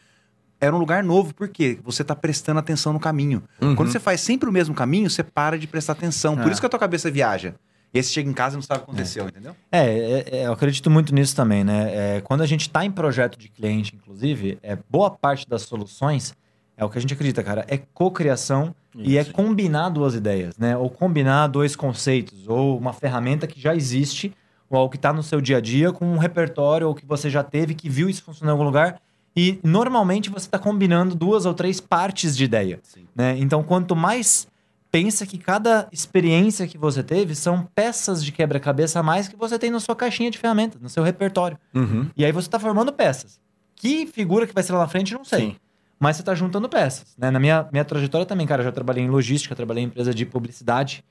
Era 0.61 0.75
um 0.75 0.79
lugar 0.79 1.03
novo, 1.03 1.33
por 1.33 1.47
quê? 1.49 1.79
Você 1.83 2.03
tá 2.03 2.15
prestando 2.15 2.59
atenção 2.59 2.93
no 2.93 2.99
caminho. 2.99 3.41
Uhum. 3.59 3.75
Quando 3.75 3.91
você 3.91 3.99
faz 3.99 4.21
sempre 4.21 4.47
o 4.47 4.51
mesmo 4.53 4.75
caminho, 4.75 5.09
você 5.09 5.23
para 5.23 5.57
de 5.57 5.65
prestar 5.65 5.93
atenção. 5.93 6.37
Por 6.37 6.47
É. 6.47 6.51
isso 6.51 6.61
que 6.61 6.67
a 6.67 6.69
tua 6.69 6.79
cabeça 6.79 7.09
viaja. 7.09 7.55
E 7.91 7.97
aí 7.97 8.03
você 8.03 8.13
chega 8.13 8.29
em 8.29 8.33
casa 8.33 8.55
e 8.55 8.57
não 8.57 8.61
sabe 8.61 8.81
o 8.81 8.83
que 8.85 8.91
aconteceu, 8.91 9.27
entendeu? 9.27 9.55
É, 9.71 9.79
é, 9.79 10.25
é, 10.37 10.45
eu 10.45 10.53
acredito 10.53 10.89
muito 10.89 11.13
nisso 11.13 11.35
também, 11.35 11.63
né? 11.63 11.89
É, 12.17 12.21
quando 12.21 12.41
a 12.41 12.45
gente 12.45 12.61
está 12.61 12.85
em 12.85 12.91
projeto 12.91 13.37
de 13.37 13.49
cliente, 13.49 13.95
inclusive, 13.95 14.59
é, 14.61 14.77
boa 14.89 15.09
parte 15.09 15.49
das 15.49 15.63
soluções 15.63 16.33
é 16.77 16.85
o 16.85 16.89
que 16.89 16.97
a 16.97 17.01
gente 17.01 17.13
acredita, 17.13 17.43
cara, 17.43 17.65
é 17.67 17.77
cocriação 17.93 18.73
e 18.95 19.17
é 19.17 19.25
combinar 19.25 19.89
duas 19.89 20.13
ideias, 20.15 20.57
né? 20.57 20.77
Ou 20.77 20.89
combinar 20.89 21.47
dois 21.47 21.75
conceitos, 21.75 22.47
ou 22.47 22.77
uma 22.77 22.93
ferramenta 22.93 23.45
que 23.47 23.59
já 23.59 23.75
existe, 23.75 24.33
ou 24.69 24.77
algo 24.77 24.91
que 24.91 24.97
está 24.97 25.11
no 25.11 25.21
seu 25.23 25.41
dia 25.41 25.57
a 25.57 25.61
dia, 25.61 25.91
com 25.91 26.05
um 26.05 26.17
repertório, 26.17 26.87
ou 26.87 26.95
que 26.95 27.05
você 27.05 27.29
já 27.29 27.43
teve, 27.43 27.73
que 27.73 27.89
viu 27.89 28.07
isso 28.09 28.23
funcionar 28.23 28.51
em 28.51 28.53
algum 28.53 28.63
lugar. 28.63 29.01
E 29.35 29.59
normalmente 29.63 30.29
você 30.29 30.45
está 30.47 30.59
combinando 30.59 31.15
duas 31.15 31.45
ou 31.45 31.53
três 31.53 31.79
partes 31.79 32.35
de 32.35 32.43
ideia. 32.43 32.79
Sim. 32.83 33.05
né? 33.15 33.37
Então, 33.37 33.63
quanto 33.63 33.95
mais 33.95 34.47
pensa 34.91 35.25
que 35.25 35.37
cada 35.37 35.87
experiência 35.91 36.67
que 36.67 36.77
você 36.77 37.01
teve 37.01 37.33
são 37.33 37.65
peças 37.73 38.23
de 38.23 38.31
quebra-cabeça 38.31 38.99
a 38.99 39.03
mais 39.03 39.29
que 39.29 39.37
você 39.37 39.57
tem 39.57 39.71
na 39.71 39.79
sua 39.79 39.95
caixinha 39.95 40.29
de 40.29 40.37
ferramentas, 40.37 40.81
no 40.81 40.89
seu 40.89 41.01
repertório. 41.01 41.57
Uhum. 41.73 42.07
E 42.17 42.25
aí 42.25 42.31
você 42.33 42.47
está 42.47 42.59
formando 42.59 42.91
peças. 42.91 43.39
Que 43.75 44.05
figura 44.05 44.45
que 44.45 44.53
vai 44.53 44.61
ser 44.63 44.73
lá 44.73 44.79
na 44.79 44.87
frente, 44.89 45.13
não 45.13 45.23
sei. 45.23 45.39
Sim. 45.39 45.55
Mas 45.97 46.17
você 46.17 46.23
está 46.23 46.35
juntando 46.35 46.67
peças. 46.67 47.15
Né? 47.17 47.31
Na 47.31 47.39
minha, 47.39 47.67
minha 47.71 47.85
trajetória 47.85 48.25
também, 48.25 48.45
cara, 48.45 48.61
eu 48.61 48.65
já 48.65 48.71
trabalhei 48.71 49.03
em 49.03 49.09
logística, 49.09 49.55
trabalhei 49.55 49.83
em 49.83 49.87
empresa 49.87 50.13
de 50.13 50.25
publicidade, 50.25 51.05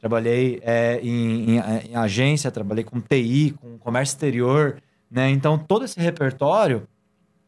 trabalhei 0.00 0.60
é, 0.62 0.98
em, 1.02 1.56
em- 1.56 1.90
em 1.90 1.94
agência, 1.96 2.50
trabalhei 2.50 2.84
com 2.84 3.00
TI, 3.00 3.54
com 3.60 3.76
comércio 3.78 4.14
exterior. 4.14 4.80
Né? 5.10 5.28
Então, 5.30 5.58
todo 5.58 5.84
esse 5.84 6.00
repertório 6.00 6.88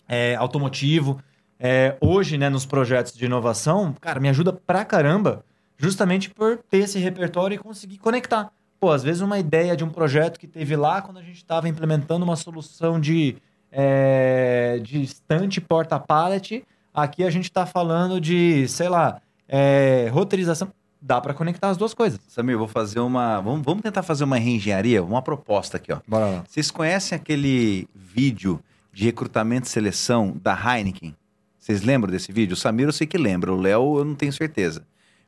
é, 0.09 0.35
automotivo, 0.35 1.21
é, 1.61 1.97
hoje, 2.01 2.39
né, 2.39 2.49
nos 2.49 2.65
projetos 2.65 3.13
de 3.13 3.25
inovação, 3.25 3.95
cara, 4.01 4.21
me 4.21 4.29
ajuda 4.29 4.53
pra 4.53 4.85
caramba, 4.85 5.45
justamente 5.77 6.31
por 6.31 6.59
ter 6.71 6.79
esse 6.79 6.99
repertório 6.99 7.57
e 7.57 7.59
conseguir 7.59 7.99
conectar. 7.99 8.51
Pô, 8.81 8.93
às 8.93 9.03
vezes 9.03 9.21
uma 9.21 9.39
ideia 9.39 9.77
de 9.77 9.85
um 9.85 9.91
projeto 9.91 10.39
que 10.39 10.47
teve 10.47 10.77
lá 10.77 11.03
quando 11.03 11.19
a 11.19 11.23
gente 11.23 11.37
estava 11.37 11.69
implementando 11.69 12.25
uma 12.25 12.37
solução 12.37 13.01
de, 13.01 13.37
é, 13.73 14.79
de 14.81 15.03
estante 15.03 15.61
porta-pallet, 15.61 16.65
aqui 16.95 17.25
a 17.25 17.31
gente 17.31 17.45
está 17.45 17.67
falando 17.67 18.21
de, 18.21 18.69
sei 18.69 18.89
lá, 18.89 19.21
é, 19.49 20.09
roteirização. 20.13 20.69
Dá 21.01 21.21
para 21.21 21.33
conectar 21.33 21.69
as 21.69 21.77
duas 21.77 21.95
coisas. 21.95 22.19
Samir, 22.27 22.59
vou 22.59 22.67
fazer 22.67 22.99
uma. 22.99 23.41
Vamos, 23.41 23.65
vamos 23.65 23.83
tentar 23.83 24.03
fazer 24.03 24.25
uma 24.25 24.37
reengenharia, 24.37 25.01
uma 25.01 25.23
proposta 25.23 25.77
aqui, 25.77 25.93
ó. 25.93 25.99
Bora 26.07 26.27
lá. 26.27 26.45
Vocês 26.49 26.73
conhecem 26.73 27.15
aquele 27.15 27.89
vídeo 27.95 28.59
de 28.99 29.05
recrutamento 29.05 29.69
e 29.69 29.71
seleção 29.71 30.37
da 30.43 30.53
Heineken? 30.53 31.15
Vocês 31.57 31.83
lembram 31.83 32.11
desse 32.11 32.33
vídeo? 32.33 32.55
O 32.55 32.57
Samir 32.57 32.87
eu 32.89 32.93
sei 32.93 33.07
que 33.07 33.17
lembra, 33.17 33.53
o 33.53 33.61
Léo 33.61 33.99
eu 33.99 34.05
não 34.05 34.17
tenho 34.17 34.33
certeza. 34.33 34.83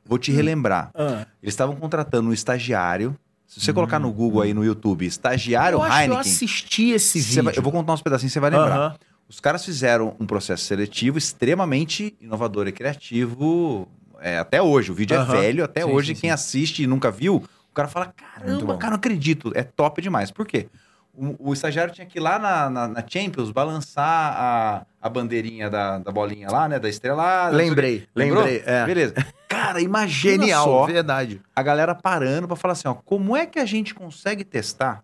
Vou 0.05 0.17
te 0.17 0.29
relembrar. 0.29 0.91
Ah. 0.93 1.25
Eles 1.41 1.53
estavam 1.53 1.75
contratando 1.77 2.29
um 2.29 2.33
estagiário. 2.33 3.15
Se 3.47 3.61
você 3.61 3.71
colocar 3.71 3.97
no 3.97 4.11
Google 4.11 4.41
aí 4.41 4.53
no 4.53 4.65
YouTube, 4.65 5.05
estagiário 5.05 5.77
Eu 5.77 5.81
que 5.81 5.87
eu 5.87 5.93
Heineken, 5.93 6.19
assisti 6.19 6.89
esse 6.89 7.21
vídeo. 7.21 7.43
vai- 7.43 7.53
eu 7.57 7.61
vou 7.61 7.71
contar 7.71 7.93
uns 7.93 8.01
pedacinhos, 8.01 8.33
você 8.33 8.39
vai 8.41 8.49
lembrar. 8.49 8.97
Os 9.29 9.39
caras 9.39 9.63
fizeram 9.63 10.17
um 10.19 10.25
processo 10.25 10.65
seletivo 10.65 11.17
extremamente 11.17 12.13
inovador 12.19 12.67
e 12.67 12.73
criativo, 12.73 13.87
é, 14.19 14.37
até 14.37 14.61
hoje. 14.61 14.91
O 14.91 14.93
vídeo 14.93 15.15
é 15.15 15.23
velho, 15.23 15.63
até 15.63 15.83
Sim, 15.85 15.91
hoje. 15.91 16.13
sim, 16.15 16.21
quem 16.21 16.29
sim. 16.29 16.33
assiste 16.33 16.83
e 16.83 16.87
nunca 16.87 17.09
viu, 17.09 17.35
o 17.37 17.73
cara 17.73 17.87
fala: 17.87 18.13
caramba, 18.17 18.75
cara, 18.77 18.91
não 18.91 18.97
acredito. 18.97 19.49
É 19.55 19.63
top 19.63 20.01
demais. 20.01 20.29
Por 20.29 20.45
quê? 20.45 20.67
O, 21.13 21.49
o 21.49 21.53
estagiário 21.53 21.93
tinha 21.93 22.07
que 22.07 22.17
ir 22.19 22.21
lá 22.21 22.39
na, 22.39 22.69
na, 22.69 22.87
na 22.87 23.03
Champions 23.05 23.51
balançar 23.51 24.05
a, 24.37 24.85
a 25.01 25.09
bandeirinha 25.09 25.69
da, 25.69 25.97
da 25.99 26.11
bolinha 26.11 26.49
lá, 26.49 26.69
né? 26.69 26.79
Da 26.79 26.87
estrelada. 26.87 27.55
Lembrei, 27.55 28.07
lembrei. 28.15 28.63
É. 28.65 28.85
Beleza. 28.85 29.13
Cara, 29.47 29.81
imagina 29.81 30.43
Genial, 30.43 30.63
só 30.63 30.85
verdade. 30.85 31.41
a 31.53 31.61
galera 31.61 31.93
parando 31.93 32.47
pra 32.47 32.55
falar 32.55 32.71
assim, 32.71 32.87
ó, 32.87 32.93
como 32.93 33.35
é 33.35 33.45
que 33.45 33.59
a 33.59 33.65
gente 33.65 33.93
consegue 33.93 34.45
testar? 34.45 35.03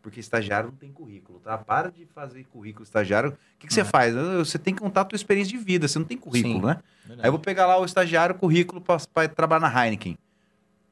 Porque 0.00 0.20
estagiário 0.20 0.68
não 0.70 0.76
tem 0.76 0.92
currículo, 0.92 1.40
tá? 1.40 1.58
Para 1.58 1.90
de 1.90 2.06
fazer 2.14 2.44
currículo 2.44 2.84
estagiário. 2.84 3.30
O 3.30 3.36
que, 3.58 3.66
que 3.66 3.74
você 3.74 3.80
É. 3.80 3.84
faz? 3.84 4.14
Você 4.14 4.58
tem 4.58 4.74
que 4.74 4.80
contar 4.82 5.00
a 5.00 5.04
tua 5.04 5.16
experiência 5.16 5.56
de 5.58 5.64
vida, 5.64 5.88
você 5.88 5.98
não 5.98 6.06
tem 6.06 6.16
currículo, 6.16 6.60
Sim. 6.60 6.66
né? 6.66 6.78
Aí 7.18 7.26
eu 7.26 7.32
vou 7.32 7.40
pegar 7.40 7.66
lá 7.66 7.80
o 7.80 7.84
estagiário, 7.84 8.34
currículo 8.34 8.80
pra, 8.80 8.98
pra 9.12 9.26
trabalhar 9.28 9.60
na 9.60 9.84
Heineken. 9.84 10.16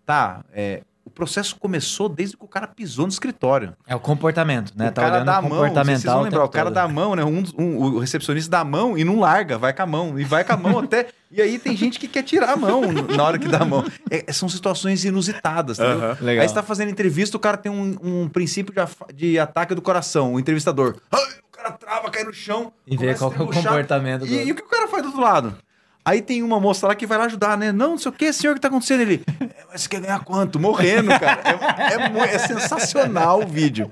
Tá, 0.05 0.43
é, 0.53 0.83
processo 1.13 1.57
começou 1.57 2.09
desde 2.09 2.37
que 2.37 2.45
o 2.45 2.49
cara 2.49 2.67
pisou 2.67 3.07
no 3.07 3.13
escritório. 3.13 3.75
É 3.87 3.95
o 3.95 4.01
comportamento, 4.01 4.73
né? 4.77 4.89
o 4.89 4.93
tá 4.93 5.03
cara 5.03 5.15
olhando 5.17 5.27
dá 5.27 5.37
a 5.37 5.41
o 5.41 5.49
mão, 5.49 5.75
vocês 5.75 6.03
vão 6.05 6.21
o 6.21 6.23
lembrar, 6.23 6.39
tempo 6.41 6.47
o 6.47 6.51
cara 6.51 6.65
todo. 6.67 6.75
dá 6.75 6.83
a 6.83 6.89
mão, 6.89 7.15
né? 7.17 7.25
Um, 7.25 7.43
um- 7.59 7.77
o 7.79 7.99
recepcionista 7.99 8.51
dá 8.51 8.61
a 8.61 8.65
mão 8.65 8.97
e 8.99 9.05
não 9.05 9.19
larga, 9.21 9.57
vai 9.59 9.73
com 9.73 9.83
a 9.83 9.87
mão. 9.87 10.19
E 10.19 10.25
vai 10.25 10.45
com 10.45 10.53
a 10.53 10.57
mão 10.57 10.79
até... 10.79 11.09
E 11.35 11.41
aí 11.41 11.59
tem 11.59 11.75
gente 11.75 11.99
que 11.99 12.07
quer 12.07 12.23
tirar 12.23 12.51
a 12.51 12.57
mão 12.57 12.83
na 12.93 13.25
hora 13.25 13.39
que 13.39 13.49
dá 13.49 13.61
a 13.61 13.65
mão. 13.65 13.83
É, 14.11 14.31
são 14.35 14.51
situações 14.51 15.03
inusitadas, 15.03 15.79
entendeu? 15.79 15.99
Aham. 16.11 16.17
Legal. 16.21 16.43
Aí 16.43 16.49
você 16.49 16.55
tá 16.55 16.63
fazendo 16.63 16.91
entrevista, 16.91 17.39
o 17.39 17.41
cara 17.41 17.57
tem 17.57 17.73
um, 17.73 17.97
um 18.03 18.29
princípio 18.29 18.75
de, 18.75 19.15
de 19.15 19.39
ataque 19.39 19.75
do 19.75 19.81
coração, 19.81 20.35
o 20.35 20.39
entrevistador. 20.39 20.97
Ai, 21.11 21.23
o 21.49 21.51
cara 21.51 21.71
trava, 21.71 22.11
cai 22.11 22.25
no 22.25 22.35
chão. 22.35 22.71
E 22.87 22.99
ver 22.99 23.17
começa 23.17 23.19
qual 23.21 23.33
é 23.33 23.35
o 23.35 23.47
comportamento 23.63 24.21
do 24.21 24.27
E, 24.27 24.45
e 24.47 24.53
o 24.53 24.55
que 24.55 24.61
o 24.61 24.69
cara 24.69 24.87
faz 24.89 25.03
do 25.03 25.07
outro 25.07 25.23
lado? 25.23 25.57
Aí 26.05 26.21
tem 26.21 26.43
uma 26.43 26.59
moça 26.59 26.87
lá 26.89 26.95
que 26.95 27.07
vai 27.07 27.17
lá 27.17 27.25
ajudar, 27.25 27.57
né? 27.57 27.71
Não, 27.71 27.91
não 27.91 27.99
sei 27.99 28.11
o 28.11 28.13
que, 28.13 28.33
senhor, 28.33 28.53
o 28.53 28.55
que 28.57 28.61
tá 28.61 28.69
acontecendo? 28.69 29.03
Ele, 29.03 29.23
"É, 29.41 29.65
mas 29.71 29.83
você 29.83 29.89
quer 29.89 30.01
ganhar 30.01 30.19
quanto? 30.25 30.59
Morrendo, 30.59 31.09
cara. 31.19 31.43
É, 31.45 32.31
é 32.31 32.35
é 32.35 32.39
sensacional 32.39 33.43
o 33.43 33.47
vídeo. 33.47 33.91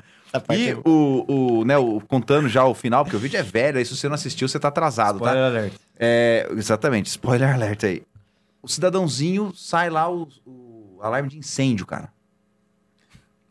E 0.53 0.75
o, 0.85 1.25
o, 1.27 1.65
né, 1.65 1.77
o, 1.77 2.01
contando 2.01 2.49
já 2.49 2.65
o 2.65 2.75
final, 2.75 3.05
porque 3.05 3.17
o 3.17 3.21
vídeo 3.21 3.39
é 3.39 3.43
velho, 3.43 3.79
aí 3.79 3.85
se 3.85 3.97
você 3.97 4.09
não 4.09 4.15
assistiu, 4.15 4.49
você 4.49 4.59
tá 4.59 4.69
atrasado, 4.69 5.19
tá? 5.19 5.27
Spoiler 5.27 5.45
alert. 5.45 5.73
É, 5.99 6.49
exatamente, 6.53 7.07
spoiler 7.07 7.53
alert 7.53 7.85
aí. 7.85 8.03
O 8.63 8.69
cidadãozinho 8.69 9.53
sai 9.55 9.91
lá 9.91 10.11
o, 10.11 10.29
o 10.47 10.99
alarme 11.03 11.29
de 11.29 11.39
incêndio, 11.39 11.87
cara. 11.87 12.13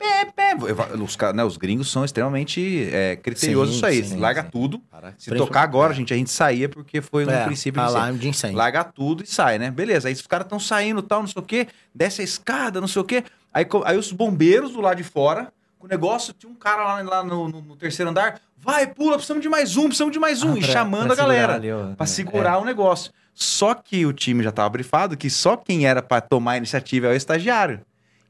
Pé, 0.00 0.24
pé. 0.34 0.56
Os, 0.56 1.16
né, 1.34 1.44
os 1.44 1.56
gringos 1.58 1.90
são 1.92 2.04
extremamente 2.04 2.88
é, 2.90 3.16
criteriosos 3.16 3.74
Sim, 3.74 3.76
isso 3.76 3.86
aí. 3.86 4.02
sim, 4.04 4.16
Larga 4.16 4.42
sim. 4.44 4.48
tudo. 4.50 4.78
Se 4.78 5.00
Principalmente- 5.00 5.46
tocar 5.46 5.62
agora, 5.62 5.92
gente, 5.92 6.14
a 6.14 6.16
gente 6.16 6.30
saía 6.30 6.68
porque 6.70 7.02
foi 7.02 7.26
um 7.26 7.30
É, 7.30 7.44
princípio 7.44 7.80
alarme 7.82 8.18
de 8.18 8.28
incêndio. 8.28 8.56
Larga 8.56 8.82
tudo 8.82 9.22
e 9.22 9.26
sai, 9.26 9.58
né? 9.58 9.70
Beleza. 9.70 10.08
Aí 10.08 10.14
os 10.14 10.26
caras 10.26 10.46
estão 10.46 10.58
saindo 10.58 11.02
tal, 11.02 11.20
não 11.20 11.26
sei 11.26 11.42
o 11.42 11.44
quê. 11.44 11.68
Desce 11.94 12.22
a 12.22 12.24
escada, 12.24 12.80
não 12.80 12.88
sei 12.88 13.02
o 13.02 13.04
quê. 13.04 13.24
Aí, 13.52 13.66
aí 13.84 13.98
os 13.98 14.10
bombeiros 14.10 14.72
do 14.72 14.80
lado 14.80 14.96
de 14.96 15.04
fora, 15.04 15.52
com 15.78 15.86
o 15.86 15.90
negócio, 15.90 16.32
tinha 16.32 16.50
um 16.50 16.54
cara 16.54 16.82
lá, 16.82 17.02
lá 17.02 17.22
no, 17.24 17.48
no- 17.48 17.60
no 17.60 17.76
terceiro 17.76 18.10
andar. 18.10 18.40
Vai, 18.56 18.86
pula, 18.86 19.16
precisamos 19.16 19.42
de 19.42 19.48
mais 19.50 19.76
um, 19.76 19.84
precisamos 19.84 20.12
de 20.12 20.18
mais 20.18 20.42
um. 20.42 20.54
Ah, 20.54 20.58
e 20.58 20.60
pra- 20.60 20.68
chamando 20.72 21.04
pra 21.06 21.12
a 21.12 21.16
galera. 21.16 21.54
ali, 21.56 21.70
ó. 21.70 21.94
Pra 21.94 22.04
É. 22.04 22.06
segurar 22.06 22.58
o 22.58 22.64
negócio. 22.64 23.12
Só 23.34 23.74
que 23.74 24.04
o 24.06 24.12
time 24.12 24.42
já 24.42 24.52
tava 24.52 24.68
brifado 24.70 25.16
que 25.16 25.28
só 25.30 25.56
quem 25.56 25.86
era 25.86 26.02
pra 26.02 26.20
tomar 26.20 26.52
a 26.52 26.56
iniciativa 26.58 27.06
é 27.06 27.10
o 27.10 27.16
estagiário. 27.16 27.80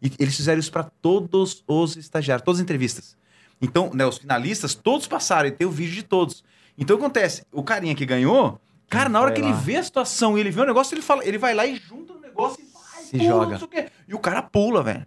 E 0.03 0.11
eles 0.18 0.36
fizeram 0.36 0.59
isso 0.59 0.72
pra 0.72 0.84
todos 0.84 1.62
os 1.66 1.96
estagiários, 1.96 2.44
todas 2.44 2.59
as 2.59 2.62
entrevistas. 2.64 3.16
Então, 3.61 3.90
né, 3.92 4.07
os 4.07 4.18
finalistas, 4.18 4.74
todos 4.74 5.07
passaram 5.07 5.48
e 5.48 5.53
tem 5.53 5.66
o 5.66 5.70
vídeo 5.70 5.94
de 5.94 6.03
todos. 6.03 6.42
Então, 6.78 6.96
o 6.96 6.98
que 6.98 7.05
acontece? 7.05 7.44
O 7.53 7.62
carinha 7.62 7.94
que 7.94 8.07
ganhou, 8.07 8.59
cara, 8.88 9.05
Ele 9.05 9.12
na 9.12 9.20
hora 9.20 9.32
que 9.32 9.40
ele 9.40 9.51
lá. 9.51 9.57
vê 9.57 9.76
a 9.76 9.82
situação 9.82 10.36
e 10.38 10.40
ele 10.40 10.51
vê 10.51 10.62
o 10.62 10.66
negócio, 10.66 10.94
ele, 10.94 11.03
fala, 11.03 11.24
ele 11.26 11.36
vai 11.36 11.53
lá 11.55 11.66
e 11.66 11.76
junta 11.76 12.14
o 12.14 12.20
negócio 12.20 12.62
e 12.62 12.72
vai, 12.72 13.03
Se 13.03 13.18
pula, 13.18 13.24
joga. 13.30 13.51
não 13.51 13.59
sei 13.59 13.66
o 13.66 13.70
quê. 13.70 13.86
E 14.09 14.14
o 14.14 14.18
cara 14.18 14.40
pula, 14.42 14.82
velho. 14.82 15.07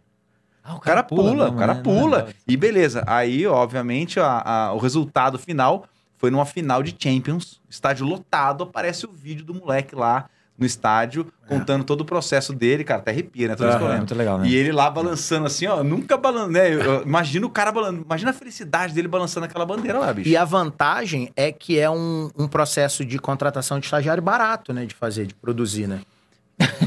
Ah, 0.63 0.75
O 0.75 0.79
cara 0.79 1.03
pula, 1.03 1.47
não, 1.47 1.55
o 1.55 1.57
cara 1.57 1.73
né? 1.73 1.81
Não 1.83 1.83
pula. 1.83 2.17
lembrava. 2.17 2.33
E 2.47 2.55
beleza. 2.55 3.03
Aí, 3.07 3.45
obviamente, 3.47 4.19
a- 4.19 4.41
a- 4.45 4.73
o 4.73 4.77
resultado 4.77 5.37
final 5.39 5.85
foi 6.17 6.29
numa 6.31 6.45
final 6.45 6.81
de 6.83 6.95
Champions, 6.97 7.59
estádio 7.69 8.05
lotado, 8.05 8.63
aparece 8.63 9.05
o 9.05 9.11
vídeo 9.11 9.43
do 9.43 9.53
moleque 9.55 9.93
lá 9.95 10.29
no 10.57 10.65
estádio, 10.65 11.25
contando 11.47 11.83
todo 11.83 12.01
o 12.01 12.05
processo 12.05 12.53
dele, 12.53 12.83
cara, 12.83 12.99
até 13.01 13.09
arrepia, 13.11 13.47
né? 13.47 13.55
Toda 13.55 13.69
vez 13.69 13.77
que 13.77 13.83
eu 13.83 13.87
É 13.87 13.89
lembro. 13.89 14.01
muito 14.01 14.15
legal, 14.15 14.37
né? 14.37 14.47
E 14.47 14.55
ele 14.55 14.71
lá 14.71 14.89
balançando 14.89 15.47
assim, 15.47 15.65
ó, 15.65 15.83
nunca 15.83 16.15
balançando, 16.15 16.51
né? 16.51 16.69
Imagino 17.05 17.47
o 17.47 17.49
cara 17.49 17.71
balançando, 17.71 18.03
imagina 18.05 18.29
a 18.31 18.33
felicidade 18.33 18.93
dele 18.93 19.07
balançando 19.07 19.45
aquela 19.47 19.65
bandeira 19.65 19.97
lá, 19.97 20.13
bicho. 20.13 20.29
E 20.29 20.37
a 20.37 20.45
vantagem 20.45 21.31
é 21.35 21.51
que 21.51 21.79
é 21.79 21.89
um, 21.89 22.29
um 22.37 22.47
processo 22.47 23.03
de 23.03 23.17
contratação 23.17 23.79
de 23.79 23.85
estagiário 23.85 24.21
barato, 24.21 24.71
né? 24.73 24.85
De 24.85 24.93
fazer, 24.93 25.25
de 25.25 25.33
produzir, 25.33 25.87
né? 25.87 26.01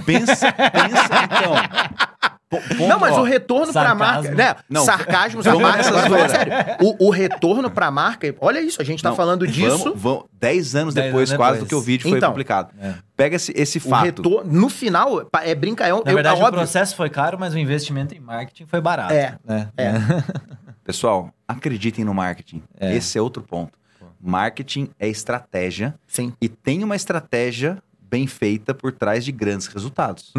Pensa, 0.07 0.53
pensa, 0.53 1.25
então. 1.25 2.06
Não, 2.89 2.99
mas 2.99 3.17
ó, 3.17 3.21
o 3.21 3.25
retorno 3.25 3.73
pra 3.73 3.83
sarcasmo. 3.85 3.99
marca. 3.99 4.35
Né? 4.35 4.57
Não, 4.69 4.85
Sarcasmo, 4.85 5.43
falando 5.43 6.31
sério. 6.31 6.53
O, 6.81 7.07
o 7.07 7.11
retorno 7.11 7.71
pra 7.71 7.91
marca. 7.91 8.35
Olha 8.41 8.61
isso, 8.61 8.81
a 8.81 8.85
gente 8.85 9.03
tá 9.03 9.11
Não, 9.11 9.17
falando 9.17 9.47
disso. 9.47 9.79
Vamos, 9.85 10.01
vamos, 10.03 10.25
dez 10.33 10.75
anos 10.75 10.95
Dez 10.95 11.07
depois, 11.07 11.31
anos 11.31 11.37
quase, 11.39 11.53
depois. 11.55 11.67
do 11.67 11.69
que 11.69 11.75
o 11.75 11.81
vídeo 11.81 12.09
foi 12.09 12.19
Então. 12.19 12.31
publicado. 12.31 12.71
É. 12.81 12.95
Pega 13.17 13.37
esse, 13.37 13.53
esse 13.57 13.79
O 13.79 13.81
fato. 13.83 14.05
retorno. 14.05 14.53
No 14.53 14.69
final, 14.69 15.29
é 15.43 15.55
brincar. 15.55 15.89
É, 15.89 15.95
um- 15.95 16.03
Na 16.05 16.11
eu- 16.11 16.15
verdade, 16.15 16.41
é 16.41 16.45
o 16.45 16.51
processo 16.53 16.95
foi 16.97 17.09
caro, 17.11 17.39
mas 17.39 17.55
o 17.55 17.59
investimento 17.59 18.15
em 18.15 18.21
marketing 18.21 18.67
foi 18.67 18.81
barato. 18.81 19.13
É, 19.13 19.37
né? 19.45 19.69
é. 19.77 19.93
Pessoal, 20.85 21.31
acreditem 21.49 22.05
no 22.05 22.15
marketing. 22.15 22.63
É. 22.79 22.95
Esse 22.95 23.19
é 23.19 23.23
outro 23.23 23.43
ponto. 23.43 23.73
Marketing 24.21 24.89
é 24.99 25.09
estratégia 25.09 25.95
Sim. 26.07 26.33
e 26.41 26.49
tem 26.49 26.83
uma 26.85 26.97
estratégia 26.97 27.79
bem 28.01 28.27
feita 28.27 28.73
por 28.73 28.93
trás 28.93 29.25
de 29.25 29.33
grandes 29.33 29.67
resultados. 29.67 30.33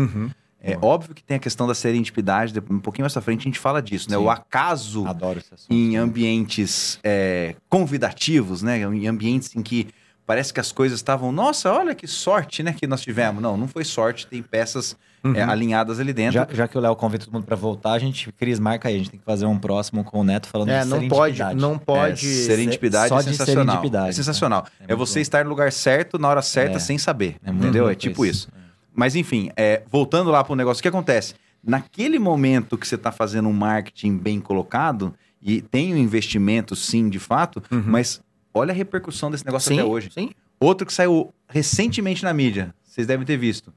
É 0.62 0.78
óbvio 0.82 1.14
que 1.16 1.24
tem 1.24 1.38
a 1.38 1.40
questão 1.40 1.68
da 1.68 1.76
serendipidade, 1.76 2.52
de- 2.52 2.60
um 2.70 2.80
pouquinho 2.80 3.04
mais 3.04 3.14
pra 3.14 3.22
frente 3.22 3.42
a 3.42 3.44
gente 3.44 3.60
fala 3.60 3.82
disso, 3.82 4.10
né? 4.10 4.18
Sim. 4.18 4.24
O 4.24 4.30
acaso 4.30 5.06
assunto. 5.08 5.68
em 5.70 5.96
ambientes 5.98 7.00
é, 7.04 7.56
convidativos, 7.70 8.62
né? 8.62 8.80
Em 8.80 9.08
ambientes 9.08 9.56
em 9.56 9.62
que 9.62 9.88
parece 10.26 10.54
que 10.54 10.60
as 10.60 10.72
coisas 10.74 11.00
estavam, 11.00 11.32
nossa, 11.32 11.72
olha 11.72 11.96
que 11.96 12.06
sorte, 12.06 12.62
né, 12.62 12.74
que 12.74 12.86
nós 12.86 13.00
tivemos. 13.02 13.42
Não, 13.42 13.56
não 13.56 13.66
foi 13.68 13.86
sorte, 13.86 14.28
tem 14.28 14.44
peças 14.44 14.94
é, 15.34 15.42
alinhadas 15.42 16.02
ali 16.02 16.12
dentro. 16.12 16.34
Já, 16.34 16.48
já 16.52 16.68
que 16.68 16.78
o 16.78 16.82
Léo 16.82 16.94
convida 16.98 17.24
todo 17.24 17.34
mundo 17.34 17.46
pra 17.46 17.56
voltar, 17.56 17.94
a 17.94 18.00
gente, 18.00 18.30
Cris, 18.34 18.60
marca 18.60 18.90
aí. 18.90 18.96
A 18.96 18.98
gente 18.98 19.10
tem 19.12 19.20
que 19.20 19.26
fazer 19.26 19.46
um 19.46 19.58
próximo 19.58 20.04
com 20.04 20.20
o 20.20 20.24
Neto 20.26 20.48
falando 20.48 20.68
É, 20.70 20.82
de 20.82 20.88
não 20.90 21.08
pode, 21.08 21.42
não 21.56 21.78
pode. 21.78 22.28
É, 22.28 22.46
serendipidade 22.46 23.08
Só 23.08 23.20
é 23.20 23.24
de 23.24 23.30
sensacional. 23.30 23.66
serendipidade, 23.66 24.10
é 24.10 24.12
sensacional. 24.14 24.64
né? 24.82 24.86
É 24.90 24.94
É, 24.94 24.96
você 24.98 25.20
bom. 25.20 25.22
estar 25.22 25.44
no 25.46 25.50
lugar 25.50 25.72
certo, 25.72 26.20
na 26.20 26.28
hora 26.28 26.42
certa, 26.42 26.76
É. 26.76 26.80
sem 26.80 26.98
saber. 26.98 27.38
É 27.46 27.50
entendeu? 27.50 27.88
É 27.90 27.96
tipo 27.96 28.26
isso. 28.26 28.50
Mas 28.98 29.16
enfim, 29.16 29.52
é, 29.56 29.84
voltando 29.92 30.32
lá 30.32 30.44
para 30.44 30.54
o 30.54 30.56
negócio, 30.56 30.80
o 30.80 30.82
que 30.82 30.88
acontece? 30.88 31.36
Naquele 31.64 32.18
momento 32.18 32.78
que 32.78 32.88
você 32.88 32.96
está 32.96 33.12
fazendo 33.12 33.48
um 33.48 33.54
marketing 33.54 34.18
bem 34.18 34.40
colocado, 34.40 35.14
e 35.42 35.62
tem 35.62 35.94
um 35.94 35.98
investimento, 35.98 36.76
sim, 36.76 37.08
de 37.08 37.20
fato, 37.20 37.62
Uhum. 37.72 37.84
mas 37.86 38.20
olha 38.52 38.72
a 38.72 38.76
repercussão 38.76 39.30
desse 39.30 39.46
negócio 39.46 39.70
sim, 39.70 39.80
até 39.80 39.88
hoje. 39.88 40.10
Sim. 40.12 40.32
Outro 40.60 40.88
que 40.88 40.92
saiu 40.92 41.32
recentemente 41.48 42.24
na 42.24 42.34
mídia, 42.34 42.74
vocês 42.84 43.06
devem 43.06 43.24
ter 43.24 43.38
visto. 43.38 43.72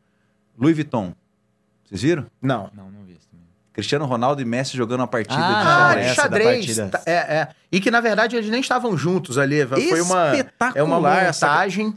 Louis 0.59 0.75
Vuitton. 0.75 1.15
Vocês 1.85 2.01
viram? 2.01 2.27
Não. 2.41 2.71
Não, 2.75 2.91
não 2.91 3.05
vi. 3.05 3.11
Cristiano 3.73 4.05
Ronaldo 4.05 4.43
e 4.43 4.45
Messi 4.45 4.77
jogando 4.77 5.01
uma 5.01 5.07
partida 5.07 5.37
Ah, 5.39 5.95
de 5.95 6.01
Ah, 6.01 6.15
xadrez. 6.15 6.17
da 6.17 6.23
xadrez. 6.23 6.67
partida. 6.67 6.89
tá- 6.89 7.03
É, 7.07 7.13
é. 7.13 7.49
E 7.73 7.81
que, 7.81 7.91
na 7.91 8.01
verdade, 8.01 8.37
eles 8.37 8.51
nem 8.51 8.61
estavam 8.61 8.97
juntos 8.97 9.39
ali. 9.39 9.65
Foi 9.67 10.01
uma. 10.01 10.33
Espetacular 10.35 10.73
É 10.77 10.83
uma 10.83 11.01
montagem. 11.01 11.95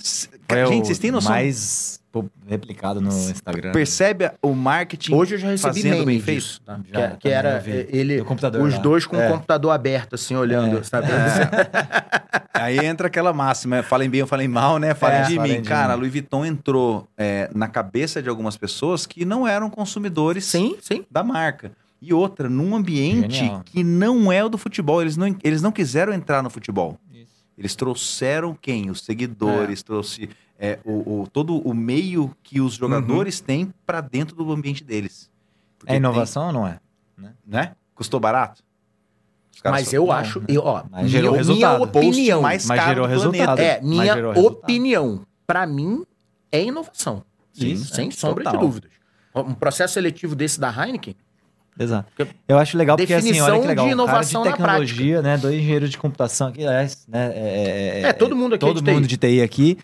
Cara, 0.48 0.66
Foi 0.68 0.76
gente, 0.76 0.86
vocês 0.88 1.00
têm 1.00 1.10
noção? 1.12 1.32
mais 1.32 2.00
replicado 2.48 3.02
no 3.02 3.10
Instagram. 3.10 3.72
Percebe 3.72 4.30
o 4.40 4.54
marketing 4.54 5.16
Hoje 5.16 5.34
eu 5.34 5.40
já 5.40 5.48
recebi 5.50 5.74
fazendo 5.82 5.92
meme 5.94 6.06
bem 6.06 6.20
feito? 6.22 6.42
disso, 6.42 6.62
tá? 6.64 6.80
Já, 6.94 7.10
que, 7.12 7.18
que 7.18 7.30
era 7.30 7.58
vi. 7.60 7.72
eh, 7.72 7.88
ele, 7.90 8.18
Do 8.18 8.26
computador 8.26 8.62
os 8.62 8.76
lá. 8.76 8.80
dois 8.80 9.08
com 9.08 9.16
É. 9.18 9.28
o 9.28 9.32
computador 9.32 9.72
aberto, 9.72 10.14
assim, 10.14 10.36
olhando, 10.36 10.78
É. 10.78 10.84
sabe? 10.84 11.08
Aí 12.54 12.78
entra 12.86 13.08
aquela 13.08 13.34
máxima, 13.34 13.82
falem 13.82 14.10
bem 14.10 14.22
ou 14.22 14.28
falem 14.28 14.48
mal, 14.48 14.78
né? 14.78 14.94
Falem 14.94 15.18
É, 15.22 15.24
de 15.24 15.36
falem 15.38 15.54
mim. 15.54 15.62
de 15.64 15.68
Cara, 15.68 15.94
mim. 15.94 16.00
Louis 16.02 16.12
Vuitton 16.12 16.46
entrou 16.46 17.08
é, 17.18 17.50
na 17.56 17.68
cabeça 17.68 18.22
de 18.22 18.30
algumas 18.30 18.56
pessoas 18.56 19.08
que 19.08 19.26
não 19.26 19.48
eram 19.48 19.68
consumidores 19.70 20.46
Sim, 20.46 20.78
sim. 20.82 21.04
da 21.10 21.24
marca. 21.24 21.72
E 22.06 22.14
outra, 22.14 22.50
num 22.50 22.76
ambiente 22.76 23.36
Genial. 23.36 23.62
que 23.64 23.82
não 23.84 24.30
é 24.32 24.44
o 24.44 24.50
do 24.50 24.58
futebol. 24.58 25.02
Eles 25.02 25.16
não, 25.16 25.34
eles 25.44 25.62
não 25.62 25.72
quiseram 25.72 26.12
entrar 26.14 26.44
no 26.44 26.50
futebol. 26.50 27.00
Isso. 27.14 27.32
Eles 27.58 27.76
trouxeram 27.76 28.54
quem? 28.60 28.90
Os 28.90 29.02
seguidores, 29.02 29.82
trouxe 29.84 30.30
é, 30.60 30.80
o, 30.84 31.22
o- 31.22 31.28
todo 31.28 31.58
o 31.60 31.74
meio 31.74 32.36
que 32.44 32.60
os 32.60 32.74
jogadores 32.74 33.40
têm 33.40 33.74
para 33.86 34.02
dentro 34.02 34.36
do 34.36 34.52
ambiente 34.52 34.84
deles. 34.84 35.30
Porque 35.80 35.94
É 35.94 35.96
inovação 35.98 36.48
ou 36.48 36.52
não 36.54 36.68
é? 36.68 36.80
tem- 37.16 37.30
né? 37.48 37.72
Custou 37.96 38.20
barato? 38.20 38.62
Os 39.54 39.62
caras 39.62 39.80
Mas 39.82 39.94
eu 39.94 40.06
não, 40.08 40.12
acho, 40.12 40.40
né? 40.42 40.46
eu, 40.50 40.62
ó, 40.64 40.84
Mas 40.92 41.10
gerou 41.10 41.32
minha, 41.32 41.38
resultado. 41.38 41.78
minha 41.78 41.84
opinião, 41.90 42.42
mais 42.42 42.66
Mas 42.66 42.80
caro 42.80 42.90
gerou 42.90 43.08
do 43.08 43.12
resultado. 43.12 43.60
é, 43.60 43.80
minha 43.82 44.30
opinião, 44.40 45.26
pra 45.48 45.66
mim, 45.66 46.04
é 46.52 46.64
inovação. 46.66 47.24
Sim, 47.54 47.68
Isso, 47.72 47.94
sem 47.94 48.08
é, 48.08 48.12
sombra 48.12 48.44
total. 48.44 48.60
de 48.60 48.66
dúvidas. 48.66 48.92
Um 49.36 49.54
processo 49.54 49.94
seletivo 49.94 50.36
desse 50.36 50.60
da 50.60 50.70
Heineken, 50.70 51.16
Exato. 51.80 52.08
Eu 52.48 52.58
acho 52.60 52.78
legal 52.78 52.96
porque 52.98 53.14
assim, 53.14 53.42
olha 53.42 53.60
que 53.60 53.68
legal. 53.68 53.88
de 53.88 53.94
um 53.94 53.98
cara 53.98 54.04
inovação 54.12 54.44
de 54.44 54.50
na 54.50 54.56
tecnologia, 54.56 55.22
né? 55.22 55.38
Dois 55.38 55.56
engenheiros 55.56 55.90
de 55.90 55.98
computação 55.98 56.48
aqui, 56.50 56.66
aliás, 56.66 57.06
né? 57.08 57.32
É, 57.36 58.02
É, 58.06 58.14
todo 58.14 58.36
mundo 58.36 58.56
aqui 58.56 58.64
é 58.64 58.68
Todo 58.68 58.80
de 58.80 58.86
TI. 58.86 58.92
mundo 58.94 59.08
de 59.08 59.18
TI 59.18 59.42
aqui. 59.42 59.78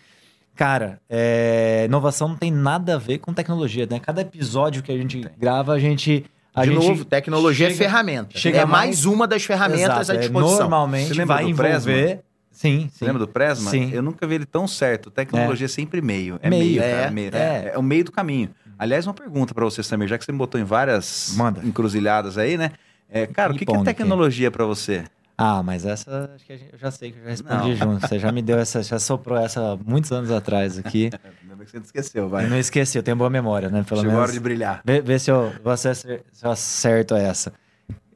Cara, 0.54 1.00
é, 1.08 1.84
inovação 1.86 2.28
não 2.28 2.36
tem 2.36 2.50
nada 2.50 2.96
a 2.96 2.98
ver 2.98 3.18
com 3.18 3.32
tecnologia, 3.32 3.86
né? 3.90 3.98
Cada 3.98 4.20
episódio 4.20 4.82
que 4.82 4.92
a 4.92 4.96
gente 4.96 5.20
grava, 5.38 5.72
a 5.72 5.78
gente. 5.78 6.24
A 6.54 6.64
de 6.64 6.72
gente 6.72 6.86
novo, 6.86 7.04
tecnologia 7.04 7.68
é 7.68 7.70
chega- 7.70 7.78
ferramenta. 7.84 8.36
chega 8.38 8.58
é 8.58 8.64
mais- 8.64 8.86
mais 8.86 9.04
uma 9.06 9.26
das 9.26 9.44
ferramentas 9.44 9.82
Exato, 9.82 10.12
à 10.12 10.14
é, 10.16 10.18
disposição. 10.18 10.58
normalmente 10.58 11.08
Você 11.08 11.14
lembra 11.14 11.34
vai 11.36 11.44
do 11.44 11.50
envolver. 11.50 11.72
Presma? 11.72 12.22
Sim, 12.50 12.80
sim. 12.80 12.90
Você 12.92 13.04
lembra 13.06 13.18
do 13.20 13.28
Presma? 13.28 13.70
Sim. 13.70 13.90
Eu 13.92 14.02
nunca 14.02 14.26
vi 14.26 14.34
ele 14.34 14.44
tão 14.44 14.66
certo. 14.68 15.10
Tecnologia 15.10 15.64
é 15.64 15.68
sempre 15.68 16.02
meio. 16.02 16.38
É 16.42 16.50
Meio. 16.50 16.64
meio, 16.64 16.82
É, 16.82 16.90
cara. 16.90 17.06
É, 17.06 17.10
meio. 17.10 17.30
é. 17.34 17.70
É 17.74 17.78
o 17.78 17.82
meio 17.82 18.04
do 18.04 18.12
caminho. 18.12 18.50
Aliás, 18.80 19.06
uma 19.06 19.12
pergunta 19.12 19.52
pra 19.52 19.64
você, 19.64 19.82
Samir, 19.82 20.08
já 20.08 20.16
que 20.16 20.24
você 20.24 20.32
me 20.32 20.38
botou 20.38 20.58
em 20.58 20.64
várias 20.64 21.34
Manda. 21.36 21.60
encruzilhadas 21.64 22.38
aí, 22.38 22.56
né? 22.56 22.70
É, 23.10 23.26
cara, 23.26 23.52
o 23.52 23.56
que, 23.56 23.66
que 23.66 23.76
é 23.76 23.82
tecnologia 23.82 24.50
pra 24.50 24.64
você? 24.64 25.04
Ah, 25.36 25.62
mas 25.62 25.84
essa 25.84 26.30
acho 26.34 26.44
que 26.46 26.52
eu 26.52 26.78
já 26.78 26.90
sei 26.90 27.12
que 27.12 27.18
eu 27.18 27.24
já 27.24 27.30
respondi 27.30 27.74
junto. 27.74 28.06
Você 28.06 28.18
já 28.18 28.30
me 28.32 28.40
deu 28.42 28.58
essa, 28.58 28.82
já 28.82 28.98
soprou 28.98 29.38
essa 29.38 29.78
muitos 29.86 30.10
anos 30.12 30.30
atrás 30.30 30.78
aqui. 30.78 31.10
Ainda 31.42 31.56
bem 31.56 31.64
que 31.66 31.70
você 31.70 31.76
não 31.78 31.84
esqueceu, 31.84 32.22
Eu 32.24 32.28
vai. 32.28 32.46
não 32.46 32.58
esqueci, 32.58 32.96
eu 32.98 33.02
tenho 33.02 33.16
boa 33.16 33.28
memória, 33.30 33.68
né? 33.68 33.84
Pelo 33.86 34.00
Chegou 34.00 34.12
a 34.16 34.18
hora 34.18 34.26
menos. 34.28 34.34
de 34.34 34.40
brilhar. 34.40 34.80
Vê, 34.84 35.00
vê 35.02 35.18
se, 35.18 35.30
eu, 35.30 35.52
se 35.76 36.44
eu 36.44 36.50
acerto 36.50 37.14
essa. 37.14 37.52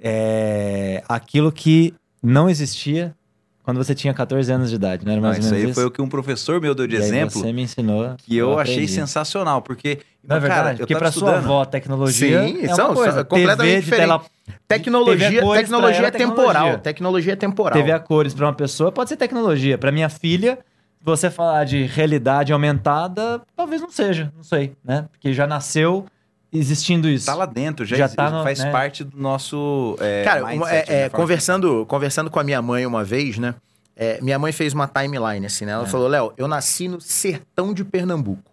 É 0.01 1.03
aquilo 1.09 1.51
que 1.51 1.95
não 2.23 2.49
existia 2.51 3.15
quando 3.63 3.79
você 3.79 3.95
tinha 3.95 4.13
14 4.13 4.53
anos 4.53 4.69
de 4.69 4.77
idade, 4.77 5.07
não 5.07 5.13
era 5.13 5.21
Não, 5.23 5.29
mais 5.29 5.39
ou 5.39 5.45
isso 5.45 5.51
menos 5.55 5.65
aí 5.65 5.71
isso? 5.71 5.81
foi 5.81 5.87
o 5.87 5.91
que 5.91 6.03
um 6.03 6.09
professor 6.09 6.61
meu 6.61 6.75
deu 6.75 6.87
de 6.87 6.97
E 6.97 6.99
exemplo, 6.99 7.41
você 7.41 7.51
me 7.53 7.63
ensinou. 7.63 8.15
que 8.19 8.37
eu, 8.37 8.59
achei 8.59 8.75
aprendi. 8.75 8.93
sensacional, 8.93 9.63
porque, 9.63 10.01
Não 10.27 10.37
é 10.37 10.41
verdade? 10.41 10.61
cara, 10.63 10.73
eu 10.75 10.79
Porque 10.79 10.97
pra 10.97 11.11
sua 11.13 11.37
avó, 11.37 11.65
tecnologia 11.65 12.43
Sim, 12.47 12.59
é 12.63 12.67
uma 12.69 12.75
são- 12.77 12.95
coisa. 12.95 13.13
são 13.13 13.25
completamente 13.25 13.59
TV 13.69 13.75
de 13.77 13.81
diferente. 13.85 14.07
tela, 14.09 14.23
Tecnologia, 14.67 15.27
TV 15.29 15.39
a 15.39 15.43
cores 15.43 15.61
tecnologia 15.63 15.97
pra 16.01 16.07
é 16.07 16.09
é 16.09 16.11
temporal. 16.11 16.45
tecnologia. 16.53 16.79
Tecnologia 16.79 17.33
é 17.33 17.37
temporal. 17.37 17.73
TV 17.79 17.93
a 17.93 17.99
cores 17.99 18.35
para 18.35 18.47
uma 18.47 18.53
pessoa 18.55 18.91
pode 18.91 19.11
ser 19.11 19.17
tecnologia. 19.17 19.77
Para 19.77 19.93
minha 19.93 20.09
filha, 20.09 20.59
você 21.03 21.31
falar 21.31 21.65
de 21.65 21.85
realidade 21.85 22.53
aumentada, 22.53 23.43
talvez 23.57 23.81
não 23.83 23.91
seja, 23.91 24.33
não 24.35 24.43
sei, 24.43 24.73
né? 24.83 25.07
Porque 25.13 25.33
já 25.35 25.47
nasceu 25.47 26.07
existindo 26.53 27.09
isso. 27.09 27.27
Tá 27.27 27.35
lá 27.35 27.47
dentro, 27.47 27.85
já, 27.85 27.97
Já 27.97 28.05
exi- 28.07 28.17
tá 28.17 28.31
no- 28.31 28.43
faz 28.43 28.59
né? 28.61 28.71
parte 28.71 29.05
do 29.05 29.19
nosso 29.19 29.97
é, 30.01 30.23
Cara, 30.25 30.47
mindset, 30.47 30.91
é, 30.91 30.95
né? 30.95 31.03
é, 31.03 31.09
conversando, 31.09 31.85
conversando 31.87 32.31
com 32.31 32.39
a 32.41 32.45
minha 32.45 32.63
mãe 32.63 32.87
uma 32.87 33.05
vez, 33.05 33.39
né? 33.39 33.55
é, 33.97 34.19
minha 34.21 34.39
mãe 34.41 34.51
fez 34.51 34.73
uma 34.73 34.89
timeline 34.89 35.47
assim, 35.47 35.65
né? 35.65 35.73
Ela 35.73 35.85
É. 35.85 35.87
falou: 35.87 36.09
Léo, 36.09 36.33
eu 36.37 36.49
nasci 36.49 36.89
no 36.89 37.01
sertão 37.01 37.73
de 37.73 37.85
Pernambuco. 37.85 38.51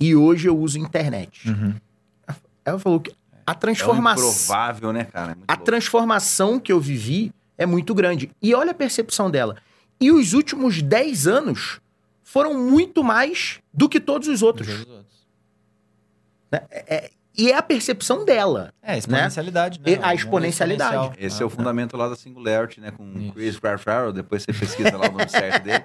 E 0.00 0.14
hoje 0.16 0.48
eu 0.48 0.58
uso 0.58 0.78
internet. 0.78 1.48
Uhum. 1.48 1.74
Ela 2.64 2.78
falou 2.78 3.00
que 3.00 3.10
a 3.46 3.52
É 3.52 3.54
um 3.54 3.58
transformação. 3.58 4.28
improvável, 4.30 4.92
né, 4.92 5.04
cara? 5.04 5.32
É 5.32 5.34
muito 5.34 5.44
a 5.48 5.52
louco. 5.54 5.64
transformação 5.64 6.58
que 6.60 6.72
eu 6.72 6.80
vivi 6.80 7.32
é 7.58 7.66
muito 7.66 7.94
grande. 7.94 8.30
E 8.40 8.54
olha 8.54 8.70
a 8.70 8.74
percepção 8.74 9.30
dela. 9.30 9.56
E 10.00 10.10
os 10.10 10.32
últimos 10.32 10.80
10 10.82 11.26
anos 11.26 11.80
foram 12.24 12.54
muito 12.54 13.04
mais 13.04 13.60
do 13.72 13.88
que 13.88 14.00
todos 14.00 14.26
os 14.28 14.42
outros. 14.42 14.68
né? 16.50 16.62
É- 16.70 16.94
é- 16.96 17.10
e 17.36 17.50
é 17.50 17.56
a 17.56 17.62
percepção 17.62 18.24
dela. 18.24 18.72
É, 18.82 18.98
exponencialidade, 18.98 19.78
né? 19.80 19.84
E 19.86 19.94
a 19.94 19.96
O 19.96 20.00
mundo 20.00 20.10
é 20.10 20.14
exponencialidade. 20.14 20.90
exponencial. 20.94 21.26
Esse 21.26 21.42
é 21.42 21.46
o 21.46 21.50
fundamento 21.50 21.96
lá 21.96 22.08
da 22.08 22.16
Singularity, 22.16 22.80
né? 22.80 22.90
Com 22.90 23.04
Isso. 23.18 23.32
Chris 23.32 23.56
Farfarrow, 23.56 24.12
depois 24.12 24.42
você 24.42 24.52
pesquisa 24.52 24.96
lá 24.96 25.08
o 25.08 25.12
nome 25.12 25.28
certo 25.28 25.62
dele, 25.64 25.84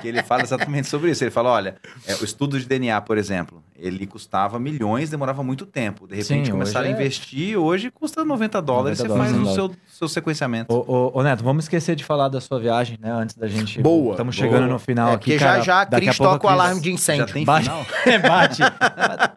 que 0.00 0.08
ele 0.08 0.22
fala 0.22 0.42
exatamente 0.42 0.88
sobre 0.88 1.10
isso. 1.10 1.24
Ele 1.24 1.30
fala, 1.30 1.50
olha, 1.50 1.76
é, 2.06 2.14
o 2.16 2.24
estudo 2.24 2.58
de 2.58 2.66
DNA, 2.66 3.00
por 3.00 3.18
exemplo, 3.18 3.62
ele 3.76 4.06
custava 4.06 4.58
milhões, 4.58 5.10
demorava 5.10 5.42
muito 5.42 5.66
tempo. 5.66 6.06
De 6.06 6.14
repente 6.14 6.46
Sim, 6.46 6.50
começaram 6.52 6.86
a 6.86 6.88
é- 6.88 6.92
investir, 6.92 7.58
hoje 7.58 7.90
custa 7.90 8.24
90 8.24 8.62
dólares, 8.62 8.98
90 9.00 9.12
você 9.14 9.18
faz 9.18 9.32
o 9.32 9.34
dólares. 9.44 9.54
seu, 9.54 9.70
seu 9.98 10.08
sequenciamento. 10.08 10.72
Ô, 10.72 10.84
ô, 10.86 11.18
ô, 11.18 11.22
Neto, 11.22 11.42
vamos 11.42 11.64
esquecer 11.64 11.96
de 11.96 12.04
falar 12.04 12.28
da 12.28 12.40
sua 12.40 12.60
viagem, 12.60 12.98
né? 13.00 13.10
Antes 13.10 13.36
da 13.36 13.48
gente. 13.48 13.80
Boa, 13.82 14.12
Estamos 14.12 14.36
boa. 14.36 14.48
chegando 14.48 14.68
no 14.70 14.78
final 14.78 15.10
É, 15.10 15.14
aqui. 15.14 15.32
porque 15.32 15.38
cara, 15.44 15.58
já 15.58 15.64
já 15.64 15.80
a 15.80 15.84
daqui 15.84 16.08
a 16.08 16.12
Cris 16.12 16.20
a 16.20 16.24
toca 16.24 16.46
o 16.46 16.50
alarme 16.50 16.80
de 16.80 16.92
incêndio. 16.92 17.26
Já 17.26 17.32
tem 17.34 17.44
Bate. 17.44 17.64
final? 17.64 17.84
Bate. 18.28 18.62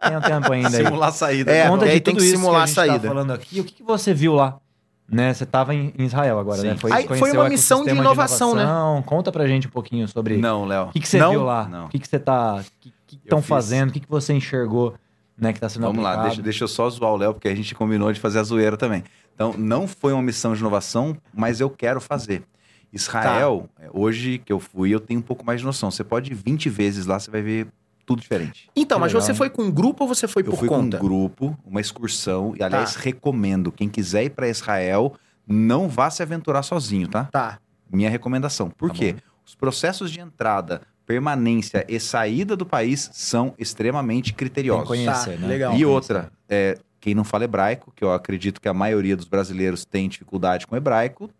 Tem 0.00 0.16
um 0.16 0.20
tempo 0.20 0.52
ainda 0.52 0.68
aí. 0.68 0.84
Simular 0.84 1.08
a 1.08 1.12
saída. 1.12 1.52
É, 1.52 1.68
Conta 1.68 1.84
de 1.84 1.90
aí 1.90 2.00
tem 2.00 2.14
tudo 2.14 2.20
que 2.22 2.26
isso 2.28 2.36
simular 2.36 2.60
a 2.60 2.64
a 2.64 2.66
gente 2.66 2.74
saída. 2.76 3.00
Tá 3.00 3.08
falando 3.08 3.32
aqui. 3.32 3.60
O 3.60 3.64
que, 3.64 3.72
que 3.74 3.82
você 3.82 4.14
viu 4.14 4.34
lá? 4.34 4.58
Né? 5.10 5.32
Você 5.32 5.44
estava 5.44 5.74
em 5.74 5.92
Israel 5.98 6.38
agora, 6.38 6.60
Sim. 6.60 6.68
né? 6.68 6.76
Aí 6.92 7.08
foi 7.08 7.32
uma 7.32 7.48
missão 7.48 7.82
de 7.82 7.90
inovação, 7.90 8.54
né? 8.54 8.62
inovação. 8.62 9.02
Conta 9.02 9.32
pra 9.32 9.46
gente 9.46 9.66
um 9.66 9.70
pouquinho 9.70 10.06
sobre 10.06 10.36
Não, 10.36 10.66
Léo. 10.66 10.88
o 10.88 10.92
que, 10.92 11.00
que 11.00 11.08
você 11.08 11.18
Não? 11.18 11.30
viu 11.30 11.44
lá. 11.44 11.66
Não. 11.66 11.86
O 11.86 11.88
que, 11.88 11.98
que 11.98 12.06
você 12.06 12.18
tá. 12.18 12.62
Que 13.16 13.24
estão 13.24 13.40
fazendo? 13.42 13.90
O 13.90 13.92
que, 13.92 14.00
que 14.00 14.08
você 14.08 14.32
enxergou, 14.34 14.94
né? 15.36 15.52
Que 15.52 15.60
tá 15.60 15.68
sendo 15.68 15.82
Vamos 15.82 16.02
lá, 16.02 16.10
aplicado? 16.10 16.28
deixa, 16.28 16.42
deixa 16.42 16.64
eu 16.64 16.68
só 16.68 16.88
zoar 16.90 17.12
o 17.12 17.16
Léo, 17.16 17.34
porque 17.34 17.48
a 17.48 17.54
gente 17.54 17.74
combinou 17.74 18.12
de 18.12 18.20
fazer 18.20 18.38
a 18.38 18.42
zoeira 18.42 18.76
também. 18.76 19.02
Então, 19.34 19.54
não 19.56 19.86
foi 19.86 20.12
uma 20.12 20.22
missão 20.22 20.52
de 20.54 20.60
inovação, 20.60 21.16
mas 21.32 21.60
eu 21.60 21.70
quero 21.70 22.00
fazer. 22.00 22.42
Israel, 22.92 23.68
é, 23.78 23.88
hoje 23.92 24.38
que 24.38 24.52
eu 24.52 24.58
fui, 24.58 24.90
eu 24.94 25.00
tenho 25.00 25.20
um 25.20 25.22
pouco 25.22 25.44
mais 25.44 25.60
de 25.60 25.66
noção. 25.66 25.90
Você 25.90 26.02
pode 26.02 26.32
ir 26.32 26.34
20 26.34 26.68
vezes 26.68 27.06
lá, 27.06 27.18
você 27.18 27.30
vai 27.30 27.42
ver 27.42 27.68
tudo 28.06 28.20
diferente. 28.22 28.70
Então, 28.74 28.96
Que 28.96 29.00
mas 29.02 29.12
legal, 29.12 29.26
você 29.26 29.34
foi 29.34 29.50
com 29.50 29.62
um 29.64 29.70
grupo 29.70 30.04
ou 30.04 30.08
você 30.08 30.26
foi 30.26 30.42
Eu 30.42 30.46
por 30.50 30.58
fui 30.58 30.68
conta? 30.68 30.96
com 30.98 31.04
um 31.04 31.08
grupo, 31.08 31.58
uma 31.66 31.80
excursão, 31.80 32.54
e 32.58 32.62
aliás, 32.62 32.94
Tá. 32.94 33.00
recomendo. 33.00 33.70
Quem 33.70 33.88
quiser 33.88 34.24
ir 34.24 34.30
para 34.30 34.48
Israel, 34.48 35.14
não 35.46 35.88
vá 35.88 36.08
se 36.10 36.22
aventurar 36.22 36.62
sozinho, 36.62 37.06
tá? 37.08 37.24
Tá. 37.24 37.58
Minha 37.92 38.08
recomendação. 38.08 38.70
Por 38.70 38.88
Tá 38.88 38.94
quê? 38.96 39.16
Os 39.46 39.54
processos 39.54 40.10
de 40.10 40.20
entrada, 40.20 40.80
permanência 41.08 41.86
e 41.88 41.98
saída 41.98 42.54
do 42.54 42.66
país 42.66 43.08
são 43.14 43.54
extremamente 43.58 44.26
Tem 44.32 44.36
criteriosos. 44.36 44.86
conhecer, 44.86 45.32
Tá, 45.36 45.40
né? 45.40 45.46
legal. 45.48 45.70
Tem 45.72 45.80
E 45.80 45.86
outra, 45.86 46.30
é, 46.46 46.76
quem 47.00 47.14
não 47.14 47.24
fala 47.24 47.44
hebraico, 47.44 47.90
que 47.96 48.04
eu 48.04 48.12
acredito 48.12 48.60
que 48.60 48.68
a 48.68 48.74
maioria 48.74 49.16
dos 49.16 49.24
brasileiros 49.24 49.86
tem 49.86 50.06
dificuldade 50.06 50.66
com 50.66 50.76
hebraico, 50.76 51.30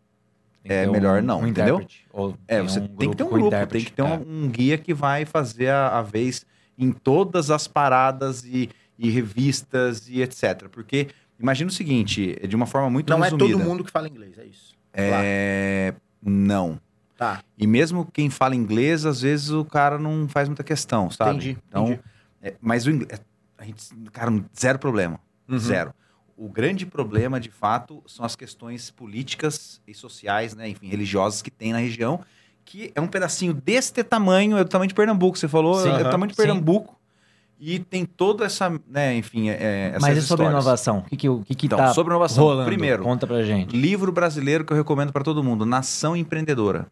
Tem 0.64 0.74
é 0.78 0.86
melhor 0.86 1.22
não, 1.22 1.46
entendeu? 1.46 1.76
intérprete, 1.76 2.06
ou 2.10 2.34
é, 2.48 2.56
tem 2.56 2.62
você 2.68 2.80
tem 2.80 3.10
que 3.10 3.16
ter 3.16 3.22
um 3.24 3.28
grupo, 3.28 3.50
tem 3.66 3.84
que 3.84 3.92
ter 3.92 4.02
um, 4.02 4.14
é. 4.14 4.20
um 4.26 4.48
guia 4.48 4.78
que 4.78 4.94
vai 4.94 5.26
fazer 5.26 5.68
a, 5.68 5.98
a 5.98 6.02
vez 6.02 6.46
em 6.78 6.90
todas 6.90 7.50
as 7.50 7.68
paradas 7.68 8.44
e, 8.44 8.70
e 8.98 9.10
revistas 9.10 10.08
e 10.08 10.22
etc. 10.22 10.68
Porque 10.70 11.08
imagina 11.38 11.68
o 11.68 11.72
seguinte, 11.74 12.38
de 12.48 12.56
uma 12.56 12.66
forma 12.66 12.88
muito 12.88 13.10
Não 13.10 13.18
é 13.22 13.24
resumida. 13.24 13.52
todo 13.58 13.62
mundo 13.62 13.84
que 13.84 13.90
fala 13.90 14.08
inglês, 14.08 14.38
é 14.38 14.46
isso. 14.46 14.74
Claro. 14.94 15.22
É, 15.26 15.94
não. 16.22 16.80
Tá, 17.18 17.42
E 17.58 17.66
mesmo 17.66 18.06
quem 18.12 18.30
fala 18.30 18.54
inglês, 18.54 19.04
às 19.04 19.22
vezes 19.22 19.50
o 19.50 19.64
cara 19.64 19.98
não 19.98 20.28
faz 20.28 20.48
muita 20.48 20.62
questão, 20.62 21.10
sabe? 21.10 21.30
entendi. 21.30 21.58
Então, 21.68 21.84
entendi. 21.86 22.00
é, 22.40 22.54
mas 22.60 22.86
o 22.86 22.90
inglês, 22.92 23.20
a 23.58 23.64
gente, 23.64 23.84
cara, 24.12 24.32
zero 24.56 24.78
problema. 24.78 25.18
Uhum. 25.48 25.58
Zero. 25.58 25.92
O 26.36 26.48
grande 26.48 26.86
problema, 26.86 27.40
de 27.40 27.50
fato, 27.50 28.00
são 28.06 28.24
as 28.24 28.36
questões 28.36 28.92
políticas 28.92 29.80
e 29.84 29.92
sociais, 29.92 30.54
né, 30.54 30.68
enfim, 30.68 30.86
religiosas 30.88 31.42
que 31.42 31.50
tem 31.50 31.72
na 31.72 31.78
região, 31.78 32.20
que 32.64 32.92
é 32.94 33.00
um 33.00 33.08
pedacinho 33.08 33.52
deste 33.52 34.04
tamanho, 34.04 34.56
é 34.56 34.62
do 34.62 34.70
tamanho 34.70 34.88
de 34.88 34.94
Pernambuco, 34.94 35.36
você 35.36 35.48
falou, 35.48 35.74
Sim, 35.74 35.90
é 35.90 36.04
do 36.04 36.10
tamanho 36.10 36.28
de 36.28 36.36
sim. 36.36 36.42
Pernambuco, 36.42 36.96
e 37.58 37.80
tem 37.80 38.04
toda 38.06 38.44
essa, 38.44 38.70
né, 38.88 39.16
enfim, 39.16 39.48
é, 39.50 39.94
é, 39.96 39.98
Mas 40.00 40.16
e 40.16 40.22
sobre 40.22 40.44
histórias. 40.44 40.50
inovação? 40.52 40.98
O 40.98 41.02
que, 41.02 41.16
que, 41.16 41.28
o 41.28 41.42
que, 41.42 41.54
que 41.56 41.66
Então, 41.66 41.78
tá 41.78 41.92
sobre 41.92 42.12
inovação, 42.12 42.44
rolando? 42.44 42.66
primeiro, 42.66 43.02
Conta 43.02 43.26
pra 43.26 43.42
gente. 43.42 43.76
livro 43.76 44.12
brasileiro 44.12 44.64
que 44.64 44.72
eu 44.72 44.76
recomendo 44.76 45.12
para 45.12 45.24
todo 45.24 45.42
mundo, 45.42 45.66
Nação 45.66 46.14
Empreendedora. 46.14 46.86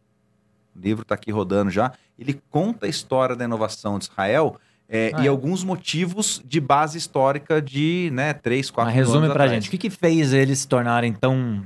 O 0.76 0.80
livro 0.80 1.02
está 1.02 1.14
aqui 1.14 1.30
rodando 1.30 1.70
já. 1.70 1.92
Ele 2.18 2.40
conta 2.50 2.86
a 2.86 2.88
história 2.88 3.34
da 3.36 3.44
inovação 3.44 3.98
de 3.98 4.04
Israel 4.06 4.56
é, 4.88 5.10
Ah, 5.14 5.22
e 5.22 5.26
é. 5.26 5.28
alguns 5.28 5.64
motivos 5.64 6.40
de 6.44 6.60
base 6.60 6.96
histórica 6.98 7.60
de 7.60 8.10
né, 8.12 8.32
3, 8.32 8.70
4 8.70 8.86
Mas 8.88 8.94
resume 8.94 9.18
anos 9.24 9.32
pra 9.34 9.44
atrás. 9.44 9.50
gente. 9.52 9.68
O 9.68 9.70
que, 9.70 9.78
que 9.78 9.90
fez 9.90 10.32
eles 10.32 10.60
se 10.60 10.68
tornarem 10.68 11.12
tão 11.12 11.64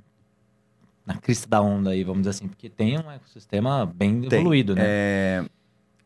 na 1.05 1.15
crista 1.17 1.49
da 1.49 1.61
onda 1.61 1.91
aí, 1.91 2.05
vamos 2.05 2.21
dizer 2.23 2.31
assim? 2.31 2.49
Porque 2.49 2.69
tem 2.69 2.99
um 2.99 3.11
ecossistema 3.11 3.85
bem 3.85 4.23
Tem. 4.23 4.39
evoluído, 4.41 4.75
né? 4.75 4.83
É, 4.85 5.45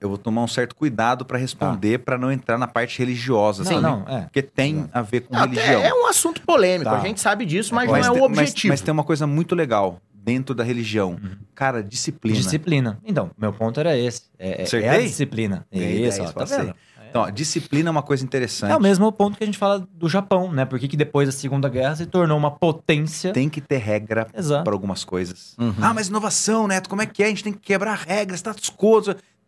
eu 0.00 0.08
vou 0.08 0.18
tomar 0.18 0.42
um 0.42 0.48
certo 0.48 0.74
cuidado 0.74 1.24
para 1.24 1.38
responder, 1.38 1.98
para 1.98 2.16
não 2.18 2.32
entrar 2.32 2.58
na 2.58 2.66
parte 2.66 2.98
religiosa. 2.98 3.62
não, 3.64 3.70
sabe? 3.70 3.82
não, 3.82 4.04
é. 4.08 4.22
Porque 4.22 4.42
tem 4.42 4.88
a 4.92 5.00
ver 5.02 5.20
com 5.22 5.34
Não, 5.34 5.42
religião. 5.42 5.82
é, 5.82 5.88
é 5.88 5.94
um 5.94 6.06
assunto 6.06 6.40
polêmico, 6.42 6.90
Tá. 6.90 6.96
a 6.96 7.00
gente 7.00 7.20
sabe 7.20 7.44
disso, 7.46 7.74
mas, 7.74 7.90
Mas 7.90 8.06
não 8.06 8.14
é 8.14 8.18
o 8.18 8.22
mas- 8.30 8.38
objetivo. 8.38 8.72
Mas, 8.72 8.80
tem 8.80 8.92
uma 8.92 9.04
coisa 9.04 9.26
muito 9.26 9.54
legal 9.54 10.00
dentro 10.24 10.54
da 10.54 10.64
religião. 10.64 11.10
Uhum. 11.22 11.36
Cara, 11.54 11.82
disciplina. 11.82 12.36
Disciplina. 12.36 12.98
Então, 13.04 13.30
meu 13.36 13.52
ponto 13.52 13.78
era 13.78 13.96
esse. 13.96 14.22
É, 14.38 14.48
é- 14.48 14.54
é 14.56 14.60
a 14.60 14.62
Acertei? 14.64 15.02
disciplina. 15.06 15.66
Ganhei 15.70 16.06
Isso, 16.08 16.18
10, 16.18 16.30
ó, 16.30 16.32
tá 16.32 16.44
vendo? 16.44 16.74
Então, 17.10 17.22
ó, 17.22 17.30
disciplina 17.30 17.88
é 17.88 17.92
uma 17.92 18.02
coisa 18.02 18.24
interessante. 18.24 18.72
É 18.72 18.76
o 18.76 18.80
mesmo 18.80 19.12
ponto 19.12 19.36
que 19.38 19.44
a 19.44 19.46
gente 19.46 19.58
fala 19.58 19.86
do 19.92 20.08
Japão, 20.08 20.50
né? 20.50 20.64
Por 20.64 20.80
que 20.80 20.88
que 20.88 20.96
depois 20.96 21.28
da 21.28 21.32
Segunda 21.32 21.68
Guerra 21.68 21.94
se 21.94 22.06
tornou 22.06 22.36
uma 22.36 22.50
potência. 22.50 23.32
Tem 23.32 23.48
que 23.48 23.60
ter 23.60 23.76
regra 23.76 24.26
para 24.64 24.72
algumas 24.72 25.04
coisas. 25.04 25.54
Uhum. 25.58 25.74
Ah, 25.80 25.94
mas 25.94 26.08
inovação, 26.08 26.66
Neto, 26.66 26.88
como 26.88 27.02
é 27.02 27.06
que 27.06 27.22
é? 27.22 27.26
A 27.26 27.28
gente 27.28 27.44
tem 27.44 27.52
que 27.52 27.60
quebrar 27.60 27.94
regras, 27.98 28.40
status 28.40 28.68
quo. 28.68 29.00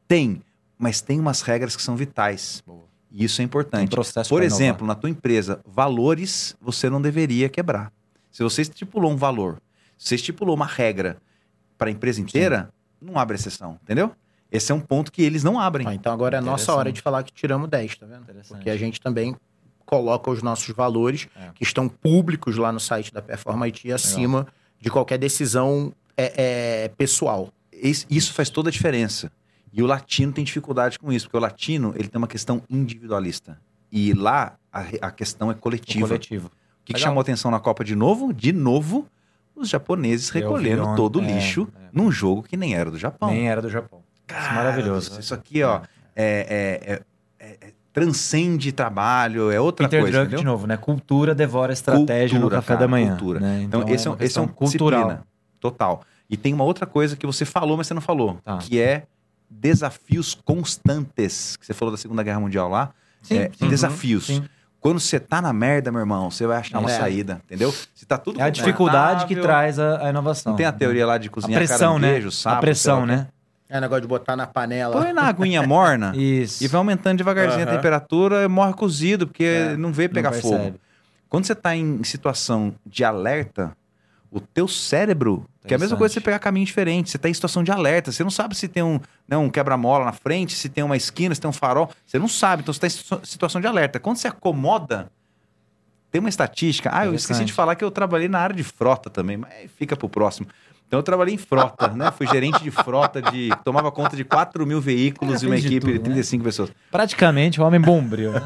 Tem, 0.06 0.40
mas 0.78 1.00
tem 1.00 1.18
umas 1.18 1.42
regras 1.42 1.74
que 1.74 1.82
são 1.82 1.96
vitais. 1.96 2.62
E 3.10 3.24
isso 3.24 3.40
é 3.40 3.44
importante. 3.44 3.90
processo 3.90 4.28
Por 4.28 4.36
pra 4.36 4.46
inovar. 4.46 4.62
exemplo, 4.62 4.86
na 4.86 4.94
tua 4.94 5.10
empresa, 5.10 5.58
valores 5.66 6.54
você 6.60 6.88
não 6.90 7.00
deveria 7.02 7.48
quebrar. 7.48 7.90
Se 8.30 8.42
você 8.44 8.62
estipulou 8.62 9.10
um 9.10 9.16
valor, 9.16 9.58
você 9.97 10.14
estipulou 10.14 10.55
uma 10.55 10.66
regra 10.66 11.16
para 11.78 11.88
a 11.88 11.90
empresa 11.92 12.20
inteira, 12.20 12.70
não 13.01 13.18
abre 13.18 13.36
exceção, 13.36 13.78
entendeu? 13.82 14.12
Esse 14.51 14.70
é 14.72 14.74
um 14.74 14.80
ponto 14.80 15.11
que 15.11 15.22
eles 15.22 15.42
não 15.42 15.59
abrem. 15.59 15.86
Ah, 15.86 15.94
então 15.94 16.12
agora 16.12 16.36
é 16.36 16.38
a 16.38 16.42
nossa 16.42 16.72
hora 16.74 16.92
de 16.92 17.01
falar 17.01 17.22
que 17.22 17.32
tiramos 17.32 17.68
10, 17.68 17.97
tá 17.99 18.07
vendo? 18.07 18.22
Interessante. 18.22 18.57
Porque 18.59 18.70
a 18.70 18.76
gente 18.76 19.01
também 19.01 19.36
coloca 19.84 20.30
os 20.30 20.42
nossos 20.42 20.74
valores, 20.74 21.28
É. 21.36 21.51
que 21.55 21.62
estão 21.62 21.88
públicos 21.88 22.57
lá 22.57 22.72
no 22.72 22.80
site 22.80 23.12
da 23.12 23.20
Performa 23.22 23.66
IT, 23.66 23.90
acima 23.92 24.47
de 24.80 24.90
qualquer 24.90 25.18
decisão 25.18 25.92
é, 26.16 26.84
é, 26.84 26.88
pessoal. 26.88 27.53
Isso 27.72 28.32
faz 28.32 28.49
toda 28.49 28.68
a 28.68 28.72
diferença. 28.72 29.30
E 29.72 29.82
o 29.82 29.86
latino 29.86 30.32
tem 30.32 30.42
dificuldade 30.44 30.99
com 30.99 31.12
isso, 31.12 31.26
porque 31.26 31.36
o 31.36 31.40
latino 31.40 31.92
ele 31.97 32.09
tem 32.09 32.18
uma 32.18 32.26
questão 32.26 32.62
individualista. 32.70 33.61
E 33.92 34.12
lá 34.14 34.57
a, 34.72 34.80
a 35.03 35.11
questão 35.11 35.51
é 35.51 35.55
O 35.55 35.59
coletiva. 35.59 36.07
coletivo. 36.09 36.47
O 36.47 36.51
que, 36.84 36.92
que 36.92 36.99
Legal. 36.99 37.09
chamou 37.11 37.20
atenção 37.20 37.51
na 37.51 37.61
Copa 37.61 37.84
de 37.84 37.94
novo? 37.94 38.32
De 38.32 38.53
novo, 38.53 39.07
os 39.57 39.68
japoneses 39.68 40.30
vi 40.30 40.40
recolhendo 40.40 40.94
todo 40.94 41.18
o 41.18 41.22
é, 41.24 41.32
lixo 41.32 41.68
é. 41.76 41.88
num 41.92 42.11
jogo 42.12 42.42
que 42.42 42.57
nem 42.57 42.74
era 42.74 42.90
do 42.90 42.98
Japão. 42.98 43.30
Nem 43.30 43.48
era 43.48 43.61
do 43.62 43.70
Japão. 43.70 44.02
Cara, 44.26 44.54
maravilhoso. 44.54 45.18
Isso 45.18 45.32
aqui, 45.34 45.62
ó, 45.62 45.80
é, 46.14 46.82
é- 46.88 46.92
é- 46.92 47.02
é- 47.48 47.59
é- 47.68 47.72
transcende 47.92 48.72
trabalho, 48.72 49.50
é 49.50 49.59
outra 49.59 49.88
Peter 49.88 50.02
coisa, 50.02 50.20
entendeu? 50.22 50.38
de 50.40 50.44
novo, 50.44 50.66
né? 50.66 50.76
Cultura 50.76 51.34
devora 51.34 51.72
estratégia 51.72 52.38
Cultura, 52.38 52.57
no 52.57 52.61
café 52.62 52.74
cara, 52.74 52.80
da 52.80 52.88
manhã. 52.88 53.16
cultura. 53.16 53.40
né? 53.40 53.62
Então, 53.62 53.88
esse 53.88 54.07
é, 54.07 54.11
um- 54.11 54.16
esse 54.20 54.38
é 54.38 54.42
um 54.42 54.46
cultural. 54.48 55.00
disciplina. 55.04 55.26
Total. 55.59 56.02
E 56.28 56.36
tem 56.36 56.52
uma 56.52 56.64
outra 56.64 56.84
coisa 56.86 57.16
que 57.16 57.24
você 57.26 57.44
falou, 57.46 57.76
mas 57.78 57.86
você 57.86 57.94
não 57.94 58.02
falou, 58.02 58.38
Tá. 58.44 58.59
que 58.59 58.78
é 58.80 59.04
desafios 59.48 60.34
constantes. 60.34 61.57
Que 61.57 61.64
você 61.64 61.72
falou 61.72 61.92
da 61.92 61.96
Segunda 61.98 62.22
Guerra 62.22 62.40
Mundial 62.40 62.68
lá. 62.68 62.90
Sim, 63.22 63.38
é, 63.38 63.50
sim. 63.57 63.68
desafios. 63.68 64.26
Sim. 64.26 64.44
Quando 64.87 65.01
você 65.01 65.18
tá 65.18 65.43
na 65.43 65.53
merda, 65.53 65.91
meu 65.91 66.01
irmão, 66.01 66.30
você 66.30 66.47
vai 66.47 66.59
achar 66.59 66.78
uma 66.78 66.89
É. 66.91 66.97
saída, 66.97 67.41
entendeu? 67.45 67.74
Se 67.95 68.07
tá 68.07 68.16
tudo 68.16 68.41
É 68.41 68.45
a 68.45 68.51
dificuldade 68.51 69.26
que 69.26 69.34
traz 69.34 69.78
a, 69.80 70.07
a 70.07 70.11
inovação. 70.11 70.53
Não 70.53 70.57
tem 70.57 70.64
a 70.64 70.70
né? 70.70 70.78
teoria 70.78 71.05
lá 71.05 71.18
de 71.18 71.26
A 71.26 71.30
cozinhar 71.30 71.59
pressão, 71.59 71.99
né? 71.99 72.07
caranguejo, 72.07 72.30
sapo, 72.30 72.57
a 72.57 72.61
pressão, 72.61 73.05
né? 73.05 73.26
É 73.68 73.80
negócio 73.80 74.03
de 74.03 74.07
botar 74.07 74.37
na 74.37 74.47
panela. 74.47 75.03
Põe 75.03 75.12
na 75.12 75.22
aguinha 75.22 75.62
morna 75.66 76.12
Isso. 76.16 76.62
e 76.62 76.68
vai 76.68 76.78
aumentando 76.78 77.16
devagarzinho 77.18 77.64
a 77.64 77.66
Aham. 77.66 77.76
temperatura 77.76 78.45
e 78.45 78.49
morre 78.49 78.74
cozido, 78.74 79.26
porque 79.26 79.43
É, 79.72 79.76
não 79.76 79.93
vê 79.93 80.07
Não 80.07 80.14
pegar 80.14 80.30
fogo. 80.32 80.55
percebe. 80.57 80.80
Quando 81.28 81.47
você 81.47 81.53
está 81.53 81.74
em 81.74 82.05
situação 82.05 82.72
de 82.87 83.03
alerta, 83.03 83.72
o 84.37 84.41
teu 84.41 84.68
cérebro, 84.68 85.45
que 85.66 85.72
é 85.72 85.76
a 85.76 85.78
mesma 85.78 85.97
coisa 85.97 86.14
você 86.14 86.20
pegar 86.20 86.39
caminho 86.39 86.66
diferente, 86.66 87.11
você 87.11 87.16
está 87.16 87.28
em 87.28 87.34
situação 87.34 87.64
de 87.64 87.70
alerta, 87.70 88.12
você 88.12 88.22
não 88.22 88.30
sabe 88.30 88.55
se 88.55 88.68
tem 88.68 88.82
um, 88.82 89.01
né, 89.26 89.37
um 89.37 89.49
quebra-mola 89.49 90.05
na 90.05 90.12
frente, 90.12 90.55
se 90.55 90.68
tem 90.68 90.84
uma 90.84 90.97
esquina, 90.97 91.34
se 91.34 91.41
tem 91.41 91.49
um 91.49 91.53
farol, 91.53 91.91
você 92.07 92.18
não 92.18 92.28
sabe, 92.28 92.62
então 92.62 92.72
você 92.72 92.78
está 92.78 92.87
em 92.87 92.91
situa- 92.91 93.20
situação 93.24 93.61
de 93.61 93.66
alerta. 93.66 93.99
Quando 93.99 94.16
você 94.16 94.28
acomoda, 94.28 95.11
tem 96.11 96.20
uma 96.20 96.28
estatística, 96.28 96.91
ah, 96.93 97.05
eu 97.07 97.14
esqueci 97.14 97.41
de 97.47 97.53
falar 97.53 97.74
que 97.74 97.84
eu 97.84 97.91
trabalhei 97.91 98.28
na 98.28 98.39
área 98.39 98.55
de 98.55 98.62
frota 98.62 99.11
também, 99.11 99.37
mas 99.37 99.53
fica 99.76 99.97
pro 99.97 100.09
próximo. 100.09 100.47
Então 100.87 101.01
eu 101.01 101.03
trabalhei 101.03 101.34
em 101.34 101.39
frota, 101.39 101.89
né? 101.89 102.12
Fui 102.12 102.26
gerente 102.28 102.62
de 102.62 102.70
frota, 102.70 103.20
de 103.20 103.51
tomava 103.64 103.91
conta 103.91 104.16
de 104.16 104.22
4 104.24 104.64
mil 104.64 104.80
veículos 104.80 105.43
e 105.43 105.47
uma 105.47 105.57
de 105.57 105.66
equipe 105.66 105.87
de 105.87 105.99
tudo, 105.99 106.09
né? 106.09 106.14
35 106.14 106.45
pessoas. 106.45 106.70
Praticamente 106.93 107.61
o 107.61 107.64
homem 107.64 107.80
bombril, 107.80 108.32
né? 108.32 108.41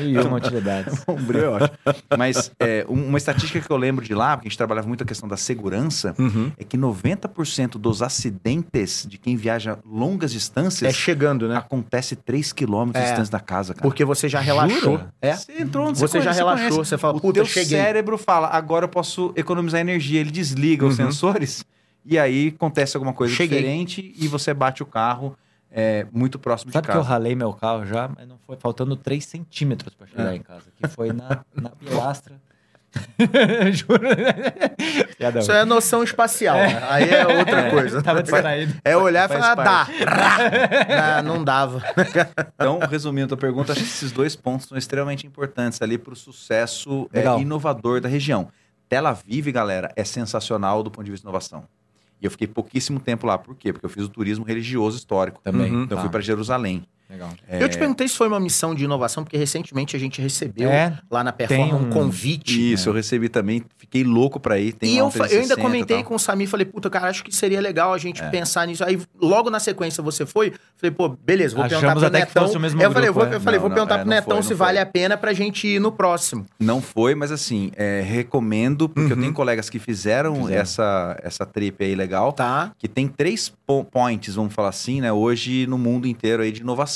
E 0.00 0.18
uma 0.18 0.36
utilidades. 0.38 1.00
Sombrio, 1.00 1.40
eu 1.42 1.56
acho. 1.56 1.70
Mas 2.16 2.50
é, 2.58 2.86
um- 2.88 3.08
uma 3.08 3.18
estatística 3.18 3.60
que 3.60 3.70
eu 3.70 3.76
lembro 3.76 4.04
de 4.04 4.14
lá, 4.14 4.36
porque 4.36 4.48
a 4.48 4.50
gente 4.50 4.56
trabalhava 4.58 4.88
muito 4.88 5.02
a 5.04 5.06
questão 5.06 5.28
da 5.28 5.36
segurança, 5.36 6.14
Uhum. 6.18 6.50
é 6.58 6.64
que 6.64 6.78
90% 6.78 7.78
dos 7.78 8.00
acidentes 8.02 9.06
de 9.08 9.18
quem 9.18 9.36
viaja 9.36 9.78
longas 9.84 10.30
É 10.30 10.34
distâncias 10.34 10.94
chegando, 10.94 11.46
né? 11.48 11.56
acontece 11.56 12.16
3 12.16 12.52
quilômetros 12.52 13.02
de 13.02 13.06
É. 13.08 13.10
distância 13.10 13.32
da 13.32 13.40
casa, 13.40 13.74
cara. 13.74 13.82
Porque 13.82 14.04
você 14.04 14.28
já 14.28 14.40
relaxou. 14.40 14.80
Jura? 14.98 15.08
É. 15.20 15.34
Você 15.36 15.52
entrou 15.60 15.88
onde 15.88 15.98
Você 15.98 16.18
já 16.18 16.24
conhece, 16.24 16.38
relaxou, 16.38 16.68
conhece. 16.70 16.88
você 16.90 16.98
fala, 16.98 17.16
o 17.16 17.20
puta, 17.20 17.34
teu 17.34 17.44
cheguei. 17.44 17.78
cérebro 17.78 18.16
fala, 18.18 18.48
agora 18.48 18.84
eu 18.84 18.88
posso 18.88 19.32
economizar 19.36 19.80
energia. 19.80 20.20
Ele 20.20 20.30
desliga 20.30 20.86
os 20.86 20.98
Uhum. 20.98 21.06
sensores 21.06 21.64
e 22.06 22.18
aí 22.18 22.52
acontece 22.54 22.96
alguma 22.96 23.12
coisa 23.12 23.34
Cheguei. 23.34 23.58
diferente 23.58 24.14
e 24.18 24.28
você 24.28 24.54
bate 24.54 24.82
o 24.82 24.86
carro 24.86 25.36
é, 25.70 26.06
muito 26.12 26.38
próximo 26.38 26.72
Sabe 26.72 26.86
de 26.86 26.92
que 26.92 26.96
eu 26.96 27.02
casa. 27.02 27.12
ralei 27.14 27.34
meu 27.34 27.52
carro 27.52 27.84
já, 27.84 28.08
mas 28.16 28.26
não 28.26 28.38
foi 28.46 28.56
faltando 28.56 28.96
3 28.96 29.24
centímetros 29.24 29.94
pra 29.94 30.06
chegar 30.06 30.32
É. 30.32 30.36
em 30.36 30.40
casa. 30.42 30.64
Que 30.80 30.88
foi 30.88 31.12
na, 31.12 31.44
na 31.54 31.70
pilastra. 31.70 32.34
Juro. 33.72 34.08
Isso 35.38 35.52
é 35.52 35.64
noção 35.66 36.02
espacial. 36.02 36.56
né? 36.56 36.82
Aí 36.88 37.10
é 37.10 37.26
outra 37.26 37.68
coisa. 37.70 38.02
Tava 38.02 38.22
distraído. 38.22 38.74
É 38.84 38.96
olhar 38.96 39.28
e 39.28 39.32
falar, 39.32 39.54
dá. 39.54 39.82
Rá. 39.82 41.22
não, 41.22 41.42
dava. 41.44 41.82
Então, 42.54 42.78
resumindo 42.78 43.34
a 43.34 43.36
pergunta, 43.36 43.72
acho 43.72 43.82
que 43.82 43.86
esses 43.86 44.10
dois 44.12 44.34
pontos 44.34 44.66
são 44.68 44.78
extremamente 44.78 45.26
importantes 45.26 45.80
ali 45.82 45.98
para 45.98 46.12
o 46.12 46.16
sucesso 46.16 47.08
é, 47.12 47.22
inovador 47.38 48.00
da 48.00 48.08
região. 48.08 48.48
Tel 48.88 49.06
Aviv, 49.06 49.50
galera, 49.52 49.92
é 49.94 50.04
sensacional 50.04 50.82
do 50.82 50.90
ponto 50.90 51.04
de 51.04 51.10
vista 51.10 51.24
de 51.24 51.28
inovação. 51.28 51.64
E 52.20 52.24
eu 52.24 52.30
fiquei 52.30 52.46
pouquíssimo 52.46 52.98
tempo 52.98 53.26
lá. 53.26 53.36
Por 53.36 53.54
quê? 53.54 53.72
Porque 53.72 53.84
eu 53.86 53.90
fiz 53.90 54.04
o 54.04 54.08
turismo 54.08 54.44
religioso 54.44 54.96
histórico. 54.96 55.40
Também. 55.42 55.70
Uhum. 55.72 55.82
Então, 55.84 55.96
eu 55.96 55.96
Tá. 55.96 56.02
fui 56.02 56.10
para 56.10 56.20
Jerusalém. 56.20 56.84
Legal. 57.08 57.30
Eu 57.48 57.68
te 57.68 57.78
perguntei 57.78 58.08
se 58.08 58.16
foi 58.16 58.26
uma 58.26 58.40
missão 58.40 58.74
de 58.74 58.84
inovação, 58.84 59.22
porque 59.22 59.36
recentemente 59.36 59.94
a 59.94 59.98
gente 59.98 60.20
recebeu 60.20 60.68
É, 60.68 60.98
lá 61.10 61.22
na 61.22 61.32
Performa 61.32 61.64
tem 61.64 61.74
um 61.74 61.86
um- 61.86 61.90
convite. 61.90 62.72
Isso, 62.72 62.88
eu 62.88 62.92
recebi 62.92 63.28
também. 63.28 63.62
Fiquei 63.78 64.02
louco 64.02 64.40
para 64.40 64.58
ir. 64.58 64.72
Tem 64.72 64.90
e 64.90 64.98
eu, 64.98 65.04
eu 65.04 65.04
ainda 65.06 65.18
360 65.18 65.56
comentei 65.62 66.02
com 66.02 66.14
o 66.16 66.18
Samir, 66.18 66.48
falei, 66.48 66.66
puta, 66.66 66.90
cara, 66.90 67.08
acho 67.08 67.22
que 67.22 67.34
seria 67.34 67.60
legal 67.60 67.92
a 67.94 67.98
gente 67.98 68.20
É. 68.22 68.28
pensar 68.28 68.66
nisso. 68.66 68.82
Aí, 68.84 69.00
logo 69.20 69.48
na 69.50 69.60
sequência, 69.60 70.02
você 70.02 70.26
foi, 70.26 70.52
falei, 70.76 70.90
pô, 70.90 71.08
beleza, 71.08 71.54
vou 71.54 71.64
Achamos 71.64 71.80
perguntar 71.84 72.10
pro 72.10 72.18
Netão. 72.18 72.42
eu 72.44 72.50
falei, 72.92 73.08
grupo, 73.08 73.20
vou, 73.20 73.28
é. 73.32 73.36
eu 73.36 73.40
falei, 73.40 73.58
Não, 73.58 73.60
vou 73.60 73.68
não, 73.70 73.74
perguntar 73.76 73.94
é, 73.94 73.98
pro 74.00 74.08
Netão 74.08 74.36
foi, 74.38 74.42
se 74.48 74.54
vale 74.54 74.78
a 74.78 74.86
pena 74.86 75.16
pra 75.16 75.32
gente 75.32 75.66
ir 75.68 75.80
no 75.80 75.92
próximo. 75.92 76.44
Não 76.58 76.82
foi, 76.82 77.14
mas 77.14 77.30
assim, 77.30 77.70
é, 77.76 78.00
recomendo, 78.00 78.88
porque 78.88 79.12
eu 79.12 79.16
Uhum. 79.16 79.22
tenho 79.22 79.32
colegas 79.32 79.70
que 79.70 79.78
fizeram, 79.78 80.34
Fizeram. 80.34 80.60
Essa, 80.60 81.16
essa 81.22 81.46
trip 81.46 81.84
aí 81.84 81.94
legal. 81.94 82.32
Tá? 82.32 82.72
que 82.78 82.88
tem 82.88 83.06
três 83.06 83.52
po- 83.66 83.84
points, 83.84 84.34
vamos 84.34 84.52
falar 84.52 84.68
assim, 84.70 85.00
né, 85.00 85.12
hoje 85.12 85.66
no 85.66 85.78
mundo 85.78 86.06
inteiro 86.08 86.42
aí 86.42 86.50
de 86.50 86.60
inovação. 86.60 86.95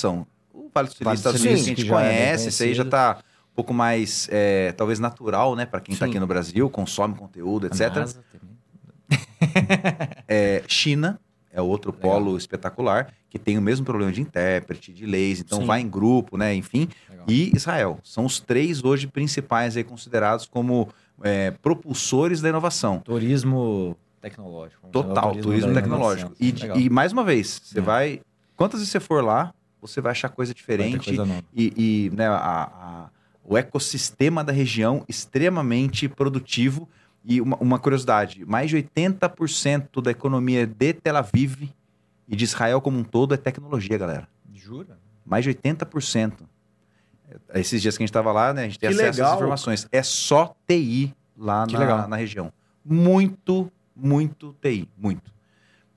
O 0.53 0.71
Vale 0.75 0.89
do 0.89 0.95
Silício, 0.95 1.05
Vale 1.05 1.17
do 1.17 1.19
Estados 1.19 1.41
Unidos, 1.41 1.63
que 1.63 1.71
a 1.71 1.75
gente 1.75 1.87
é 1.87 1.89
conhece, 1.89 2.49
isso 2.49 2.63
aí 2.63 2.75
já 2.75 2.83
conhecido. 2.85 2.91
tá 2.91 3.19
um 3.53 3.55
pouco 3.55 3.75
mais, 3.75 4.29
é, 4.31 4.73
talvez 4.73 4.99
natural, 5.01 5.55
né, 5.57 5.67
para 5.67 5.81
quem 5.81 5.95
tá 5.97 6.05
Sim. 6.07 6.11
aqui 6.13 6.21
no 6.21 6.27
Brasil, 6.27 6.69
consome 6.71 7.15
conteúdo, 7.15 7.67
etc. 7.67 7.95
NASA. 7.95 8.25
É, 10.29 10.63
China 10.69 11.19
é 11.53 11.61
outro 11.61 11.93
Legal. 11.93 12.13
polo 12.21 12.37
espetacular, 12.37 13.13
que 13.29 13.39
tem 13.39 13.59
o 13.59 13.63
mesmo 13.63 13.85
problema 13.85 14.13
de 14.13 14.21
intérprete, 14.21 14.93
de 14.93 15.05
leis, 15.05 15.41
então 15.41 15.61
Sim. 15.61 15.67
vai 15.67 15.81
em 15.81 15.89
grupo, 15.89 16.37
né, 16.37 16.55
enfim. 16.55 16.89
Legal. 17.09 17.25
E 17.29 17.51
Israel. 17.57 17.99
São 18.05 18.25
os 18.25 18.39
três 18.39 18.85
hoje 18.85 19.07
principais 19.09 19.77
aí 19.77 19.83
considerados 19.83 20.47
como 20.47 20.89
é, 21.23 21.51
propulsores 21.51 22.41
da 22.41 22.49
inovação. 22.49 23.01
Turismo 23.01 23.97
tecnológico. 24.21 24.89
Total, 24.89 25.33
o 25.33 25.41
turismo 25.41 25.73
da 25.73 25.81
tecnológico. 25.81 26.35
inovação. 26.39 26.77
E, 26.79 26.85
e 26.87 26.91
mais 26.91 27.13
uma 27.13 27.25
vez, 27.25 27.61
você 27.65 27.79
É. 27.79 27.83
vai. 27.83 28.21
Quantas 28.57 28.81
vezes 28.81 28.93
você 28.93 29.01
for 29.01 29.25
lá, 29.25 29.53
você 29.81 30.01
vai 30.01 30.13
achar 30.13 30.29
coisa 30.29 30.53
diferente. 30.55 31.15
coisa. 31.17 31.45
E, 31.55 31.73
e, 32.07 32.17
né, 32.17 32.27
a- 32.29 32.35
a- 32.37 33.11
o 33.45 33.57
ecossistema 33.57 34.45
da 34.45 34.53
região 34.53 35.05
extremamente 35.09 36.09
produtivo. 36.09 36.89
E 37.25 37.41
uma, 37.41 37.57
uma 37.59 37.79
curiosidade: 37.79 38.45
mais 38.47 38.71
de 38.71 38.77
80% 38.77 40.01
da 40.03 40.11
economia 40.11 40.67
de 40.67 40.93
Tel 40.95 41.17
Aviv 41.17 41.69
e 42.29 42.37
de 42.37 42.45
Israel 42.45 42.81
como 42.81 42.99
um 42.99 43.05
todo 43.05 43.35
é 43.35 43.37
tecnologia, 43.37 43.99
galera. 43.99 44.29
Jura? 44.55 44.99
Mais 45.25 45.45
de 45.45 45.51
80%. 45.51 46.33
É, 47.51 47.61
Esses 47.61 47.83
dias 47.83 47.97
que 47.97 48.03
a 48.03 48.05
gente 48.05 48.11
estava 48.11 48.33
lá, 48.33 48.53
né, 48.55 48.63
a 48.63 48.65
gente 48.65 48.79
tem 48.79 48.89
Que 48.91 48.95
acesso 48.95 49.19
legal. 49.19 49.33
às 49.33 49.37
informações. 49.39 49.89
É 49.93 50.03
só 50.03 50.55
TI 50.67 51.15
lá 51.37 51.67
na, 51.67 52.09
na 52.09 52.17
região. 52.17 52.53
Muito, 52.85 53.71
muito 53.95 54.55
TI. 54.61 54.89
Muito. 54.97 55.31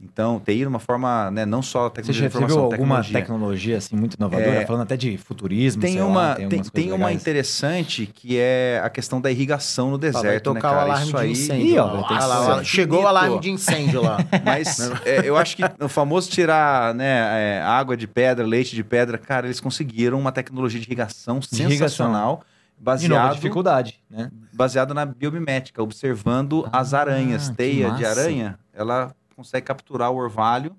Então, 0.04 0.40
TI 0.40 0.58
de 0.60 0.66
uma 0.68 0.80
forma, 0.80 1.32
né, 1.32 1.46
não 1.46 1.62
só 1.62 1.86
Você 1.90 1.96
tecnologia 1.96 2.22
já 2.24 2.28
de 2.28 2.34
você 2.34 2.38
viu 2.40 2.46
informação, 2.48 2.64
alguma 2.64 2.96
tecnologia. 3.02 3.22
tecnologia 3.22 3.78
assim 3.78 3.96
muito 3.96 4.14
inovadora? 4.16 4.50
É. 4.62 4.66
Falando 4.66 4.82
até 4.84 4.98
de 4.98 5.18
futurismo, 5.18 5.82
Tem 5.82 5.94
sei 5.94 6.02
lá, 6.02 6.08
uma, 6.08 6.36
tem, 6.36 6.50
tem 6.50 6.60
coisas 6.62 6.88
uma 6.90 6.98
legais. 7.08 7.22
interessante 7.22 8.06
que 8.06 8.38
é 8.38 8.82
a 8.84 8.90
questão 8.90 9.22
da 9.22 9.32
irrigação 9.32 9.92
no 9.92 9.98
vai 9.98 10.12
deserto, 10.12 10.54
né, 10.54 10.60
tocar 10.60 10.70
o 10.70 10.72
cara? 10.76 10.82
alarme 10.84 11.04
Isso 11.06 11.12
de 11.18 11.24
aí... 11.24 11.32
incêndio. 11.32 11.68
Ih, 11.68 11.78
ó, 11.80 11.86
lá. 11.86 12.02
vai 12.02 12.60
Ah 12.60 12.64
Chegou 12.64 13.04
o 13.04 13.08
alarme 13.08 13.40
de 13.40 13.50
incêndio 13.52 14.02
lá. 14.02 14.18
Mas 14.46 14.80
é, 15.06 15.22
eu 15.24 15.38
acho 15.38 15.56
que 15.56 15.64
o 15.80 15.88
famoso 15.88 16.30
tirar 16.30 16.94
né, 16.94 17.58
é, 17.58 17.62
água 17.62 17.96
de 17.96 18.08
pedra, 18.08 18.46
leite 18.46 18.76
de 18.76 18.84
pedra, 18.84 19.18
cara, 19.18 19.48
eles 19.48 19.60
conseguiram 19.60 20.20
uma 20.20 20.32
tecnologia 20.32 20.80
de 20.80 20.86
irrigação 20.86 21.40
irrigação. 21.40 21.70
sensacional, 21.70 22.44
De 22.78 23.08
novo, 23.08 23.20
a 23.20 23.24
baseado, 23.24 23.36
dificuldade, 23.36 24.00
né? 24.10 24.30
baseado 24.52 24.94
na 24.94 25.06
biomimética, 25.06 25.82
observando 25.82 26.68
Ah, 26.72 26.80
as 26.80 26.94
aranhas. 26.94 27.50
Teia 27.50 27.92
de 27.92 28.06
aranha, 28.06 28.58
ela 28.74 29.14
consegue 29.36 29.66
capturar 29.66 30.12
o 30.12 30.16
orvalho 30.18 30.76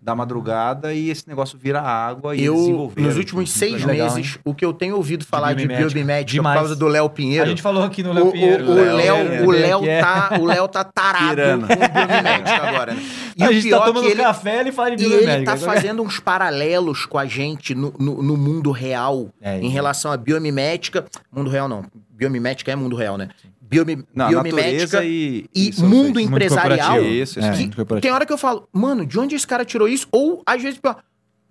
da 0.00 0.14
madrugada 0.14 0.92
e 0.94 1.10
esse 1.10 1.26
negócio 1.26 1.58
vira 1.58 1.80
água 1.80 2.36
e 2.36 2.44
Eu, 2.44 2.54
desenvolver. 2.54 3.00
nos 3.00 3.16
últimos 3.16 3.50
seis 3.50 3.82
legal, 3.82 4.14
meses, 4.14 4.38
o 4.44 4.54
que 4.54 4.64
eu 4.64 4.72
tenho 4.72 4.94
ouvido 4.94 5.24
falar 5.24 5.48
de 5.54 5.66
biomimética. 5.66 5.88
biomimética 5.94 6.42
por 6.42 6.54
causa 6.54 6.76
do 6.76 6.86
Léo 6.86 7.06
A 7.06 7.10
Pinheiro. 7.10 7.46
gente 7.48 7.62
falou 7.62 7.82
aqui 7.82 8.02
no 8.04 8.10
O, 8.10 8.12
Léo 8.12 8.28
o, 8.28 8.32
Pinheiro. 8.32 8.70
o 8.70 8.74
Léo, 8.74 8.96
Léo, 8.96 9.16
né? 9.24 9.40
o 9.42 9.52
Ele 9.54 9.62
Léo 9.62 9.78
aqui 9.78 9.88
é- 9.88 10.00
tá, 10.00 10.38
o 10.40 10.44
Léo 10.44 10.68
tá 10.68 10.84
tarado 10.84 11.28
Pirando. 11.30 11.66
com 11.66 11.74
biomimética 11.74 12.62
agora, 12.68 12.94
né? 12.94 13.02
E 13.36 13.42
a 13.42 13.48
o 13.48 13.52
gente 13.52 13.62
pior 13.64 13.78
tá 13.78 13.84
é 13.84 13.86
tomando 13.88 14.04
que 14.04 14.10
ele, 14.12 14.22
café, 14.22 14.60
ele 14.60 14.72
fala 14.72 14.94
de 14.96 15.02
e 15.02 15.08
biomédica. 15.08 15.32
ele 15.34 15.44
tá 15.44 15.52
Agora- 15.54 15.72
fazendo 15.74 16.02
uns 16.02 16.20
paralelos 16.20 17.04
com 17.06 17.18
a 17.18 17.26
gente 17.26 17.74
no, 17.74 17.92
no, 17.98 18.22
no 18.22 18.36
mundo 18.36 18.70
real 18.70 19.28
É, 19.40 19.58
em 19.58 19.68
relação 19.70 20.12
à 20.12 20.16
biomimética. 20.16 21.04
Mundo 21.32 21.50
real 21.50 21.68
não. 21.68 21.82
Biomimética 22.10 22.70
é 22.70 22.76
mundo 22.76 22.94
real, 22.94 23.18
né? 23.18 23.28
Biomi, 23.68 24.04
Não, 24.14 24.28
biomimética 24.28 25.04
e, 25.04 25.46
e 25.54 25.68
isso, 25.70 25.84
mundo 25.84 26.20
isso. 26.20 26.30
Muito 26.30 26.44
empresarial. 26.44 27.02
Isso, 27.02 27.40
É, 27.40 27.42
isso. 27.50 27.60
muito 27.60 27.76
corporativo. 27.76 28.02
Tem 28.02 28.12
hora 28.12 28.24
que 28.24 28.32
eu 28.32 28.38
falo, 28.38 28.68
mano, 28.72 29.04
de 29.04 29.18
onde 29.18 29.34
esse 29.34 29.46
cara 29.46 29.64
tirou 29.64 29.88
isso? 29.88 30.06
Ou, 30.12 30.42
às 30.46 30.62
vezes, 30.62 30.78
pior, 30.78 30.96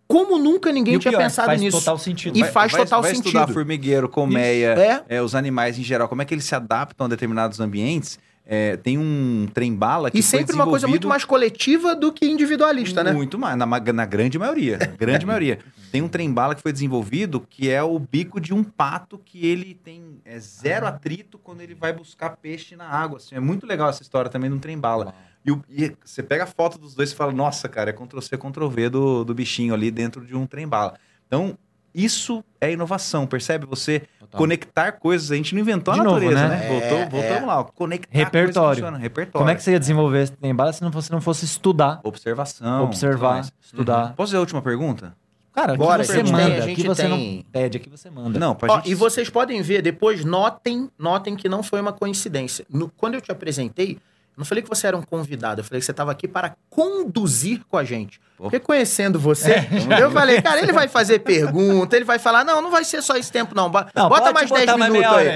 como 0.08 0.38
nunca 0.38 0.72
ninguém 0.72 0.96
E 0.96 1.00
tinha 1.00 1.12
pior, 1.12 1.20
pensado 1.22 1.48
faz 1.48 1.60
nisso? 1.62 1.78
total 1.80 1.98
sentido. 1.98 2.38
E 2.38 2.42
Vai- 2.42 2.52
faz 2.52 2.72
vai- 2.72 2.82
total 2.84 3.02
vai 3.02 3.12
sentido. 3.16 3.28
estudar 3.38 3.48
formigueiro, 3.54 4.08
colmeia, 4.08 5.04
É. 5.10 5.18
é, 5.18 5.22
os 5.22 5.36
animais 5.36 5.78
em 5.80 5.84
geral, 5.84 6.08
como 6.08 6.22
é 6.22 6.26
que 6.26 6.34
eles 6.34 6.46
se 6.46 6.56
adaptam 6.56 7.06
a 7.06 7.10
determinados 7.10 7.60
ambientes. 7.60 8.18
É, 8.48 8.78
tem 8.78 8.96
um 8.98 9.48
trem-bala 9.52 10.12
que 10.12 10.20
E 10.20 10.24
sempre 10.24 10.54
uma 10.54 10.68
coisa 10.68 10.88
muito 10.88 11.08
mais 11.08 11.26
coletiva 11.26 11.96
do 11.96 12.14
que 12.14 12.26
individualista, 12.28 13.04
né? 13.04 13.12
Muito 13.12 13.40
mais, 13.40 13.58
na, 13.58 13.66
na 13.66 14.06
grande 14.06 14.38
maioria. 14.38 14.78
na 14.78 14.86
grande 14.86 15.26
maioria. 15.28 15.60
Tem 15.92 16.02
um 16.04 16.08
trem-bala 16.08 16.54
que 16.54 16.62
foi 16.62 16.72
desenvolvido 16.72 17.40
que 17.50 17.72
é 17.72 17.82
o 17.82 17.98
bico 17.98 18.40
de 18.40 18.54
um 18.54 18.64
pato 18.64 19.18
que 19.18 19.46
ele 19.48 19.74
tem 19.74 20.22
é, 20.24 20.40
zero 20.40 20.86
atrito 20.86 21.40
quando 21.40 21.62
ele 21.62 21.74
vai 21.74 21.92
buscar 21.92 22.38
peixe 22.38 22.76
na 22.76 22.88
água. 22.88 23.18
assim. 23.18 23.34
é 23.36 23.40
muito 23.40 23.66
legal 23.66 23.90
essa 23.90 24.04
história 24.04 24.30
também 24.30 24.50
de 24.50 24.56
um 24.56 24.60
trem-bala. 24.60 25.16
E, 25.44 25.52
e 25.70 25.96
você 26.04 26.22
pega 26.22 26.44
a 26.44 26.48
foto 26.48 26.78
dos 26.78 26.94
dois 26.94 27.12
e 27.12 27.16
fala, 27.16 27.32
nossa, 27.32 27.68
cara, 27.68 27.90
é 27.90 27.94
Ctrl-C, 27.94 28.38
Ctrl-V 28.38 28.90
do, 28.90 29.24
do 29.24 29.34
bichinho 29.34 29.74
ali 29.74 29.90
dentro 29.90 30.26
de 30.26 30.36
um 30.36 30.46
trem-bala. 30.46 30.96
Então, 31.28 31.58
isso 31.96 32.44
é 32.60 32.72
inovação, 32.74 33.26
percebe? 33.26 33.66
Você 33.68 34.02
Total. 34.20 34.38
conectar 34.38 34.92
coisas. 34.94 35.32
A 35.32 35.36
gente 35.36 35.56
não 35.56 35.62
inventou 35.62 35.94
De 35.94 36.00
a 36.00 36.04
novo, 36.04 36.16
natureza, 36.20 36.48
né? 36.48 36.58
né? 36.58 36.66
É, 36.66 36.70
Voltou, 36.80 36.98
é. 36.98 37.10
voltamos 37.10 37.48
lá. 37.48 37.64
Conectar 37.64 38.18
Repertório. 38.18 38.82
coisas. 38.84 39.00
Repertório. 39.02 39.32
Como 39.40 39.50
é 39.50 39.56
que 39.56 39.64
você 39.64 39.72
ia 39.72 39.80
desenvolver 39.80 40.24
esse 40.24 40.32
trem 40.34 40.54
bala 40.54 40.74
se 40.74 40.82
não 40.82 40.92
fosse, 40.92 41.12
não 41.12 41.22
fosse 41.22 41.46
estudar, 41.46 42.00
Observação. 42.04 42.84
observar, 42.84 43.46
estudar? 43.62 44.14
Posso 44.16 44.32
fazer 44.32 44.38
a 44.38 44.40
última 44.42 44.62
pergunta? 44.62 45.16
Cara, 45.54 45.70
aqui 45.74 45.78
Bora, 45.80 46.04
você 46.04 46.12
a 46.12 46.16
gente 46.18 46.32
manda, 46.34 46.44
tem- 46.46 46.54
a 46.54 46.58
aqui 46.64 46.76
gente 46.76 46.88
você 46.88 47.02
tem- 47.08 47.38
não 47.38 47.44
pede, 47.52 47.78
aqui 47.78 47.90
você 47.90 48.10
manda. 48.10 48.38
Não, 48.38 48.54
pra 48.54 48.74
Ó, 48.74 48.76
gente... 48.76 48.92
e 48.92 48.94
vocês 48.96 49.30
podem 49.30 49.62
ver 49.62 49.82
depois, 49.82 50.26
notem, 50.26 50.90
notem 51.00 51.34
que 51.38 51.48
não 51.48 51.64
foi 51.64 51.80
uma 51.80 51.94
coincidência. 51.94 52.66
No- 52.70 52.90
quando 52.98 53.14
eu 53.14 53.22
te 53.22 53.32
apresentei, 53.32 53.98
não 54.38 54.46
falei 54.46 54.62
que 54.62 54.70
você 54.70 54.88
era 54.88 54.98
um 54.98 55.02
convidado, 55.02 55.62
eu 55.62 55.64
falei 55.66 55.80
que 55.80 55.86
você 55.86 55.92
estava 55.92 56.12
aqui 56.12 56.28
para 56.28 56.56
conduzir 56.70 57.62
com 57.70 57.78
a 57.78 57.84
gente. 57.84 58.20
Porque 58.38 58.60
conhecendo 58.60 59.18
você, 59.20 59.52
É. 59.54 59.68
eu 60.02 60.12
falei, 60.12 60.42
cara, 60.42 60.60
ele 60.60 60.74
vai 60.74 60.88
fazer 60.88 61.20
pergunta, 61.20 61.96
ele 61.96 62.04
vai 62.06 62.20
falar, 62.20 62.44
não, 62.44 62.62
não 62.62 62.70
vai 62.72 62.84
ser 62.84 63.02
só 63.02 63.16
esse 63.16 63.32
tempo, 63.32 63.56
não. 63.56 63.70
Bota 63.70 64.34
mais 64.34 64.50
botar 64.50 64.66
10 64.66 64.78
mais 64.78 64.92
minutos 64.92 65.18
aí. 65.18 65.28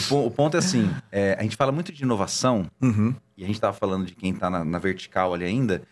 o 0.10 0.30
ponto 0.30 0.56
é 0.56 0.58
assim, 0.58 0.90
é, 1.10 1.36
a 1.38 1.42
gente 1.42 1.56
fala 1.56 1.72
muito 1.72 1.92
de 1.92 2.02
inovação, 2.02 2.66
Uhum. 2.80 3.14
e 3.36 3.42
a 3.42 3.46
gente 3.46 3.56
estava 3.56 3.72
falando 3.76 4.06
de 4.06 4.14
quem 4.14 4.32
está 4.32 4.48
na, 4.50 4.64
na 4.64 4.78
vertical 4.78 5.34
ali 5.34 5.44
ainda. 5.44 5.82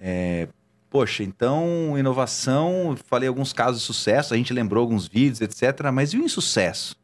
é, 0.00 0.48
poxa, 0.90 1.22
então, 1.22 1.96
inovação, 1.98 2.96
falei 3.08 3.28
alguns 3.28 3.52
casos 3.52 3.80
de 3.80 3.86
sucesso, 3.86 4.32
a 4.32 4.36
gente 4.36 4.52
lembrou 4.54 4.80
alguns 4.82 5.06
vídeos, 5.06 5.40
etc. 5.42 5.90
Mas 5.92 6.12
e 6.14 6.16
o 6.18 6.22
insucesso? 6.24 6.96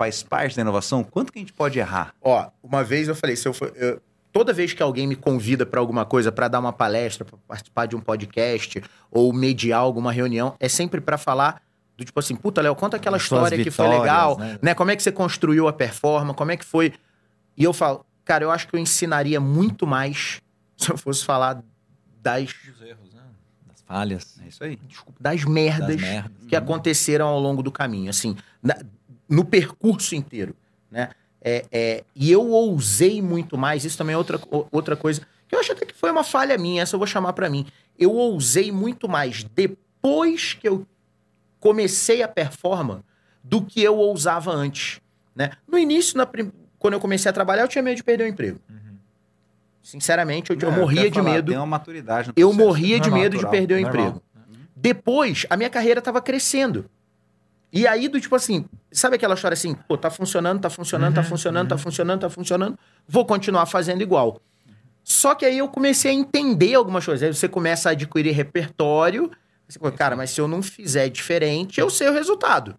Faz 0.00 0.22
parte 0.22 0.56
da 0.56 0.62
inovação? 0.62 1.04
Quanto 1.04 1.30
que 1.30 1.38
a 1.38 1.42
gente 1.42 1.52
pode 1.52 1.78
errar? 1.78 2.14
Ó, 2.22 2.48
uma 2.62 2.82
vez 2.82 3.06
eu 3.06 3.14
falei, 3.14 3.36
se 3.36 3.46
eu 3.46 3.52
for, 3.52 3.70
eu- 3.76 4.00
toda 4.32 4.50
vez 4.50 4.72
que 4.72 4.82
alguém 4.82 5.06
me 5.06 5.14
convida 5.14 5.66
para 5.66 5.78
alguma 5.78 6.06
coisa, 6.06 6.32
para 6.32 6.48
dar 6.48 6.58
uma 6.58 6.72
palestra, 6.72 7.22
para 7.22 7.36
participar 7.46 7.84
de 7.84 7.94
um 7.94 8.00
podcast 8.00 8.82
ou 9.10 9.30
mediar 9.30 9.80
alguma 9.80 10.10
reunião, 10.10 10.54
é 10.58 10.70
sempre 10.70 11.02
para 11.02 11.18
falar 11.18 11.60
do 11.98 12.02
tipo 12.02 12.18
assim, 12.18 12.34
puta, 12.34 12.62
Léo, 12.62 12.74
conta 12.74 12.96
aquela 12.96 13.18
suas 13.18 13.42
história 13.48 13.62
que 13.62 13.70
foi 13.70 13.88
legal, 13.88 14.38
né? 14.38 14.58
né? 14.62 14.74
Como 14.74 14.90
é 14.90 14.96
que 14.96 15.02
você 15.02 15.12
construiu 15.12 15.68
a 15.68 15.72
performance, 15.74 16.34
como 16.34 16.50
é 16.50 16.56
que 16.56 16.64
foi? 16.64 16.94
E 17.54 17.62
eu 17.62 17.74
falo, 17.74 18.06
cara, 18.24 18.42
eu 18.42 18.50
acho 18.50 18.68
que 18.68 18.74
eu 18.74 18.80
ensinaria 18.80 19.38
muito 19.38 19.86
mais 19.86 20.40
se 20.78 20.90
eu 20.90 20.96
fosse 20.96 21.22
falar 21.26 21.62
das, 22.22 22.44
Dos 22.66 22.80
erros, 22.80 23.12
né? 23.12 23.20
Das 23.66 23.82
falhas, 23.82 24.40
É 24.42 24.48
isso 24.48 24.64
aí. 24.64 24.76
desculpa, 24.88 25.18
das 25.20 25.44
merdas 25.44 25.88
das 25.88 26.00
merdas. 26.00 26.46
que 26.48 26.56
aconteceram 26.56 27.26
ao 27.26 27.38
longo 27.38 27.62
do 27.62 27.70
caminho, 27.70 28.08
assim, 28.08 28.34
na- 28.62 28.78
no 29.30 29.44
percurso 29.44 30.14
inteiro, 30.14 30.54
né? 30.90 31.10
É, 31.42 31.64
é, 31.72 32.04
e 32.14 32.30
eu 32.30 32.46
ousei 32.50 33.22
muito 33.22 33.56
mais, 33.56 33.84
isso 33.84 33.96
também 33.96 34.12
é 34.12 34.16
outra, 34.18 34.38
outra 34.70 34.94
coisa, 34.96 35.22
que 35.48 35.54
eu 35.54 35.58
acho 35.60 35.72
até 35.72 35.86
que 35.86 35.94
foi 35.94 36.10
uma 36.10 36.22
falha 36.22 36.58
minha, 36.58 36.82
essa 36.82 36.94
eu 36.96 36.98
vou 36.98 37.06
chamar 37.06 37.32
pra 37.32 37.48
mim. 37.48 37.64
Eu 37.98 38.12
ousei 38.12 38.70
muito 38.70 39.08
mais 39.08 39.42
depois 39.44 40.52
que 40.52 40.68
eu 40.68 40.86
comecei 41.58 42.22
a 42.22 42.28
performance 42.28 43.02
do 43.42 43.62
que 43.64 43.82
eu 43.82 43.96
ousava 43.96 44.50
antes, 44.52 45.00
né? 45.34 45.52
No 45.66 45.78
início, 45.78 46.18
na 46.18 46.28
quando 46.78 46.94
eu 46.94 47.00
comecei 47.00 47.30
a 47.30 47.32
trabalhar, 47.32 47.62
eu 47.62 47.68
tinha 47.68 47.82
medo 47.82 47.96
de 47.96 48.04
perder 48.04 48.24
o 48.24 48.26
emprego. 48.26 48.58
Uhum. 48.68 48.96
Sinceramente, 49.82 50.50
eu, 50.50 50.58
eu 50.58 50.70
É, 50.70 50.76
morria 50.76 51.02
quero 51.02 51.10
de 51.10 51.18
falar, 51.20 51.30
medo. 51.32 51.48
Tem 51.52 51.56
uma 51.58 51.66
maturidade 51.66 52.28
no 52.28 52.34
Eu 52.36 52.48
processo. 52.48 52.66
morria 52.68 53.00
de 53.00 53.10
medo 53.10 53.30
de 53.30 53.42
natural, 53.42 53.50
perder 53.50 53.74
o 53.78 53.80
normal. 53.82 54.06
emprego. 54.08 54.22
Depois, 54.76 55.46
a 55.50 55.56
minha 55.56 55.70
carreira 55.70 56.00
tava 56.02 56.20
crescendo. 56.20 56.84
E 57.72 57.86
aí, 57.86 58.08
do 58.08 58.20
tipo 58.20 58.34
assim, 58.34 58.64
sabe 58.90 59.16
aquela 59.16 59.34
história 59.34 59.54
assim, 59.54 59.74
pô, 59.74 59.96
tá 59.96 60.10
funcionando, 60.10 60.60
tá 60.60 60.68
funcionando, 60.68 61.14
tá 61.14 61.20
Uhum, 61.20 61.26
funcionando, 61.26 61.68
tá 61.68 61.74
uhum. 61.76 61.80
funcionando, 61.80 62.20
tá 62.20 62.30
funcionando, 62.30 62.78
vou 63.06 63.24
continuar 63.24 63.66
fazendo 63.66 64.02
igual. 64.02 64.40
Só 65.04 65.34
que 65.34 65.44
aí 65.44 65.58
eu 65.58 65.68
comecei 65.68 66.10
a 66.10 66.14
entender 66.14 66.74
algumas 66.74 67.04
coisas. 67.04 67.26
Aí 67.26 67.34
você 67.34 67.48
começa 67.48 67.88
a 67.88 67.92
adquirir 67.92 68.32
repertório. 68.32 69.30
Você 69.68 69.78
fala, 69.78 69.92
cara, 69.92 70.16
mas 70.16 70.30
se 70.30 70.40
eu 70.40 70.48
não 70.48 70.62
fizer 70.62 71.08
diferente, 71.08 71.80
eu 71.80 71.88
sei 71.88 72.08
o 72.08 72.12
resultado. 72.12 72.76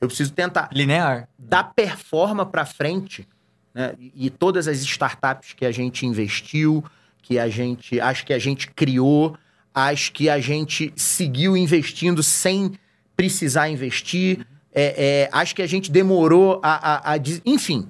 Eu 0.00 0.08
preciso 0.08 0.32
tentar 0.32 0.70
Linear. 0.72 1.28
da 1.38 1.62
performance 1.62 2.50
para 2.50 2.64
frente, 2.64 3.28
né? 3.74 3.94
E, 3.98 4.26
e 4.26 4.30
todas 4.30 4.66
as 4.66 4.78
startups 4.78 5.52
que 5.52 5.66
a 5.66 5.70
gente 5.70 6.06
investiu, 6.06 6.82
que 7.22 7.38
a 7.38 7.48
gente, 7.48 8.00
acho 8.00 8.24
que 8.24 8.32
a 8.32 8.38
gente 8.38 8.70
criou, 8.70 9.36
acho 9.74 10.12
que 10.12 10.28
a 10.30 10.40
gente 10.40 10.92
seguiu 10.96 11.56
investindo 11.56 12.22
sem 12.22 12.72
precisar 13.20 13.68
investir, 13.68 14.46
é, 14.72 15.24
é, 15.24 15.28
acho 15.32 15.54
que 15.54 15.62
a 15.62 15.66
gente 15.66 15.90
demorou 15.90 16.60
a, 16.62 17.10
a, 17.10 17.14
a 17.14 17.16
enfim, 17.44 17.86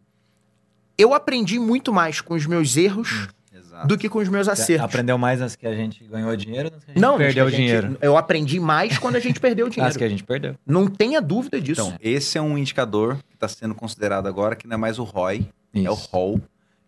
eu 0.99 1.15
aprendi 1.15 1.59
muito 1.59 1.93
mais 1.93 2.21
com 2.21 2.35
os 2.35 2.47
meus 2.47 2.77
erros 2.77 3.29
Exato. 3.55 3.87
do 3.87 3.97
que 3.97 4.09
com 4.09 4.19
os 4.19 4.29
meus 4.29 4.47
Você 4.47 4.53
acertos. 4.53 4.85
aprendeu 4.85 5.17
mais 5.17 5.41
nas 5.41 5.55
que 5.57 5.67
a 5.67 5.75
gente 5.75 6.03
ganhou 6.05 6.35
dinheiro, 6.37 6.71
nas 6.71 6.85
que 6.85 6.91
a 6.91 6.95
gente 6.95 7.03
Não, 7.03 7.17
perdeu 7.17 7.45
mas 7.45 7.55
que 7.55 7.57
a 7.57 7.65
gente- 7.65 7.67
dinheiro. 7.81 7.99
Eu 8.03 8.17
aprendi 8.17 8.59
mais 8.61 8.99
quando 8.99 9.17
a 9.17 9.21
gente 9.21 9.39
perdeu 9.41 9.67
o 9.67 9.69
Nas 9.69 9.75
dinheiro. 9.75 9.99
que 9.99 10.05
a 10.05 10.09
gente 10.09 10.25
perdeu. 10.25 10.57
Não 10.67 10.87
tenha 10.89 11.21
dúvida 11.21 11.61
disso. 11.61 11.81
Então, 11.83 11.97
esse 12.01 12.37
é 12.37 12.43
um 12.43 12.59
indicador 12.59 13.17
que 13.29 13.35
está 13.35 13.47
sendo 13.49 13.75
considerado 13.75 14.27
agora, 14.27 14.57
que 14.57 14.67
não 14.67 14.75
é 14.75 14.79
mais 14.79 14.99
o 14.99 15.05
ROI, 15.05 15.47
é 15.75 15.89
o 15.91 15.95
Isso. 15.95 16.09
ROL, 16.13 16.41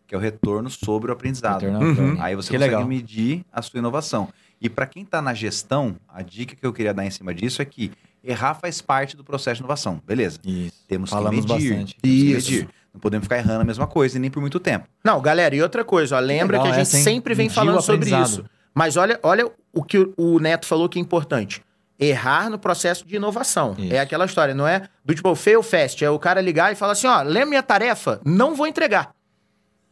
que 0.06 0.14
é 0.14 0.18
o 0.18 0.20
retorno 0.20 0.68
sobre 0.68 1.10
o 1.10 1.14
aprendizado. 1.14 1.62
Uhum. 1.64 2.16
Aí 2.20 2.34
você 2.34 2.50
Que 2.50 2.56
consegue 2.56 2.74
legal. 2.74 2.86
medir 2.86 3.44
a 3.52 3.62
sua 3.62 3.78
inovação. 3.78 4.28
E 4.60 4.68
para 4.68 4.86
quem 4.86 5.02
está 5.04 5.22
na 5.22 5.32
gestão, 5.32 5.96
a 6.08 6.22
dica 6.22 6.54
que 6.54 6.64
eu 6.66 6.72
queria 6.72 6.92
dar 6.94 7.04
em 7.06 7.10
cima 7.10 7.32
disso 7.34 7.62
é 7.62 7.64
que 7.64 7.90
errar 8.24 8.54
faz 8.54 8.80
parte 8.80 9.16
do 9.16 9.24
processo 9.24 9.56
de 9.56 9.60
inovação. 9.62 10.00
Beleza. 10.06 10.38
Isso. 10.44 10.74
Temos 10.88 11.10
Falamos 11.10 11.44
que 11.44 11.52
medir. 11.52 11.70
bastante. 11.70 11.96
Temos 12.00 12.02
que 12.02 12.32
Isso. 12.36 12.50
medir. 12.52 12.68
Não 12.94 13.00
podemos 13.00 13.24
ficar 13.24 13.38
errando 13.38 13.62
a 13.62 13.64
mesma 13.64 13.86
coisa 13.86 14.16
e 14.18 14.20
nem 14.20 14.30
por 14.30 14.40
muito 14.40 14.60
tempo. 14.60 14.86
Não, 15.02 15.20
galera, 15.20 15.54
e 15.56 15.62
outra 15.62 15.82
coisa, 15.84 16.16
ó, 16.16 16.18
lembra 16.20 16.58
Legal 16.58 16.64
que 16.66 16.72
a 16.80 16.84
gente 16.84 16.94
essa, 16.94 16.98
sempre 17.02 17.34
vem 17.34 17.48
falando 17.48 17.80
sobre 17.80 18.10
isso. 18.14 18.44
Mas 18.74 18.96
olha, 18.96 19.18
olha 19.22 19.50
o 19.72 19.82
que 19.82 19.98
o- 19.98 20.12
o 20.16 20.38
Neto 20.38 20.66
falou 20.66 20.88
que 20.88 20.98
é 20.98 21.02
importante. 21.02 21.62
Errar 21.98 22.50
no 22.50 22.58
processo 22.58 23.06
de 23.06 23.16
inovação. 23.16 23.74
Isso. 23.78 23.94
É 23.94 23.98
aquela 24.00 24.24
história, 24.26 24.54
não 24.54 24.66
é 24.66 24.88
do 25.04 25.14
tipo 25.14 25.34
fail 25.34 25.62
fast. 25.62 26.04
É 26.04 26.10
o 26.10 26.18
cara 26.18 26.40
ligar 26.40 26.72
e 26.72 26.74
falar 26.74 26.92
assim: 26.92 27.06
ó, 27.06 27.22
lembra 27.22 27.46
minha 27.46 27.62
tarefa? 27.62 28.20
Não 28.24 28.54
vou 28.54 28.66
entregar. 28.66 29.14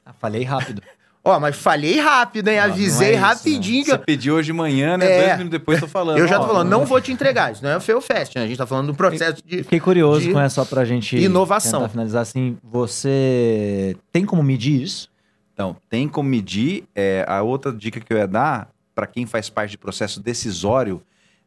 Ah, 0.05 0.13
falei 0.13 0.43
rápido. 0.45 0.83
Ó, 1.23 1.39
mas 1.39 1.55
falhei 1.55 2.01
rápido, 2.01 2.49
hein? 2.49 2.57
Não 2.57 2.65
Avisei 2.65 3.09
é 3.09 3.13
isso, 3.13 3.21
rapidinho. 3.21 3.85
que 3.85 3.91
Você 3.91 3.95
eu- 3.95 3.99
pediu 3.99 4.35
hoje 4.37 4.47
de 4.47 4.53
manhã, 4.55 4.97
né? 4.97 5.05
É. 5.05 5.19
Dois 5.19 5.31
minutos 5.39 5.51
depois 5.51 5.79
tô 5.79 5.87
falando. 5.87 6.17
Eu 6.19 6.27
já 6.27 6.39
tô 6.39 6.45
ó, 6.45 6.47
falando, 6.49 6.69
não 6.71 6.87
vou 6.87 6.99
te 7.01 7.13
entregar. 7.13 7.53
Isso 7.53 7.63
não 7.63 7.71
é 7.73 7.79
fail 7.81 8.01
fast, 8.01 8.39
né? 8.39 8.45
A 8.45 8.47
gente 8.49 8.57
tá 8.57 8.67
falando 8.67 8.87
do 8.87 8.95
processo 8.95 9.43
de. 9.45 9.63
Fiquei 9.63 9.81
curioso 9.81 10.23
de 10.23 10.33
com 10.33 10.41
essa 10.41 10.55
só 10.55 10.65
pra 10.65 10.83
gente 10.85 11.17
inovação. 11.19 11.81
tentar 11.81 11.91
finalizar 11.91 12.23
assim. 12.23 12.57
Você 12.65 13.97
tem 14.11 14.25
como 14.25 14.43
medir 14.43 14.81
isso? 14.83 15.11
Então, 15.53 15.77
tem 15.91 16.09
como 16.09 16.27
medir. 16.29 16.85
É, 16.95 17.25
a 17.29 17.43
outra 17.43 17.71
dica 17.71 18.01
que 18.01 18.11
eu 18.13 18.17
ia 18.17 18.27
dar, 18.27 18.71
para 18.95 19.07
quem 19.07 19.27
faz 19.27 19.51
parte 19.51 19.73
de 19.73 19.79
processo 19.79 20.21
decisório, 20.23 21.03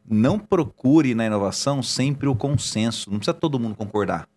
não 0.08 0.38
procure 0.38 1.16
na 1.16 1.26
inovação 1.26 1.82
sempre 1.82 2.28
o 2.28 2.34
consenso. 2.36 3.10
Não 3.10 3.18
precisa 3.18 3.34
todo 3.34 3.58
mundo 3.58 3.74
concordar. 3.74 4.28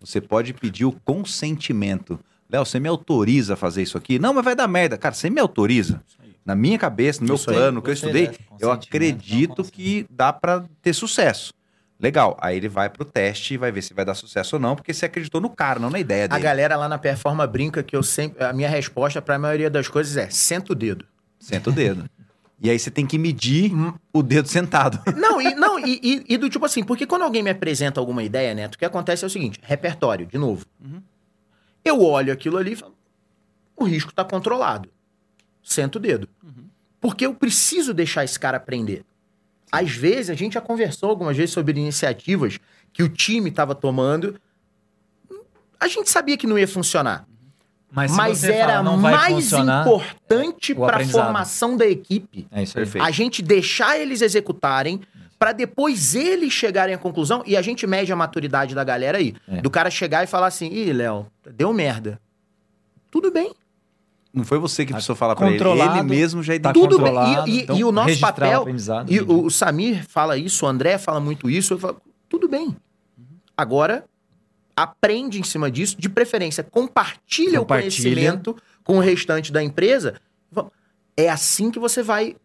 Você 0.00 0.20
pode 0.20 0.52
pedir 0.52 0.84
o 0.84 0.92
consentimento. 1.04 2.20
Léo, 2.52 2.64
você 2.66 2.78
me 2.78 2.88
autoriza 2.88 3.54
a 3.54 3.56
fazer 3.56 3.82
isso 3.82 3.96
aqui? 3.96 4.18
Não, 4.18 4.34
mas 4.34 4.44
vai 4.44 4.54
dar 4.54 4.68
merda. 4.68 4.98
Cara, 4.98 5.14
você 5.14 5.30
me 5.30 5.40
autoriza? 5.40 6.02
Na 6.44 6.54
minha 6.54 6.78
cabeça, 6.78 7.20
no 7.20 7.26
meu 7.28 7.36
Isso 7.36 7.48
aí. 7.50 7.56
plano, 7.56 7.80
que 7.80 7.88
eu 7.88 7.94
estudei, 7.94 8.24
eu 8.24 8.68
consentimento, 8.68 8.84
acredito 8.86 9.64
que 9.72 10.04
dá 10.10 10.32
para 10.32 10.64
ter 10.82 10.92
sucesso. 10.92 11.54
Legal. 12.00 12.36
Aí 12.40 12.56
ele 12.56 12.68
vai 12.68 12.90
pro 12.90 13.04
teste 13.04 13.54
e 13.54 13.56
vai 13.56 13.70
ver 13.70 13.80
se 13.80 13.94
vai 13.94 14.04
dar 14.04 14.14
sucesso 14.14 14.56
ou 14.56 14.60
não, 14.60 14.74
porque 14.74 14.92
você 14.92 15.06
acreditou 15.06 15.40
no 15.40 15.48
cara, 15.48 15.78
não 15.78 15.88
na 15.88 16.00
ideia 16.00 16.24
A 16.24 16.28
dele. 16.28 16.40
galera 16.42 16.76
lá 16.76 16.88
na 16.88 16.98
Performa 16.98 17.46
brinca 17.46 17.80
que 17.82 17.94
eu 17.94 18.02
sempre. 18.02 18.42
A 18.44 18.52
minha 18.52 18.68
resposta 18.68 19.22
pra 19.22 19.38
maioria 19.38 19.70
das 19.70 19.86
coisas 19.88 20.16
é: 20.16 20.28
senta 20.28 20.72
o 20.72 20.74
dedo. 20.74 21.04
Senta 21.38 21.70
o 21.70 21.72
dedo. 21.72 22.04
E 22.60 22.68
aí 22.70 22.78
você 22.78 22.90
tem 22.90 23.06
que 23.06 23.18
medir 23.18 23.72
o 24.12 24.20
dedo 24.22 24.48
sentado. 24.48 25.00
Não, 25.16 25.40
e, 25.40 25.52
não 25.54 25.78
e, 25.80 25.98
e- 26.02 26.24
e 26.34 26.36
do 26.36 26.48
tipo 26.50 26.64
assim, 26.64 26.84
porque 26.84 27.06
quando 27.06 27.22
alguém 27.22 27.42
me 27.42 27.50
apresenta 27.50 27.98
alguma 27.98 28.22
ideia, 28.22 28.52
Neto, 28.54 28.74
o 28.74 28.78
que 28.78 28.84
acontece 28.84 29.24
é 29.24 29.26
o 29.26 29.30
seguinte: 29.30 29.58
repertório, 29.62 30.26
de 30.26 30.38
novo. 30.38 30.64
Uhum. 30.84 31.00
Eu 31.84 32.02
olho 32.02 32.32
aquilo 32.32 32.56
ali 32.56 32.72
e 32.72 32.76
falo, 32.76 32.94
o 33.76 33.84
risco 33.84 34.12
tá 34.12 34.24
controlado. 34.24 34.88
Sento 35.62 35.96
o 35.96 36.00
dedo. 36.00 36.28
Uhum. 36.42 36.64
Porque 37.00 37.26
eu 37.26 37.34
preciso 37.34 37.92
deixar 37.92 38.24
esse 38.24 38.38
cara 38.38 38.56
aprender. 38.56 39.04
Às 39.70 39.90
vezes, 39.90 40.30
a 40.30 40.34
gente 40.34 40.54
já 40.54 40.60
conversou 40.60 41.08
algumas 41.08 41.36
vezes 41.36 41.52
sobre 41.52 41.78
iniciativas 41.78 42.58
que 42.92 43.02
o 43.02 43.08
time 43.08 43.48
estava 43.50 43.74
tomando. 43.74 44.38
A 45.80 45.88
gente 45.88 46.10
sabia 46.10 46.36
que 46.36 46.46
não 46.46 46.58
ia 46.58 46.68
funcionar. 46.68 47.26
Mas, 47.90 48.10
se 48.10 48.16
mas 48.16 48.38
você 48.38 48.52
era 48.52 48.72
fala, 48.74 48.82
não 48.82 48.98
vai 48.98 49.12
mais 49.12 49.52
importante 49.52 50.72
o 50.72 50.76
para 50.76 50.98
a 50.98 51.06
formação 51.06 51.76
da 51.76 51.86
equipe 51.86 52.46
É 52.50 52.62
isso. 52.62 52.72
Perfeito. 52.72 53.04
a 53.04 53.10
gente 53.10 53.42
deixar 53.42 53.98
eles 53.98 54.22
executarem 54.22 55.02
para 55.42 55.50
depois 55.52 56.14
eles 56.14 56.52
chegarem 56.52 56.94
à 56.94 56.98
conclusão 56.98 57.42
e 57.44 57.56
a 57.56 57.62
gente 57.62 57.84
mede 57.84 58.12
a 58.12 58.16
maturidade 58.16 58.76
da 58.76 58.84
galera 58.84 59.18
aí. 59.18 59.34
É. 59.48 59.60
Do 59.60 59.68
cara 59.68 59.90
chegar 59.90 60.22
e 60.22 60.26
falar 60.28 60.46
assim: 60.46 60.68
ih, 60.72 60.92
Léo, 60.92 61.26
deu 61.52 61.72
merda. 61.72 62.20
Tudo 63.10 63.28
bem. 63.32 63.52
Não 64.32 64.44
foi 64.44 64.56
você 64.60 64.86
que 64.86 64.92
precisou 64.92 65.16
falar 65.16 65.34
para 65.34 65.48
ele. 65.50 65.58
Ele 65.58 66.02
mesmo 66.04 66.44
já 66.44 66.52
Tá 66.60 66.70
identificou. 66.70 66.88
Tudo 66.88 67.02
bem. 67.02 67.14
E- 67.54 67.58
e- 67.58 67.62
então 67.64 67.76
e 67.76 67.82
o 67.82 67.90
nosso 67.90 68.14
o 68.14 68.20
papel- 68.20 68.64
E 69.08 69.20
o, 69.20 69.44
o 69.46 69.50
Samir 69.50 70.06
fala 70.08 70.38
isso, 70.38 70.64
o 70.64 70.68
André 70.68 70.96
fala 70.96 71.18
muito 71.18 71.50
isso. 71.50 71.74
Eu 71.74 71.78
falo, 71.80 72.00
tudo 72.28 72.46
bem. 72.48 72.76
Agora, 73.56 74.04
aprende 74.76 75.40
em 75.40 75.42
cima 75.42 75.68
disso, 75.72 75.96
de 75.98 76.08
preferência, 76.08 76.62
compartilha, 76.62 77.58
o 77.60 77.62
Compartilha. 77.62 78.14
conhecimento 78.14 78.56
com 78.84 78.96
o 78.96 79.00
restante 79.00 79.50
da 79.52 79.60
empresa. 79.60 80.14
É 81.16 81.28
assim 81.28 81.68
que 81.72 81.80
você 81.80 82.00
vai 82.00 82.36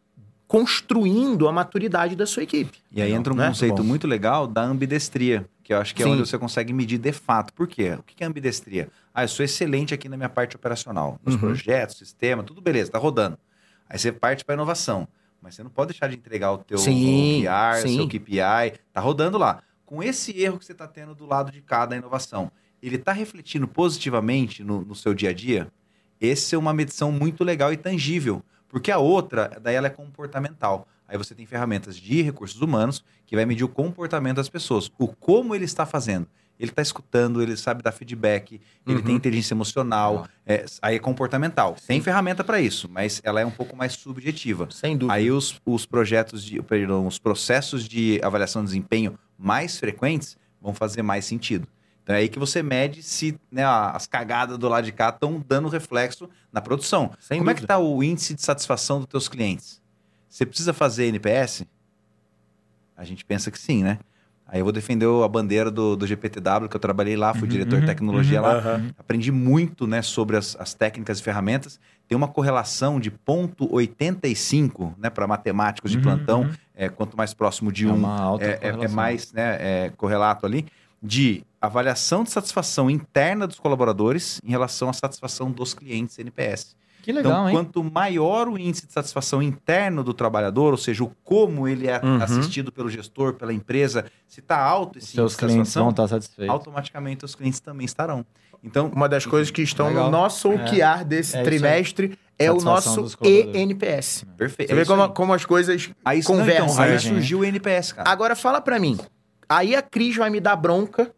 construindo 0.47 1.47
a 1.47 1.51
maturidade 1.51 2.15
da 2.15 2.25
sua 2.25 2.43
equipe. 2.43 2.77
E 2.91 3.01
aí 3.01 3.11
entra 3.11 3.33
um 3.33 3.35
Né? 3.35 3.47
conceito 3.47 3.77
Bom. 3.77 3.83
muito 3.83 4.07
legal 4.07 4.47
da 4.47 4.63
ambidestria, 4.63 5.47
que 5.63 5.73
eu 5.73 5.77
acho 5.77 5.93
que 5.93 6.01
é 6.01 6.05
Sim. 6.05 6.11
onde 6.13 6.21
você 6.27 6.37
consegue 6.37 6.71
medir 6.73 6.97
de 6.97 7.11
fato. 7.11 7.53
Por 7.53 7.67
quê? 7.67 7.95
O 7.99 8.03
que 8.03 8.23
é 8.23 8.27
ambidestria? 8.27 8.89
Ah, 9.13 9.23
eu 9.23 9.27
sou 9.27 9.43
excelente 9.43 9.93
aqui 9.93 10.07
na 10.07 10.15
minha 10.17 10.29
parte 10.29 10.55
operacional, 10.55 11.19
nos 11.23 11.35
Uhum. 11.35 11.41
projetos, 11.41 11.97
sistema, 11.97 12.43
tudo 12.43 12.61
beleza, 12.61 12.91
tá 12.91 12.97
rodando. 12.97 13.37
Aí 13.89 13.99
você 13.99 14.11
parte 14.11 14.43
para 14.45 14.55
inovação, 14.55 15.07
mas 15.41 15.55
você 15.55 15.63
não 15.63 15.69
pode 15.69 15.91
deixar 15.91 16.07
de 16.07 16.15
entregar 16.15 16.51
o 16.53 16.57
teu 16.59 16.77
Sim, 16.77 17.41
OKR, 17.45 17.81
sim. 17.81 17.95
seu 17.97 18.07
KPI, 18.07 18.79
tá 18.93 19.01
rodando 19.01 19.37
lá. 19.37 19.61
Com 19.85 20.01
esse 20.01 20.37
erro 20.41 20.57
que 20.59 20.65
você 20.65 20.71
está 20.73 20.87
tendo 20.87 21.13
do 21.13 21.25
lado 21.25 21.51
de 21.51 21.61
cada 21.61 21.95
inovação, 21.95 22.51
ele 22.81 22.95
está 22.97 23.11
refletindo 23.11 23.67
positivamente 23.67 24.63
no, 24.63 24.81
no 24.81 24.95
seu 24.95 25.13
dia 25.13 25.29
a 25.29 25.33
dia? 25.33 25.67
Essa 26.19 26.55
é 26.55 26.59
uma 26.59 26.73
medição 26.73 27.11
muito 27.11 27.43
legal 27.43 27.71
e 27.71 27.77
tangível, 27.77 28.41
porque 28.70 28.91
a 28.91 28.97
outra, 28.97 29.59
daí 29.61 29.76
ela 29.76 29.88
é 29.88 29.89
comportamental. 29.89 30.88
Aí 31.07 31.18
você 31.18 31.34
tem 31.34 31.45
ferramentas 31.45 31.95
de 31.95 32.22
recursos 32.22 32.61
humanos 32.61 33.03
que 33.26 33.36
vai 33.36 33.45
medir 33.45 33.63
o 33.63 33.70
comportamento 33.70 34.38
das 34.38 34.49
pessoas, 34.49 34.91
o 34.97 35.07
como 35.07 35.55
ele 35.55 35.65
está 35.65 35.86
fazendo. 35.86 36.28
Ele 36.59 36.72
está 36.72 36.82
escutando, 36.82 37.41
ele 37.41 37.55
sabe 37.55 37.84
dar 37.84 37.91
feedback, 37.91 38.59
ele 38.86 38.97
Uhum. 38.97 39.03
tem 39.03 39.15
inteligência 39.15 39.53
emocional, 39.53 40.28
é, 40.45 40.65
aí 40.82 40.95
é 40.95 40.99
comportamental. 40.99 41.76
Tem 41.86 41.99
Sim. 41.99 42.03
ferramenta 42.03 42.43
para 42.43 42.59
isso, 42.59 42.89
mas 42.91 43.22
ela 43.24 43.39
é 43.39 43.45
um 43.45 43.51
pouco 43.51 43.76
mais 43.76 43.93
subjetiva. 43.93 44.68
Sem 44.72 44.97
dúvida. 44.97 45.13
Aí 45.13 45.32
os, 45.32 45.61
os 45.63 45.86
projetos 45.86 46.43
de, 46.43 46.59
perdão, 46.63 47.05
os 47.05 47.20
processos 47.20 47.88
de 47.88 48.20
avaliação 48.24 48.63
de 48.63 48.68
desempenho 48.70 49.18
mais 49.38 49.78
frequentes 49.78 50.36
vão 50.59 50.74
fazer 50.74 51.03
mais 51.03 51.26
sentido. 51.26 51.68
Então 52.08 52.16
é 52.16 52.20
aí 52.20 52.30
que 52.30 52.39
você 52.39 52.64
mede 52.64 53.03
se 53.03 53.38
né, 53.51 53.66
as 53.66 54.08
cagadas 54.08 54.58
do 54.58 54.70
lado 54.70 54.86
de 54.86 54.93
cá 54.93 55.10
estão 55.10 55.43
dando 55.45 55.68
reflexo 55.68 56.30
na 56.53 56.62
produção. 56.62 57.12
Sem 57.20 57.38
Como 57.38 57.49
é 57.49 57.53
que 57.53 57.60
dúvida. 57.60 57.74
está 57.74 57.78
o 57.80 58.01
índice 58.01 58.34
de 58.34 58.41
satisfação 58.41 58.99
dos 58.99 59.08
teus 59.08 59.28
clientes? 59.28 59.82
Você 60.30 60.45
precisa 60.45 60.72
fazer 60.72 61.08
NPS? 61.08 61.66
A 62.95 63.03
gente 63.03 63.26
pensa 63.26 63.51
que 63.51 63.60
sim, 63.60 63.84
né? 63.84 63.99
Aí 64.47 64.62
eu 64.62 64.64
vou 64.64 64.72
defender 64.72 65.05
a 65.22 65.28
bandeira 65.28 65.70
do, 65.70 65.97
do 65.97 66.08
GPTW, 66.08 66.70
que 66.70 66.76
eu 66.78 66.80
trabalhei 66.80 67.18
lá, 67.18 67.34
fui 67.34 67.41
Uhum, 67.43 67.49
diretor 67.49 67.76
uhum, 67.76 67.82
de 67.82 67.86
tecnologia 67.88 68.39
uhum. 68.41 68.47
lá. 68.47 68.53
Aham. 68.53 68.88
Aprendi 68.97 69.30
muito 69.30 69.86
né, 69.86 70.01
sobre 70.01 70.38
as, 70.38 70.55
as 70.58 70.74
técnicas 70.74 71.20
e 71.20 71.24
ferramentas. 71.24 71.78
Tem 72.08 72.16
uma 72.16 72.30
correlação 72.30 73.01
de 73.01 73.12
ponto 73.12 73.68
85 73.70 74.95
né, 74.97 75.10
para 75.10 75.28
matemáticos 75.28 75.91
de 75.91 75.97
Uhum, 75.97 76.03
plantão, 76.03 76.41
uhum. 76.43 76.51
é, 76.74 76.88
quanto 76.88 77.18
mais 77.18 77.34
próximo 77.34 77.70
de 77.70 77.86
É 77.86 77.91
um, 77.91 78.05
é, 78.39 78.60
é- 78.62 78.86
é 78.86 78.88
mais 78.88 79.34
né, 79.34 79.58
é, 79.60 79.89
correlato 79.97 80.45
ali, 80.45 80.66
de 81.01 81.43
avaliação 81.61 82.23
de 82.23 82.31
satisfação 82.31 82.89
interna 82.89 83.47
dos 83.47 83.59
colaboradores 83.59 84.39
em 84.43 84.49
relação 84.49 84.89
à 84.89 84.93
satisfação 84.93 85.51
dos 85.51 85.73
clientes 85.73 86.17
NPS. 86.19 86.75
Que 87.01 87.11
legal, 87.13 87.31
então, 87.31 87.47
hein? 87.49 87.55
quanto 87.55 87.83
maior 87.83 88.49
o 88.49 88.57
índice 88.57 88.85
de 88.85 88.91
satisfação 88.91 89.41
interno 89.41 90.03
do 90.03 90.13
trabalhador, 90.13 90.71
ou 90.71 90.77
seja, 90.77 91.05
o 91.05 91.11
como 91.23 91.65
ele 91.65 91.87
é 91.87 92.01
Uhum. 92.03 92.21
assistido 92.21 92.69
pelo 92.69 92.89
gestor, 92.89 93.33
pela 93.35 93.53
empresa, 93.53 94.05
se 94.27 94.41
está 94.41 94.57
alto 94.61 94.97
Os 94.97 95.05
esse 95.05 95.15
seus 95.15 95.31
índice 95.31 95.35
de 95.35 95.39
clientes 95.39 95.57
satisfação, 95.73 95.83
vão 95.83 95.91
estar 95.91 96.07
satisfeitos. 96.09 96.53
automaticamente 96.53 97.23
os 97.23 97.33
clientes 97.33 97.61
também 97.61 97.85
estarão. 97.85 98.25
Então, 98.61 98.91
Uma 98.93 99.07
das 99.07 99.25
coisas 99.25 99.49
que 99.51 99.61
estão 99.61 99.87
Legal. 99.87 100.05
no 100.05 100.11
nosso 100.11 100.51
É. 100.51 100.55
OKR 100.55 101.05
desse 101.05 101.17
É 101.17 101.23
isso 101.23 101.37
aí. 101.37 101.43
trimestre 101.45 102.19
é 102.37 102.51
o 102.51 102.59
nosso. 102.59 103.05
ENPS. 103.23 104.25
perfeito. 104.35 104.67
Você 104.69 104.73
é 104.73 104.75
vê 104.75 104.85
como, 104.85 105.07
como 105.09 105.33
as 105.33 105.45
coisas 105.45 105.89
Aí, 106.03 106.17
não, 106.19 106.25
conversam, 106.25 106.65
então, 106.73 106.83
aí 106.83 106.91
né? 106.91 106.99
surgiu 106.99 107.39
o 107.39 107.45
NPS, 107.45 107.93
cara. 107.93 108.09
Agora 108.09 108.35
fala 108.35 108.59
pra 108.59 108.79
mim. 108.79 108.97
Aí 109.49 109.75
a 109.75 109.81
Cris 109.81 110.15
vai 110.15 110.29
me 110.29 110.39
dar 110.39 110.55
bronca 110.55 111.11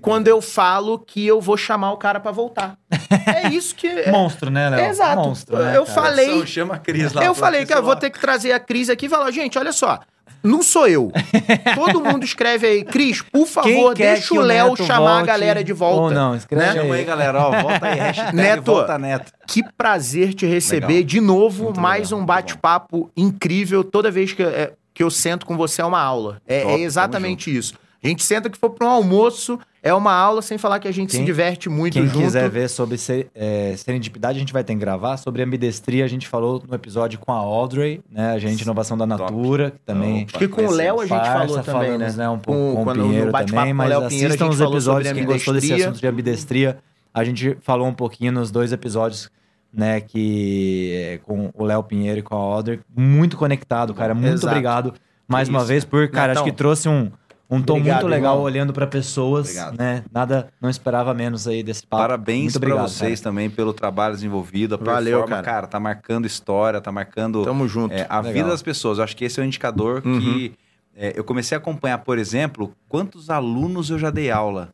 quando 0.00 0.28
eu 0.28 0.40
falo 0.40 0.98
que 0.98 1.26
eu 1.26 1.40
vou 1.40 1.56
chamar 1.56 1.92
o 1.92 1.96
cara 1.96 2.20
pra 2.20 2.30
voltar. 2.30 2.76
é 3.44 3.48
isso 3.48 3.74
que. 3.74 3.86
é- 3.86 4.10
Monstro, 4.12 4.50
né, 4.50 4.68
Léo? 4.70 4.90
Exato. 4.90 5.16
Monstro, 5.16 5.58
né, 5.58 5.76
Eu 5.76 5.84
cara? 5.84 5.94
falei- 5.94 6.26
Produção, 6.26 6.46
Chama 6.46 6.74
a 6.74 6.78
Cris 6.78 7.12
lá. 7.12 7.24
eu 7.24 7.34
falei 7.34 7.66
que 7.66 7.74
eu 7.74 7.82
vou 7.82 7.96
ter 7.96 8.10
que 8.10 8.20
trazer 8.20 8.52
a 8.52 8.60
Cris 8.60 8.88
aqui 8.88 9.06
e 9.06 9.08
falar, 9.08 9.30
gente, 9.30 9.58
olha 9.58 9.72
só. 9.72 9.98
Não 10.44 10.60
sou 10.60 10.88
eu. 10.88 11.12
Todo 11.76 12.00
mundo 12.00 12.24
escreve 12.24 12.66
aí, 12.66 12.84
Cris, 12.84 13.22
por 13.22 13.46
favor, 13.46 13.70
Quem 13.70 13.94
quer 13.94 14.14
deixa 14.14 14.28
que 14.34 14.38
o 14.38 14.42
Léo 14.42 14.76
chamar 14.76 15.20
a 15.20 15.22
galera 15.22 15.62
de 15.62 15.72
volta. 15.72 16.00
Ou 16.00 16.10
não, 16.10 16.34
escreve 16.34 16.66
né? 16.66 16.72
Chama 16.82 16.94
aí, 16.96 17.04
galera. 17.04 17.38
Ó, 17.40 17.62
volta 17.62 17.86
aí. 17.86 17.98
Hashtag 18.00 18.36
Neto. 18.36 18.62
volta 18.72 18.98
neto. 18.98 19.32
Que 19.46 19.62
prazer 19.76 20.34
te 20.34 20.44
receber 20.44 20.86
Legal. 20.88 21.02
de 21.04 21.20
novo. 21.20 21.64
Muito 21.64 21.80
mais 21.80 22.10
legal, 22.10 22.22
um 22.22 22.26
bate-papo 22.26 23.08
incrível. 23.16 23.84
Toda 23.84 24.10
vez 24.10 24.32
que, 24.32 24.42
é, 24.42 24.72
que 24.94 25.02
eu 25.02 25.10
sento 25.10 25.46
com 25.46 25.56
você 25.56 25.82
é 25.82 25.84
uma 25.84 26.00
aula. 26.00 26.40
É, 26.46 26.62
Top, 26.62 26.74
é 26.74 26.80
exatamente 26.80 27.54
isso. 27.56 27.74
A 28.04 28.08
gente 28.08 28.24
senta 28.24 28.50
que 28.50 28.58
for 28.58 28.70
para 28.70 28.84
um 28.88 28.90
almoço, 28.90 29.60
é 29.80 29.94
uma 29.94 30.12
aula, 30.12 30.42
sem 30.42 30.58
falar 30.58 30.80
que 30.80 30.88
a 30.88 30.92
gente 30.92 31.12
se 31.12 31.18
Quem- 31.18 31.24
diverte 31.24 31.68
muito 31.68 31.94
Quem 31.94 32.06
junto. 32.08 32.18
quiser 32.18 32.50
ver 32.50 32.68
sobre 32.68 32.98
ser, 32.98 33.30
é, 33.32 33.74
serendipidade, 33.76 34.36
a 34.36 34.40
gente 34.40 34.52
vai 34.52 34.64
ter 34.64 34.72
que 34.74 34.80
gravar. 34.80 35.16
Sobre 35.18 35.40
ambidestria, 35.40 36.04
a 36.04 36.08
gente 36.08 36.26
falou 36.26 36.60
no 36.68 36.74
episódio 36.74 37.20
com 37.20 37.30
a 37.30 37.36
Audrey, 37.36 38.00
né? 38.10 38.32
A 38.32 38.38
gente 38.40 38.60
Inovação 38.62 38.98
da 38.98 39.06
Top. 39.06 39.22
Natura, 39.32 39.70
que 39.70 39.78
também... 39.86 40.24
Opa. 40.24 40.38
Que 40.40 40.48
com 40.48 40.66
o 40.66 40.70
Léo 40.72 40.98
a 41.00 41.06
gente 41.06 41.10
Farsa, 41.16 41.62
falou 41.62 41.62
também, 41.62 41.98
né? 41.98 42.10
falamos, 42.10 42.38
Um 42.38 42.42
pouco 42.42 42.60
Com- 42.76 42.84
com, 42.84 42.90
o 42.90 42.94
Pinheiro 42.94 43.32
também, 43.32 43.72
mas 43.72 43.88
Léo 43.88 44.04
assistam 44.04 44.28
gente 44.30 44.44
os 44.50 44.60
episódios. 44.60 45.12
Quem 45.12 45.24
gostou 45.24 45.54
desse 45.54 45.72
assunto 45.74 46.00
de 46.00 46.06
ambidestria, 46.08 46.78
a 47.14 47.22
gente 47.22 47.56
falou 47.60 47.86
um 47.86 47.94
pouquinho 47.94 48.32
nos 48.32 48.50
dois 48.50 48.72
episódios, 48.72 49.30
né? 49.72 50.00
Que 50.00 50.92
é, 50.94 51.18
com 51.18 51.50
o 51.54 51.64
Léo 51.64 51.82
Pinheiro 51.82 52.18
e 52.18 52.22
com 52.22 52.34
a 52.34 52.38
Audrey. 52.38 52.80
Muito 52.96 53.36
conectado, 53.36 53.94
cara. 53.94 54.14
Muito 54.14 54.34
Exato. 54.34 54.46
obrigado 54.48 54.94
mais 55.28 55.48
uma 55.48 55.58
isso, 55.60 55.66
vez 55.68 55.84
por, 55.84 56.08
cara, 56.10 56.32
acho 56.32 56.40
Netão. 56.40 56.44
que 56.44 56.52
trouxe 56.52 56.88
um... 56.88 57.10
Um 57.50 57.60
tom 57.60 57.74
Obrigado, 57.74 57.96
muito 58.00 58.10
legal 58.10 58.32
irmão. 58.36 58.44
olhando 58.46 58.72
para 58.72 58.86
pessoas, 58.86 59.50
Obrigado. 59.50 59.76
né? 59.78 60.04
Nada, 60.10 60.48
não 60.58 60.70
esperava 60.70 61.12
menos 61.12 61.46
aí 61.46 61.62
desse 61.62 61.86
papo. 61.86 62.02
Parabéns 62.02 62.56
obrigado, 62.56 62.88
vocês 62.88 63.20
também 63.20 63.50
pelo 63.50 63.74
trabalho 63.74 64.14
desenvolvido. 64.14 64.74
A 64.74 64.78
Valeu, 64.78 65.18
performance, 65.18 65.44
cara. 65.44 65.66
Tá 65.66 65.78
marcando 65.78 66.24
história, 66.24 66.80
tá 66.80 66.90
marcando 66.90 67.44
Tamo 67.44 67.68
junto. 67.68 67.92
é, 67.92 68.06
a 68.08 68.20
Legal. 68.20 68.32
vida 68.32 68.48
das 68.48 68.62
pessoas. 68.62 68.96
Eu 68.96 69.04
acho 69.04 69.14
que 69.14 69.26
esse 69.26 69.38
é 69.38 69.42
um 69.42 69.46
indicador 69.46 70.00
Uhum. 70.02 70.18
que 70.18 70.54
é, 70.96 71.12
eu 71.14 71.22
comecei 71.24 71.54
a 71.54 71.58
acompanhar, 71.60 71.98
por 71.98 72.16
exemplo, 72.18 72.72
quantos 72.88 73.28
alunos 73.28 73.90
eu 73.90 73.98
já 73.98 74.08
dei 74.08 74.30
aula. 74.30 74.70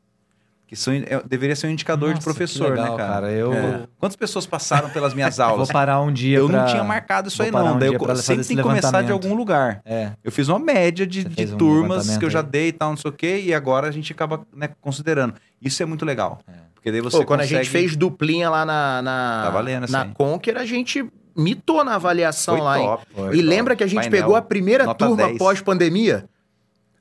Que 0.68 0.76
são, 0.76 0.92
é, 0.92 1.22
deveria 1.26 1.56
ser 1.56 1.66
um 1.66 1.70
indicador 1.70 2.10
de 2.10 2.16
Nossa, 2.16 2.24
professor, 2.24 2.74
que 2.74 2.80
legal, 2.80 2.98
né, 2.98 3.02
cara? 3.02 3.32
Eu 3.32 3.54
É. 3.54 3.82
Quantas 3.98 4.16
pessoas 4.16 4.44
passaram 4.46 4.90
pelas 4.90 5.14
minhas 5.14 5.38
vou 5.38 5.46
aulas? 5.46 5.72
parar 5.72 5.98
um 6.02 6.12
dia 6.12 6.36
Eu 6.36 6.46
pra... 6.46 6.60
não 6.60 6.66
tinha 6.66 6.84
marcado 6.84 7.28
isso 7.28 7.38
vou 7.38 7.46
aí, 7.46 7.50
não. 7.50 7.76
um 7.76 7.78
Daí 7.78 7.94
eu 7.94 8.16
sempre 8.16 8.44
tem 8.44 8.56
que 8.58 8.62
começar 8.62 9.00
de 9.00 9.10
algum 9.10 9.34
lugar. 9.34 9.80
É, 9.82 10.12
Eu 10.22 10.30
fiz 10.30 10.46
uma 10.48 10.58
média 10.58 11.06
de, 11.06 11.24
de 11.24 11.54
um 11.54 11.56
turmas 11.56 12.18
que 12.18 12.24
eu 12.24 12.28
já 12.28 12.42
dei 12.42 12.68
e 12.68 12.72
tal, 12.72 12.90
não 12.90 12.98
sei 12.98 13.10
o 13.10 13.14
quê, 13.14 13.42
e 13.46 13.54
agora 13.54 13.88
a 13.88 13.90
gente 13.90 14.12
acaba 14.12 14.46
né, 14.54 14.68
considerando. 14.78 15.34
Isso 15.60 15.82
é 15.82 15.86
muito 15.86 16.04
legal. 16.04 16.38
É. 16.46 16.52
Porque 16.74 16.92
daí 16.92 17.00
você 17.00 17.16
Pô, 17.16 17.24
quando 17.24 17.40
a 17.40 17.44
consegue... 17.44 17.64
gente 17.64 17.72
fez 17.72 17.96
duplinha 17.96 18.50
lá 18.50 18.66
na, 18.66 19.00
na, 19.00 19.42
Tá 19.44 19.50
valendo 19.50 19.84
isso 19.84 19.92
na. 19.92 20.04
Conquer, 20.04 20.58
a 20.58 20.66
gente 20.66 21.02
mitou 21.34 21.82
na 21.82 21.94
avaliação 21.94 22.56
Foi 22.56 22.64
lá, 22.64 22.78
hein? 22.78 22.86
top. 22.86 23.06
Foi 23.14 23.24
E 23.28 23.30
top. 23.30 23.42
lembra 23.42 23.74
que 23.74 23.84
a 23.84 23.86
gente 23.86 24.02
Painel, 24.02 24.20
pegou 24.20 24.36
a 24.36 24.42
primeira 24.42 24.94
turma 24.94 25.28
10. 25.28 25.38
pós-pandemia? 25.38 26.28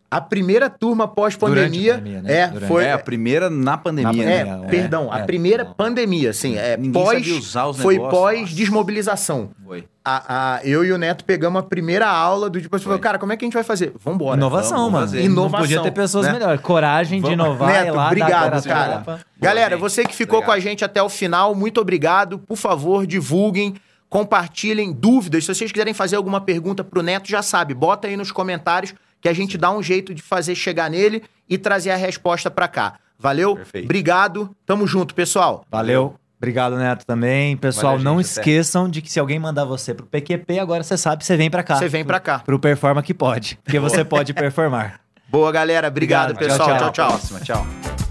A 0.10 0.22
primeira 0.22 0.70
turma 0.70 1.06
pós-pandemia. 1.06 1.98
Durante 1.98 2.16
a 2.16 2.22
pandemia, 2.22 2.22
né? 2.22 2.34
É, 2.40 2.48
Durante. 2.48 2.68
foi. 2.70 2.84
É, 2.86 2.94
a 2.94 2.98
primeira 2.98 3.50
na 3.50 3.78
pandemia. 3.78 4.24
Na 4.26 4.32
É, 4.32 4.38
pandemia, 4.40 4.58
né? 4.64 4.68
perdão, 4.70 5.12
a 5.12 5.20
é, 5.20 5.24
primeira 5.24 5.64
não. 5.66 5.74
pandemia, 5.74 6.30
assim, 6.30 6.56
é 6.58 6.78
Ninguém 6.78 6.92
pós. 7.04 7.18
sabia 7.20 7.36
usar 7.38 7.66
os 7.68 7.78
Foi 7.78 8.00
pós-desmobilização. 8.00 9.50
Foi. 9.66 9.84
A, 10.04 10.56
a- 10.56 10.60
eu 10.64 10.86
e 10.86 10.92
o 10.94 10.98
Neto 10.98 11.26
pegamos 11.26 11.60
a 11.60 11.64
primeira 11.64 12.08
aula 12.08 12.50
do 12.50 12.62
tipo, 12.62 12.74
assim, 12.76 12.86
Foi. 12.86 12.98
cara, 13.00 13.20
como 13.20 13.34
é 13.34 13.38
que 13.38 13.44
a 13.44 13.48
gente 13.48 13.54
vai 13.54 13.64
fazer? 13.64 13.92
Vambora. 14.02 14.38
Inovação, 14.38 14.78
vamos 14.78 14.92
mano. 14.94 15.06
fazer. 15.08 15.18
Não 15.24 15.26
Inovação, 15.26 15.60
podia 15.60 15.82
ter 15.82 15.92
pessoas 15.92 16.26
né? 16.28 16.34
melhores. 16.34 16.62
Coragem 16.62 17.20
de 17.22 17.30
Vamos. 17.30 17.46
inovar 17.46 17.70
Neto, 17.70 17.96
lá 17.96 18.08
obrigado, 18.08 18.64
cara. 18.64 18.92
tapa. 19.00 19.20
Galera, 19.40 19.78
Boa, 19.78 19.90
você 19.90 20.06
que 20.06 20.16
ficou 20.16 20.38
Obrigado. 20.40 20.56
com 20.56 20.58
a 20.58 20.72
gente 20.72 20.86
até 20.86 21.04
o 21.04 21.10
final, 21.10 21.54
muito 21.54 21.82
obrigado. 21.82 22.40
Por 22.40 22.56
favor, 22.56 23.06
divulguem, 23.06 23.76
compartilhem 24.10 24.94
dúvidas. 24.94 25.44
Se 25.44 25.54
vocês 25.54 25.70
quiserem 25.72 25.94
fazer 25.94 26.16
alguma 26.16 26.40
pergunta 26.40 26.82
pro 26.84 27.04
Neto, 27.04 27.28
já 27.30 27.42
sabe, 27.42 27.74
bota 27.74 28.08
aí 28.08 28.16
nos 28.16 28.32
comentários 28.32 28.94
que 29.22 29.30
a 29.30 29.34
gente 29.34 29.58
dá 29.58 29.72
um 29.72 29.82
jeito 29.82 30.14
de 30.14 30.22
fazer 30.22 30.56
chegar 30.56 30.90
nele 30.90 31.24
e 31.50 31.58
trazer 31.58 31.92
a 31.92 31.96
resposta 31.96 32.50
pra 32.52 32.68
cá. 32.68 33.00
Valeu? 33.20 33.56
Perfeito. 33.56 33.86
Obrigado. 33.86 34.56
Tamo 34.66 34.86
junto, 34.86 35.16
pessoal. 35.16 35.66
Valeu. 35.70 36.16
Obrigado, 36.38 36.76
Neto, 36.78 37.04
também. 37.06 37.58
Pessoal, 37.58 37.94
Valeu, 37.94 38.04
não 38.04 38.22
gente, 38.22 38.32
até. 38.32 38.42
esqueçam 38.42 38.88
de 38.88 39.02
que 39.02 39.12
se 39.12 39.20
alguém 39.20 39.40
mandar 39.40 39.66
você 39.66 39.94
pro 39.94 40.06
PQP, 40.06 40.60
agora 40.60 40.84
você 40.84 40.96
sabe, 40.96 41.26
você 41.26 41.36
vem 41.36 41.50
pra 41.50 41.64
cá. 41.64 41.78
Você 41.78 41.88
vem 41.90 42.06
pra 42.06 42.20
cá. 42.20 42.40
Pro 42.40 42.60
Performa 42.60 43.02
que 43.02 43.14
pode. 43.14 43.58
Porque 43.64 43.80
você 43.80 44.06
pode 44.06 44.34
performar. 44.36 45.00
Boa, 45.28 45.52
galera. 45.52 45.88
Obrigado, 45.88 46.32
Obrigado. 46.32 46.58
pessoal. 46.58 46.78
Tchau, 46.78 46.78
tchau. 46.78 46.88
Até 46.88 46.94
tchau. 46.94 47.06
a 47.06 47.10
próxima. 47.10 47.40
Tchau. 47.40 48.07